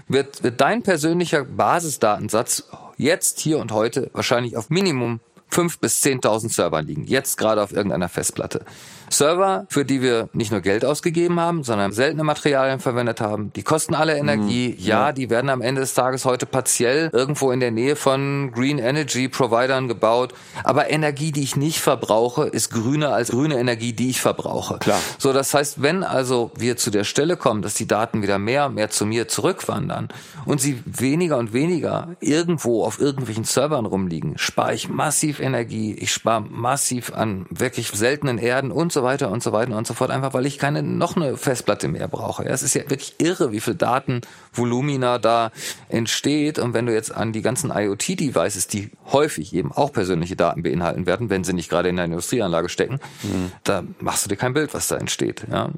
wird, 0.08 0.44
wird 0.44 0.62
dein 0.62 0.84
persönlicher 0.84 1.44
Basisdatensatz 1.44 2.64
jetzt, 2.98 3.40
hier 3.40 3.60
und 3.60 3.72
heute 3.72 4.10
wahrscheinlich 4.14 4.58
auf 4.58 4.70
Minimum 4.70 5.20
fünf 5.50 5.80
bis 5.80 6.02
zehntausend 6.02 6.52
Servern 6.52 6.86
liegen. 6.86 7.06
Jetzt 7.06 7.38
gerade 7.38 7.64
auf 7.64 7.72
irgendeiner 7.72 8.10
Festplatte. 8.10 8.66
Server, 9.10 9.66
für 9.70 9.86
die 9.86 10.02
wir 10.02 10.30
nicht 10.34 10.52
nur 10.52 10.62
Geld 10.62 10.86
ausgegeben 10.86 11.40
haben, 11.40 11.64
sondern 11.64 11.92
seltene 11.92 12.24
Materialien 12.24 12.80
verwendet 12.80 13.22
haben. 13.22 13.52
Die 13.56 13.64
kosten 13.64 13.96
alle 13.96 14.18
Energie. 14.18 14.70
Mhm. 14.70 14.84
Ja, 14.84 15.12
die 15.12 15.30
werden 15.30 15.50
am 15.50 15.62
Ende 15.62 15.82
des 15.82 15.94
Tages 15.94 16.26
heute 16.26 16.46
partiell 16.46 17.10
irgendwo 17.14 17.52
in 17.52 17.60
der 17.60 17.72
Nähe 17.72 17.96
von 17.96 18.52
Green 18.54 18.80
Energy 18.80 19.28
Providern 19.30 19.88
gebaut. 19.88 20.34
Aber 20.64 20.90
Energie, 20.90 21.32
die 21.32 21.44
ich 21.44 21.56
nicht 21.56 21.80
verbrauche, 21.80 22.46
ist 22.46 22.72
grüner 22.72 23.14
als 23.14 23.30
grüne 23.30 23.58
Energie, 23.60 23.94
die 23.94 24.10
ich 24.10 24.22
verbrauche. 24.22 24.80
Klar. 24.80 25.00
So, 25.18 25.34
das 25.34 25.54
heißt, 25.54 25.82
wenn 25.82 26.04
also 26.04 26.52
wir 26.58 26.78
zu 26.78 26.92
der 26.92 27.04
Stelle 27.04 27.38
kommen, 27.38 27.62
dass 27.62 27.76
die 27.76 27.88
Daten 27.88 28.22
wieder 28.22 28.40
mehr 28.40 28.68
und 28.68 28.76
mehr 28.76 28.90
zu 28.90 29.06
mir 29.06 29.28
zurückwandern 29.28 30.10
und 30.46 30.62
sie 30.62 30.82
weniger 30.86 31.38
und 31.38 31.54
weniger 31.54 32.16
irgendwo 32.20 32.84
auf 32.84 33.00
irgendwelchen 33.00 33.44
Servern 33.44 33.86
rumliegen, 33.86 34.38
spare 34.38 34.74
ich 34.74 34.90
massiv 34.90 35.40
Energie, 35.40 35.94
ich 35.94 36.12
spare 36.12 36.42
massiv 36.42 37.14
an 37.14 37.46
wirklich 37.50 37.90
seltenen 37.90 38.38
Erden 38.38 38.72
und 38.72 38.92
so 38.92 38.97
weiter 39.04 39.32
und 39.32 39.44
so 39.44 39.52
weiter 39.52 39.78
und 39.78 39.88
so 39.88 39.94
fort, 39.94 40.12
einfach 40.12 40.34
weil 40.34 40.46
ich 40.46 40.58
keine 40.58 40.84
noch 40.84 41.16
eine 41.16 41.38
Festplatte 41.38 41.88
mehr 41.88 42.08
brauche. 42.08 42.46
Ja, 42.46 42.52
es 42.52 42.64
ist 42.64 42.74
ja 42.74 42.82
wirklich 42.84 43.16
irre, 43.20 43.52
wie 43.52 43.60
viel 43.60 43.76
Datenvolumina 43.76 45.18
da 45.18 45.52
entsteht. 45.90 46.60
Und 46.60 46.74
wenn 46.74 46.86
du 46.86 46.94
jetzt 46.94 47.14
an 47.14 47.34
die 47.34 47.42
ganzen 47.42 47.72
IoT-Devices, 47.72 48.68
die 48.68 48.92
häufig 49.12 49.54
eben 49.54 49.72
auch 49.72 49.92
persönliche 49.92 50.36
Daten 50.36 50.64
beinhalten 50.64 51.06
werden, 51.06 51.30
wenn 51.30 51.44
sie 51.44 51.54
nicht 51.54 51.70
gerade 51.70 51.90
in 51.90 51.96
der 51.96 52.06
Industrieanlage 52.06 52.70
stecken, 52.70 53.00
mhm. 53.24 53.52
da 53.64 53.84
machst 54.00 54.26
du 54.26 54.30
dir 54.30 54.38
kein 54.38 54.54
Bild, 54.54 54.74
was 54.74 54.88
da 54.88 54.98
entsteht. 54.98 55.46
Ja. 55.52 55.70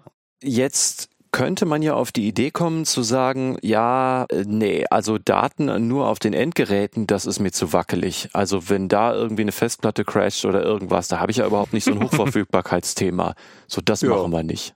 Jetzt 0.42 1.10
könnte 1.32 1.66
man 1.66 1.82
ja 1.82 1.94
auf 1.94 2.12
die 2.12 2.28
Idee 2.28 2.52
kommen 2.52 2.86
zu 2.86 3.04
sagen, 3.04 3.58
ja, 3.62 4.26
äh, 4.30 4.44
nee, 4.48 4.86
also 4.90 5.18
Daten 5.18 5.88
nur 5.88 6.08
auf 6.08 6.20
den 6.20 6.34
Endgeräten, 6.34 7.08
das 7.08 7.26
ist 7.26 7.40
mir 7.40 7.52
zu 7.52 7.74
wackelig. 7.74 8.30
Also 8.34 8.70
wenn 8.70 8.88
da 8.88 9.14
irgendwie 9.14 9.44
eine 9.44 9.52
Festplatte 9.52 10.06
crasht 10.06 10.46
oder 10.46 10.64
irgendwas, 10.64 11.08
da 11.08 11.20
habe 11.20 11.32
ich 11.32 11.38
ja 11.38 11.46
überhaupt 11.46 11.74
nicht 11.74 11.84
so 11.84 11.92
ein 11.92 12.00
Hochverfügbarkeitsthema. 12.04 13.36
So, 13.68 13.82
das 13.82 14.02
ja. 14.02 14.10
machen 14.10 14.32
wir 14.32 14.44
nicht. 14.44 14.76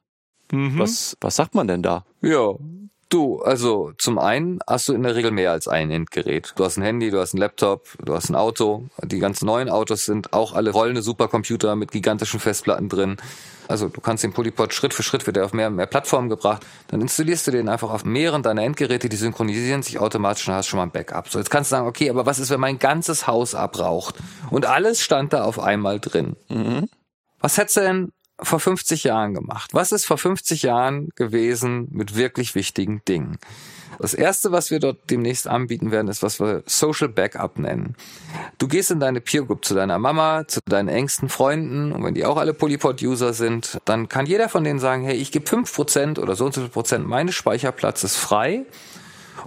Mhm. 0.51 0.77
Was, 0.77 1.17
was 1.21 1.35
sagt 1.35 1.55
man 1.55 1.67
denn 1.67 1.81
da? 1.81 2.05
Ja, 2.21 2.53
Du, 3.13 3.43
also 3.43 3.91
zum 3.99 4.17
einen 4.17 4.57
hast 4.65 4.87
du 4.87 4.93
in 4.93 5.03
der 5.03 5.13
Regel 5.13 5.29
mehr 5.29 5.51
als 5.51 5.67
ein 5.67 5.91
Endgerät. 5.91 6.53
Du 6.55 6.65
hast 6.65 6.77
ein 6.77 6.81
Handy, 6.81 7.11
du 7.11 7.19
hast 7.19 7.35
ein 7.35 7.37
Laptop, 7.37 7.89
du 8.03 8.15
hast 8.15 8.31
ein 8.31 8.35
Auto. 8.35 8.87
Die 9.03 9.19
ganz 9.19 9.43
neuen 9.43 9.69
Autos 9.69 10.05
sind 10.05 10.33
auch 10.33 10.53
alle 10.53 10.71
rollende 10.71 11.03
Supercomputer 11.03 11.75
mit 11.75 11.91
gigantischen 11.91 12.39
Festplatten 12.39 12.89
drin. 12.89 13.17
Also 13.67 13.87
du 13.87 14.01
kannst 14.01 14.23
den 14.23 14.33
Polypod 14.33 14.73
Schritt 14.73 14.95
für 14.95 15.03
Schritt 15.03 15.27
wird 15.27 15.37
er 15.37 15.45
auf 15.45 15.53
mehr 15.53 15.67
und 15.67 15.75
mehr 15.75 15.85
Plattformen 15.85 16.27
gebracht. 16.27 16.65
Dann 16.87 17.01
installierst 17.01 17.45
du 17.45 17.51
den 17.51 17.69
einfach 17.69 17.91
auf 17.91 18.03
mehreren 18.03 18.41
deiner 18.41 18.63
Endgeräte, 18.63 19.09
die 19.09 19.15
synchronisieren 19.15 19.83
sich 19.83 19.99
automatisch 19.99 20.47
und 20.47 20.55
hast 20.55 20.65
schon 20.65 20.77
mal 20.77 20.85
ein 20.85 20.91
Backup. 20.91 21.29
So, 21.29 21.37
jetzt 21.37 21.51
kannst 21.51 21.71
du 21.71 21.75
sagen, 21.75 21.87
okay, 21.87 22.09
aber 22.09 22.25
was 22.25 22.39
ist, 22.39 22.49
wenn 22.49 22.59
mein 22.59 22.79
ganzes 22.79 23.27
Haus 23.27 23.53
abraucht? 23.53 24.15
Und 24.49 24.65
alles 24.65 25.01
stand 25.01 25.33
da 25.33 25.43
auf 25.43 25.59
einmal 25.59 25.99
drin. 25.99 26.35
Mhm. 26.49 26.89
Was 27.39 27.59
hättest 27.59 27.77
du 27.77 27.81
denn 27.81 28.11
vor 28.43 28.59
50 28.59 29.03
Jahren 29.03 29.33
gemacht? 29.33 29.71
Was 29.73 29.91
ist 29.91 30.05
vor 30.05 30.17
50 30.17 30.63
Jahren 30.63 31.09
gewesen 31.15 31.87
mit 31.91 32.15
wirklich 32.15 32.55
wichtigen 32.55 33.01
Dingen? 33.07 33.37
Das 33.99 34.13
erste, 34.13 34.51
was 34.51 34.71
wir 34.71 34.79
dort 34.79 35.09
demnächst 35.09 35.47
anbieten 35.47 35.91
werden, 35.91 36.07
ist, 36.07 36.23
was 36.23 36.39
wir 36.39 36.63
Social 36.65 37.09
Backup 37.09 37.57
nennen. 37.59 37.95
Du 38.57 38.67
gehst 38.67 38.91
in 38.91 38.99
deine 38.99 39.21
Peer 39.21 39.43
Group 39.43 39.65
zu 39.65 39.75
deiner 39.75 39.99
Mama, 39.99 40.47
zu 40.47 40.59
deinen 40.65 40.89
engsten 40.89 41.29
Freunden 41.29 41.91
und 41.91 42.03
wenn 42.03 42.13
die 42.13 42.25
auch 42.25 42.37
alle 42.37 42.53
Polypod-User 42.53 43.33
sind, 43.33 43.79
dann 43.85 44.09
kann 44.09 44.25
jeder 44.25 44.49
von 44.49 44.63
denen 44.63 44.79
sagen, 44.79 45.03
hey, 45.03 45.15
ich 45.15 45.31
gebe 45.31 45.47
fünf 45.47 45.73
Prozent 45.73 46.19
oder 46.19 46.35
so 46.35 46.45
und 46.45 46.53
so 46.53 46.61
viel 46.61 46.69
Prozent 46.69 47.07
meines 47.07 47.35
Speicherplatzes 47.35 48.15
frei 48.15 48.65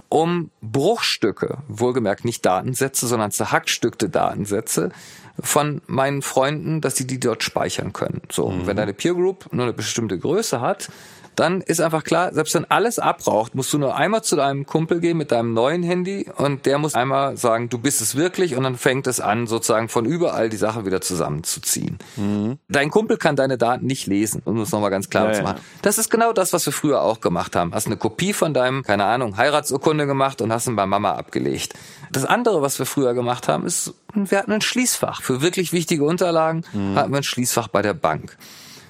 um 0.09 0.51
Bruchstücke, 0.61 1.57
wohlgemerkt 1.67 2.23
nicht 2.23 2.45
Datensätze, 2.45 3.07
sondern 3.07 3.31
zerhackstückte 3.31 4.09
Datensätze 4.09 4.91
von 5.39 5.81
meinen 5.87 6.21
Freunden, 6.21 6.81
dass 6.81 6.95
die 6.95 7.05
die 7.05 7.19
dort 7.19 7.43
speichern 7.43 7.93
können. 7.93 8.21
So, 8.31 8.49
mhm. 8.49 8.67
wenn 8.67 8.77
deine 8.77 8.93
Peer 8.93 9.13
Group 9.13 9.47
nur 9.51 9.65
eine 9.65 9.73
bestimmte 9.73 10.17
Größe 10.17 10.61
hat, 10.61 10.89
dann 11.37 11.61
ist 11.61 11.79
einfach 11.79 12.03
klar, 12.03 12.33
selbst 12.33 12.55
wenn 12.55 12.65
alles 12.65 12.97
abraucht, 12.97 13.53
musst 13.53 13.71
du 13.71 13.77
nur 13.77 13.95
einmal 13.95 14.23
zu 14.23 14.35
deinem 14.35 14.65
Kumpel 14.65 14.99
gehen 14.99 15.17
mit 15.17 15.31
deinem 15.31 15.53
neuen 15.53 15.83
Handy 15.83 16.27
und 16.35 16.65
der 16.65 16.79
muss 16.79 16.95
einmal 16.95 17.37
sagen, 17.37 17.69
du 17.69 17.77
bist 17.77 18.01
es 18.01 18.15
wirklich 18.15 18.55
und 18.55 18.63
dann 18.63 18.75
fängt 18.75 19.05
es 19.05 19.19
an, 19.19 19.45
sozusagen 19.45 19.87
von 19.87 20.05
überall 20.05 20.49
die 20.49 20.57
Sache 20.57 20.85
wieder 20.87 20.99
zusammenzuziehen. 20.99 21.99
Mhm. 22.15 22.57
Dein 22.69 22.89
Kumpel 22.89 23.17
kann 23.17 23.35
deine 23.35 23.59
Daten 23.59 23.85
nicht 23.85 24.07
lesen, 24.07 24.41
um 24.45 24.59
es 24.59 24.71
nochmal 24.71 24.89
ganz 24.89 25.11
klar 25.11 25.27
ja, 25.27 25.33
zu 25.33 25.43
machen. 25.43 25.57
Ja. 25.57 25.79
Das 25.83 25.99
ist 25.99 26.09
genau 26.09 26.33
das, 26.33 26.53
was 26.53 26.65
wir 26.65 26.73
früher 26.73 27.03
auch 27.03 27.21
gemacht 27.21 27.55
haben. 27.55 27.71
Hast 27.71 27.85
eine 27.85 27.97
Kopie 27.97 28.33
von 28.33 28.55
deinem, 28.55 28.81
keine 28.81 29.05
Ahnung, 29.05 29.37
Heiratsurkunde 29.37 30.07
gemacht 30.07 30.41
und 30.41 30.51
hast 30.51 30.67
ihn 30.67 30.75
bei 30.75 30.87
Mama 30.87 31.13
abgelegt. 31.13 31.75
Das 32.11 32.25
andere, 32.25 32.63
was 32.63 32.79
wir 32.79 32.87
früher 32.87 33.13
gemacht 33.13 33.47
haben, 33.47 33.63
ist, 33.65 33.93
wir 34.15 34.39
hatten 34.39 34.51
ein 34.51 34.61
Schließfach. 34.61 35.21
Für 35.21 35.41
wirklich 35.41 35.71
wichtige 35.71 36.03
Unterlagen 36.03 36.63
mhm. 36.73 36.95
hatten 36.95 37.11
wir 37.11 37.17
ein 37.17 37.23
Schließfach 37.23 37.67
bei 37.67 37.83
der 37.83 37.93
Bank. 37.93 38.37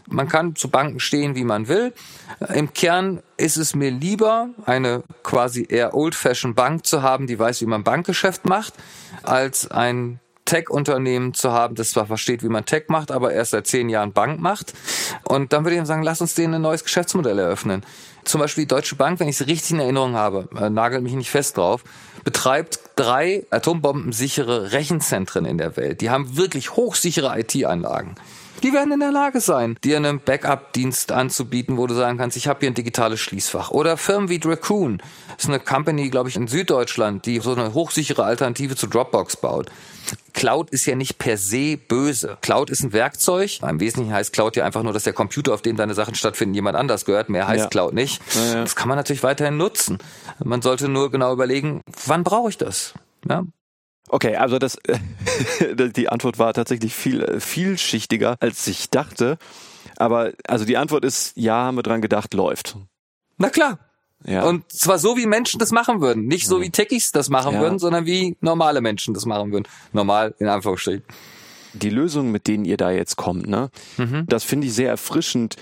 Man 0.07 0.27
kann 0.27 0.55
zu 0.55 0.69
Banken 0.69 0.99
stehen, 0.99 1.35
wie 1.35 1.43
man 1.43 1.67
will. 1.67 1.93
Im 2.53 2.73
Kern 2.73 3.21
ist 3.35 3.57
es 3.57 3.75
mir 3.75 3.91
lieber, 3.91 4.49
eine 4.65 5.03
quasi 5.23 5.65
eher 5.67 5.93
old-fashioned 5.93 6.55
Bank 6.55 6.85
zu 6.85 7.01
haben, 7.01 7.27
die 7.27 7.37
weiß, 7.37 7.61
wie 7.61 7.65
man 7.65 7.83
Bankgeschäft 7.83 8.45
macht, 8.45 8.73
als 9.23 9.69
ein 9.69 10.19
Tech-Unternehmen 10.47 11.33
zu 11.33 11.51
haben, 11.51 11.75
das 11.75 11.91
zwar 11.91 12.07
versteht, 12.07 12.41
wie 12.41 12.49
man 12.49 12.65
Tech 12.65 12.85
macht, 12.87 13.11
aber 13.11 13.33
erst 13.33 13.51
seit 13.51 13.67
zehn 13.67 13.89
Jahren 13.89 14.13
Bank 14.13 14.39
macht. 14.39 14.73
Und 15.25 15.53
dann 15.53 15.63
würde 15.63 15.77
ich 15.77 15.85
sagen, 15.85 16.03
lass 16.03 16.21
uns 16.21 16.33
denen 16.33 16.55
ein 16.55 16.61
neues 16.61 16.83
Geschäftsmodell 16.83 17.37
eröffnen. 17.37 17.83
Zum 18.23 18.41
Beispiel 18.41 18.63
die 18.63 18.69
Deutsche 18.69 18.95
Bank, 18.95 19.19
wenn 19.19 19.27
ich 19.27 19.39
es 19.39 19.47
richtig 19.47 19.71
in 19.71 19.79
Erinnerung 19.79 20.15
habe, 20.15 20.49
äh, 20.59 20.69
nagelt 20.69 21.03
mich 21.03 21.13
nicht 21.13 21.29
fest 21.29 21.57
drauf, 21.57 21.83
betreibt 22.23 22.79
drei 22.95 23.45
atombombensichere 23.51 24.71
Rechenzentren 24.71 25.45
in 25.45 25.57
der 25.57 25.77
Welt. 25.77 26.01
Die 26.01 26.09
haben 26.09 26.35
wirklich 26.37 26.75
hochsichere 26.75 27.39
IT-Anlagen. 27.39 28.15
Die 28.63 28.73
werden 28.73 28.91
in 28.91 28.99
der 28.99 29.11
Lage 29.11 29.39
sein, 29.39 29.77
dir 29.83 29.97
einen 29.97 30.19
Backup-Dienst 30.19 31.11
anzubieten, 31.11 31.77
wo 31.77 31.85
du 31.87 31.93
sagen 31.93 32.17
kannst, 32.17 32.37
ich 32.37 32.47
habe 32.47 32.59
hier 32.61 32.71
ein 32.71 32.73
digitales 32.73 33.19
Schließfach. 33.19 33.71
Oder 33.71 33.97
Firmen 33.97 34.29
wie 34.29 34.39
Dracoon, 34.39 34.97
das 35.35 35.43
ist 35.45 35.49
eine 35.49 35.59
Company, 35.59 36.09
glaube 36.09 36.29
ich, 36.29 36.35
in 36.35 36.47
Süddeutschland, 36.47 37.25
die 37.25 37.39
so 37.39 37.53
eine 37.53 37.73
hochsichere 37.73 38.23
Alternative 38.23 38.75
zu 38.75 38.87
Dropbox 38.87 39.37
baut. 39.37 39.69
Cloud 40.33 40.69
ist 40.69 40.85
ja 40.85 40.95
nicht 40.95 41.17
per 41.17 41.37
se 41.37 41.77
böse. 41.77 42.37
Cloud 42.41 42.69
ist 42.69 42.83
ein 42.83 42.93
Werkzeug. 42.93 43.59
Im 43.61 43.79
Wesentlichen 43.79 44.13
heißt 44.13 44.33
Cloud 44.33 44.55
ja 44.55 44.65
einfach 44.65 44.83
nur, 44.83 44.93
dass 44.93 45.03
der 45.03 45.13
Computer, 45.13 45.53
auf 45.53 45.61
dem 45.61 45.75
deine 45.75 45.93
Sachen 45.93 46.15
stattfinden, 46.15 46.55
jemand 46.55 46.77
anders 46.77 47.05
gehört. 47.05 47.29
Mehr 47.29 47.47
heißt 47.47 47.65
ja. 47.65 47.69
Cloud 47.69 47.93
nicht. 47.93 48.21
Ja, 48.35 48.45
ja. 48.45 48.61
Das 48.61 48.75
kann 48.75 48.87
man 48.87 48.97
natürlich 48.97 49.23
weiterhin 49.23 49.57
nutzen. 49.57 49.97
Man 50.43 50.61
sollte 50.61 50.87
nur 50.87 51.11
genau 51.11 51.33
überlegen, 51.33 51.81
wann 52.05 52.23
brauche 52.23 52.49
ich 52.49 52.57
das? 52.57 52.93
Ja? 53.27 53.43
Okay, 54.09 54.35
also 54.35 54.57
das, 54.59 54.77
die 55.75 56.09
Antwort 56.09 56.39
war 56.39 56.53
tatsächlich 56.53 56.93
viel 56.95 57.39
vielschichtiger, 57.39 58.37
als 58.39 58.65
ich 58.67 58.89
dachte. 58.89 59.37
Aber 59.97 60.31
also 60.47 60.65
die 60.65 60.77
Antwort 60.77 61.03
ist, 61.05 61.33
ja, 61.35 61.55
haben 61.55 61.75
wir 61.77 61.83
dran 61.83 62.01
gedacht, 62.01 62.33
läuft. 62.33 62.77
Na 63.37 63.49
klar. 63.49 63.79
Ja. 64.25 64.43
Und 64.45 64.71
zwar 64.71 64.97
so, 64.97 65.15
wie 65.15 65.25
Menschen 65.27 65.59
das 65.59 65.71
machen 65.71 66.01
würden. 66.01 66.25
Nicht 66.25 66.47
so, 66.47 66.59
wie 66.61 66.71
Techies 66.71 67.11
das 67.11 67.29
machen 67.29 67.53
Ja. 67.53 67.61
würden, 67.61 67.77
sondern 67.79 68.05
wie 68.05 68.35
normale 68.41 68.81
Menschen 68.81 69.13
das 69.13 69.25
machen 69.25 69.51
würden. 69.51 69.67
Normal, 69.93 70.33
in 70.39 70.47
Anführungsstrichen. 70.47 71.03
die 71.73 71.89
Lösungen, 71.91 72.31
mit 72.31 72.47
denen 72.47 72.65
ihr 72.65 72.77
da 72.77 72.89
jetzt 72.89 73.15
kommt, 73.17 73.45
ne, 73.47 73.69
das 74.25 74.43
finde 74.43 74.65
ich 74.67 74.73
sehr 74.73 74.89
erfrischend, 74.89 75.55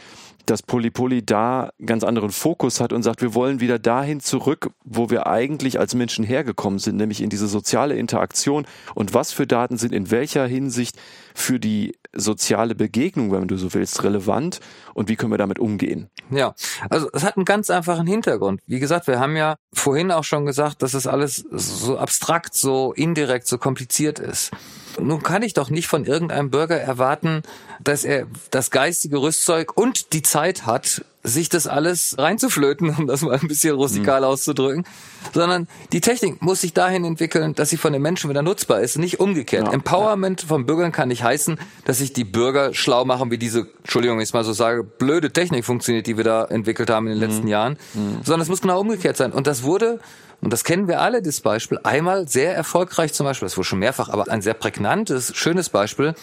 dass 0.50 0.62
Polypoly 0.62 1.26
da 1.26 1.72
ganz 1.86 2.04
anderen 2.04 2.32
Fokus 2.32 2.80
hat 2.80 2.94
und 2.94 3.04
sagt, 3.04 3.22
wir 3.22 3.34
wollen 3.34 3.60
wieder 3.60 3.80
dahin 3.80 4.20
zurück, 4.20 4.72
wo 4.84 5.10
wir 5.10 5.28
eigentlich 5.28 5.80
als 5.80 5.96
Menschen 5.96 6.24
hergekommen 6.24 6.80
sind, 6.80 6.98
nämlich 6.98 7.22
in 7.22 7.30
diese 7.30 7.48
soziale 7.48 7.96
Interaktion 7.96 8.66
und 8.94 9.14
was 9.14 9.32
für 9.32 9.48
Daten 9.48 9.78
sind 9.78 9.94
in 9.94 10.12
welcher 10.12 10.46
Hinsicht 10.48 10.98
für 11.34 11.60
die 11.60 11.98
soziale 12.14 12.76
Begegnung, 12.76 13.32
wenn 13.32 13.48
du 13.48 13.58
so 13.58 13.74
willst, 13.74 14.04
relevant 14.04 14.60
und 14.94 15.10
wie 15.10 15.16
können 15.16 15.32
wir 15.32 15.38
damit 15.38 15.60
umgehen. 15.60 16.10
Ja, 16.30 16.56
also 16.90 17.10
es 17.14 17.24
hat 17.24 17.36
einen 17.36 17.46
ganz 17.46 17.70
einfachen 17.70 18.08
Hintergrund. 18.08 18.62
Wie 18.68 18.80
gesagt, 18.80 19.08
wir 19.08 19.20
haben 19.20 19.36
ja 19.36 19.56
vorhin 19.74 20.12
auch 20.12 20.24
schon 20.24 20.46
gesagt, 20.46 20.82
dass 20.82 20.94
es 20.94 21.08
alles 21.08 21.46
so 21.52 21.98
abstrakt, 21.98 22.56
so 22.56 22.94
indirekt, 22.94 23.48
so 23.48 23.58
kompliziert 23.58 24.20
ist. 24.20 24.52
Nun 25.00 25.22
kann 25.24 25.44
ich 25.44 25.54
doch 25.54 25.70
nicht 25.70 25.88
von 25.88 26.06
irgendeinem 26.06 26.50
Bürger 26.50 26.80
erwarten, 26.80 27.44
dass 27.84 28.04
er 28.04 28.28
das 28.52 28.72
geistige 28.72 29.18
Rüstzeug 29.18 29.78
und 29.78 30.14
die 30.14 30.22
Zeit 30.22 30.66
hat, 30.66 31.04
sich 31.26 31.50
das 31.50 31.68
alles 31.68 32.16
reinzuflöten, 32.18 32.96
um 32.98 33.08
das 33.08 33.22
mal 33.22 33.38
ein 33.38 33.48
bisschen 33.48 33.76
rustikal 33.76 34.24
auszudrücken, 34.24 34.86
sondern 35.34 35.68
die 35.92 36.02
Technik 36.02 36.42
muss 36.42 36.62
sich 36.62 36.74
dahin 36.74 37.04
entwickeln, 37.04 37.56
dass 37.56 37.70
sie 37.70 37.78
von 37.78 37.94
den 37.94 38.02
Menschen 38.02 38.30
wieder 38.30 38.42
nutzbar 38.42 38.82
ist, 38.82 38.98
nicht 38.98 39.20
umgekehrt. 39.20 39.68
Ja. 39.68 39.74
Empowerment 39.74 40.42
von 40.42 40.66
Bürgern 40.66 40.92
kann 40.92 41.10
nicht 41.10 41.24
heißen, 41.24 41.60
dass 41.84 41.98
sich 41.98 42.14
die 42.14 42.24
Bürger 42.24 42.74
schlau 42.74 43.06
machen, 43.06 43.32
wie 43.32 43.38
diese, 43.38 43.68
Entschuldigung, 43.80 44.20
ich 44.20 44.30
es 44.30 44.34
mal 44.34 44.44
so 44.44 44.54
sage, 44.54 44.84
blöde 44.84 45.32
Technik 45.32 45.66
funktioniert, 45.66 46.08
die 46.08 46.18
wir 46.18 46.24
da 46.24 46.46
entwickelt 46.46 46.90
haben 46.90 47.08
in 47.08 47.20
den 47.20 47.28
letzten 47.28 47.48
Jahren, 47.48 47.78
sondern 48.24 48.42
es 48.42 48.50
muss 48.50 48.62
genau 48.62 48.80
umgekehrt 48.80 49.18
sein. 49.18 49.32
Und 49.32 49.48
das 49.48 49.64
wurde 49.64 50.00
und 50.42 50.52
das 50.52 50.64
kennen 50.64 50.88
wir 50.88 51.02
alle, 51.02 51.22
das 51.22 51.42
Beispiel, 51.42 51.80
einmal 51.84 52.28
sehr 52.28 52.56
erfolgreich 52.56 53.14
zum 53.14 53.26
Beispiel, 53.26 53.46
das 53.46 53.58
wurde 53.58 53.68
schon 53.68 53.80
mehrfach, 53.80 54.10
aber 54.10 54.30
ein 54.30 54.42
sehr 54.42 54.54
prägnantes, 54.54 55.36
schönes 55.36 55.70
Beispiel, 55.70 56.14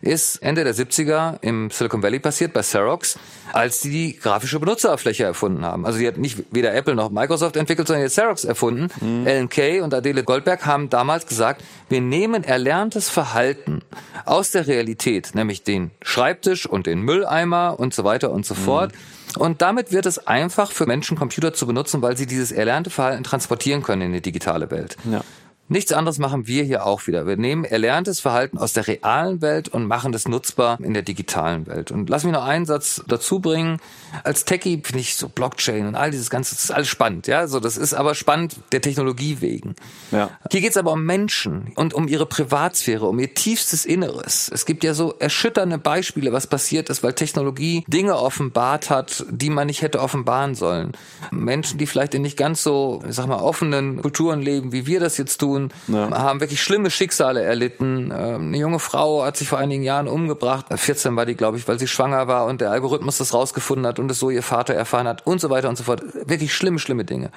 ist 0.00 0.36
Ende 0.36 0.64
der 0.64 0.74
70er 0.74 1.38
im 1.42 1.70
Silicon 1.70 2.02
Valley 2.02 2.18
passiert 2.18 2.52
bei 2.52 2.60
Xerox, 2.60 3.18
als 3.52 3.80
die 3.80 3.90
die 3.90 4.18
grafische 4.18 4.60
Benutzeroberfläche 4.60 5.24
erfunden 5.24 5.64
haben. 5.64 5.86
Also 5.86 5.98
die 5.98 6.06
hat 6.06 6.18
nicht 6.18 6.44
weder 6.50 6.74
Apple 6.74 6.94
noch 6.94 7.10
Microsoft 7.10 7.56
entwickelt, 7.56 7.88
sondern 7.88 8.04
die 8.06 8.10
Xerox 8.10 8.44
erfunden. 8.44 8.88
Alan 9.26 9.48
Kay 9.48 9.80
und 9.80 9.94
Adele 9.94 10.22
Goldberg 10.24 10.66
haben 10.66 10.90
damals 10.90 11.26
gesagt, 11.26 11.62
wir 11.88 12.00
nehmen 12.00 12.44
erlerntes 12.44 13.08
Verhalten 13.08 13.82
aus 14.24 14.50
der 14.50 14.66
Realität, 14.66 15.34
nämlich 15.34 15.62
den 15.62 15.90
Schreibtisch 16.02 16.66
und 16.66 16.86
den 16.86 17.00
Mülleimer 17.00 17.78
und 17.78 17.94
so 17.94 18.04
weiter 18.04 18.30
und 18.30 18.46
so 18.46 18.54
fort. 18.54 18.92
Und 19.36 19.60
damit 19.62 19.92
wird 19.92 20.06
es 20.06 20.26
einfach 20.26 20.72
für 20.72 20.86
Menschen, 20.86 21.18
Computer 21.18 21.52
zu 21.52 21.66
benutzen, 21.66 22.00
weil 22.02 22.16
sie 22.16 22.26
dieses 22.26 22.50
erlernte 22.50 22.90
Verhalten 22.90 23.24
transportieren 23.24 23.82
können 23.82 24.02
in 24.02 24.12
die 24.12 24.22
digitale 24.22 24.70
Welt. 24.70 24.96
Ja. 25.10 25.22
Nichts 25.68 25.92
anderes 25.92 26.18
machen 26.18 26.46
wir 26.46 26.64
hier 26.64 26.86
auch 26.86 27.06
wieder. 27.06 27.26
Wir 27.26 27.36
nehmen 27.36 27.64
erlerntes 27.64 28.20
Verhalten 28.20 28.56
aus 28.58 28.72
der 28.72 28.86
realen 28.86 29.42
Welt 29.42 29.68
und 29.68 29.86
machen 29.86 30.12
das 30.12 30.26
nutzbar 30.26 30.78
in 30.80 30.94
der 30.94 31.02
digitalen 31.02 31.66
Welt. 31.66 31.90
Und 31.90 32.08
lass 32.08 32.24
mich 32.24 32.32
noch 32.32 32.44
einen 32.44 32.64
Satz 32.64 33.02
dazu 33.06 33.40
bringen. 33.40 33.78
Als 34.24 34.44
Techie 34.44 34.80
finde 34.82 35.00
ich 35.00 35.16
so 35.16 35.28
Blockchain 35.28 35.86
und 35.86 35.94
all 35.94 36.10
dieses 36.10 36.30
Ganze, 36.30 36.54
das 36.54 36.64
ist 36.64 36.70
alles 36.70 36.88
spannend. 36.88 37.26
Ja, 37.26 37.46
so 37.46 37.60
das 37.60 37.76
ist 37.76 37.92
aber 37.92 38.14
spannend 38.14 38.56
der 38.72 38.80
Technologie 38.80 39.40
wegen. 39.40 39.74
Ja. 40.10 40.30
Hier 40.50 40.62
geht 40.62 40.70
es 40.70 40.76
aber 40.78 40.92
um 40.92 41.04
Menschen 41.04 41.72
und 41.74 41.92
um 41.92 42.08
ihre 42.08 42.24
Privatsphäre, 42.24 43.06
um 43.06 43.18
ihr 43.18 43.34
tiefstes 43.34 43.84
Inneres. 43.84 44.50
Es 44.52 44.64
gibt 44.64 44.84
ja 44.84 44.94
so 44.94 45.14
erschütternde 45.18 45.76
Beispiele, 45.76 46.32
was 46.32 46.46
passiert 46.46 46.88
ist, 46.88 47.02
weil 47.02 47.12
Technologie 47.12 47.84
Dinge 47.88 48.16
offenbart 48.16 48.88
hat, 48.88 49.26
die 49.28 49.50
man 49.50 49.66
nicht 49.66 49.82
hätte 49.82 50.00
offenbaren 50.00 50.54
sollen. 50.54 50.92
Menschen, 51.30 51.78
die 51.78 51.86
vielleicht 51.86 52.14
in 52.14 52.22
nicht 52.22 52.36
ganz 52.38 52.62
so, 52.62 53.02
ich 53.06 53.14
sag 53.14 53.26
mal, 53.26 53.40
offenen 53.40 54.00
Kulturen 54.00 54.40
leben, 54.40 54.72
wie 54.72 54.86
wir 54.86 55.00
das 55.00 55.18
jetzt 55.18 55.38
tun, 55.38 55.57
Ja. 55.88 56.10
haben 56.10 56.40
wirklich 56.40 56.62
schlimme 56.62 56.90
Schicksale 56.90 57.42
erlitten. 57.42 58.12
Ähm, 58.16 58.48
Eine 58.48 58.58
junge 58.58 58.78
Frau 58.78 59.24
hat 59.24 59.36
sich 59.36 59.48
vor 59.48 59.58
einigen 59.58 59.82
Jahren 59.82 60.08
umgebracht. 60.08 60.66
14 60.74 61.14
war 61.16 61.26
die, 61.26 61.34
glaube 61.34 61.56
ich, 61.58 61.66
weil 61.68 61.78
sie 61.78 61.88
schwanger 61.88 62.28
war 62.28 62.46
und 62.46 62.60
der 62.60 62.70
Algorithmus 62.70 63.18
das 63.18 63.34
rausgefunden 63.34 63.86
hat 63.86 63.98
und 63.98 64.10
es 64.10 64.18
so 64.18 64.30
ihr 64.30 64.42
Vater 64.42 64.74
erfahren 64.74 65.08
hat 65.08 65.26
und 65.26 65.40
so 65.40 65.50
weiter 65.50 65.68
und 65.68 65.76
so 65.76 65.84
fort. 65.84 66.02
Wirklich 66.26 66.54
schlimme, 66.54 66.78
schlimme 66.78 67.04
Dinge. 67.04 67.30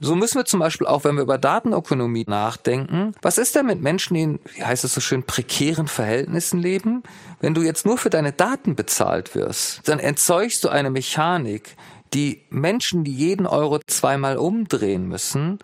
So 0.00 0.14
müssen 0.14 0.38
wir 0.38 0.44
zum 0.44 0.60
Beispiel 0.60 0.86
auch, 0.86 1.02
wenn 1.02 1.16
wir 1.16 1.22
über 1.22 1.38
Datenökonomie 1.38 2.24
nachdenken, 2.28 3.14
was 3.20 3.36
ist 3.36 3.56
denn 3.56 3.66
mit 3.66 3.82
Menschen, 3.82 4.14
die 4.14 4.22
in, 4.22 4.38
wie 4.54 4.62
heißt 4.64 4.84
es 4.84 4.94
so 4.94 5.00
schön, 5.00 5.24
prekären 5.24 5.88
Verhältnissen 5.88 6.60
leben? 6.60 7.02
Wenn 7.40 7.52
du 7.54 7.62
jetzt 7.62 7.84
nur 7.84 7.98
für 7.98 8.08
deine 8.10 8.30
Daten 8.32 8.76
bezahlt 8.76 9.34
wirst, 9.34 9.80
dann 9.88 9.98
entzeugst 9.98 10.62
du 10.62 10.68
eine 10.68 10.90
Mechanik, 10.90 11.76
die 12.14 12.42
Menschen, 12.48 13.02
die 13.02 13.12
jeden 13.12 13.46
Euro 13.46 13.80
zweimal 13.86 14.36
umdrehen 14.36 15.08
müssen, 15.08 15.58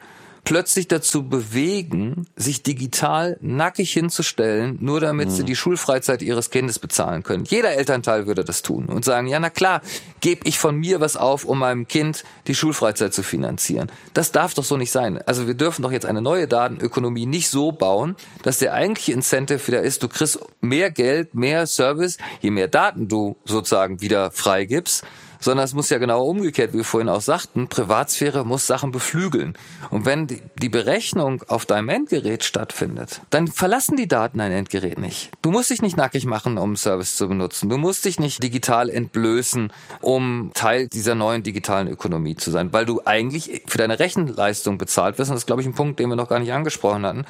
plötzlich 0.45 0.89
dazu 0.89 1.29
bewegen, 1.29 2.27
sich 2.37 2.62
digital 2.62 3.39
nackig 3.41 3.93
hinzustellen, 3.93 4.79
nur 4.81 5.01
damit 5.01 5.33
sie 5.33 5.45
die 5.45 5.57
Schulfreizeit 5.57 6.23
ihres 6.23 6.51
Kindes 6.51 6.79
bezahlen 6.79 7.23
können. 7.23 7.45
Jeder 7.45 7.73
Elternteil 7.73 8.27
würde 8.27 8.45
das 8.45 8.62
tun 8.62 8.87
und 8.87 9.05
sagen, 9.05 9.27
ja, 9.27 9.41
na 9.41 9.51
klar, 9.51 9.81
gebe 10.21 10.47
ich 10.47 10.59
von 10.59 10.77
mir 10.77 11.01
was 11.01 11.16
auf, 11.16 11.45
um 11.45 11.59
meinem 11.59 11.89
Kind 11.89 12.25
die 12.47 12.55
Schulfreizeit 12.55 13.15
zu 13.15 13.23
finanzieren. 13.23 13.91
Das 14.12 14.33
darf 14.33 14.55
doch 14.55 14.65
so 14.65 14.77
nicht 14.77 14.91
sein. 14.91 15.21
Also 15.27 15.47
wir 15.47 15.55
dürfen 15.55 15.83
doch 15.83 15.93
jetzt 15.93 16.07
eine 16.07 16.23
neue 16.23 16.47
Datenökonomie 16.47 17.27
nicht 17.27 17.49
so 17.49 17.73
bauen, 17.73 18.16
dass 18.43 18.59
der 18.59 18.75
eigentliche 18.75 19.12
Incentive 19.12 19.66
wieder 19.66 19.83
ist, 19.83 20.03
du 20.03 20.09
kriegst 20.09 20.39
mehr 20.61 20.91
Geld, 20.91 21.35
mehr 21.35 21.66
Service, 21.66 22.19
je 22.41 22.51
mehr 22.51 22.69
Daten 22.69 23.09
du 23.09 23.37
sozusagen 23.45 24.01
wieder 24.01 24.31
freigibst, 24.31 25.05
sondern 25.45 25.65
es 25.65 25.75
muss 25.75 25.91
ja 25.91 25.99
genau 25.99 26.25
umgekehrt, 26.25 26.73
wie 26.73 26.79
wir 26.79 26.85
vorhin 26.85 27.09
auch 27.09 27.21
sagten, 27.21 27.69
Privatsphäre 27.69 28.45
muss 28.47 28.66
Sachen 28.66 28.93
beflügeln. 28.93 29.57
Und 29.91 30.07
wenn 30.07 30.27
die, 30.27 30.69
Berechnung 30.69 31.43
auf 31.47 31.66
deinem 31.66 31.91
Endgerät 31.91 32.43
stattfindet, 32.43 33.21
dann 33.31 33.47
verlassen 33.47 33.97
die 33.97 34.09
Daten 34.09 34.39
dein 34.39 34.51
Endgerät 34.51 34.99
nicht. 34.99 35.31
Du 35.43 35.51
musst 35.51 35.71
dich 35.71 35.83
nicht 35.83 35.97
nackig 35.97 36.25
machen, 36.25 36.59
um 36.59 36.75
Service 36.75 37.16
zu 37.16 37.29
benutzen. 37.29 37.69
Du 37.69 37.77
musst 37.77 38.07
dich 38.07 38.19
nicht 38.19 38.43
digital 38.43 38.89
entblößen, 38.89 39.73
um 40.01 40.51
Teil 40.55 40.89
dieser 40.89 41.15
neuen 41.15 41.43
digitalen 41.43 41.87
Ökonomie 41.87 42.35
zu 42.35 42.51
sein, 42.51 42.73
weil 42.73 42.87
du 42.87 43.03
eigentlich 43.05 43.62
für 43.66 43.79
deine 43.79 43.99
Rechenleistung 43.99 44.79
bezahlt 44.79 45.19
wirst. 45.19 45.31
Und 45.31 45.35
das 45.35 45.43
ist, 45.43 45.47
glaube 45.47 45.61
ich, 45.61 45.69
ein 45.69 45.75
Punkt, 45.75 46.01
den 46.01 46.09
wir 46.09 46.16
noch 46.16 46.29
gar 46.29 46.41
nicht 46.41 46.53
angesprochen 46.53 47.05
hatten 47.05 47.25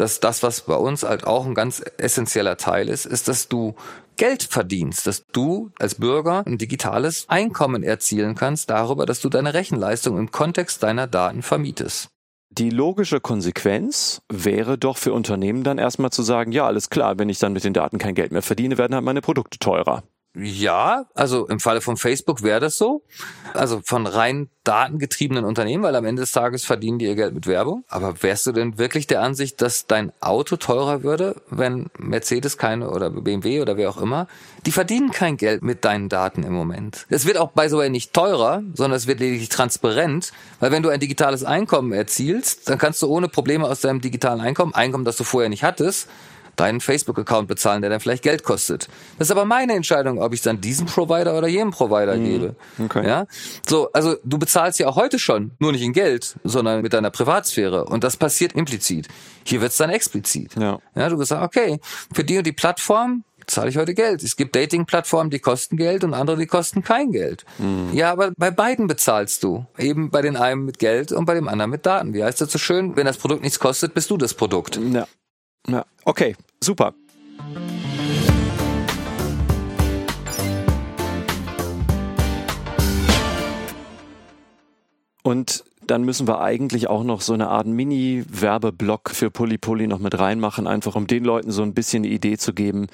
dass 0.00 0.20
das, 0.20 0.42
was 0.42 0.62
bei 0.62 0.76
uns 0.76 1.02
halt 1.02 1.26
auch 1.26 1.46
ein 1.46 1.54
ganz 1.54 1.82
essentieller 1.98 2.56
Teil 2.56 2.88
ist, 2.88 3.04
ist, 3.04 3.28
dass 3.28 3.48
du 3.48 3.74
Geld 4.16 4.42
verdienst, 4.42 5.06
dass 5.06 5.24
du 5.32 5.70
als 5.78 5.94
Bürger 5.96 6.44
ein 6.46 6.58
digitales 6.58 7.26
Einkommen 7.28 7.82
erzielen 7.82 8.34
kannst 8.34 8.70
darüber, 8.70 9.06
dass 9.06 9.20
du 9.20 9.28
deine 9.28 9.54
Rechenleistung 9.54 10.18
im 10.18 10.30
Kontext 10.30 10.82
deiner 10.82 11.06
Daten 11.06 11.42
vermietest. 11.42 12.08
Die 12.50 12.70
logische 12.70 13.20
Konsequenz 13.20 14.22
wäre 14.32 14.78
doch 14.78 14.96
für 14.96 15.12
Unternehmen 15.12 15.64
dann 15.64 15.78
erstmal 15.78 16.10
zu 16.10 16.22
sagen, 16.22 16.50
ja, 16.50 16.66
alles 16.66 16.90
klar, 16.90 17.18
wenn 17.18 17.28
ich 17.28 17.38
dann 17.38 17.52
mit 17.52 17.62
den 17.62 17.74
Daten 17.74 17.98
kein 17.98 18.14
Geld 18.14 18.32
mehr 18.32 18.42
verdiene, 18.42 18.78
werden 18.78 18.94
halt 18.94 19.04
meine 19.04 19.20
Produkte 19.20 19.58
teurer. 19.58 20.02
Ja, 20.40 21.06
also 21.14 21.48
im 21.48 21.58
Falle 21.58 21.80
von 21.80 21.96
Facebook 21.96 22.42
wäre 22.42 22.60
das 22.60 22.76
so. 22.76 23.02
Also 23.54 23.80
von 23.84 24.06
rein 24.06 24.48
datengetriebenen 24.62 25.44
Unternehmen, 25.44 25.82
weil 25.82 25.96
am 25.96 26.04
Ende 26.04 26.20
des 26.20 26.32
Tages 26.32 26.64
verdienen 26.64 26.98
die 26.98 27.06
ihr 27.06 27.14
Geld 27.14 27.34
mit 27.34 27.46
Werbung. 27.46 27.84
Aber 27.88 28.22
wärst 28.22 28.46
du 28.46 28.52
denn 28.52 28.78
wirklich 28.78 29.06
der 29.06 29.22
Ansicht, 29.22 29.60
dass 29.62 29.86
dein 29.86 30.12
Auto 30.20 30.56
teurer 30.56 31.02
würde, 31.02 31.36
wenn 31.48 31.86
Mercedes 31.98 32.58
keine 32.58 32.90
oder 32.90 33.10
BMW 33.10 33.62
oder 33.62 33.76
wer 33.76 33.88
auch 33.88 33.96
immer, 33.96 34.28
die 34.66 34.70
verdienen 34.70 35.10
kein 35.10 35.38
Geld 35.38 35.62
mit 35.62 35.84
deinen 35.84 36.08
Daten 36.08 36.42
im 36.42 36.52
Moment. 36.52 37.06
Es 37.08 37.26
wird 37.26 37.38
auch 37.38 37.52
by 37.52 37.68
the 37.68 37.76
way 37.76 37.88
nicht 37.88 38.12
teurer, 38.12 38.62
sondern 38.74 38.96
es 38.96 39.06
wird 39.06 39.20
lediglich 39.20 39.48
transparent, 39.48 40.32
weil 40.60 40.70
wenn 40.70 40.82
du 40.82 40.90
ein 40.90 41.00
digitales 41.00 41.44
Einkommen 41.44 41.92
erzielst, 41.92 42.68
dann 42.68 42.78
kannst 42.78 43.00
du 43.02 43.08
ohne 43.08 43.28
Probleme 43.28 43.66
aus 43.66 43.80
deinem 43.80 44.00
digitalen 44.00 44.40
Einkommen, 44.40 44.74
Einkommen, 44.74 45.04
das 45.04 45.16
du 45.16 45.24
vorher 45.24 45.48
nicht 45.48 45.64
hattest, 45.64 46.08
deinen 46.58 46.80
Facebook-Account 46.80 47.48
bezahlen, 47.48 47.82
der 47.82 47.90
dann 47.90 48.00
vielleicht 48.00 48.22
Geld 48.22 48.42
kostet. 48.42 48.88
Das 49.18 49.28
ist 49.28 49.30
aber 49.30 49.44
meine 49.44 49.74
Entscheidung, 49.74 50.20
ob 50.20 50.32
ich 50.32 50.40
es 50.40 50.44
dann 50.44 50.60
diesem 50.60 50.86
Provider 50.86 51.36
oder 51.36 51.48
jenem 51.48 51.70
Provider 51.70 52.18
gebe. 52.18 52.56
okay. 52.82 53.06
Ja? 53.06 53.26
So, 53.66 53.90
also 53.92 54.16
du 54.24 54.38
bezahlst 54.38 54.78
ja 54.78 54.88
auch 54.88 54.96
heute 54.96 55.18
schon, 55.18 55.52
nur 55.58 55.72
nicht 55.72 55.82
in 55.82 55.92
Geld, 55.92 56.36
sondern 56.44 56.82
mit 56.82 56.92
deiner 56.92 57.10
Privatsphäre. 57.10 57.84
Und 57.84 58.04
das 58.04 58.16
passiert 58.16 58.52
implizit. 58.52 59.08
Hier 59.44 59.60
wird 59.60 59.72
es 59.72 59.78
dann 59.78 59.90
explizit. 59.90 60.56
Ja. 60.56 60.78
Ja, 60.94 61.08
du 61.08 61.18
wirst 61.18 61.28
sagen, 61.30 61.44
okay, 61.44 61.80
für 62.12 62.24
die 62.24 62.38
und 62.38 62.46
die 62.46 62.52
Plattform 62.52 63.24
zahle 63.46 63.70
ich 63.70 63.76
heute 63.76 63.94
Geld. 63.94 64.22
Es 64.22 64.36
gibt 64.36 64.54
Dating-Plattformen, 64.54 65.30
die 65.30 65.38
kosten 65.38 65.76
Geld 65.76 66.04
und 66.04 66.14
andere, 66.14 66.36
die 66.36 66.46
kosten 66.46 66.82
kein 66.82 67.12
Geld. 67.12 67.44
Ja, 67.92 68.12
aber 68.12 68.32
bei 68.36 68.50
beiden 68.50 68.86
bezahlst 68.86 69.42
du. 69.42 69.66
Eben 69.78 70.10
bei 70.10 70.22
den 70.22 70.36
einen 70.36 70.64
mit 70.64 70.78
Geld 70.78 71.12
und 71.12 71.24
bei 71.24 71.34
dem 71.34 71.48
anderen 71.48 71.70
mit 71.70 71.86
Daten. 71.86 72.12
Wie 72.12 72.22
heißt 72.22 72.40
das 72.40 72.52
so 72.52 72.58
schön? 72.58 72.96
Wenn 72.96 73.06
das 73.06 73.16
Produkt 73.16 73.42
nichts 73.42 73.58
kostet, 73.58 73.94
bist 73.94 74.10
du 74.10 74.16
das 74.18 74.34
Produkt. 74.34 74.78
Ja. 74.92 75.06
Ja. 75.68 75.84
Okay, 76.04 76.36
super. 76.62 76.94
Und 85.22 85.64
dann 85.86 86.04
müssen 86.04 86.26
wir 86.26 86.40
eigentlich 86.40 86.88
auch 86.88 87.04
noch 87.04 87.20
so 87.20 87.32
eine 87.32 87.48
Art 87.48 87.66
Mini-Werbeblock 87.66 89.10
für 89.10 89.30
Polypoly 89.30 89.86
noch 89.86 89.98
mit 89.98 90.18
reinmachen, 90.18 90.66
einfach 90.66 90.96
um 90.96 91.06
den 91.06 91.24
Leuten 91.24 91.50
so 91.50 91.62
ein 91.62 91.74
bisschen 91.74 92.04
eine 92.04 92.12
Idee 92.12 92.36
zu 92.36 92.54
geben, 92.54 92.86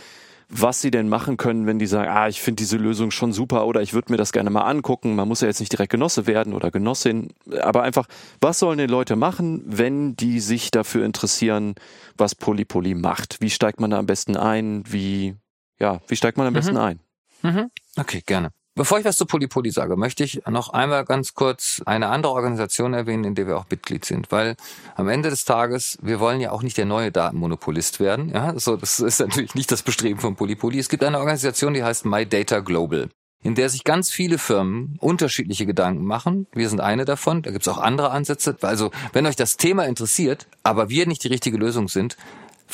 was 0.48 0.80
sie 0.80 0.90
denn 0.90 1.08
machen 1.08 1.36
können, 1.36 1.66
wenn 1.66 1.78
die 1.78 1.86
sagen, 1.86 2.08
ah, 2.10 2.28
ich 2.28 2.40
finde 2.40 2.56
diese 2.62 2.76
Lösung 2.76 3.10
schon 3.10 3.32
super 3.32 3.66
oder 3.66 3.82
ich 3.82 3.94
würde 3.94 4.12
mir 4.12 4.16
das 4.16 4.32
gerne 4.32 4.50
mal 4.50 4.62
angucken. 4.62 5.14
Man 5.14 5.28
muss 5.28 5.40
ja 5.40 5.48
jetzt 5.48 5.60
nicht 5.60 5.72
direkt 5.72 5.90
Genosse 5.90 6.26
werden 6.26 6.52
oder 6.52 6.70
Genossin, 6.70 7.32
aber 7.60 7.82
einfach, 7.82 8.06
was 8.40 8.58
sollen 8.58 8.78
die 8.78 8.86
Leute 8.86 9.16
machen, 9.16 9.62
wenn 9.66 10.16
die 10.16 10.40
sich 10.40 10.70
dafür 10.70 11.04
interessieren, 11.04 11.74
was 12.16 12.34
Polypoly 12.34 12.94
macht? 12.94 13.40
Wie 13.40 13.50
steigt 13.50 13.80
man 13.80 13.90
da 13.90 13.98
am 13.98 14.06
besten 14.06 14.36
ein? 14.36 14.84
Wie, 14.86 15.34
ja, 15.78 16.00
wie 16.08 16.16
steigt 16.16 16.38
man 16.38 16.46
am 16.46 16.54
besten 16.54 16.74
Mhm. 16.74 16.78
ein? 16.80 17.00
Mhm. 17.42 17.70
Okay, 17.96 18.22
gerne. 18.24 18.50
Bevor 18.76 18.98
ich 18.98 19.05
was 19.05 19.16
zu 19.16 19.24
Polypoly 19.24 19.70
sage, 19.70 19.96
möchte 19.96 20.24
ich 20.24 20.42
noch 20.48 20.70
einmal 20.70 21.05
ganz 21.05 21.34
kurz 21.34 21.80
eine 21.86 22.09
andere 22.09 22.32
Organisation 22.32 22.92
erwähnen, 22.92 23.22
in 23.22 23.34
der 23.36 23.46
wir 23.46 23.56
auch 23.56 23.66
Mitglied 23.70 24.05
sind, 24.05 24.32
weil 24.32 24.56
am 24.96 25.09
Ende 25.09 25.30
des 25.30 25.44
Tages, 25.44 25.96
wir 26.02 26.18
wollen 26.18 26.40
ja 26.40 26.51
auch 26.51 26.62
nicht 26.62 26.76
der 26.76 26.84
neue 26.84 27.12
Datenmonopolist 27.12 28.01
werden. 28.01 28.30
Ja, 28.30 28.59
so, 28.59 28.76
das 28.76 28.98
ist 28.98 29.20
natürlich 29.20 29.55
nicht 29.55 29.70
das 29.70 29.82
Bestreben 29.82 30.18
von 30.18 30.34
Polypoly. 30.34 30.80
Es 30.80 30.88
gibt 30.88 31.05
eine 31.05 31.18
Organisation, 31.18 31.72
die 31.74 31.84
heißt 31.84 32.05
My 32.05 32.26
Data 32.26 32.60
Global 32.60 33.10
in 33.44 33.55
der 33.55 33.68
sich 33.68 33.84
ganz 33.84 34.10
viele 34.10 34.38
Firmen 34.38 34.96
unterschiedliche 35.01 35.66
Gedanken 35.66 36.06
machen. 36.06 36.46
Wir 36.55 36.70
sind 36.70 36.80
eine 36.80 37.05
davon. 37.05 37.42
Da 37.42 37.51
gibt 37.51 37.66
es 37.66 37.68
auch 37.68 37.76
andere 37.76 38.10
Ansätze. 38.10 38.56
Also, 38.62 38.90
wenn 39.12 39.26
euch 39.26 39.36
das 39.36 39.59
Thema 39.59 39.84
interessiert, 39.84 40.46
aber 40.62 40.88
wir 40.88 41.06
nicht 41.06 41.22
die 41.24 41.28
richtige 41.28 41.59
Lösung 41.59 41.88
sind, 41.88 42.16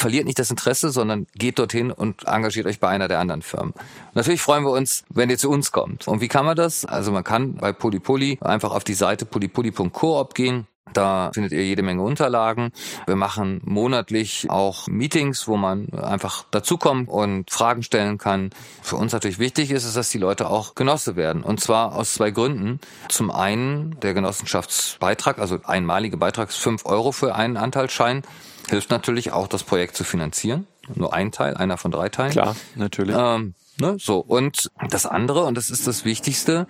verliert 0.00 0.24
nicht 0.24 0.38
das 0.38 0.50
Interesse, 0.50 0.90
sondern 0.90 1.26
geht 1.34 1.58
dorthin 1.58 1.92
und 1.92 2.26
engagiert 2.26 2.66
euch 2.66 2.80
bei 2.80 2.88
einer 2.88 3.06
der 3.06 3.18
anderen 3.20 3.42
Firmen. 3.42 3.74
Natürlich 4.14 4.40
freuen 4.40 4.64
wir 4.64 4.70
uns, 4.70 5.04
wenn 5.10 5.28
ihr 5.28 5.38
zu 5.38 5.50
uns 5.50 5.72
kommt. 5.72 6.08
Und 6.08 6.22
wie 6.22 6.28
kann 6.28 6.46
man 6.46 6.56
das? 6.56 6.86
Also 6.86 7.12
man 7.12 7.22
kann 7.22 7.54
bei 7.54 7.72
Polypoly 7.72 8.38
einfach 8.40 8.72
auf 8.72 8.82
die 8.82 8.94
Seite 8.94 9.26
polypoly.coop 9.26 10.34
gehen. 10.34 10.66
Da 10.94 11.30
findet 11.32 11.52
ihr 11.52 11.64
jede 11.64 11.82
Menge 11.82 12.02
Unterlagen. 12.02 12.72
Wir 13.06 13.14
machen 13.14 13.60
monatlich 13.64 14.50
auch 14.50 14.88
Meetings, 14.88 15.46
wo 15.46 15.56
man 15.56 15.90
einfach 15.90 16.44
dazukommt 16.50 17.08
und 17.08 17.50
Fragen 17.50 17.82
stellen 17.82 18.18
kann. 18.18 18.50
Für 18.82 18.96
uns 18.96 19.12
natürlich 19.12 19.38
wichtig 19.38 19.70
ist 19.70 19.84
es, 19.84 19.94
dass 19.94 20.08
die 20.08 20.18
Leute 20.18 20.48
auch 20.48 20.74
Genosse 20.74 21.14
werden. 21.14 21.42
Und 21.42 21.60
zwar 21.60 21.94
aus 21.94 22.14
zwei 22.14 22.30
Gründen. 22.30 22.80
Zum 23.08 23.30
einen 23.30 24.00
der 24.00 24.14
Genossenschaftsbeitrag, 24.14 25.38
also 25.38 25.58
einmalige 25.64 26.16
Beitrag 26.16 26.48
ist 26.48 26.56
fünf 26.56 26.86
Euro 26.86 27.12
für 27.12 27.34
einen 27.34 27.56
Anteilsschein 27.56 28.22
hilft 28.70 28.90
natürlich 28.90 29.32
auch, 29.32 29.48
das 29.48 29.62
Projekt 29.62 29.96
zu 29.96 30.04
finanzieren. 30.04 30.66
Nur 30.94 31.12
ein 31.12 31.30
Teil, 31.30 31.56
einer 31.56 31.76
von 31.76 31.90
drei 31.90 32.08
Teilen. 32.08 32.32
Klar, 32.32 32.56
natürlich. 32.74 33.14
Ähm, 33.16 33.54
ne, 33.78 33.96
so. 33.98 34.18
Und 34.18 34.70
das 34.88 35.06
andere, 35.06 35.44
und 35.44 35.56
das 35.56 35.70
ist 35.70 35.86
das 35.86 36.04
Wichtigste, 36.04 36.66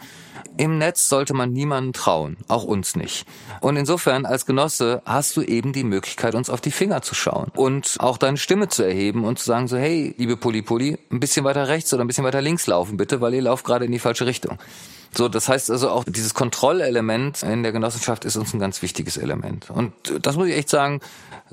im 0.57 0.79
Netz 0.79 1.09
sollte 1.09 1.33
man 1.33 1.53
niemanden 1.53 1.93
trauen, 1.93 2.37
auch 2.49 2.65
uns 2.65 2.97
nicht. 2.97 3.27
Und 3.61 3.77
insofern 3.77 4.27
als 4.27 4.47
Genosse 4.47 5.01
hast 5.05 5.37
du 5.37 5.43
eben 5.43 5.73
die 5.73 5.85
Möglichkeit, 5.85 6.35
uns 6.35 6.51
auf 6.51 6.61
die 6.61 6.71
Finger 6.71 7.03
zu 7.03 7.15
schauen 7.15 7.51
und 7.55 7.97
auch 7.99 8.19
deine 8.19 8.37
Stimme 8.37 8.69
zu 8.69 8.83
erheben 8.83 9.25
und 9.25 9.39
zu 9.39 9.45
sagen 9.45 9.69
so, 9.69 9.77
hey, 9.77 10.15
liebe 10.19 10.37
Poli-Poli, 10.37 10.99
ein 11.11 11.21
bisschen 11.21 11.45
weiter 11.45 11.69
rechts 11.69 11.95
oder 11.95 12.05
ein 12.05 12.09
bisschen 12.09 12.25
weiter 12.25 12.43
links 12.43 12.67
laufen 12.67 12.97
bitte, 12.97 13.21
weil 13.21 13.35
ihr 13.35 13.43
lauft 13.43 13.65
gerade 13.65 13.85
in 13.85 13.93
die 13.93 13.99
falsche 13.99 14.27
Richtung. 14.27 14.59
So, 15.13 15.29
das 15.29 15.49
heißt 15.49 15.71
also 15.71 15.91
auch 15.91 16.05
dieses 16.05 16.35
Kontrollelement 16.35 17.43
in 17.43 17.63
der 17.63 17.73
Genossenschaft 17.73 18.25
ist 18.25 18.37
uns 18.37 18.55
ein 18.55 18.61
ganz 18.61 18.81
wichtiges 18.83 19.17
Element. 19.17 19.71
Und 19.71 19.93
das 20.23 20.37
muss 20.37 20.49
ich 20.49 20.57
echt 20.57 20.69
sagen, 20.69 21.01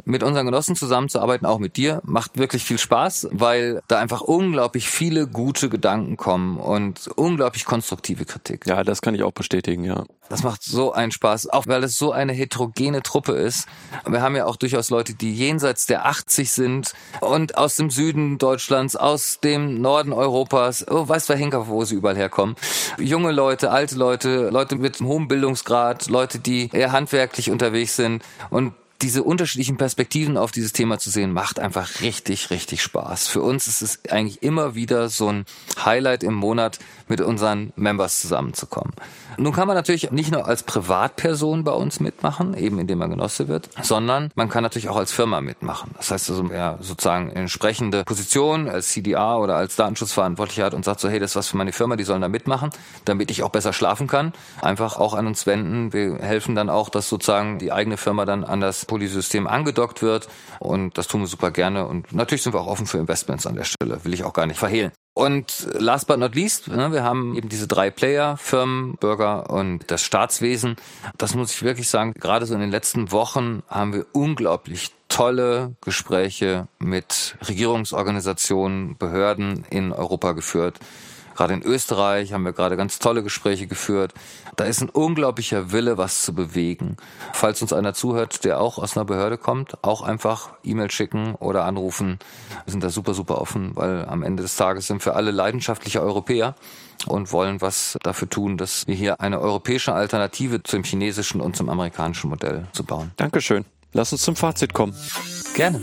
mit 0.05 0.21
unseren 0.21 0.45
Genossen 0.45 0.75
zusammenzuarbeiten, 0.75 1.47
auch 1.47 1.59
mit 1.59 1.75
dir, 1.75 2.01
macht 2.05 2.37
wirklich 2.37 2.63
viel 2.63 2.77
Spaß, 2.77 3.29
weil 3.31 3.81
da 3.87 3.99
einfach 3.99 4.21
unglaublich 4.21 4.89
viele 4.89 5.27
gute 5.27 5.69
Gedanken 5.69 6.17
kommen 6.17 6.57
und 6.57 7.07
unglaublich 7.15 7.65
konstruktive 7.65 8.25
Kritik. 8.25 8.67
Ja, 8.67 8.83
das 8.83 9.01
kann 9.01 9.15
ich 9.15 9.23
auch 9.23 9.31
bestätigen, 9.31 9.83
ja. 9.83 10.03
Das 10.29 10.43
macht 10.43 10.63
so 10.63 10.91
einen 10.91 11.11
Spaß, 11.11 11.49
auch 11.49 11.67
weil 11.67 11.83
es 11.83 11.97
so 11.97 12.11
eine 12.11 12.33
heterogene 12.33 13.01
Truppe 13.01 13.33
ist. 13.33 13.67
Wir 14.05 14.21
haben 14.21 14.35
ja 14.35 14.45
auch 14.45 14.55
durchaus 14.55 14.89
Leute, 14.89 15.13
die 15.13 15.33
jenseits 15.33 15.85
der 15.85 16.05
80 16.05 16.51
sind 16.51 16.93
und 17.21 17.57
aus 17.57 17.75
dem 17.75 17.89
Süden 17.89 18.37
Deutschlands, 18.37 18.95
aus 18.95 19.39
dem 19.39 19.81
Norden 19.81 20.13
Europas, 20.13 20.85
oh, 20.89 21.07
weiß 21.07 21.27
der 21.27 21.37
Henker, 21.37 21.67
wo 21.67 21.85
sie 21.85 21.95
überall 21.95 22.17
herkommen. 22.17 22.55
Junge 22.99 23.31
Leute, 23.31 23.71
alte 23.71 23.95
Leute, 23.95 24.49
Leute 24.49 24.75
mit 24.75 24.99
hohem 24.99 25.27
Bildungsgrad, 25.27 26.09
Leute, 26.09 26.39
die 26.39 26.69
eher 26.73 26.91
handwerklich 26.91 27.49
unterwegs 27.49 27.95
sind 27.95 28.23
und 28.49 28.73
diese 29.01 29.23
unterschiedlichen 29.23 29.77
Perspektiven 29.77 30.37
auf 30.37 30.51
dieses 30.51 30.73
Thema 30.73 30.97
zu 30.97 31.09
sehen, 31.09 31.31
macht 31.31 31.59
einfach 31.59 32.01
richtig, 32.01 32.49
richtig 32.49 32.81
Spaß. 32.81 33.27
Für 33.27 33.41
uns 33.41 33.67
ist 33.67 33.81
es 33.81 33.99
eigentlich 34.09 34.41
immer 34.41 34.75
wieder 34.75 35.09
so 35.09 35.27
ein 35.27 35.45
Highlight 35.83 36.23
im 36.23 36.33
Monat, 36.33 36.79
mit 37.07 37.21
unseren 37.21 37.73
Members 37.75 38.21
zusammenzukommen. 38.21 38.93
Nun 39.37 39.53
kann 39.53 39.67
man 39.67 39.75
natürlich 39.75 40.09
nicht 40.11 40.31
nur 40.31 40.47
als 40.47 40.63
Privatperson 40.63 41.63
bei 41.63 41.71
uns 41.71 41.99
mitmachen, 41.99 42.55
eben 42.57 42.79
indem 42.79 42.97
man 42.97 43.11
Genosse 43.11 43.47
wird, 43.47 43.69
sondern 43.83 44.31
man 44.35 44.49
kann 44.49 44.63
natürlich 44.63 44.89
auch 44.89 44.95
als 44.95 45.11
Firma 45.11 45.41
mitmachen. 45.41 45.91
Das 45.97 46.09
heißt 46.09 46.31
also, 46.31 46.49
wer 46.49 46.79
sozusagen 46.81 47.29
entsprechende 47.29 48.03
Position 48.03 48.67
als 48.67 48.89
CDA 48.89 49.37
oder 49.37 49.55
als 49.55 49.75
Datenschutzverantwortlicher 49.75 50.65
hat 50.65 50.73
und 50.73 50.83
sagt 50.83 50.99
so, 50.99 51.09
hey, 51.09 51.19
das 51.19 51.31
ist 51.31 51.35
was 51.35 51.47
für 51.49 51.57
meine 51.57 51.71
Firma, 51.71 51.95
die 51.95 52.03
sollen 52.03 52.21
da 52.21 52.29
mitmachen, 52.29 52.71
damit 53.05 53.29
ich 53.29 53.43
auch 53.43 53.49
besser 53.49 53.73
schlafen 53.73 54.07
kann, 54.07 54.33
einfach 54.61 54.97
auch 54.97 55.13
an 55.13 55.27
uns 55.27 55.45
wenden. 55.45 55.93
Wir 55.93 56.17
helfen 56.17 56.55
dann 56.55 56.69
auch, 56.69 56.89
dass 56.89 57.07
sozusagen 57.07 57.59
die 57.59 57.71
eigene 57.71 57.97
Firma 57.97 58.25
dann 58.25 58.43
an 58.43 58.59
das 58.59 58.85
Polysystem 58.85 59.45
angedockt 59.45 60.01
wird 60.01 60.27
und 60.59 60.97
das 60.97 61.07
tun 61.07 61.21
wir 61.21 61.27
super 61.27 61.51
gerne 61.51 61.85
und 61.85 62.11
natürlich 62.11 62.41
sind 62.41 62.53
wir 62.53 62.61
auch 62.61 62.67
offen 62.67 62.87
für 62.87 62.97
Investments 62.97 63.45
an 63.45 63.55
der 63.55 63.65
Stelle, 63.65 64.03
will 64.03 64.13
ich 64.13 64.23
auch 64.23 64.33
gar 64.33 64.47
nicht 64.47 64.57
verhehlen. 64.57 64.91
Und 65.17 65.67
last 65.73 66.05
but 66.05 66.19
not 66.19 66.35
least, 66.35 66.67
ne, 66.67 66.91
wir 66.91 67.03
haben 67.03 67.35
eben 67.35 67.49
diese 67.49 67.67
drei 67.67 67.89
Player, 67.89 68.37
Firmen, 68.37 68.97
Bürger 68.97 69.49
und 69.49 69.89
das 69.89 70.03
Staatswesen. 70.03 70.75
Das 71.17 71.33
muss 71.33 71.51
ich 71.51 71.63
wirklich 71.63 71.89
sagen, 71.89 72.13
gerade 72.13 72.45
so 72.45 72.53
in 72.53 72.59
den 72.59 72.69
letzten 72.69 73.11
Wochen 73.11 73.63
haben 73.67 73.93
wir 73.93 74.05
unglaublich 74.11 74.91
tolle 75.09 75.73
Gespräche 75.81 76.67
mit 76.77 77.35
Regierungsorganisationen, 77.49 78.95
Behörden 78.99 79.65
in 79.71 79.91
Europa 79.91 80.33
geführt. 80.33 80.77
Gerade 81.37 81.53
in 81.53 81.61
Österreich 81.61 82.33
haben 82.33 82.43
wir 82.43 82.51
gerade 82.51 82.75
ganz 82.75 82.97
tolle 82.97 83.21
Gespräche 83.21 83.67
geführt. 83.67 84.13
Da 84.55 84.65
ist 84.65 84.81
ein 84.81 84.89
unglaublicher 84.89 85.71
Wille, 85.71 85.97
was 85.97 86.23
zu 86.23 86.33
bewegen. 86.33 86.97
Falls 87.31 87.61
uns 87.61 87.73
einer 87.73 87.93
zuhört, 87.93 88.43
der 88.43 88.59
auch 88.59 88.79
aus 88.79 88.97
einer 88.97 89.05
Behörde 89.05 89.37
kommt, 89.37 89.83
auch 89.83 90.01
einfach 90.01 90.49
E-Mail 90.63 90.89
schicken 90.89 91.35
oder 91.35 91.65
anrufen. 91.65 92.17
Wir 92.65 92.71
sind 92.71 92.83
da 92.83 92.89
super, 92.89 93.13
super 93.13 93.39
offen, 93.39 93.75
weil 93.75 94.05
am 94.05 94.23
Ende 94.23 94.41
des 94.41 94.55
Tages 94.55 94.87
sind 94.87 95.05
wir 95.05 95.15
alle 95.15 95.29
leidenschaftliche 95.29 96.01
Europäer 96.01 96.55
und 97.05 97.31
wollen 97.31 97.61
was 97.61 97.99
dafür 98.01 98.27
tun, 98.29 98.57
dass 98.57 98.87
wir 98.87 98.95
hier 98.95 99.21
eine 99.21 99.39
europäische 99.39 99.93
Alternative 99.93 100.63
zum 100.63 100.83
chinesischen 100.83 101.39
und 101.39 101.55
zum 101.55 101.69
amerikanischen 101.69 102.31
Modell 102.31 102.65
zu 102.71 102.83
bauen. 102.83 103.11
Dankeschön. 103.17 103.63
Lass 103.93 104.11
uns 104.11 104.23
zum 104.23 104.35
Fazit 104.35 104.73
kommen. 104.73 104.95
Gerne. 105.53 105.81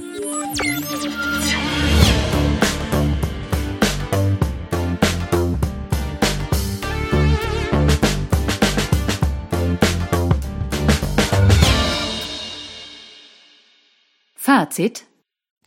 Fazit. 14.44 15.06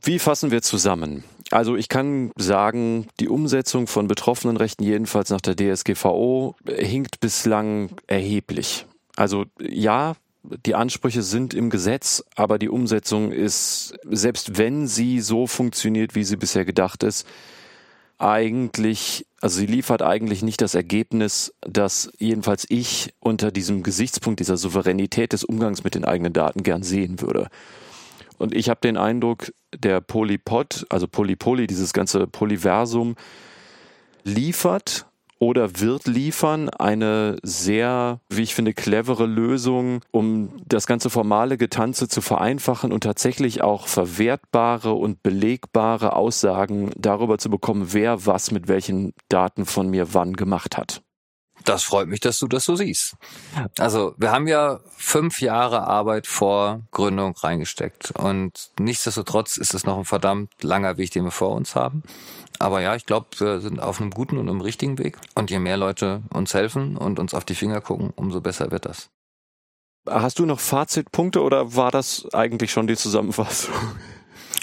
Wie 0.04 0.20
fassen 0.20 0.52
wir 0.52 0.62
zusammen? 0.62 1.24
Also 1.49 1.76
ich 1.76 1.90
kann 1.90 2.32
sagen, 2.38 3.08
die 3.20 3.28
Umsetzung 3.28 3.88
von 3.88 4.08
Betroffenenrechten 4.08 4.86
jedenfalls 4.86 5.32
nach 5.32 5.41
der 5.41 5.56
DSGVO 5.56 6.56
hinkt 6.68 7.20
bislang 7.20 7.90
erheblich. 8.06 8.86
Also 9.16 9.45
ja, 9.60 10.14
die 10.44 10.76
Ansprüche 10.76 11.24
sind 11.24 11.56
im 11.56 11.72
Gesetz, 11.72 12.24
aber 12.36 12.60
die 12.60 12.70
Umsetzung 12.70 13.32
ist, 13.32 13.95
selbst 14.04 14.60
wenn 14.60 14.86
sie 14.86 15.22
so 15.22 15.48
funktioniert, 15.48 16.14
wie 16.14 16.24
sie 16.24 16.38
bisher 16.38 16.64
gedacht 16.64 17.02
ist, 17.02 17.26
eigentlich, 18.20 19.26
also 19.41 19.58
sie 19.58 19.66
liefert 19.66 20.04
eigentlich 20.04 20.44
nicht 20.44 20.62
das 20.62 20.76
Ergebnis, 20.76 21.52
das 21.62 22.12
jedenfalls 22.20 22.68
ich 22.70 23.16
unter 23.22 23.49
diesem 23.52 23.82
Gesichtspunkt 23.82 24.40
dieser 24.40 24.58
Souveränität 24.58 25.34
des 25.34 25.44
Umgangs 25.44 25.84
mit 25.84 25.95
den 25.95 26.06
eigenen 26.06 26.34
Daten 26.34 26.62
gern 26.62 26.84
sehen 26.84 27.22
würde. 27.22 27.49
Und 28.38 28.54
ich 28.54 28.70
habe 28.70 28.80
den 28.82 28.98
Eindruck, 28.98 29.52
der 29.76 30.02
Polypod, 30.02 30.86
also 30.90 31.08
Polypoly, 31.08 31.68
dieses 31.68 31.94
ganze 31.94 32.28
Polyversum, 32.28 33.16
liefert 34.24 35.06
oder 35.40 35.80
wird 35.80 36.08
liefern 36.08 36.70
eine 36.70 37.38
sehr, 37.44 38.20
wie 38.30 38.42
ich 38.42 38.56
finde, 38.56 38.74
clevere 38.74 39.26
Lösung, 39.26 40.02
um 40.12 40.50
das 40.66 40.88
ganze 40.88 41.10
formale 41.10 41.58
Getanze 41.58 42.08
zu 42.08 42.22
vereinfachen 42.22 42.92
und 42.92 43.02
tatsächlich 43.04 43.62
auch 43.62 43.88
verwertbare 43.88 44.94
und 44.94 45.22
belegbare 45.22 46.16
Aussagen 46.16 46.92
darüber 46.98 47.38
zu 47.38 47.50
bekommen, 47.50 47.90
wer 47.94 48.26
was 48.26 48.52
mit 48.52 48.68
welchen 48.68 49.14
Daten 49.30 49.66
von 49.66 49.90
mir 49.90 50.14
wann 50.14 50.34
gemacht 50.34 50.78
hat. 50.78 51.04
Das 51.68 51.84
freut 51.84 52.07
mich, 52.07 52.22
dass 52.22 52.39
du 52.39 52.48
das 52.48 52.64
so 52.64 52.77
siehst. 52.77 53.18
Also 53.77 54.15
wir 54.18 54.31
haben 54.31 54.48
ja 54.48 54.80
fünf 54.95 55.41
Jahre 55.41 55.85
Arbeit 55.85 56.26
vor 56.26 56.84
Gründung 56.91 57.35
reingesteckt 57.35 58.11
und 58.11 58.72
nichtsdestotrotz 58.80 59.57
ist 59.57 59.73
es 59.73 59.85
noch 59.85 59.98
ein 59.98 60.06
verdammt 60.06 60.49
langer 60.61 60.95
Weg, 60.95 61.11
den 61.11 61.26
wir 61.26 61.31
vor 61.31 61.52
uns 61.52 61.76
haben. 61.76 62.03
Aber 62.57 62.80
ja, 62.80 62.95
ich 62.95 63.06
glaube, 63.06 63.27
wir 63.39 63.60
sind 63.60 63.81
auf 63.81 63.99
einem 63.99 64.11
guten 64.11 64.38
und 64.38 64.48
einem 64.48 64.61
richtigen 64.61 64.98
Weg. 64.98 65.18
Und 65.35 65.52
je 65.52 65.60
mehr 65.60 65.76
Leute 65.76 66.23
uns 66.30 66.53
helfen 66.53 66.95
und 66.95 67.19
uns 67.19 67.34
auf 67.34 67.44
die 67.44 67.53
Finger 67.53 67.81
gucken, 67.81 68.14
umso 68.15 68.39
besser 68.39 68.72
wird 68.72 68.85
das. 68.85 69.10
Hast 70.10 70.39
du 70.39 70.45
noch 70.45 70.61
Fazitpunkte 70.61 71.41
oder 71.41 71.76
war 71.76 71.91
das 71.91 72.30
eigentlich 72.34 72.72
schon 72.72 72.88
die 72.88 72.95
Zusammenfassung? 72.95 73.73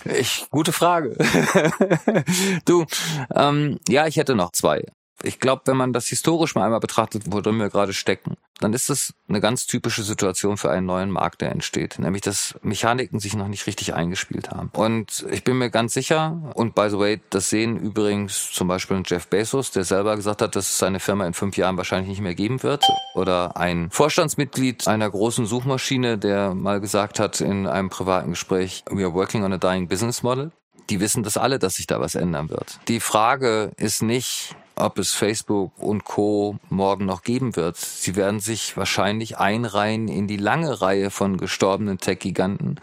Ich, 0.06 0.46
gute 0.50 0.72
Frage. 0.72 1.16
du, 2.64 2.86
ähm, 3.34 3.78
ja, 3.88 4.06
ich 4.06 4.16
hätte 4.16 4.34
noch 4.34 4.52
zwei. 4.52 4.86
Ich 5.24 5.40
glaube, 5.40 5.62
wenn 5.66 5.76
man 5.76 5.92
das 5.92 6.06
historisch 6.06 6.54
mal 6.54 6.64
einmal 6.64 6.80
betrachtet, 6.80 7.24
worin 7.26 7.58
wir 7.58 7.70
gerade 7.70 7.92
stecken, 7.92 8.36
dann 8.60 8.72
ist 8.72 8.88
das 8.88 9.14
eine 9.28 9.40
ganz 9.40 9.66
typische 9.66 10.02
Situation 10.02 10.56
für 10.56 10.70
einen 10.70 10.86
neuen 10.86 11.10
Markt, 11.10 11.40
der 11.40 11.50
entsteht. 11.50 11.98
Nämlich, 11.98 12.22
dass 12.22 12.54
Mechaniken 12.62 13.18
sich 13.18 13.34
noch 13.34 13.48
nicht 13.48 13.66
richtig 13.66 13.94
eingespielt 13.94 14.50
haben. 14.50 14.70
Und 14.74 15.26
ich 15.30 15.42
bin 15.42 15.58
mir 15.58 15.70
ganz 15.70 15.94
sicher, 15.94 16.52
und 16.54 16.74
by 16.74 16.88
the 16.88 16.98
way, 16.98 17.20
das 17.30 17.50
sehen 17.50 17.76
übrigens 17.76 18.52
zum 18.52 18.68
Beispiel 18.68 19.02
Jeff 19.04 19.26
Bezos, 19.26 19.70
der 19.70 19.84
selber 19.84 20.16
gesagt 20.16 20.42
hat, 20.42 20.54
dass 20.56 20.70
es 20.70 20.78
seine 20.78 21.00
Firma 21.00 21.26
in 21.26 21.34
fünf 21.34 21.56
Jahren 21.56 21.76
wahrscheinlich 21.76 22.08
nicht 22.08 22.20
mehr 22.20 22.34
geben 22.34 22.62
wird. 22.62 22.84
Oder 23.14 23.56
ein 23.56 23.90
Vorstandsmitglied 23.90 24.86
einer 24.86 25.10
großen 25.10 25.46
Suchmaschine, 25.46 26.18
der 26.18 26.54
mal 26.54 26.80
gesagt 26.80 27.18
hat 27.18 27.40
in 27.40 27.66
einem 27.66 27.90
privaten 27.90 28.30
Gespräch, 28.30 28.84
we 28.90 29.04
are 29.04 29.14
working 29.14 29.42
on 29.42 29.52
a 29.52 29.58
dying 29.58 29.88
business 29.88 30.22
model. 30.22 30.52
Die 30.90 31.00
wissen 31.00 31.22
das 31.22 31.36
alle, 31.36 31.58
dass 31.58 31.76
sich 31.76 31.86
da 31.86 31.98
was 31.98 32.14
ändern 32.14 32.50
wird. 32.50 32.78
Die 32.88 33.00
Frage 33.00 33.72
ist 33.78 34.02
nicht, 34.02 34.54
ob 34.76 34.98
es 34.98 35.12
Facebook 35.12 35.72
und 35.78 36.04
Co. 36.04 36.58
morgen 36.68 37.06
noch 37.06 37.22
geben 37.22 37.56
wird. 37.56 37.76
Sie 37.76 38.16
werden 38.16 38.40
sich 38.40 38.76
wahrscheinlich 38.76 39.38
einreihen 39.38 40.08
in 40.08 40.26
die 40.26 40.36
lange 40.36 40.80
Reihe 40.80 41.10
von 41.10 41.36
gestorbenen 41.36 41.98
Tech-Giganten. 41.98 42.80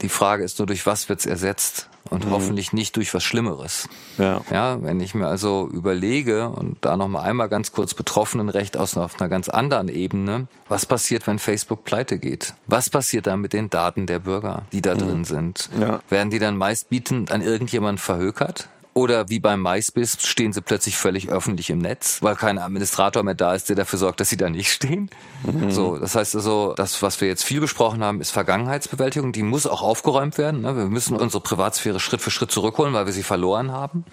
Die 0.00 0.08
Frage 0.08 0.42
ist 0.42 0.58
nur, 0.58 0.66
durch 0.66 0.86
was 0.86 1.08
wird's 1.08 1.26
ersetzt? 1.26 1.88
Und 2.10 2.26
mhm. 2.26 2.30
hoffentlich 2.32 2.72
nicht 2.72 2.96
durch 2.96 3.14
was 3.14 3.22
Schlimmeres. 3.22 3.88
Ja. 4.18 4.42
ja, 4.50 4.82
wenn 4.82 5.00
ich 5.00 5.14
mir 5.14 5.28
also 5.28 5.68
überlege 5.72 6.48
und 6.48 6.76
da 6.82 6.96
noch 6.96 7.08
mal 7.08 7.22
einmal 7.22 7.48
ganz 7.48 7.72
kurz 7.72 7.94
Betroffenenrecht 7.94 8.76
aus 8.76 8.96
auf 8.96 9.18
einer 9.18 9.30
ganz 9.30 9.48
anderen 9.48 9.88
Ebene, 9.88 10.46
was 10.68 10.84
passiert, 10.84 11.26
wenn 11.26 11.38
Facebook 11.38 11.84
pleite 11.84 12.18
geht? 12.18 12.54
Was 12.66 12.90
passiert 12.90 13.28
dann 13.28 13.40
mit 13.40 13.52
den 13.52 13.70
Daten 13.70 14.06
der 14.06 14.18
Bürger, 14.18 14.62
die 14.72 14.82
da 14.82 14.94
mhm. 14.94 14.98
drin 14.98 15.24
sind? 15.24 15.70
Ja. 15.80 16.00
Werden 16.10 16.30
die 16.30 16.40
dann 16.40 16.56
meistbietend 16.56 17.30
an 17.30 17.40
irgendjemand 17.40 18.00
verhökert? 18.00 18.68
Oder 18.94 19.30
wie 19.30 19.40
beim 19.40 19.62
MySpace 19.62 20.18
stehen 20.20 20.52
sie 20.52 20.60
plötzlich 20.60 20.98
völlig 20.98 21.30
öffentlich 21.30 21.70
im 21.70 21.78
Netz, 21.78 22.20
weil 22.20 22.36
kein 22.36 22.58
Administrator 22.58 23.22
mehr 23.22 23.34
da 23.34 23.54
ist, 23.54 23.70
der 23.70 23.76
dafür 23.76 23.98
sorgt, 23.98 24.20
dass 24.20 24.28
sie 24.28 24.36
da 24.36 24.50
nicht 24.50 24.70
stehen. 24.70 25.08
Mhm. 25.44 25.70
So, 25.70 25.96
das 25.96 26.14
heißt 26.14 26.36
also, 26.36 26.74
das, 26.74 27.00
was 27.00 27.20
wir 27.22 27.28
jetzt 27.28 27.42
viel 27.42 27.60
besprochen 27.60 28.04
haben, 28.04 28.20
ist 28.20 28.30
Vergangenheitsbewältigung. 28.32 29.32
Die 29.32 29.42
muss 29.42 29.66
auch 29.66 29.80
aufgeräumt 29.80 30.36
werden. 30.36 30.60
Ne? 30.60 30.76
Wir 30.76 30.84
müssen 30.86 31.16
unsere 31.16 31.42
Privatsphäre 31.42 32.00
Schritt 32.00 32.20
für 32.20 32.30
Schritt 32.30 32.50
zurückholen, 32.50 32.92
weil 32.92 33.06
wir 33.06 33.14
sie 33.14 33.22
verloren 33.22 33.72
haben. 33.72 34.04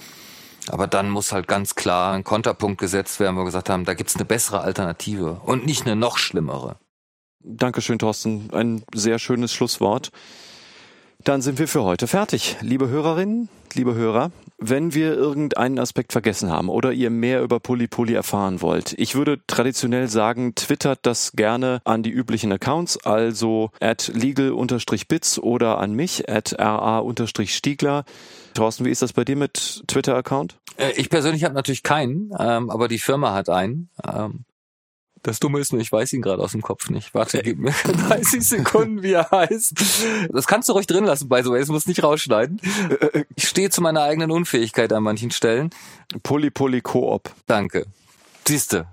Aber 0.70 0.88
dann 0.88 1.10
muss 1.10 1.34
halt 1.34 1.48
ganz 1.48 1.76
klar 1.76 2.14
ein 2.14 2.24
Konterpunkt 2.24 2.80
gesetzt 2.80 3.20
werden, 3.20 3.36
wo 3.36 3.42
wir 3.42 3.46
gesagt 3.46 3.70
haben, 3.70 3.84
da 3.84 3.96
gibt's 3.96 4.16
eine 4.16 4.26
bessere 4.26 4.62
Alternative 4.62 5.42
und 5.44 5.66
nicht 5.66 5.86
eine 5.86 5.96
noch 5.96 6.18
schlimmere. 6.18 6.78
Dankeschön, 7.42 8.00
Thorsten. 8.00 8.50
Ein 8.54 8.84
sehr 8.94 9.20
schönes 9.20 9.54
Schlusswort. 9.54 10.12
Dann 11.24 11.42
sind 11.42 11.60
wir 11.60 11.68
für 11.68 11.84
heute 11.84 12.08
fertig. 12.08 12.58
Liebe 12.62 12.88
Hörerinnen, 12.88 13.50
liebe 13.74 13.94
Hörer, 13.94 14.32
wenn 14.60 14.94
wir 14.94 15.14
irgendeinen 15.14 15.80
Aspekt 15.80 16.12
vergessen 16.12 16.50
haben 16.50 16.70
oder 16.70 16.92
ihr 16.92 17.10
mehr 17.10 17.42
über 17.42 17.60
Polypoly 17.60 18.14
erfahren 18.14 18.62
wollt, 18.62 18.94
ich 18.98 19.16
würde 19.16 19.40
traditionell 19.48 20.08
sagen, 20.08 20.56
twittert 20.56 21.00
das 21.04 21.32
gerne 21.34 21.82
an 21.86 22.04
die 22.04 22.12
üblichen 22.12 22.52
Accounts, 22.52 22.98
also 23.06 23.72
at 23.80 24.12
legal-bits 24.14 25.40
oder 25.40 25.78
an 25.80 25.94
mich 25.94 26.30
at 26.30 26.56
ra-stiegler. 26.58 28.04
Thorsten, 28.54 28.86
wie 28.86 28.90
ist 28.90 29.02
das 29.02 29.14
bei 29.14 29.24
dir 29.24 29.36
mit 29.36 29.84
Twitter-Account? 29.88 30.58
Äh, 30.78 30.92
ich 30.96 31.10
persönlich 31.10 31.44
habe 31.44 31.56
natürlich 31.56 31.84
keinen, 31.84 32.32
ähm, 32.38 32.70
aber 32.70 32.88
die 32.88 33.00
Firma 33.00 33.34
hat 33.34 33.50
einen. 33.50 33.90
Ähm, 34.06 34.46
das 35.24 35.40
Dumme 35.40 35.60
ist 35.60 35.72
nur, 35.72 35.82
ich 35.82 35.92
weiß 35.92 36.14
ihn 36.14 36.22
gerade 36.22 36.42
aus 36.42 36.52
dem 36.52 36.62
Kopf 36.62 36.90
nicht. 36.90 37.14
Warte, 37.14 37.42
gib 37.44 37.60
mir 37.60 37.72
30 38.10 38.48
Sekunden, 38.48 39.04
wie 39.04 39.14
er 39.14 39.30
heißt. 39.32 39.74
Das 40.32 40.48
kannst 40.48 40.70
du 40.70 40.74
ruhig 40.74 40.88
drin 40.88 41.06
lassen, 41.06 41.30
by 41.30 41.42
the 41.44 41.50
way. 41.50 41.62
Es 41.62 41.70
muss 41.70 41.88
nicht 41.88 42.04
rausschneiden. 42.04 42.62
Ich 43.36 43.48
stehe 43.48 43.70
zu 43.70 43.82
meiner 43.82 44.02
eigenen 44.02 44.32
Unfähigkeit 44.32 44.92
an 44.94 45.04
manchen 45.04 45.32
Stellen. 45.32 45.70
Poly 46.24 46.50
Poly 46.50 46.82
Koop. 46.82 47.32
Danke. 47.48 47.86
Siehste. 48.48 48.88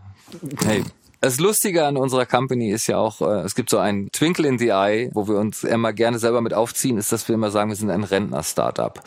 Hey. 0.65 0.85
Das 1.23 1.40
Lustige 1.40 1.86
an 1.86 1.97
unserer 1.97 2.27
Company 2.27 2.70
ist 2.70 2.86
ja 2.86 2.98
auch, 2.98 3.20
äh, 3.23 3.40
es 3.40 3.55
gibt 3.55 3.70
so 3.70 3.78
einen 3.78 4.12
Twinkle 4.12 4.47
in 4.47 4.59
the 4.59 4.69
Eye, 4.69 5.11
wo 5.15 5.27
wir 5.27 5.36
uns 5.39 5.65
immer 5.65 5.93
gerne 5.93 6.19
selber 6.19 6.40
mit 6.40 6.53
aufziehen, 6.53 6.98
ist, 6.98 7.11
dass 7.11 7.27
wir 7.27 7.35
immer 7.35 7.51
sagen, 7.51 7.70
wir 7.70 7.77
sind 7.77 7.90
ein 7.90 8.05
Rentner-Startup. 8.05 9.03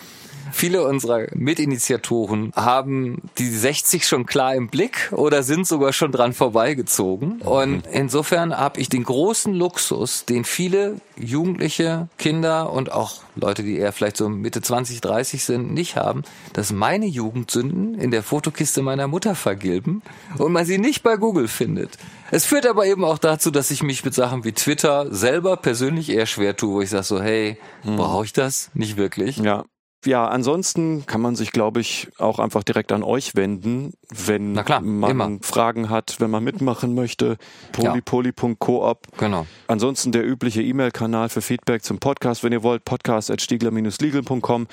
Viele 0.51 0.83
unserer 0.85 1.27
Mitinitiatoren 1.33 2.51
haben 2.55 3.21
die 3.37 3.49
60 3.49 4.07
schon 4.07 4.25
klar 4.25 4.55
im 4.55 4.69
Blick 4.69 5.11
oder 5.11 5.43
sind 5.43 5.67
sogar 5.67 5.93
schon 5.93 6.11
dran 6.11 6.33
vorbeigezogen. 6.33 7.41
Und 7.41 7.87
insofern 7.87 8.57
habe 8.57 8.79
ich 8.79 8.89
den 8.89 9.03
großen 9.03 9.53
Luxus, 9.53 10.25
den 10.25 10.43
viele 10.43 10.95
Jugendliche, 11.17 12.07
Kinder 12.17 12.71
und 12.71 12.91
auch 12.91 13.21
Leute, 13.35 13.63
die 13.63 13.77
eher 13.77 13.93
vielleicht 13.93 14.17
so 14.17 14.29
Mitte 14.29 14.61
20, 14.61 15.01
30 15.01 15.43
sind, 15.43 15.73
nicht 15.73 15.95
haben, 15.95 16.23
dass 16.53 16.71
meine 16.71 17.05
Jugendsünden 17.05 17.95
in 17.95 18.11
der 18.11 18.23
Fotokiste 18.23 18.81
meiner 18.81 19.07
Mutter 19.07 19.35
vergilben 19.35 20.01
und 20.37 20.51
man 20.51 20.65
sie 20.65 20.77
nicht 20.77 21.03
bei 21.03 21.15
Google 21.15 21.47
findet. 21.47 21.97
Es 22.31 22.45
führt 22.45 22.67
aber 22.67 22.85
eben 22.85 23.03
auch 23.03 23.17
dazu, 23.17 23.49
dass 23.51 23.71
ich 23.71 23.81
mich 23.81 24.05
mit 24.05 24.13
Sachen 24.13 24.43
wie 24.43 24.51
Twitter 24.51 25.13
selber 25.13 25.57
persönlich 25.57 26.09
eher 26.09 26.25
schwer 26.25 26.55
tue, 26.55 26.75
wo 26.75 26.81
ich 26.81 26.89
sage 26.89 27.03
so, 27.03 27.21
hey, 27.21 27.57
hm. 27.81 27.95
brauche 27.95 28.25
ich 28.25 28.33
das? 28.33 28.69
Nicht 28.73 28.97
wirklich. 28.97 29.37
Ja. 29.37 29.65
Ja, 30.05 30.27
ansonsten 30.27 31.05
kann 31.05 31.19
man 31.19 31.35
sich, 31.35 31.51
glaube 31.51 31.81
ich, 31.81 32.07
auch 32.17 32.39
einfach 32.39 32.63
direkt 32.63 32.91
an 32.93 33.03
euch 33.03 33.35
wenden, 33.35 33.93
wenn 34.09 34.55
klar, 34.63 34.79
man 34.79 35.11
immer. 35.11 35.37
Fragen 35.41 35.89
hat, 35.89 36.15
wenn 36.19 36.29
man 36.29 36.43
mitmachen 36.43 36.95
möchte. 36.95 37.37
polypoly.coop. 37.73 39.07
Genau. 39.17 39.45
Ansonsten 39.67 40.13
der 40.13 40.25
übliche 40.25 40.61
E-Mail-Kanal 40.61 41.27
für 41.27 41.41
Feedback 41.41 41.83
zum 41.83 41.99
Podcast, 41.99 42.43
wenn 42.43 42.53
ihr 42.53 42.63
wollt, 42.63 42.85
podcast.stiegler-legal.com. 42.85 44.67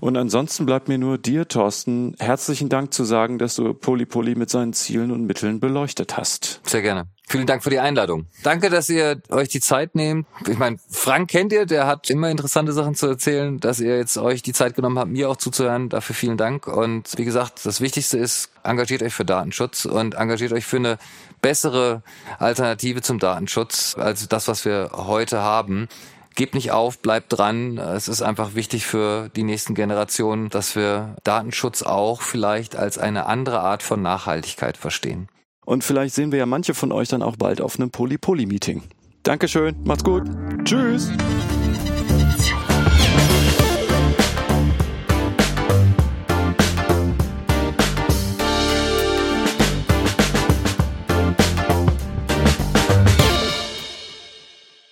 Und 0.00 0.16
ansonsten 0.16 0.66
bleibt 0.66 0.88
mir 0.88 0.98
nur 0.98 1.16
dir, 1.16 1.46
Thorsten, 1.46 2.16
herzlichen 2.18 2.68
Dank 2.68 2.92
zu 2.92 3.04
sagen, 3.04 3.38
dass 3.38 3.54
du 3.54 3.74
Polypoly 3.74 4.34
mit 4.34 4.50
seinen 4.50 4.72
Zielen 4.72 5.12
und 5.12 5.26
Mitteln 5.26 5.60
beleuchtet 5.60 6.16
hast. 6.16 6.60
Sehr 6.64 6.82
gerne. 6.82 7.06
Vielen 7.28 7.46
Dank 7.46 7.62
für 7.62 7.70
die 7.70 7.78
Einladung. 7.78 8.26
Danke, 8.42 8.68
dass 8.68 8.90
ihr 8.90 9.22
euch 9.30 9.48
die 9.48 9.60
Zeit 9.60 9.94
nehmt. 9.94 10.26
Ich 10.46 10.58
meine, 10.58 10.78
Frank 10.90 11.30
kennt 11.30 11.52
ihr, 11.52 11.64
der 11.64 11.86
hat 11.86 12.10
immer 12.10 12.30
interessante 12.30 12.72
Sachen 12.72 12.94
zu 12.94 13.06
erzählen, 13.06 13.58
dass 13.58 13.80
ihr 13.80 13.96
jetzt 13.96 14.18
euch 14.18 14.42
die 14.42 14.52
Zeit 14.52 14.74
genommen 14.74 14.98
habt, 14.98 15.10
mir 15.10 15.30
auch 15.30 15.36
zuzuhören. 15.36 15.88
Dafür 15.88 16.14
vielen 16.14 16.36
Dank. 16.36 16.66
Und 16.66 17.16
wie 17.16 17.24
gesagt, 17.24 17.64
das 17.64 17.80
Wichtigste 17.80 18.18
ist, 18.18 18.50
engagiert 18.64 19.02
euch 19.02 19.14
für 19.14 19.24
Datenschutz 19.24 19.86
und 19.86 20.14
engagiert 20.14 20.52
euch 20.52 20.66
für 20.66 20.76
eine 20.76 20.98
bessere 21.40 22.02
Alternative 22.38 23.00
zum 23.00 23.18
Datenschutz 23.18 23.96
als 23.98 24.28
das, 24.28 24.48
was 24.48 24.64
wir 24.64 24.90
heute 24.92 25.40
haben. 25.40 25.88
Gebt 26.34 26.54
nicht 26.54 26.70
auf, 26.70 26.98
bleibt 26.98 27.32
dran. 27.32 27.78
Es 27.78 28.08
ist 28.08 28.22
einfach 28.22 28.54
wichtig 28.54 28.86
für 28.86 29.28
die 29.30 29.42
nächsten 29.42 29.74
Generationen, 29.74 30.48
dass 30.48 30.76
wir 30.76 31.16
Datenschutz 31.24 31.82
auch 31.82 32.22
vielleicht 32.22 32.76
als 32.76 32.98
eine 32.98 33.26
andere 33.26 33.60
Art 33.60 33.82
von 33.82 34.00
Nachhaltigkeit 34.00 34.76
verstehen. 34.76 35.28
Und 35.64 35.84
vielleicht 35.84 36.14
sehen 36.14 36.32
wir 36.32 36.38
ja 36.38 36.46
manche 36.46 36.74
von 36.74 36.92
euch 36.92 37.08
dann 37.08 37.22
auch 37.22 37.36
bald 37.36 37.60
auf 37.60 37.78
einem 37.78 37.90
Poly-Poly-Meeting. 37.90 38.82
Dankeschön, 39.22 39.76
macht's 39.84 40.04
gut. 40.04 40.24
Tschüss. 40.64 41.10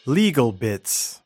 Legal 0.07 0.53
Bits 0.53 1.20